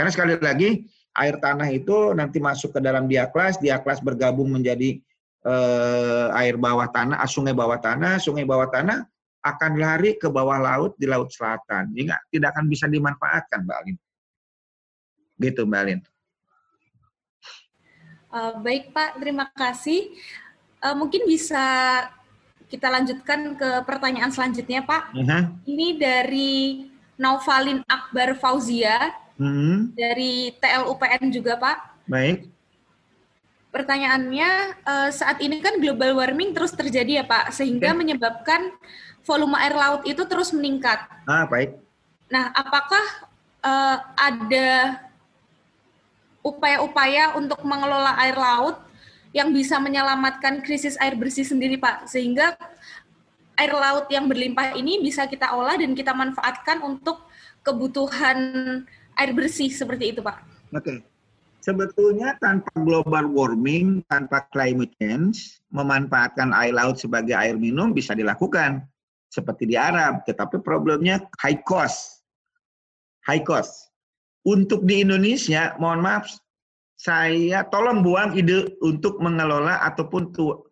Karena 0.00 0.08
sekali 0.08 0.32
lagi 0.40 0.88
air 1.12 1.36
tanah 1.36 1.68
itu 1.68 2.16
nanti 2.16 2.40
masuk 2.40 2.72
ke 2.72 2.80
dalam 2.80 3.04
diaklas, 3.04 3.60
diaklas 3.60 4.00
bergabung 4.00 4.48
menjadi 4.48 4.96
eh, 5.44 6.26
air 6.40 6.56
bawah 6.56 6.88
tanah, 6.88 7.20
ah, 7.20 7.28
sungai 7.28 7.52
bawah 7.52 7.76
tanah, 7.76 8.16
sungai 8.16 8.48
bawah 8.48 8.72
tanah 8.72 9.04
akan 9.44 9.72
lari 9.76 10.16
ke 10.16 10.32
bawah 10.32 10.56
laut 10.56 10.96
di 10.96 11.04
laut 11.04 11.28
selatan. 11.28 11.92
Jadi 11.92 12.08
tidak 12.32 12.56
akan 12.56 12.64
bisa 12.64 12.88
dimanfaatkan, 12.88 13.60
Mbak 13.68 13.76
Alin. 13.76 13.96
Gitu, 15.36 15.62
Mbak 15.68 15.80
Alin. 15.84 16.00
Uh, 18.32 18.56
baik 18.64 18.90
Pak, 18.96 19.20
terima 19.20 19.52
kasih. 19.52 20.16
Uh, 20.80 20.96
mungkin 20.96 21.28
bisa 21.28 21.60
kita 22.68 22.88
lanjutkan 22.90 23.54
ke 23.54 23.70
pertanyaan 23.84 24.32
selanjutnya, 24.32 24.84
Pak. 24.84 25.14
Uh 25.14 25.22
-huh. 25.24 25.42
Ini 25.68 25.88
dari 25.98 26.54
Nauvalin 27.14 27.84
Akbar 27.86 28.34
Fauzia 28.38 29.12
uh 29.38 29.42
mhm. 29.42 29.50
-huh. 29.50 29.78
dari 29.94 30.54
TLUPN 30.58 31.30
juga, 31.30 31.54
Pak. 31.60 31.76
Baik. 32.08 32.50
Pertanyaannya, 33.74 34.50
uh, 34.86 35.10
saat 35.10 35.42
ini 35.42 35.58
kan 35.58 35.82
global 35.82 36.14
warming 36.14 36.54
terus 36.54 36.70
terjadi 36.70 37.22
ya, 37.22 37.24
Pak, 37.26 37.50
sehingga 37.50 37.90
okay. 37.90 37.98
menyebabkan 37.98 38.70
volume 39.26 39.58
air 39.58 39.74
laut 39.74 40.06
itu 40.06 40.22
terus 40.30 40.54
meningkat. 40.54 41.02
Ah, 41.26 41.42
baik. 41.48 41.74
Nah, 42.30 42.54
apakah 42.54 43.02
uh, 43.64 43.98
ada 44.14 45.00
upaya-upaya 46.44 47.34
untuk 47.34 47.58
mengelola 47.64 48.14
air 48.20 48.36
laut 48.36 48.83
yang 49.34 49.50
bisa 49.50 49.82
menyelamatkan 49.82 50.62
krisis 50.62 50.94
air 51.02 51.18
bersih 51.18 51.42
sendiri, 51.42 51.74
Pak. 51.74 52.06
Sehingga 52.06 52.54
air 53.58 53.72
laut 53.74 54.06
yang 54.06 54.30
berlimpah 54.30 54.78
ini 54.78 55.02
bisa 55.02 55.26
kita 55.26 55.50
olah 55.50 55.74
dan 55.74 55.92
kita 55.92 56.14
manfaatkan 56.14 56.78
untuk 56.86 57.26
kebutuhan 57.66 58.38
air 59.18 59.30
bersih 59.34 59.68
seperti 59.74 60.14
itu, 60.14 60.22
Pak. 60.22 60.38
Oke. 60.70 61.02
Sebetulnya 61.64 62.36
tanpa 62.44 62.68
global 62.76 63.24
warming, 63.32 64.04
tanpa 64.12 64.44
climate 64.52 64.92
change, 65.00 65.64
memanfaatkan 65.72 66.52
air 66.52 66.76
laut 66.76 67.00
sebagai 67.00 67.32
air 67.32 67.56
minum 67.56 67.96
bisa 67.96 68.12
dilakukan 68.12 68.84
seperti 69.32 69.72
di 69.72 69.76
Arab, 69.80 70.28
tetapi 70.28 70.60
problemnya 70.60 71.24
high 71.40 71.58
cost. 71.64 72.20
High 73.24 73.40
cost. 73.42 73.88
Untuk 74.44 74.84
di 74.84 75.08
Indonesia, 75.08 75.72
mohon 75.80 76.04
maaf, 76.04 76.28
saya 76.94 77.66
tolong 77.68 78.00
buang 78.06 78.38
ide 78.38 78.74
untuk 78.80 79.18
mengelola 79.18 79.82
ataupun 79.82 80.30
tuh 80.30 80.64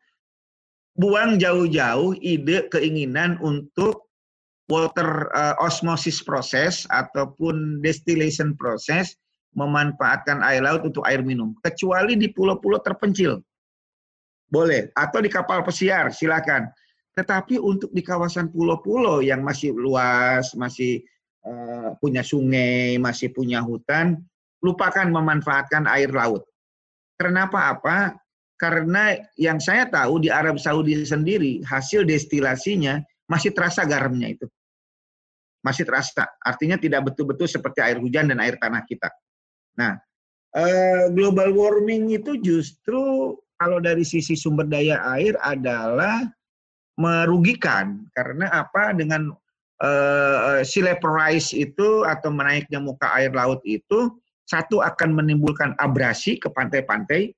buang 0.94 1.40
jauh-jauh 1.40 2.14
ide 2.20 2.68
keinginan 2.70 3.40
untuk 3.42 4.12
water 4.70 5.28
uh, 5.34 5.58
osmosis 5.60 6.22
proses 6.22 6.88
ataupun 6.88 7.82
distillation 7.82 8.54
proses 8.56 9.18
memanfaatkan 9.52 10.40
air 10.40 10.64
laut 10.64 10.80
untuk 10.88 11.04
air 11.04 11.20
minum, 11.20 11.52
kecuali 11.60 12.16
di 12.16 12.32
pulau-pulau 12.32 12.80
terpencil. 12.80 13.44
Boleh, 14.48 14.88
atau 14.96 15.20
di 15.20 15.28
kapal 15.28 15.64
pesiar, 15.64 16.12
silakan. 16.12 16.68
Tetapi 17.12 17.60
untuk 17.60 17.92
di 17.92 18.00
kawasan 18.00 18.48
pulau-pulau 18.48 19.20
yang 19.20 19.44
masih 19.44 19.76
luas, 19.76 20.56
masih 20.56 21.04
uh, 21.44 21.92
punya 22.00 22.24
sungai, 22.24 22.96
masih 22.96 23.28
punya 23.32 23.60
hutan, 23.60 24.24
lupakan 24.62 25.06
memanfaatkan 25.10 25.84
air 25.90 26.08
laut. 26.14 26.46
Kenapa 27.18 27.74
apa? 27.74 28.16
Karena 28.56 29.18
yang 29.34 29.58
saya 29.58 29.90
tahu 29.90 30.22
di 30.22 30.30
Arab 30.30 30.56
Saudi 30.62 30.94
sendiri 31.02 31.66
hasil 31.66 32.06
destilasinya 32.06 33.02
masih 33.26 33.50
terasa 33.50 33.82
garamnya 33.82 34.38
itu. 34.38 34.46
Masih 35.66 35.82
terasa. 35.86 36.30
Artinya 36.42 36.78
tidak 36.78 37.10
betul-betul 37.10 37.50
seperti 37.50 37.82
air 37.82 37.98
hujan 37.98 38.30
dan 38.30 38.38
air 38.38 38.58
tanah 38.58 38.82
kita. 38.86 39.10
Nah, 39.78 39.98
eh, 40.54 41.10
global 41.10 41.54
warming 41.54 42.14
itu 42.14 42.38
justru 42.38 43.34
kalau 43.58 43.78
dari 43.78 44.02
sisi 44.02 44.34
sumber 44.34 44.66
daya 44.66 44.98
air 45.14 45.38
adalah 45.38 46.26
merugikan 46.98 48.04
karena 48.12 48.50
apa 48.52 48.92
dengan 48.92 49.32
uh, 49.80 50.60
sea 50.62 50.82
level 50.92 51.12
rise 51.14 51.50
itu 51.56 52.04
atau 52.04 52.28
menaiknya 52.28 52.78
muka 52.78 53.08
air 53.16 53.32
laut 53.32 53.62
itu 53.64 54.12
satu 54.52 54.84
akan 54.84 55.16
menimbulkan 55.16 55.72
abrasi 55.80 56.36
ke 56.36 56.52
pantai-pantai, 56.52 57.32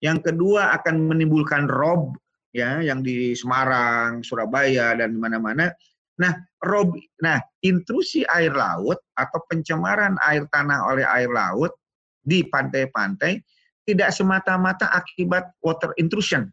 yang 0.00 0.24
kedua 0.24 0.72
akan 0.80 1.12
menimbulkan 1.12 1.68
rob 1.68 2.16
ya 2.56 2.80
yang 2.80 3.04
di 3.04 3.36
Semarang, 3.36 4.24
Surabaya 4.24 4.96
dan 4.96 5.20
mana-mana. 5.20 5.68
Nah, 6.16 6.32
rob 6.64 6.96
nah 7.20 7.40
intrusi 7.60 8.24
air 8.32 8.56
laut 8.56 8.96
atau 9.16 9.40
pencemaran 9.52 10.16
air 10.24 10.48
tanah 10.48 10.88
oleh 10.88 11.04
air 11.04 11.28
laut 11.28 11.76
di 12.24 12.44
pantai-pantai 12.44 13.40
tidak 13.84 14.12
semata-mata 14.12 14.88
akibat 14.92 15.52
water 15.64 15.92
intrusion 15.96 16.48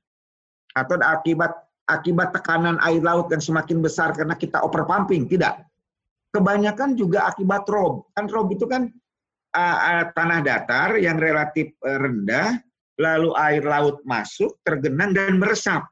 atau 0.76 0.96
akibat 1.04 1.52
akibat 1.88 2.36
tekanan 2.36 2.76
air 2.84 3.00
laut 3.00 3.32
yang 3.32 3.40
semakin 3.40 3.80
besar 3.80 4.12
karena 4.12 4.36
kita 4.36 4.60
overpumping, 4.60 5.28
tidak. 5.32 5.64
Kebanyakan 6.36 7.00
juga 7.00 7.32
akibat 7.32 7.64
rob. 7.72 8.04
Kan 8.12 8.28
rob 8.28 8.52
itu 8.52 8.68
kan 8.68 8.92
uh, 9.58 9.78
uh, 9.82 10.04
tanah 10.14 10.40
datar 10.46 11.02
yang 11.02 11.18
relatif 11.18 11.74
uh, 11.82 11.98
rendah, 11.98 12.62
lalu 13.02 13.34
air 13.42 13.66
laut 13.66 13.98
masuk, 14.06 14.54
tergenang 14.62 15.18
dan 15.18 15.42
meresap. 15.42 15.90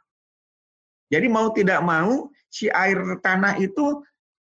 Jadi 1.10 1.26
mau 1.26 1.50
tidak 1.54 1.82
mau 1.82 2.30
si 2.50 2.70
air 2.70 2.98
tanah 3.22 3.58
itu 3.58 4.02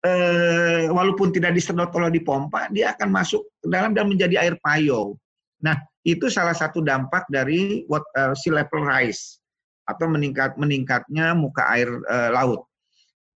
uh, 0.07 0.83
walaupun 0.91 1.35
tidak 1.35 1.55
disedot 1.55 1.91
oleh 1.95 2.11
dipompa, 2.15 2.71
dia 2.71 2.95
akan 2.95 3.11
masuk 3.11 3.43
ke 3.59 3.67
dalam 3.67 3.91
dan 3.91 4.07
menjadi 4.07 4.39
air 4.39 4.55
payau. 4.63 5.15
Nah, 5.59 5.75
itu 6.07 6.31
salah 6.31 6.55
satu 6.55 6.79
dampak 6.79 7.27
dari 7.27 7.83
what, 7.91 8.03
uh, 8.15 8.31
sea 8.31 8.55
level 8.55 8.87
rise 8.87 9.43
atau 9.89 10.05
meningkat 10.05 10.55
meningkatnya 10.55 11.33
muka 11.35 11.65
air 11.73 11.89
uh, 12.07 12.29
laut. 12.31 12.68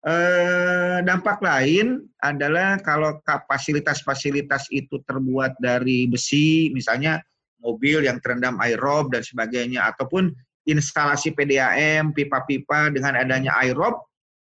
Uh, 0.00 1.04
dampak 1.04 1.44
lain 1.44 2.08
adalah 2.24 2.80
kalau 2.80 3.20
fasilitas-fasilitas 3.24 4.72
itu 4.72 4.96
terbuat 5.04 5.60
dari 5.60 6.08
besi, 6.08 6.72
misalnya 6.72 7.20
mobil 7.60 8.08
yang 8.08 8.16
terendam 8.24 8.56
air 8.64 8.80
dan 9.12 9.20
sebagainya, 9.20 9.92
ataupun 9.92 10.32
instalasi 10.64 11.36
PDAM, 11.36 12.16
pipa-pipa 12.16 12.88
dengan 12.88 13.20
adanya 13.20 13.52
air 13.60 13.76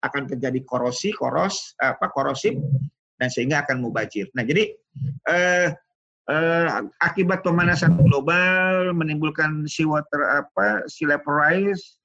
akan 0.05 0.23
terjadi 0.29 0.61
korosi, 0.69 1.17
koros, 1.17 1.73
apa 1.81 2.13
korosif, 2.13 2.53
dan 3.17 3.33
sehingga 3.33 3.65
akan 3.65 3.81
mubajir. 3.81 4.29
Nah, 4.37 4.45
jadi 4.45 4.77
uh, 5.33 5.69
uh, 6.31 6.85
akibat 7.01 7.41
pemanasan 7.41 7.97
global 7.97 8.93
menimbulkan 8.93 9.65
seawater 9.65 10.45
apa 10.45 10.85
sea 10.91 11.17
level 11.17 11.33
rise 11.33 11.97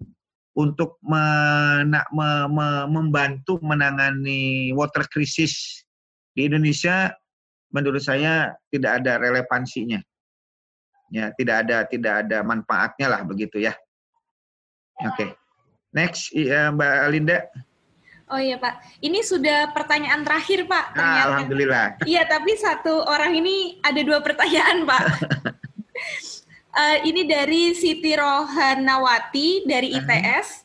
untuk 0.51 0.99
mena, 0.99 2.03
me, 2.11 2.29
me, 2.51 2.67
membantu 2.91 3.55
menangani 3.63 4.75
water 4.75 5.07
crisis 5.07 5.83
di 6.35 6.47
Indonesia 6.51 7.11
menurut 7.71 8.03
saya 8.03 8.51
tidak 8.67 9.03
ada 9.03 9.15
relevansinya 9.19 9.99
ya 11.11 11.31
tidak 11.35 11.67
ada 11.67 11.77
tidak 11.87 12.13
ada 12.27 12.43
manfaatnya 12.43 13.07
lah 13.11 13.21
begitu 13.23 13.63
ya 13.63 13.75
oke 15.03 15.15
okay. 15.15 15.29
next 15.95 16.31
ya, 16.35 16.71
Mbak 16.71 16.95
Linda 17.11 17.39
Oh 18.31 18.39
iya 18.39 18.55
Pak, 18.55 19.03
ini 19.03 19.19
sudah 19.27 19.75
pertanyaan 19.75 20.23
terakhir 20.23 20.63
Pak. 20.63 20.95
Nah, 20.95 21.27
Alhamdulillah. 21.27 21.99
Iya, 22.07 22.23
tapi 22.31 22.55
satu 22.55 23.03
orang 23.03 23.35
ini 23.35 23.75
ada 23.83 23.99
dua 24.07 24.23
pertanyaan 24.23 24.87
Pak. 24.87 25.03
uh, 26.71 26.97
ini 27.03 27.27
dari 27.27 27.75
Siti 27.75 28.15
Rohanawati 28.15 29.67
dari 29.67 29.95
ITS. 29.95 30.63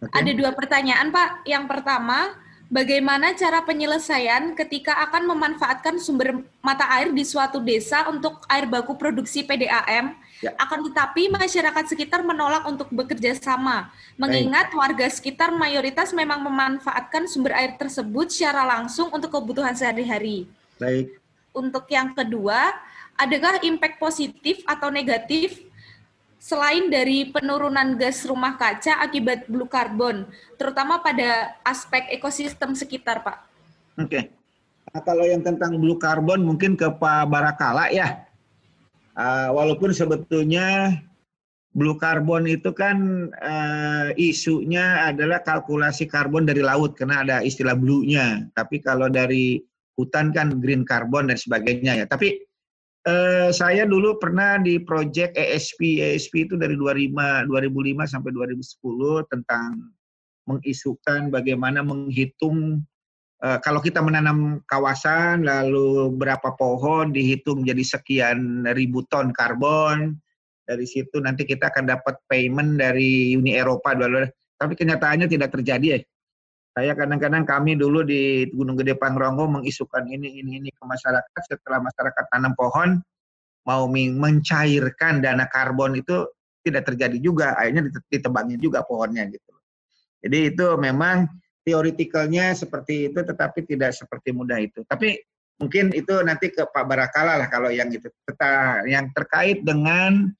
Okay. 0.00 0.16
Ada 0.16 0.30
dua 0.32 0.50
pertanyaan 0.56 1.12
Pak. 1.12 1.44
Yang 1.44 1.64
pertama, 1.68 2.32
bagaimana 2.72 3.36
cara 3.36 3.60
penyelesaian 3.60 4.56
ketika 4.56 4.96
akan 5.08 5.28
memanfaatkan 5.28 6.00
sumber 6.00 6.40
mata 6.64 6.88
air 6.96 7.12
di 7.12 7.20
suatu 7.20 7.60
desa 7.60 8.08
untuk 8.08 8.40
air 8.48 8.64
baku 8.64 8.96
produksi 8.96 9.44
PDAM? 9.44 10.16
Ya. 10.40 10.56
Akan 10.56 10.80
tetapi 10.88 11.28
masyarakat 11.28 11.84
sekitar 11.92 12.24
menolak 12.24 12.64
untuk 12.64 12.88
bekerja 12.88 13.36
sama, 13.36 13.92
mengingat 14.16 14.72
Baik. 14.72 14.80
warga 14.80 15.06
sekitar 15.12 15.52
mayoritas 15.52 16.16
memang 16.16 16.40
memanfaatkan 16.40 17.28
sumber 17.28 17.52
air 17.52 17.76
tersebut 17.76 18.32
secara 18.32 18.64
langsung 18.64 19.12
untuk 19.12 19.36
kebutuhan 19.36 19.76
sehari-hari. 19.76 20.48
Baik. 20.80 21.20
Untuk 21.52 21.84
yang 21.92 22.16
kedua, 22.16 22.72
adakah 23.20 23.60
impact 23.62 24.00
positif 24.00 24.64
atau 24.64 24.88
negatif 24.88 25.60
selain 26.40 26.88
dari 26.88 27.28
penurunan 27.28 28.00
gas 28.00 28.24
rumah 28.24 28.56
kaca 28.56 29.04
akibat 29.04 29.44
blue 29.44 29.68
carbon, 29.68 30.24
terutama 30.56 31.04
pada 31.04 31.52
aspek 31.60 32.08
ekosistem 32.08 32.72
sekitar, 32.72 33.20
Pak? 33.20 33.38
Oke. 34.00 34.08
Okay. 34.08 34.22
Nah, 34.90 35.04
kalau 35.04 35.22
yang 35.28 35.44
tentang 35.44 35.76
blue 35.76 36.00
carbon 36.00 36.42
mungkin 36.42 36.74
ke 36.74 36.88
Pak 36.88 37.28
Barakala 37.28 37.92
ya. 37.92 38.24
Uh, 39.14 39.52
walaupun 39.52 39.92
sebetulnya 39.92 40.96
blue 41.76 41.94
carbon 42.00 42.48
itu 42.48 42.72
kan 42.74 43.28
uh, 43.36 44.10
isunya 44.16 45.06
adalah 45.12 45.44
kalkulasi 45.44 46.08
karbon 46.08 46.48
dari 46.48 46.64
laut 46.64 46.96
karena 46.96 47.22
ada 47.22 47.36
istilah 47.44 47.76
blue-nya. 47.76 48.50
Tapi 48.56 48.82
kalau 48.82 49.06
dari 49.12 49.60
hutan 49.94 50.32
kan 50.34 50.58
green 50.58 50.82
carbon 50.82 51.30
dan 51.30 51.38
sebagainya 51.38 52.02
ya. 52.02 52.06
Tapi 52.08 52.49
uh, 53.10 53.50
saya 53.50 53.82
dulu 53.90 54.22
pernah 54.22 54.62
di 54.62 54.78
project 54.78 55.34
ESP. 55.34 55.98
ESP 55.98 56.46
itu 56.46 56.54
dari 56.54 56.78
2005, 56.78 57.50
2005 57.50 58.06
sampai 58.06 58.30
2010 58.30 59.26
tentang 59.26 59.90
mengisukan 60.46 61.34
bagaimana 61.34 61.82
menghitung 61.82 62.86
Eh, 63.40 63.58
kalau 63.64 63.80
kita 63.80 64.04
menanam 64.04 64.60
kawasan 64.68 65.48
lalu 65.48 66.12
berapa 66.12 66.52
pohon 66.60 67.08
dihitung 67.08 67.64
jadi 67.64 67.80
sekian 67.80 68.68
ribu 68.76 69.00
ton 69.08 69.32
karbon. 69.32 70.20
Dari 70.68 70.84
situ 70.84 71.16
nanti 71.24 71.48
kita 71.48 71.72
akan 71.72 71.88
dapat 71.88 72.20
payment 72.28 72.76
dari 72.76 73.34
Uni 73.34 73.56
Eropa 73.56 73.96
tapi 74.60 74.76
kenyataannya 74.76 75.24
tidak 75.24 75.56
terjadi 75.56 75.86
ya 75.96 75.98
saya 76.70 76.94
kadang-kadang 76.94 77.42
kami 77.42 77.74
dulu 77.74 78.06
di 78.06 78.46
Gunung 78.54 78.78
Gede 78.78 78.94
Pangrongo 78.94 79.50
mengisukan 79.50 80.06
ini 80.06 80.40
ini 80.40 80.62
ini 80.62 80.70
ke 80.70 80.82
masyarakat 80.86 81.42
setelah 81.46 81.82
masyarakat 81.82 82.24
tanam 82.30 82.54
pohon 82.54 83.02
mau 83.66 83.84
mencairkan 83.90 85.20
dana 85.20 85.44
karbon 85.50 85.98
itu 85.98 86.24
tidak 86.62 86.92
terjadi 86.92 87.18
juga 87.18 87.58
akhirnya 87.58 87.90
ditebangin 88.08 88.60
juga 88.62 88.86
pohonnya 88.86 89.26
gitu 89.28 89.50
jadi 90.20 90.52
itu 90.52 90.66
memang 90.76 91.28
teoretikalnya 91.64 92.52
seperti 92.56 93.12
itu 93.12 93.20
tetapi 93.20 93.64
tidak 93.64 93.96
seperti 93.96 94.32
mudah 94.32 94.60
itu. 94.60 94.84
Tapi 94.84 95.16
mungkin 95.60 95.92
itu 95.92 96.14
nanti 96.24 96.52
ke 96.52 96.64
Pak 96.64 96.84
Barakala 96.84 97.40
lah 97.40 97.48
kalau 97.48 97.72
yang 97.72 97.88
itu. 97.92 98.08
Yang 98.88 99.06
terkait 99.16 99.58
dengan 99.64 100.32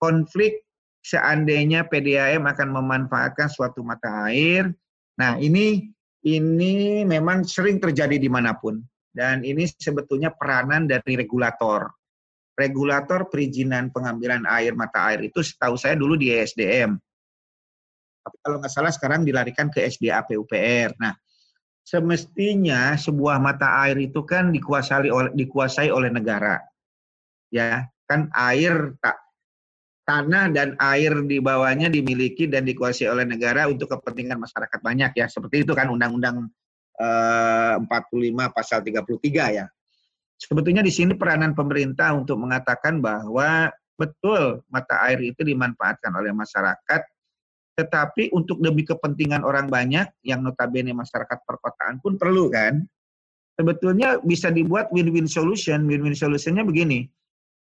konflik 0.00 0.64
seandainya 1.04 1.88
PDAM 1.88 2.44
akan 2.44 2.68
memanfaatkan 2.72 3.48
suatu 3.48 3.84
mata 3.84 4.28
air. 4.28 4.72
Nah 5.18 5.36
ini 5.42 5.86
ini 6.26 7.02
memang 7.02 7.46
sering 7.46 7.82
terjadi 7.82 8.18
di 8.18 8.30
mana 8.30 8.54
pun 8.54 8.78
dan 9.10 9.42
ini 9.42 9.66
sebetulnya 9.66 10.34
peranan 10.34 10.86
dari 10.86 11.18
regulator. 11.18 11.90
Regulator 12.58 13.30
perizinan 13.30 13.94
pengambilan 13.94 14.42
air 14.50 14.74
mata 14.74 15.14
air 15.14 15.30
itu 15.30 15.42
setahu 15.42 15.78
saya 15.78 15.94
dulu 15.94 16.18
di 16.18 16.34
ESDM 16.34 16.98
tapi 18.28 18.36
kalau 18.44 18.60
nggak 18.60 18.68
salah 18.68 18.92
sekarang 18.92 19.24
dilarikan 19.24 19.72
ke 19.72 19.88
SDA 19.88 20.20
PUPR. 20.20 20.92
Nah, 21.00 21.16
semestinya 21.80 22.92
sebuah 22.92 23.40
mata 23.40 23.80
air 23.88 23.96
itu 24.04 24.20
kan 24.28 24.52
dikuasai 24.52 25.08
oleh 25.08 25.32
dikuasai 25.32 25.88
oleh 25.88 26.12
negara. 26.12 26.60
Ya, 27.48 27.88
kan 28.04 28.28
air 28.36 28.92
tak 29.00 29.16
tanah 30.08 30.48
dan 30.56 30.72
air 30.80 31.12
di 31.28 31.36
bawahnya 31.36 31.92
dimiliki 31.92 32.48
dan 32.48 32.64
dikuasai 32.64 33.12
oleh 33.12 33.28
negara 33.28 33.68
untuk 33.68 33.92
kepentingan 33.92 34.40
masyarakat 34.40 34.80
banyak 34.80 35.12
ya. 35.12 35.28
Seperti 35.28 35.68
itu 35.68 35.76
kan 35.76 35.92
undang-undang 35.92 36.48
eh, 36.96 37.76
45 37.76 38.56
pasal 38.56 38.80
33 38.80 39.04
ya. 39.60 39.68
Sebetulnya 40.40 40.80
di 40.80 40.88
sini 40.88 41.12
peranan 41.12 41.52
pemerintah 41.52 42.16
untuk 42.16 42.40
mengatakan 42.40 43.04
bahwa 43.04 43.68
betul 44.00 44.64
mata 44.72 44.96
air 45.10 45.20
itu 45.20 45.44
dimanfaatkan 45.44 46.14
oleh 46.14 46.32
masyarakat, 46.32 47.02
tetapi 47.76 48.32
untuk 48.32 48.62
demi 48.64 48.88
kepentingan 48.88 49.44
orang 49.44 49.68
banyak 49.68 50.08
yang 50.24 50.40
notabene 50.40 50.96
masyarakat 50.96 51.44
perkotaan 51.44 52.00
pun 52.00 52.16
perlu 52.16 52.48
kan. 52.48 52.80
Sebetulnya 53.58 54.22
bisa 54.22 54.54
dibuat 54.54 54.88
win-win 54.94 55.26
solution. 55.26 55.82
Win-win 55.90 56.14
solutionnya 56.14 56.62
begini, 56.62 57.10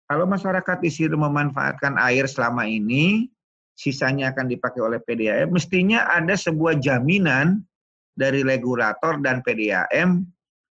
kalau 0.04 0.24
masyarakat 0.28 0.78
di 0.84 0.90
sini 0.92 1.16
memanfaatkan 1.16 1.96
air 1.96 2.28
selama 2.28 2.68
ini, 2.68 3.28
sisanya 3.74 4.30
akan 4.30 4.46
dipakai 4.52 4.80
oleh 4.84 5.00
PDAM, 5.02 5.50
mestinya 5.50 6.06
ada 6.12 6.36
sebuah 6.36 6.78
jaminan 6.78 7.64
dari 8.14 8.46
regulator 8.46 9.18
dan 9.18 9.42
PDAM 9.42 10.22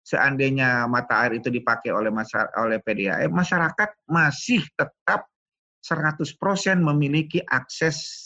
seandainya 0.07 0.87
mata 0.87 1.27
air 1.27 1.43
itu 1.43 1.51
dipakai 1.51 1.91
oleh 1.91 2.15
masyarakat, 2.15 2.55
oleh 2.63 2.79
PDAM, 2.79 3.27
masyarakat 3.35 3.91
masih 4.07 4.63
tetap 4.79 5.27
100% 5.83 6.79
memiliki 6.79 7.43
akses 7.43 8.23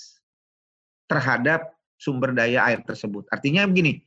terhadap 1.08 1.72
sumber 1.96 2.36
daya 2.36 2.68
air 2.68 2.84
tersebut. 2.84 3.24
Artinya 3.32 3.64
begini, 3.64 4.00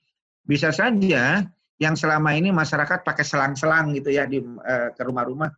bisa 0.45 0.69
saja 0.69 1.45
yang 1.81 1.95
selama 1.97 2.37
ini 2.37 2.53
masyarakat 2.53 3.01
pakai 3.01 3.25
selang-selang 3.25 3.97
gitu 3.97 4.13
ya 4.13 4.29
di 4.29 4.41
uh, 4.41 4.89
ke 4.93 5.01
rumah-rumah. 5.01 5.49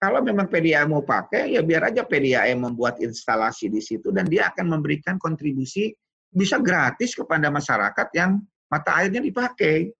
Kalau 0.00 0.24
memang 0.24 0.48
PDAM 0.48 0.96
mau 0.96 1.04
pakai, 1.04 1.52
ya 1.52 1.60
biar 1.60 1.92
aja 1.92 2.08
PDAM 2.08 2.56
membuat 2.56 2.96
instalasi 3.04 3.68
di 3.68 3.84
situ 3.84 4.08
dan 4.08 4.24
dia 4.24 4.48
akan 4.48 4.80
memberikan 4.80 5.20
kontribusi 5.20 5.92
bisa 6.32 6.56
gratis 6.56 7.12
kepada 7.12 7.52
masyarakat 7.52 8.08
yang 8.16 8.40
mata 8.72 8.96
airnya 8.96 9.20
dipakai. 9.20 9.92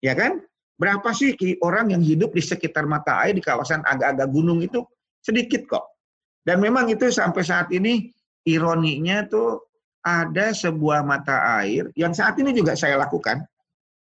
Ya 0.00 0.16
kan? 0.16 0.40
Berapa 0.80 1.12
sih 1.12 1.36
orang 1.60 1.92
yang 1.92 2.00
hidup 2.00 2.32
di 2.32 2.40
sekitar 2.40 2.88
mata 2.88 3.20
air 3.20 3.36
di 3.36 3.44
kawasan 3.44 3.84
agak-agak 3.84 4.32
gunung 4.32 4.64
itu 4.64 4.80
sedikit 5.20 5.68
kok. 5.68 5.84
Dan 6.40 6.64
memang 6.64 6.88
itu 6.88 7.12
sampai 7.12 7.44
saat 7.44 7.68
ini 7.68 8.08
ironinya 8.48 9.28
tuh 9.28 9.60
ada 10.04 10.56
sebuah 10.56 11.04
mata 11.04 11.60
air 11.60 11.92
yang 11.96 12.16
saat 12.16 12.40
ini 12.40 12.56
juga 12.56 12.76
saya 12.80 12.96
lakukan. 12.96 13.44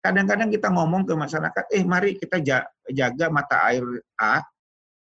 Kadang-kadang 0.02 0.50
kita 0.50 0.70
ngomong 0.70 1.06
ke 1.06 1.14
masyarakat, 1.14 1.64
eh 1.70 1.82
mari 1.86 2.18
kita 2.18 2.38
jaga 2.90 3.26
mata 3.30 3.62
air 3.70 3.86
A, 4.18 4.42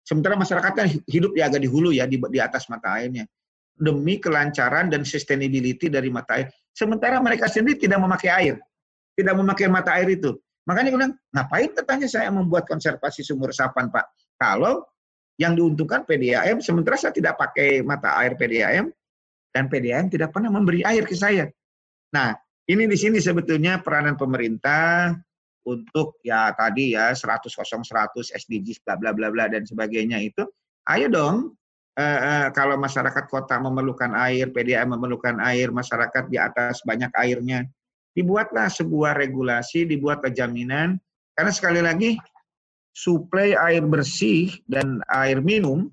sementara 0.03 0.37
masyarakatnya 0.37 1.03
hidup 1.07 1.31
di 1.33 1.41
agak 1.41 1.63
di 1.63 1.69
hulu 1.71 1.95
ya, 1.95 2.05
di, 2.05 2.19
di 2.19 2.39
atas 2.39 2.67
mata 2.69 2.99
airnya. 2.99 3.25
Demi 3.73 4.21
kelancaran 4.21 4.93
dan 4.93 5.01
sustainability 5.01 5.89
dari 5.89 6.13
mata 6.13 6.37
air. 6.37 6.47
Sementara 6.75 7.17
mereka 7.17 7.49
sendiri 7.49 7.81
tidak 7.81 7.99
memakai 7.99 8.29
air. 8.29 8.55
Tidak 9.17 9.33
memakai 9.33 9.65
mata 9.65 9.97
air 9.97 10.13
itu. 10.13 10.37
Makanya 10.63 10.89
bilang, 10.93 11.11
ngapain 11.33 11.69
katanya 11.75 12.07
saya 12.07 12.29
membuat 12.29 12.69
konservasi 12.69 13.25
sumur 13.25 13.51
resapan, 13.51 13.89
Pak? 13.89 14.05
Kalau 14.39 14.85
yang 15.41 15.57
diuntungkan 15.57 16.05
PDAM, 16.05 16.61
sementara 16.61 16.95
saya 16.95 17.11
tidak 17.11 17.35
pakai 17.35 17.81
mata 17.81 18.15
air 18.21 18.37
PDAM, 18.37 18.93
dan 19.53 19.69
PDAM 19.69 20.09
tidak 20.09 20.33
pernah 20.33 20.49
memberi 20.49 20.81
air 20.85 21.05
ke 21.05 21.13
saya. 21.13 21.49
Nah, 22.13 22.33
ini 22.69 22.87
di 22.87 22.97
sini 22.97 23.19
sebetulnya 23.19 23.81
peranan 23.83 24.15
pemerintah 24.15 25.13
untuk 25.63 26.19
ya 26.23 26.51
tadi 26.55 26.95
ya 26.95 27.15
100 27.15 27.47
100 27.47 28.35
SDGs 28.35 28.83
bla 28.83 28.99
bla 28.99 29.15
bla 29.15 29.31
bla 29.31 29.45
dan 29.47 29.63
sebagainya 29.63 30.19
itu 30.19 30.43
ayo 30.91 31.07
dong 31.07 31.55
eh, 31.95 32.03
eh, 32.03 32.45
kalau 32.51 32.75
masyarakat 32.75 33.29
kota 33.29 33.61
memerlukan 33.61 34.11
air, 34.17 34.49
PDAM 34.49 34.97
memerlukan 34.97 35.37
air, 35.39 35.69
masyarakat 35.69 36.27
di 36.27 36.41
atas 36.41 36.81
banyak 36.83 37.13
airnya 37.15 37.63
dibuatlah 38.13 38.69
sebuah 38.69 39.17
regulasi, 39.17 39.89
dibuatlah 39.89 40.31
jaminan. 40.31 40.97
Karena 41.33 41.51
sekali 41.51 41.81
lagi, 41.81 42.11
suplai 42.93 43.57
air 43.57 43.81
bersih 43.81 44.53
dan 44.69 45.01
air 45.09 45.41
minum 45.41 45.89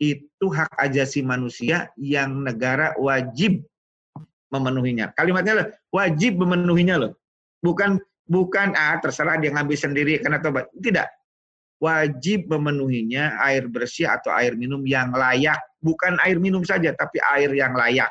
itu 0.00 0.46
hak 0.48 0.72
ajasi 0.80 1.20
manusia 1.20 1.92
yang 2.00 2.42
negara 2.42 2.96
wajib 2.96 3.60
memenuhinya. 4.48 5.12
Kalimatnya 5.14 5.76
wajib 5.92 6.40
memenuhinya 6.40 6.96
loh. 7.08 7.12
Bukan 7.60 8.00
bukan 8.24 8.72
ah 8.74 8.96
terserah 9.00 9.36
dia 9.36 9.52
ngambil 9.52 9.76
sendiri 9.76 10.20
karena 10.20 10.40
tobat. 10.40 10.68
Tidak. 10.72 11.08
Wajib 11.82 12.48
memenuhinya 12.48 13.36
air 13.44 13.68
bersih 13.68 14.08
atau 14.08 14.32
air 14.32 14.56
minum 14.56 14.80
yang 14.88 15.12
layak. 15.12 15.60
Bukan 15.84 16.16
air 16.24 16.40
minum 16.40 16.64
saja, 16.64 16.96
tapi 16.96 17.20
air 17.20 17.52
yang 17.52 17.76
layak. 17.76 18.08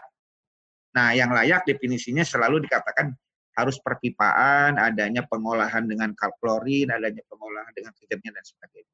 Nah, 0.93 1.17
yang 1.17 1.33
layak 1.33 1.65
definisinya 1.65 2.21
selalu 2.21 2.61
dikatakan 2.69 3.09
harus 3.57 3.77
perpipaan, 3.81 4.77
adanya 4.77 5.25
pengolahan 5.25 5.85
dengan 5.85 6.13
kalklorin, 6.13 6.89
adanya 6.93 7.21
pengolahan 7.29 7.73
dengan 7.73 7.93
kejernian 7.97 8.33
dan 8.33 8.45
sebagainya. 8.45 8.93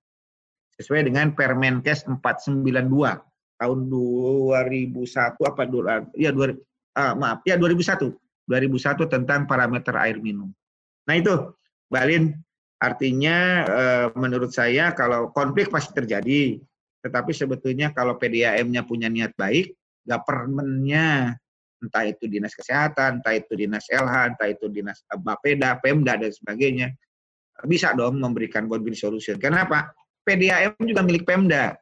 Sesuai 0.79 1.01
dengan 1.11 1.35
Permenkes 1.35 2.07
492 2.07 3.19
tahun 3.59 3.79
2001 3.91 5.35
apa 5.43 5.61
ya 6.15 6.31
2 6.31 6.39
uh, 6.95 7.13
maaf 7.19 7.43
ya 7.43 7.59
2001 7.59 8.15
2001 8.47 9.11
tentang 9.11 9.43
parameter 9.43 9.93
air 9.99 10.23
minum. 10.23 10.47
Nah 11.09 11.17
itu 11.17 11.33
Balin 11.89 12.37
artinya 12.77 13.65
uh, 13.65 14.07
menurut 14.13 14.53
saya 14.53 14.93
kalau 14.93 15.33
konflik 15.33 15.73
pasti 15.73 15.97
terjadi, 15.97 16.61
tetapi 17.01 17.33
sebetulnya 17.33 17.89
kalau 17.97 18.15
PDAM-nya 18.21 18.85
punya 18.85 19.09
niat 19.09 19.33
baik, 19.33 19.73
government-nya 20.05 21.33
entah 21.81 22.05
itu 22.05 22.29
dinas 22.29 22.53
kesehatan, 22.53 23.19
entah 23.19 23.33
itu 23.33 23.57
dinas 23.57 23.89
LH, 23.89 24.37
entah 24.37 24.47
itu 24.51 24.69
dinas 24.69 25.01
Bapeda, 25.17 25.81
Pemda 25.81 26.13
dan 26.19 26.29
sebagainya, 26.29 26.93
bisa 27.65 27.91
dong 27.97 28.19
memberikan 28.19 28.67
win-win 28.69 28.95
solution. 28.95 29.39
Kenapa? 29.41 29.91
PDAM 30.23 30.77
juga 30.83 31.01
milik 31.01 31.25
Pemda. 31.25 31.73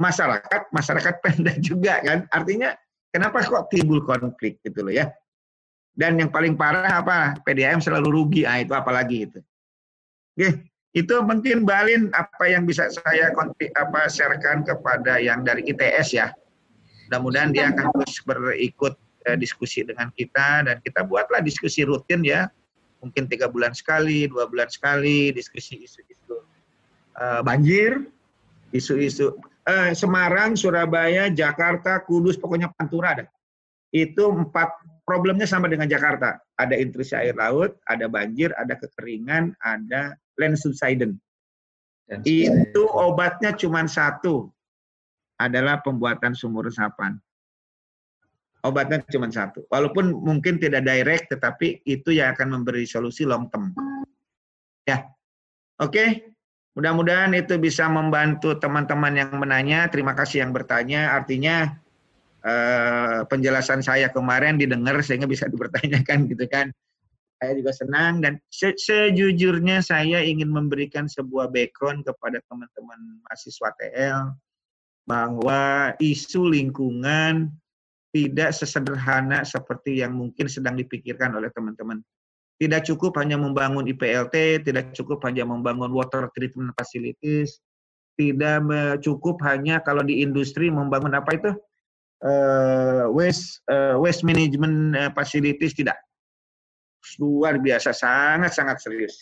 Masyarakat, 0.00 0.74
masyarakat 0.74 1.14
Pemda 1.22 1.52
juga 1.68 2.00
kan. 2.02 2.26
Artinya 2.34 2.74
kenapa 3.14 3.44
kok 3.44 3.70
timbul 3.70 4.02
konflik 4.02 4.58
gitu 4.64 4.82
loh 4.82 4.92
ya. 4.92 5.06
Dan 5.98 6.14
yang 6.22 6.30
paling 6.30 6.54
parah 6.54 7.02
apa? 7.02 7.34
PDAM 7.42 7.82
selalu 7.82 8.08
rugi. 8.14 8.42
Ah 8.46 8.62
itu 8.62 8.70
apalagi 8.70 9.26
itu. 9.26 9.42
Oke, 10.38 10.70
itu 10.94 11.14
mungkin 11.26 11.66
Balin 11.66 12.06
apa 12.14 12.46
yang 12.46 12.62
bisa 12.62 12.86
saya 12.86 13.34
apa 13.74 14.00
sharekan 14.06 14.62
kepada 14.62 15.18
yang 15.18 15.42
dari 15.42 15.66
ITS 15.66 16.14
ya. 16.14 16.30
Mudah-mudahan 17.10 17.50
dia 17.50 17.74
akan 17.74 17.90
terus 17.98 18.22
berikut 18.22 18.94
uh, 19.26 19.34
diskusi 19.34 19.82
dengan 19.82 20.14
kita 20.14 20.70
dan 20.70 20.76
kita 20.78 21.02
buatlah 21.02 21.42
diskusi 21.42 21.82
rutin 21.82 22.22
ya, 22.22 22.46
mungkin 23.02 23.26
tiga 23.26 23.50
bulan 23.50 23.74
sekali, 23.74 24.30
dua 24.30 24.46
bulan 24.46 24.70
sekali, 24.70 25.34
diskusi 25.34 25.82
isu-isu 25.82 26.38
uh, 27.18 27.40
banjir, 27.42 28.06
isu-isu 28.70 29.34
uh, 29.66 29.90
Semarang, 29.92 30.54
Surabaya, 30.54 31.28
Jakarta, 31.32 32.00
Kudus, 32.04 32.38
pokoknya 32.38 32.70
Pantura 32.76 33.18
ada. 33.18 33.24
Itu 33.90 34.30
empat 34.32 34.68
problemnya 35.08 35.48
sama 35.48 35.72
dengan 35.72 35.88
Jakarta. 35.88 36.36
Ada 36.60 36.76
intrusi 36.76 37.16
air 37.16 37.32
laut, 37.32 37.80
ada 37.88 38.04
banjir, 38.12 38.52
ada 38.60 38.76
kekeringan, 38.76 39.56
ada 39.64 40.12
land 40.36 40.60
subsidence. 40.60 41.16
Itu 42.28 42.84
obatnya 42.92 43.56
cuma 43.56 43.88
satu, 43.88 44.52
adalah 45.40 45.80
pembuatan 45.80 46.36
sumur 46.36 46.68
resapan. 46.68 47.16
Obatnya 48.60 49.00
cuma 49.08 49.30
satu. 49.30 49.64
Walaupun 49.70 50.12
mungkin 50.12 50.60
tidak 50.60 50.84
direct, 50.84 51.30
tetapi 51.32 51.80
itu 51.88 52.12
yang 52.12 52.34
akan 52.36 52.60
memberi 52.60 52.84
solusi 52.84 53.24
long 53.24 53.46
term. 53.48 53.72
Ya, 54.84 55.08
oke. 55.80 55.94
Okay? 55.94 56.08
Mudah-mudahan 56.74 57.34
itu 57.34 57.58
bisa 57.58 57.90
membantu 57.90 58.54
teman-teman 58.54 59.14
yang 59.14 59.34
menanya. 59.34 59.90
Terima 59.90 60.14
kasih 60.14 60.46
yang 60.46 60.54
bertanya. 60.54 61.10
Artinya 61.10 61.74
eh, 62.48 63.18
penjelasan 63.28 63.84
saya 63.84 64.08
kemarin 64.08 64.56
didengar 64.56 64.96
sehingga 65.04 65.28
bisa 65.28 65.44
dipertanyakan 65.52 66.24
gitu 66.32 66.48
kan. 66.48 66.72
Saya 67.38 67.54
juga 67.54 67.70
senang 67.70 68.18
dan 68.18 68.42
se 68.50 68.74
sejujurnya 68.74 69.78
saya 69.78 70.26
ingin 70.26 70.50
memberikan 70.50 71.06
sebuah 71.06 71.54
background 71.54 72.02
kepada 72.02 72.42
teman-teman 72.50 72.98
mahasiswa 73.22 73.68
TL 73.78 74.34
bahwa 75.06 75.94
isu 76.02 76.50
lingkungan 76.50 77.54
tidak 78.10 78.50
sesederhana 78.50 79.46
seperti 79.46 80.02
yang 80.02 80.18
mungkin 80.18 80.50
sedang 80.50 80.74
dipikirkan 80.74 81.30
oleh 81.38 81.52
teman-teman. 81.54 82.02
Tidak 82.58 82.82
cukup 82.90 83.14
hanya 83.22 83.38
membangun 83.38 83.86
IPLT, 83.86 84.66
tidak 84.66 84.90
cukup 84.90 85.22
hanya 85.30 85.46
membangun 85.46 85.94
water 85.94 86.26
treatment 86.34 86.74
facilities, 86.74 87.62
tidak 88.18 88.66
cukup 88.98 89.38
hanya 89.46 89.78
kalau 89.78 90.02
di 90.02 90.26
industri 90.26 90.66
membangun 90.66 91.14
apa 91.14 91.38
itu 91.38 91.54
uh, 92.24 93.10
waste 93.12 93.62
uh, 93.70 93.98
waste 94.00 94.22
management 94.26 94.94
uh, 94.94 95.10
facilities 95.14 95.74
tidak. 95.74 95.98
Luar 97.18 97.58
biasa 97.58 97.94
sangat 97.94 98.52
sangat 98.54 98.82
serius. 98.82 99.14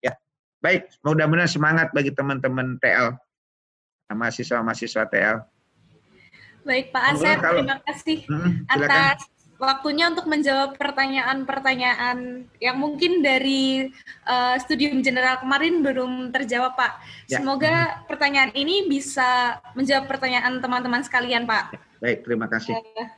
Ya 0.00 0.14
baik. 0.62 0.88
Mudah-mudahan 1.02 1.50
semangat 1.50 1.92
bagi 1.92 2.12
teman-teman 2.14 2.78
TL 2.80 3.16
mahasiswa-mahasiswa 4.08 5.04
TL. 5.12 5.36
Baik 6.64 6.92
Pak 6.92 7.04
Asep, 7.16 7.36
terima 7.40 7.76
kasih 7.84 8.18
hmm, 8.28 8.52
atas 8.68 9.24
waktunya 9.58 10.06
untuk 10.06 10.30
menjawab 10.30 10.78
pertanyaan-pertanyaan 10.78 12.46
yang 12.62 12.76
mungkin 12.78 13.20
dari 13.20 13.90
uh, 14.24 14.54
studium 14.62 15.02
general 15.02 15.42
kemarin 15.42 15.82
belum 15.82 16.30
terjawab, 16.30 16.78
Pak. 16.78 16.92
Ya. 17.26 17.42
Semoga 17.42 18.06
pertanyaan 18.06 18.54
ini 18.54 18.86
bisa 18.86 19.58
menjawab 19.74 20.06
pertanyaan 20.06 20.62
teman-teman 20.62 21.02
sekalian, 21.02 21.44
Pak. 21.44 21.74
Baik, 21.98 22.22
terima 22.22 22.46
kasih. 22.46 22.78
Uh, 22.78 23.10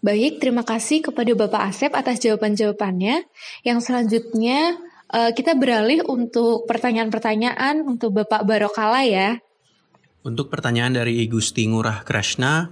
Baik, 0.00 0.40
terima 0.40 0.64
kasih 0.64 1.04
kepada 1.04 1.32
Bapak 1.36 1.72
Asep 1.72 1.92
atas 1.92 2.20
jawaban-jawabannya. 2.24 3.24
Yang 3.64 3.78
selanjutnya 3.84 4.80
uh, 5.12 5.32
kita 5.32 5.56
beralih 5.56 6.04
untuk 6.04 6.68
pertanyaan-pertanyaan 6.68 7.84
untuk 7.84 8.16
Bapak 8.16 8.44
Barokala 8.44 9.04
ya. 9.04 9.40
Untuk 10.20 10.52
pertanyaan 10.52 11.00
dari 11.00 11.24
Igusti 11.24 11.64
Ngurah 11.64 12.04
Krishna, 12.04 12.68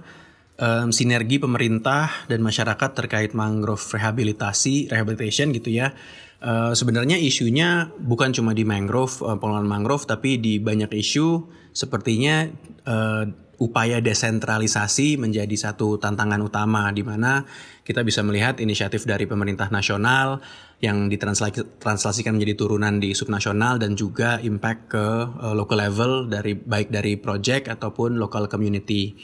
um, 0.59 0.91
sinergi 0.91 1.39
pemerintah 1.39 2.27
dan 2.27 2.43
masyarakat 2.43 2.89
terkait 2.93 3.31
mangrove 3.31 3.81
rehabilitasi, 3.95 4.91
rehabilitation 4.91 5.55
gitu 5.55 5.71
ya. 5.71 5.95
Uh, 6.39 6.71
sebenarnya 6.71 7.19
isunya 7.19 7.91
bukan 7.99 8.31
cuma 8.31 8.55
di 8.55 8.63
mangrove, 8.63 9.19
uh, 9.23 9.35
pengelolaan 9.35 9.67
mangrove, 9.67 10.07
tapi 10.07 10.39
di 10.39 10.59
banyak 10.59 10.91
isu 10.95 11.51
sepertinya 11.75 12.47
uh, 12.87 13.27
upaya 13.59 13.99
desentralisasi 13.99 15.19
menjadi 15.19 15.51
satu 15.51 15.99
tantangan 15.99 16.39
utama 16.39 16.87
di 16.95 17.03
mana 17.03 17.43
kita 17.83 18.07
bisa 18.07 18.23
melihat 18.23 18.63
inisiatif 18.63 19.03
dari 19.03 19.27
pemerintah 19.27 19.67
nasional 19.67 20.39
yang 20.79 21.11
ditranslasikan 21.11 22.39
menjadi 22.39 22.55
turunan 22.55 23.03
di 23.03 23.11
subnasional 23.11 23.75
dan 23.75 23.99
juga 23.99 24.39
impact 24.39 24.95
ke 24.95 25.05
uh, 25.43 25.51
local 25.51 25.75
level 25.75 26.31
dari 26.31 26.55
baik 26.55 26.87
dari 26.87 27.19
project 27.19 27.67
ataupun 27.67 28.15
local 28.15 28.47
community. 28.47 29.19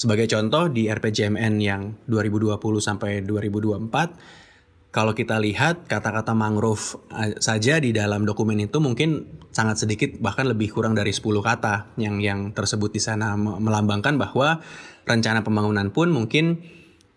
Sebagai 0.00 0.32
contoh 0.32 0.72
di 0.72 0.88
RPJMN 0.88 1.60
yang 1.60 1.92
2020 2.08 2.56
sampai 2.80 3.20
2024 3.20 4.88
kalau 4.96 5.12
kita 5.12 5.36
lihat 5.36 5.84
kata-kata 5.84 6.32
mangrove 6.32 7.04
eh, 7.12 7.36
saja 7.36 7.76
di 7.76 7.92
dalam 7.92 8.24
dokumen 8.24 8.64
itu 8.64 8.80
mungkin 8.80 9.28
sangat 9.52 9.84
sedikit 9.84 10.16
bahkan 10.16 10.48
lebih 10.48 10.72
kurang 10.72 10.96
dari 10.96 11.12
10 11.12 11.20
kata 11.44 11.92
yang 12.00 12.16
yang 12.16 12.56
tersebut 12.56 12.96
di 12.96 13.00
sana 13.02 13.36
melambangkan 13.36 14.16
bahwa 14.16 14.64
rencana 15.04 15.44
pembangunan 15.44 15.92
pun 15.92 16.08
mungkin 16.08 16.64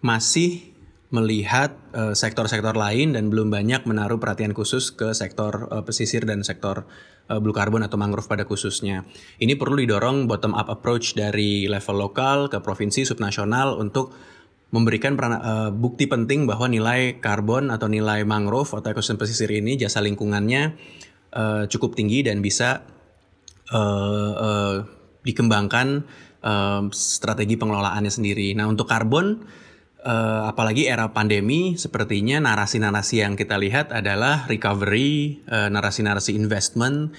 masih 0.03 0.75
melihat 1.07 1.79
eh, 1.95 2.11
sektor-sektor 2.19 2.75
uh, 2.75 2.83
lain 2.83 3.15
dan 3.15 3.31
belum 3.31 3.47
banyak 3.47 3.87
menaruh 3.87 4.19
perhatian 4.19 4.51
khusus 4.51 4.91
ke 4.91 5.15
sektor 5.15 5.71
uh, 5.71 5.87
pesisir 5.87 6.27
dan 6.27 6.43
sektor 6.43 6.83
blue 7.39 7.55
carbon 7.55 7.85
atau 7.85 7.97
mangrove 7.97 8.27
pada 8.27 8.43
khususnya. 8.43 9.07
Ini 9.39 9.55
perlu 9.55 9.79
didorong 9.81 10.27
bottom 10.27 10.53
up 10.53 10.69
approach 10.69 11.17
dari 11.17 11.65
level 11.65 11.95
lokal 12.09 12.51
ke 12.51 12.59
provinsi 12.59 13.07
subnasional 13.07 13.79
untuk 13.79 14.13
memberikan 14.73 15.13
uh, 15.21 15.69
bukti 15.69 16.09
penting 16.09 16.49
bahwa 16.49 16.65
nilai 16.65 17.21
karbon 17.21 17.69
atau 17.69 17.85
nilai 17.85 18.25
mangrove 18.25 18.73
atau 18.73 18.89
ekosistem 18.89 19.21
pesisir 19.21 19.49
ini 19.53 19.77
jasa 19.77 20.01
lingkungannya 20.01 20.73
uh, 21.37 21.63
cukup 21.69 21.93
tinggi 21.93 22.25
dan 22.25 22.41
bisa 22.41 22.81
uh, 23.69 24.33
uh, 24.33 24.75
dikembangkan 25.21 26.09
uh, 26.41 26.89
strategi 26.89 27.53
pengelolaannya 27.53 28.09
sendiri. 28.09 28.57
Nah 28.57 28.65
untuk 28.65 28.89
karbon 28.89 29.45
uh, 30.03 30.51
apalagi 30.51 30.85
era 30.85 31.09
pandemi 31.15 31.79
sepertinya 31.79 32.43
narasi-narasi 32.43 33.23
yang 33.23 33.33
kita 33.39 33.55
lihat 33.57 33.95
adalah 33.95 34.45
recovery, 34.51 35.41
uh, 35.47 35.71
narasi-narasi 35.71 36.35
investment. 36.35 37.15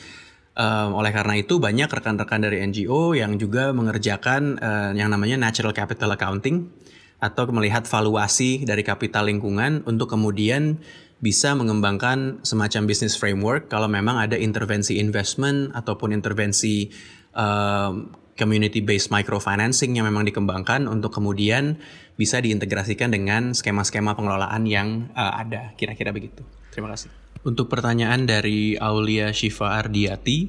Uh, 0.55 0.94
oleh 0.94 1.11
karena 1.11 1.35
itu 1.35 1.59
banyak 1.59 1.90
rekan-rekan 1.90 2.47
dari 2.47 2.62
NGO 2.62 3.11
yang 3.19 3.35
juga 3.43 3.74
mengerjakan 3.74 4.62
uh, 4.62 4.90
yang 4.94 5.11
namanya 5.11 5.35
natural 5.35 5.74
capital 5.74 6.15
accounting 6.15 6.70
atau 7.19 7.51
melihat 7.51 7.82
valuasi 7.90 8.62
dari 8.62 8.86
kapital 8.86 9.27
lingkungan 9.27 9.82
untuk 9.82 10.15
kemudian 10.15 10.78
bisa 11.19 11.59
mengembangkan 11.59 12.44
semacam 12.47 12.86
business 12.86 13.19
framework 13.19 13.66
kalau 13.66 13.90
memang 13.90 14.20
ada 14.20 14.39
intervensi 14.39 15.02
investment 15.02 15.74
ataupun 15.74 16.15
intervensi 16.15 16.86
uh, 17.35 18.23
community 18.35 18.82
based 18.82 19.15
microfinancing 19.15 19.94
yang 19.94 20.06
memang 20.06 20.27
dikembangkan 20.27 20.90
untuk 20.90 21.15
kemudian 21.15 21.78
bisa 22.15 22.39
diintegrasikan 22.39 23.11
dengan 23.11 23.55
skema-skema 23.55 24.15
pengelolaan 24.15 24.66
yang 24.66 25.11
uh, 25.15 25.39
ada. 25.39 25.74
Kira-kira 25.78 26.11
begitu. 26.11 26.43
Terima 26.70 26.90
kasih. 26.94 27.11
Untuk 27.47 27.70
pertanyaan 27.70 28.27
dari 28.27 28.74
Aulia 28.78 29.31
Shiva 29.31 29.78
Ardiati, 29.78 30.48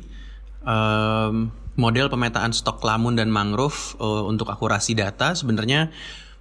um, 0.66 1.52
model 1.76 2.07
pemetaan 2.07 2.56
stok 2.56 2.82
lamun 2.82 3.20
dan 3.20 3.30
mangrove 3.30 3.99
uh, 3.99 4.24
untuk 4.26 4.48
akurasi 4.48 4.95
data 4.95 5.36
sebenarnya 5.36 5.91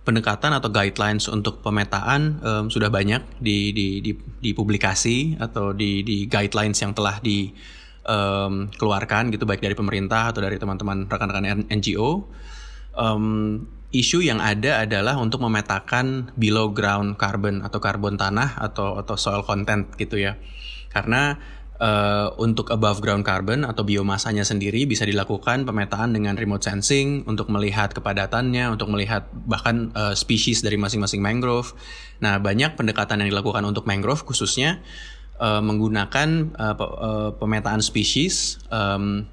pendekatan 0.04 0.52
atau 0.52 0.68
guidelines 0.68 1.26
untuk 1.32 1.64
pemetaan 1.64 2.38
um, 2.44 2.64
sudah 2.68 2.92
banyak 2.92 3.24
di, 3.40 3.72
di, 3.72 3.88
di, 4.04 4.12
di 4.14 4.50
publikasi 4.52 5.40
atau 5.40 5.72
di, 5.72 6.04
di 6.04 6.28
guidelines 6.28 6.76
yang 6.84 6.92
telah 6.92 7.18
dikeluarkan 7.24 7.82
um, 8.04 8.70
gitu 9.32 9.44
baik 9.44 9.60
dari 9.60 9.76
pemerintah 9.76 10.30
atau 10.30 10.40
dari 10.44 10.56
teman-teman 10.60 11.08
rekan-rekan 11.08 11.68
NGO. 11.68 12.28
Um, 12.94 13.66
isu 13.94 14.22
yang 14.26 14.42
ada 14.42 14.82
adalah 14.82 15.18
untuk 15.18 15.42
memetakan 15.42 16.34
below 16.34 16.74
ground 16.74 17.14
carbon 17.14 17.62
atau 17.62 17.78
karbon 17.78 18.18
tanah 18.18 18.58
atau 18.58 18.98
atau 18.98 19.14
soil 19.14 19.42
content 19.46 19.90
gitu 19.98 20.18
ya. 20.18 20.34
Karena 20.90 21.38
uh, 21.78 22.34
untuk 22.38 22.70
above 22.70 23.02
ground 23.02 23.22
carbon 23.26 23.62
atau 23.66 23.82
biomasanya 23.82 24.42
sendiri 24.46 24.86
bisa 24.86 25.06
dilakukan 25.06 25.66
pemetaan 25.66 26.14
dengan 26.14 26.34
remote 26.38 26.62
sensing 26.62 27.22
untuk 27.26 27.50
melihat 27.50 27.94
kepadatannya, 27.94 28.70
untuk 28.74 28.90
melihat 28.90 29.30
bahkan 29.46 29.90
uh, 29.94 30.14
spesies 30.14 30.62
dari 30.62 30.78
masing-masing 30.78 31.22
mangrove. 31.22 31.74
Nah, 32.22 32.38
banyak 32.38 32.78
pendekatan 32.78 33.22
yang 33.22 33.30
dilakukan 33.30 33.62
untuk 33.66 33.86
mangrove 33.86 34.22
khususnya 34.26 34.82
uh, 35.38 35.62
menggunakan 35.62 36.54
uh, 36.58 37.30
pemetaan 37.38 37.80
spesies 37.80 38.58
um, 38.70 39.26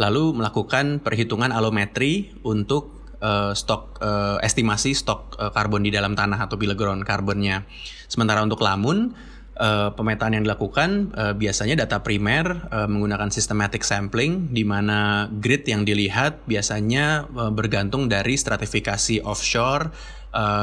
lalu 0.00 0.32
melakukan 0.32 1.04
perhitungan 1.04 1.52
alometri 1.52 2.32
untuk 2.40 3.00
uh, 3.20 3.52
stok 3.52 4.00
uh, 4.00 4.40
estimasi 4.40 4.96
stok 4.96 5.36
uh, 5.36 5.52
karbon 5.52 5.84
di 5.84 5.92
dalam 5.92 6.16
tanah 6.16 6.48
atau 6.48 6.56
ground 6.56 7.04
karbonnya. 7.04 7.68
Sementara 8.08 8.40
untuk 8.40 8.64
lamun 8.64 9.12
uh, 9.60 9.92
pemetaan 9.92 10.40
yang 10.40 10.44
dilakukan 10.48 11.12
uh, 11.12 11.32
biasanya 11.36 11.84
data 11.84 12.00
primer 12.00 12.48
uh, 12.72 12.88
menggunakan 12.88 13.28
systematic 13.28 13.84
sampling 13.84 14.48
di 14.50 14.64
mana 14.64 15.28
grid 15.28 15.68
yang 15.68 15.84
dilihat 15.84 16.40
biasanya 16.48 17.28
uh, 17.36 17.52
bergantung 17.52 18.08
dari 18.08 18.34
stratifikasi 18.40 19.20
offshore, 19.22 19.92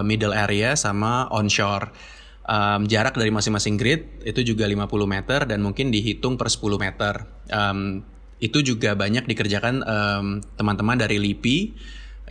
middle 0.01 0.31
area 0.31 0.79
sama 0.79 1.27
onshore. 1.27 2.16
Um, 2.47 2.87
jarak 2.87 3.19
dari 3.19 3.27
masing-masing 3.27 3.75
grid 3.75 4.23
itu 4.23 4.55
juga 4.55 4.63
50 4.63 4.87
meter 5.03 5.43
dan 5.43 5.59
mungkin 5.59 5.91
dihitung 5.91 6.39
per 6.39 6.47
10 6.47 6.79
meter. 6.79 7.27
Um, 7.51 8.07
itu 8.39 8.63
juga 8.63 8.93
banyak 8.93 9.27
dikerjakan 9.27 9.81
teman-teman 10.55 10.95
um, 10.95 11.01
dari 11.01 11.17
LIPI 11.17 11.57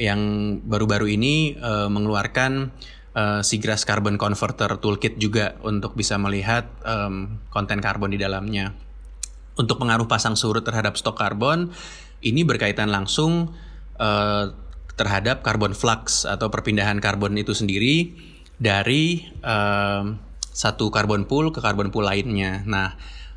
yang 0.01 0.20
baru-baru 0.64 1.12
ini 1.12 1.56
uh, 1.56 1.90
mengeluarkan 1.93 2.72
uh, 3.16 3.40
Seagrass 3.40 3.88
Carbon 3.88 4.20
Converter 4.20 4.76
Toolkit 4.76 5.16
juga 5.16 5.56
untuk 5.64 5.97
bisa 5.97 6.20
melihat 6.20 6.68
um, 6.84 7.40
konten 7.48 7.80
karbon 7.80 8.12
di 8.12 8.20
dalamnya. 8.20 8.76
Untuk 9.56 9.80
pengaruh 9.80 10.05
pasang 10.05 10.36
surut 10.36 10.60
terhadap 10.60 11.01
stok 11.01 11.16
karbon, 11.16 11.72
ini 12.20 12.44
berkaitan 12.44 12.93
langsung 12.93 13.56
uh, 13.97 14.44
terhadap 14.97 15.40
carbon 15.40 15.72
flux 15.72 16.28
atau 16.28 16.52
perpindahan 16.52 17.01
karbon 17.01 17.36
itu 17.36 17.56
sendiri 17.56 18.16
dari 18.57 19.24
uh, 19.45 20.05
satu 20.53 20.89
carbon 20.89 21.28
pool 21.28 21.53
ke 21.53 21.61
carbon 21.61 21.93
pool 21.93 22.09
lainnya. 22.09 22.65
Nah, 22.65 22.97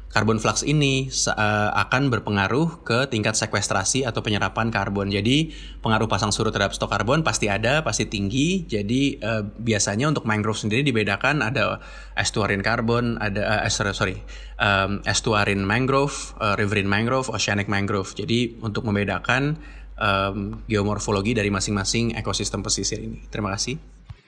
Carbon 0.09 0.41
flux 0.41 0.65
ini 0.65 1.05
uh, 1.05 1.69
akan 1.85 2.09
berpengaruh 2.09 2.81
ke 2.81 3.05
tingkat 3.13 3.37
sekwestrasi 3.37 4.09
atau 4.09 4.25
penyerapan 4.25 4.73
karbon. 4.73 5.13
Jadi 5.13 5.53
pengaruh 5.85 6.09
pasang 6.09 6.33
surut 6.33 6.49
terhadap 6.49 6.73
stok 6.73 6.89
karbon 6.89 7.21
pasti 7.21 7.45
ada, 7.45 7.85
pasti 7.85 8.09
tinggi. 8.09 8.65
Jadi 8.65 9.21
uh, 9.21 9.45
biasanya 9.45 10.09
untuk 10.09 10.25
mangrove 10.25 10.57
sendiri 10.57 10.81
dibedakan 10.81 11.45
ada 11.45 11.77
estuarine 12.17 12.65
karbon, 12.65 13.21
ada 13.21 13.61
uh, 13.61 13.93
sorry, 13.93 14.17
um, 14.57 15.05
estuarine 15.05 15.61
mangrove, 15.61 16.33
uh, 16.41 16.57
riverine 16.57 16.89
mangrove, 16.89 17.29
oceanic 17.29 17.69
mangrove. 17.69 18.09
Jadi 18.17 18.57
untuk 18.65 18.89
membedakan 18.89 19.61
um, 19.93 20.65
geomorfologi 20.65 21.37
dari 21.37 21.53
masing-masing 21.53 22.17
ekosistem 22.17 22.65
pesisir 22.65 22.97
ini. 22.97 23.29
Terima 23.29 23.53
kasih. 23.53 23.77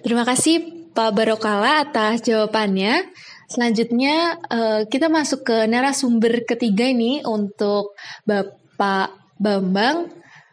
Terima 0.05 0.29
kasih 0.29 0.80
Pak 0.91 1.15
Barokala 1.15 1.87
atas 1.87 2.19
jawabannya. 2.27 3.07
Selanjutnya 3.47 4.39
uh, 4.47 4.81
kita 4.87 5.11
masuk 5.11 5.43
ke 5.47 5.57
narasumber 5.67 6.43
ketiga 6.47 6.87
ini 6.87 7.23
untuk 7.23 7.95
Bapak 8.23 9.15
Bambang. 9.39 10.11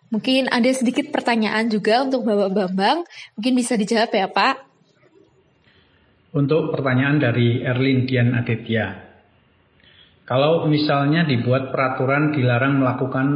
Mungkin 0.09 0.49
ada 0.51 0.71
sedikit 0.73 1.11
pertanyaan 1.11 1.71
juga 1.71 2.07
untuk 2.07 2.23
Bapak 2.27 2.51
Bambang. 2.55 3.07
Mungkin 3.39 3.53
bisa 3.55 3.75
dijawab 3.75 4.11
ya 4.11 4.27
Pak. 4.31 4.57
Untuk 6.35 6.75
pertanyaan 6.75 7.19
dari 7.19 7.63
Erlin 7.63 8.07
Dian 8.07 8.35
Aditya. 8.35 9.07
Kalau 10.29 10.69
misalnya 10.69 11.25
dibuat 11.25 11.73
peraturan 11.73 12.37
dilarang 12.37 12.85
melakukan 12.85 13.27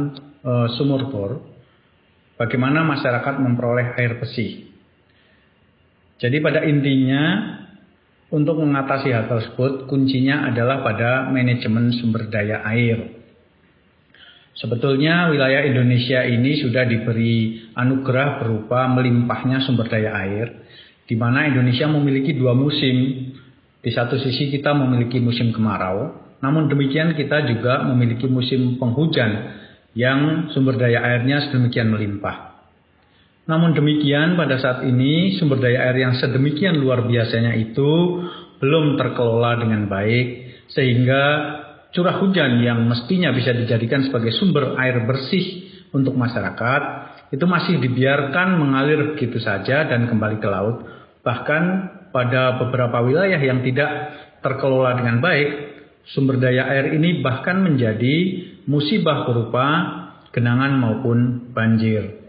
uh, 0.45 0.67
sumur 0.77 1.09
bor, 1.09 1.41
bagaimana 2.37 2.85
masyarakat 2.85 3.41
memperoleh 3.41 3.97
air 3.97 4.21
bersih? 4.21 4.72
Jadi 6.23 6.39
pada 6.39 6.63
intinya 6.63 7.51
untuk 8.31 8.63
mengatasi 8.63 9.11
hal 9.11 9.27
tersebut, 9.27 9.91
kuncinya 9.91 10.47
adalah 10.47 10.79
pada 10.79 11.27
manajemen 11.27 11.91
sumber 11.99 12.31
daya 12.31 12.63
air. 12.63 13.11
Sebetulnya 14.55 15.27
wilayah 15.27 15.67
Indonesia 15.67 16.23
ini 16.23 16.63
sudah 16.63 16.87
diberi 16.87 17.67
anugerah 17.75 18.39
berupa 18.39 18.87
melimpahnya 18.87 19.67
sumber 19.67 19.91
daya 19.91 20.15
air, 20.15 20.63
di 21.03 21.19
mana 21.19 21.43
Indonesia 21.43 21.91
memiliki 21.91 22.31
dua 22.31 22.55
musim. 22.55 23.27
Di 23.83 23.91
satu 23.91 24.15
sisi 24.15 24.47
kita 24.47 24.71
memiliki 24.71 25.19
musim 25.19 25.51
kemarau, 25.51 26.15
namun 26.39 26.71
demikian 26.71 27.19
kita 27.19 27.43
juga 27.51 27.83
memiliki 27.83 28.31
musim 28.31 28.79
penghujan 28.79 29.59
yang 29.91 30.47
sumber 30.55 30.79
daya 30.79 31.03
airnya 31.03 31.51
sedemikian 31.51 31.91
melimpah. 31.91 32.52
Namun 33.43 33.75
demikian 33.75 34.39
pada 34.39 34.55
saat 34.55 34.87
ini 34.87 35.35
sumber 35.35 35.59
daya 35.59 35.91
air 35.91 36.07
yang 36.07 36.15
sedemikian 36.15 36.79
luar 36.79 37.03
biasanya 37.03 37.59
itu 37.59 38.23
belum 38.63 38.95
terkelola 38.95 39.59
dengan 39.59 39.91
baik 39.91 40.27
sehingga 40.71 41.23
curah 41.91 42.23
hujan 42.23 42.63
yang 42.63 42.87
mestinya 42.87 43.35
bisa 43.35 43.51
dijadikan 43.51 44.07
sebagai 44.07 44.31
sumber 44.39 44.79
air 44.79 45.03
bersih 45.03 45.67
untuk 45.91 46.15
masyarakat 46.15 46.81
itu 47.35 47.43
masih 47.43 47.83
dibiarkan 47.83 48.55
mengalir 48.55 49.13
begitu 49.13 49.43
saja 49.43 49.91
dan 49.91 50.07
kembali 50.07 50.39
ke 50.39 50.47
laut. 50.47 50.87
Bahkan 51.27 51.63
pada 52.15 52.63
beberapa 52.63 53.03
wilayah 53.03 53.41
yang 53.43 53.59
tidak 53.59 53.89
terkelola 54.39 54.95
dengan 54.95 55.19
baik, 55.19 55.49
sumber 56.15 56.39
daya 56.39 56.71
air 56.71 56.95
ini 56.95 57.19
bahkan 57.19 57.59
menjadi 57.59 58.15
musibah 58.71 59.27
berupa 59.27 59.65
genangan 60.31 60.79
maupun 60.79 61.51
banjir. 61.51 62.22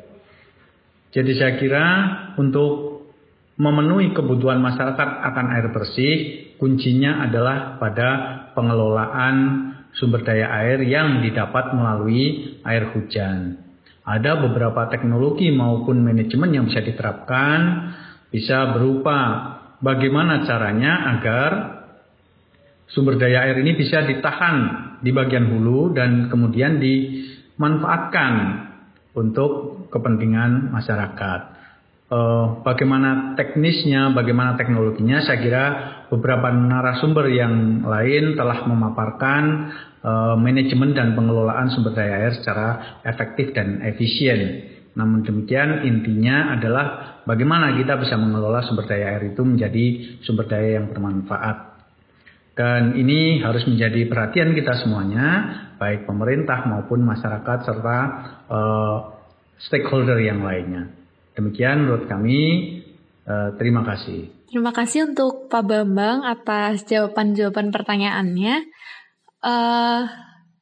Jadi 1.15 1.33
saya 1.39 1.55
kira 1.63 1.87
untuk 2.35 3.07
memenuhi 3.55 4.11
kebutuhan 4.11 4.59
masyarakat 4.59 5.09
akan 5.31 5.47
air 5.55 5.71
bersih, 5.71 6.15
kuncinya 6.59 7.23
adalah 7.23 7.79
pada 7.79 8.09
pengelolaan 8.59 9.35
sumber 9.95 10.27
daya 10.27 10.51
air 10.59 10.83
yang 10.83 11.23
didapat 11.23 11.71
melalui 11.71 12.59
air 12.67 12.91
hujan. 12.91 13.63
Ada 14.03 14.43
beberapa 14.43 14.91
teknologi 14.91 15.55
maupun 15.55 16.03
manajemen 16.03 16.51
yang 16.51 16.67
bisa 16.67 16.83
diterapkan, 16.83 17.61
bisa 18.35 18.75
berupa 18.75 19.19
bagaimana 19.79 20.43
caranya 20.43 21.15
agar 21.15 21.51
sumber 22.91 23.23
daya 23.23 23.47
air 23.47 23.63
ini 23.63 23.79
bisa 23.79 24.03
ditahan 24.03 24.99
di 24.99 25.15
bagian 25.15 25.47
hulu 25.47 25.95
dan 25.95 26.27
kemudian 26.27 26.83
dimanfaatkan 26.83 28.33
untuk 29.15 29.87
kepentingan 29.91 30.75
masyarakat. 30.75 31.41
Uh, 32.05 32.61
bagaimana 32.63 33.33
teknisnya, 33.35 34.13
bagaimana 34.13 34.61
teknologinya, 34.61 35.25
saya 35.25 35.39
kira 35.41 35.65
beberapa 36.13 36.53
narasumber 36.53 37.33
yang 37.33 37.81
lain 37.83 38.37
telah 38.37 38.69
memaparkan 38.69 39.73
uh, 40.05 40.37
manajemen 40.37 40.93
dan 40.93 41.17
pengelolaan 41.17 41.73
sumber 41.73 41.97
daya 41.97 42.29
air 42.29 42.33
secara 42.37 43.01
efektif 43.09 43.57
dan 43.57 43.81
efisien. 43.83 44.71
Namun 44.95 45.27
demikian 45.27 45.83
intinya 45.83 46.55
adalah 46.55 47.19
bagaimana 47.27 47.75
kita 47.75 47.99
bisa 47.99 48.15
mengelola 48.15 48.63
sumber 48.63 48.87
daya 48.87 49.19
air 49.19 49.35
itu 49.35 49.43
menjadi 49.43 49.85
sumber 50.23 50.47
daya 50.47 50.79
yang 50.79 50.95
bermanfaat. 50.95 51.74
Dan 52.55 52.95
ini 52.95 53.43
harus 53.43 53.67
menjadi 53.67 54.07
perhatian 54.07 54.55
kita 54.55 54.79
semuanya, 54.79 55.29
baik 55.75 56.07
pemerintah 56.07 56.63
maupun 56.71 57.03
masyarakat 57.03 57.59
serta 57.67 57.99
uh, 58.47 58.97
stakeholder 59.59 60.23
yang 60.23 60.39
lainnya. 60.47 60.95
Demikian 61.35 61.83
menurut 61.87 62.07
kami. 62.07 62.41
Uh, 63.27 63.57
terima 63.59 63.83
kasih. 63.83 64.31
Terima 64.47 64.71
kasih 64.71 65.11
untuk 65.11 65.51
Pak 65.51 65.67
Bambang 65.67 66.23
atas 66.23 66.87
jawaban-jawaban 66.87 67.75
pertanyaannya. 67.75 68.63
Uh, 69.43 70.07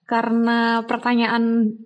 karena 0.08 0.80
pertanyaan 0.88 1.76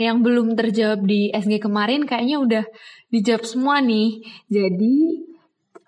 yang 0.00 0.24
belum 0.24 0.56
terjawab 0.56 1.04
di 1.04 1.28
SG 1.28 1.60
kemarin 1.60 2.08
kayaknya 2.08 2.40
udah 2.40 2.64
dijawab 3.12 3.44
semua 3.44 3.84
nih. 3.84 4.24
Jadi 4.48 5.28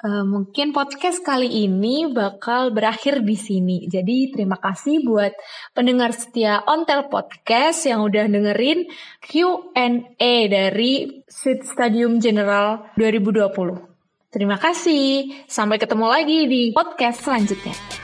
Uh, 0.03 0.27
mungkin 0.27 0.75
podcast 0.75 1.23
kali 1.23 1.47
ini 1.47 2.11
bakal 2.11 2.75
berakhir 2.75 3.23
di 3.23 3.39
sini. 3.39 3.87
Jadi 3.87 4.35
terima 4.35 4.59
kasih 4.59 4.99
buat 5.07 5.31
pendengar 5.79 6.11
setia 6.11 6.59
Ontel 6.67 7.07
Podcast 7.07 7.87
yang 7.87 8.03
udah 8.03 8.27
dengerin 8.27 8.91
Q&A 9.23 10.35
dari 10.51 11.23
Sweet 11.31 11.63
Stadium 11.63 12.19
General 12.19 12.91
2020. 12.99 13.55
Terima 14.35 14.59
kasih. 14.59 15.47
Sampai 15.47 15.79
ketemu 15.79 16.11
lagi 16.11 16.51
di 16.51 16.75
podcast 16.75 17.23
selanjutnya. 17.23 18.02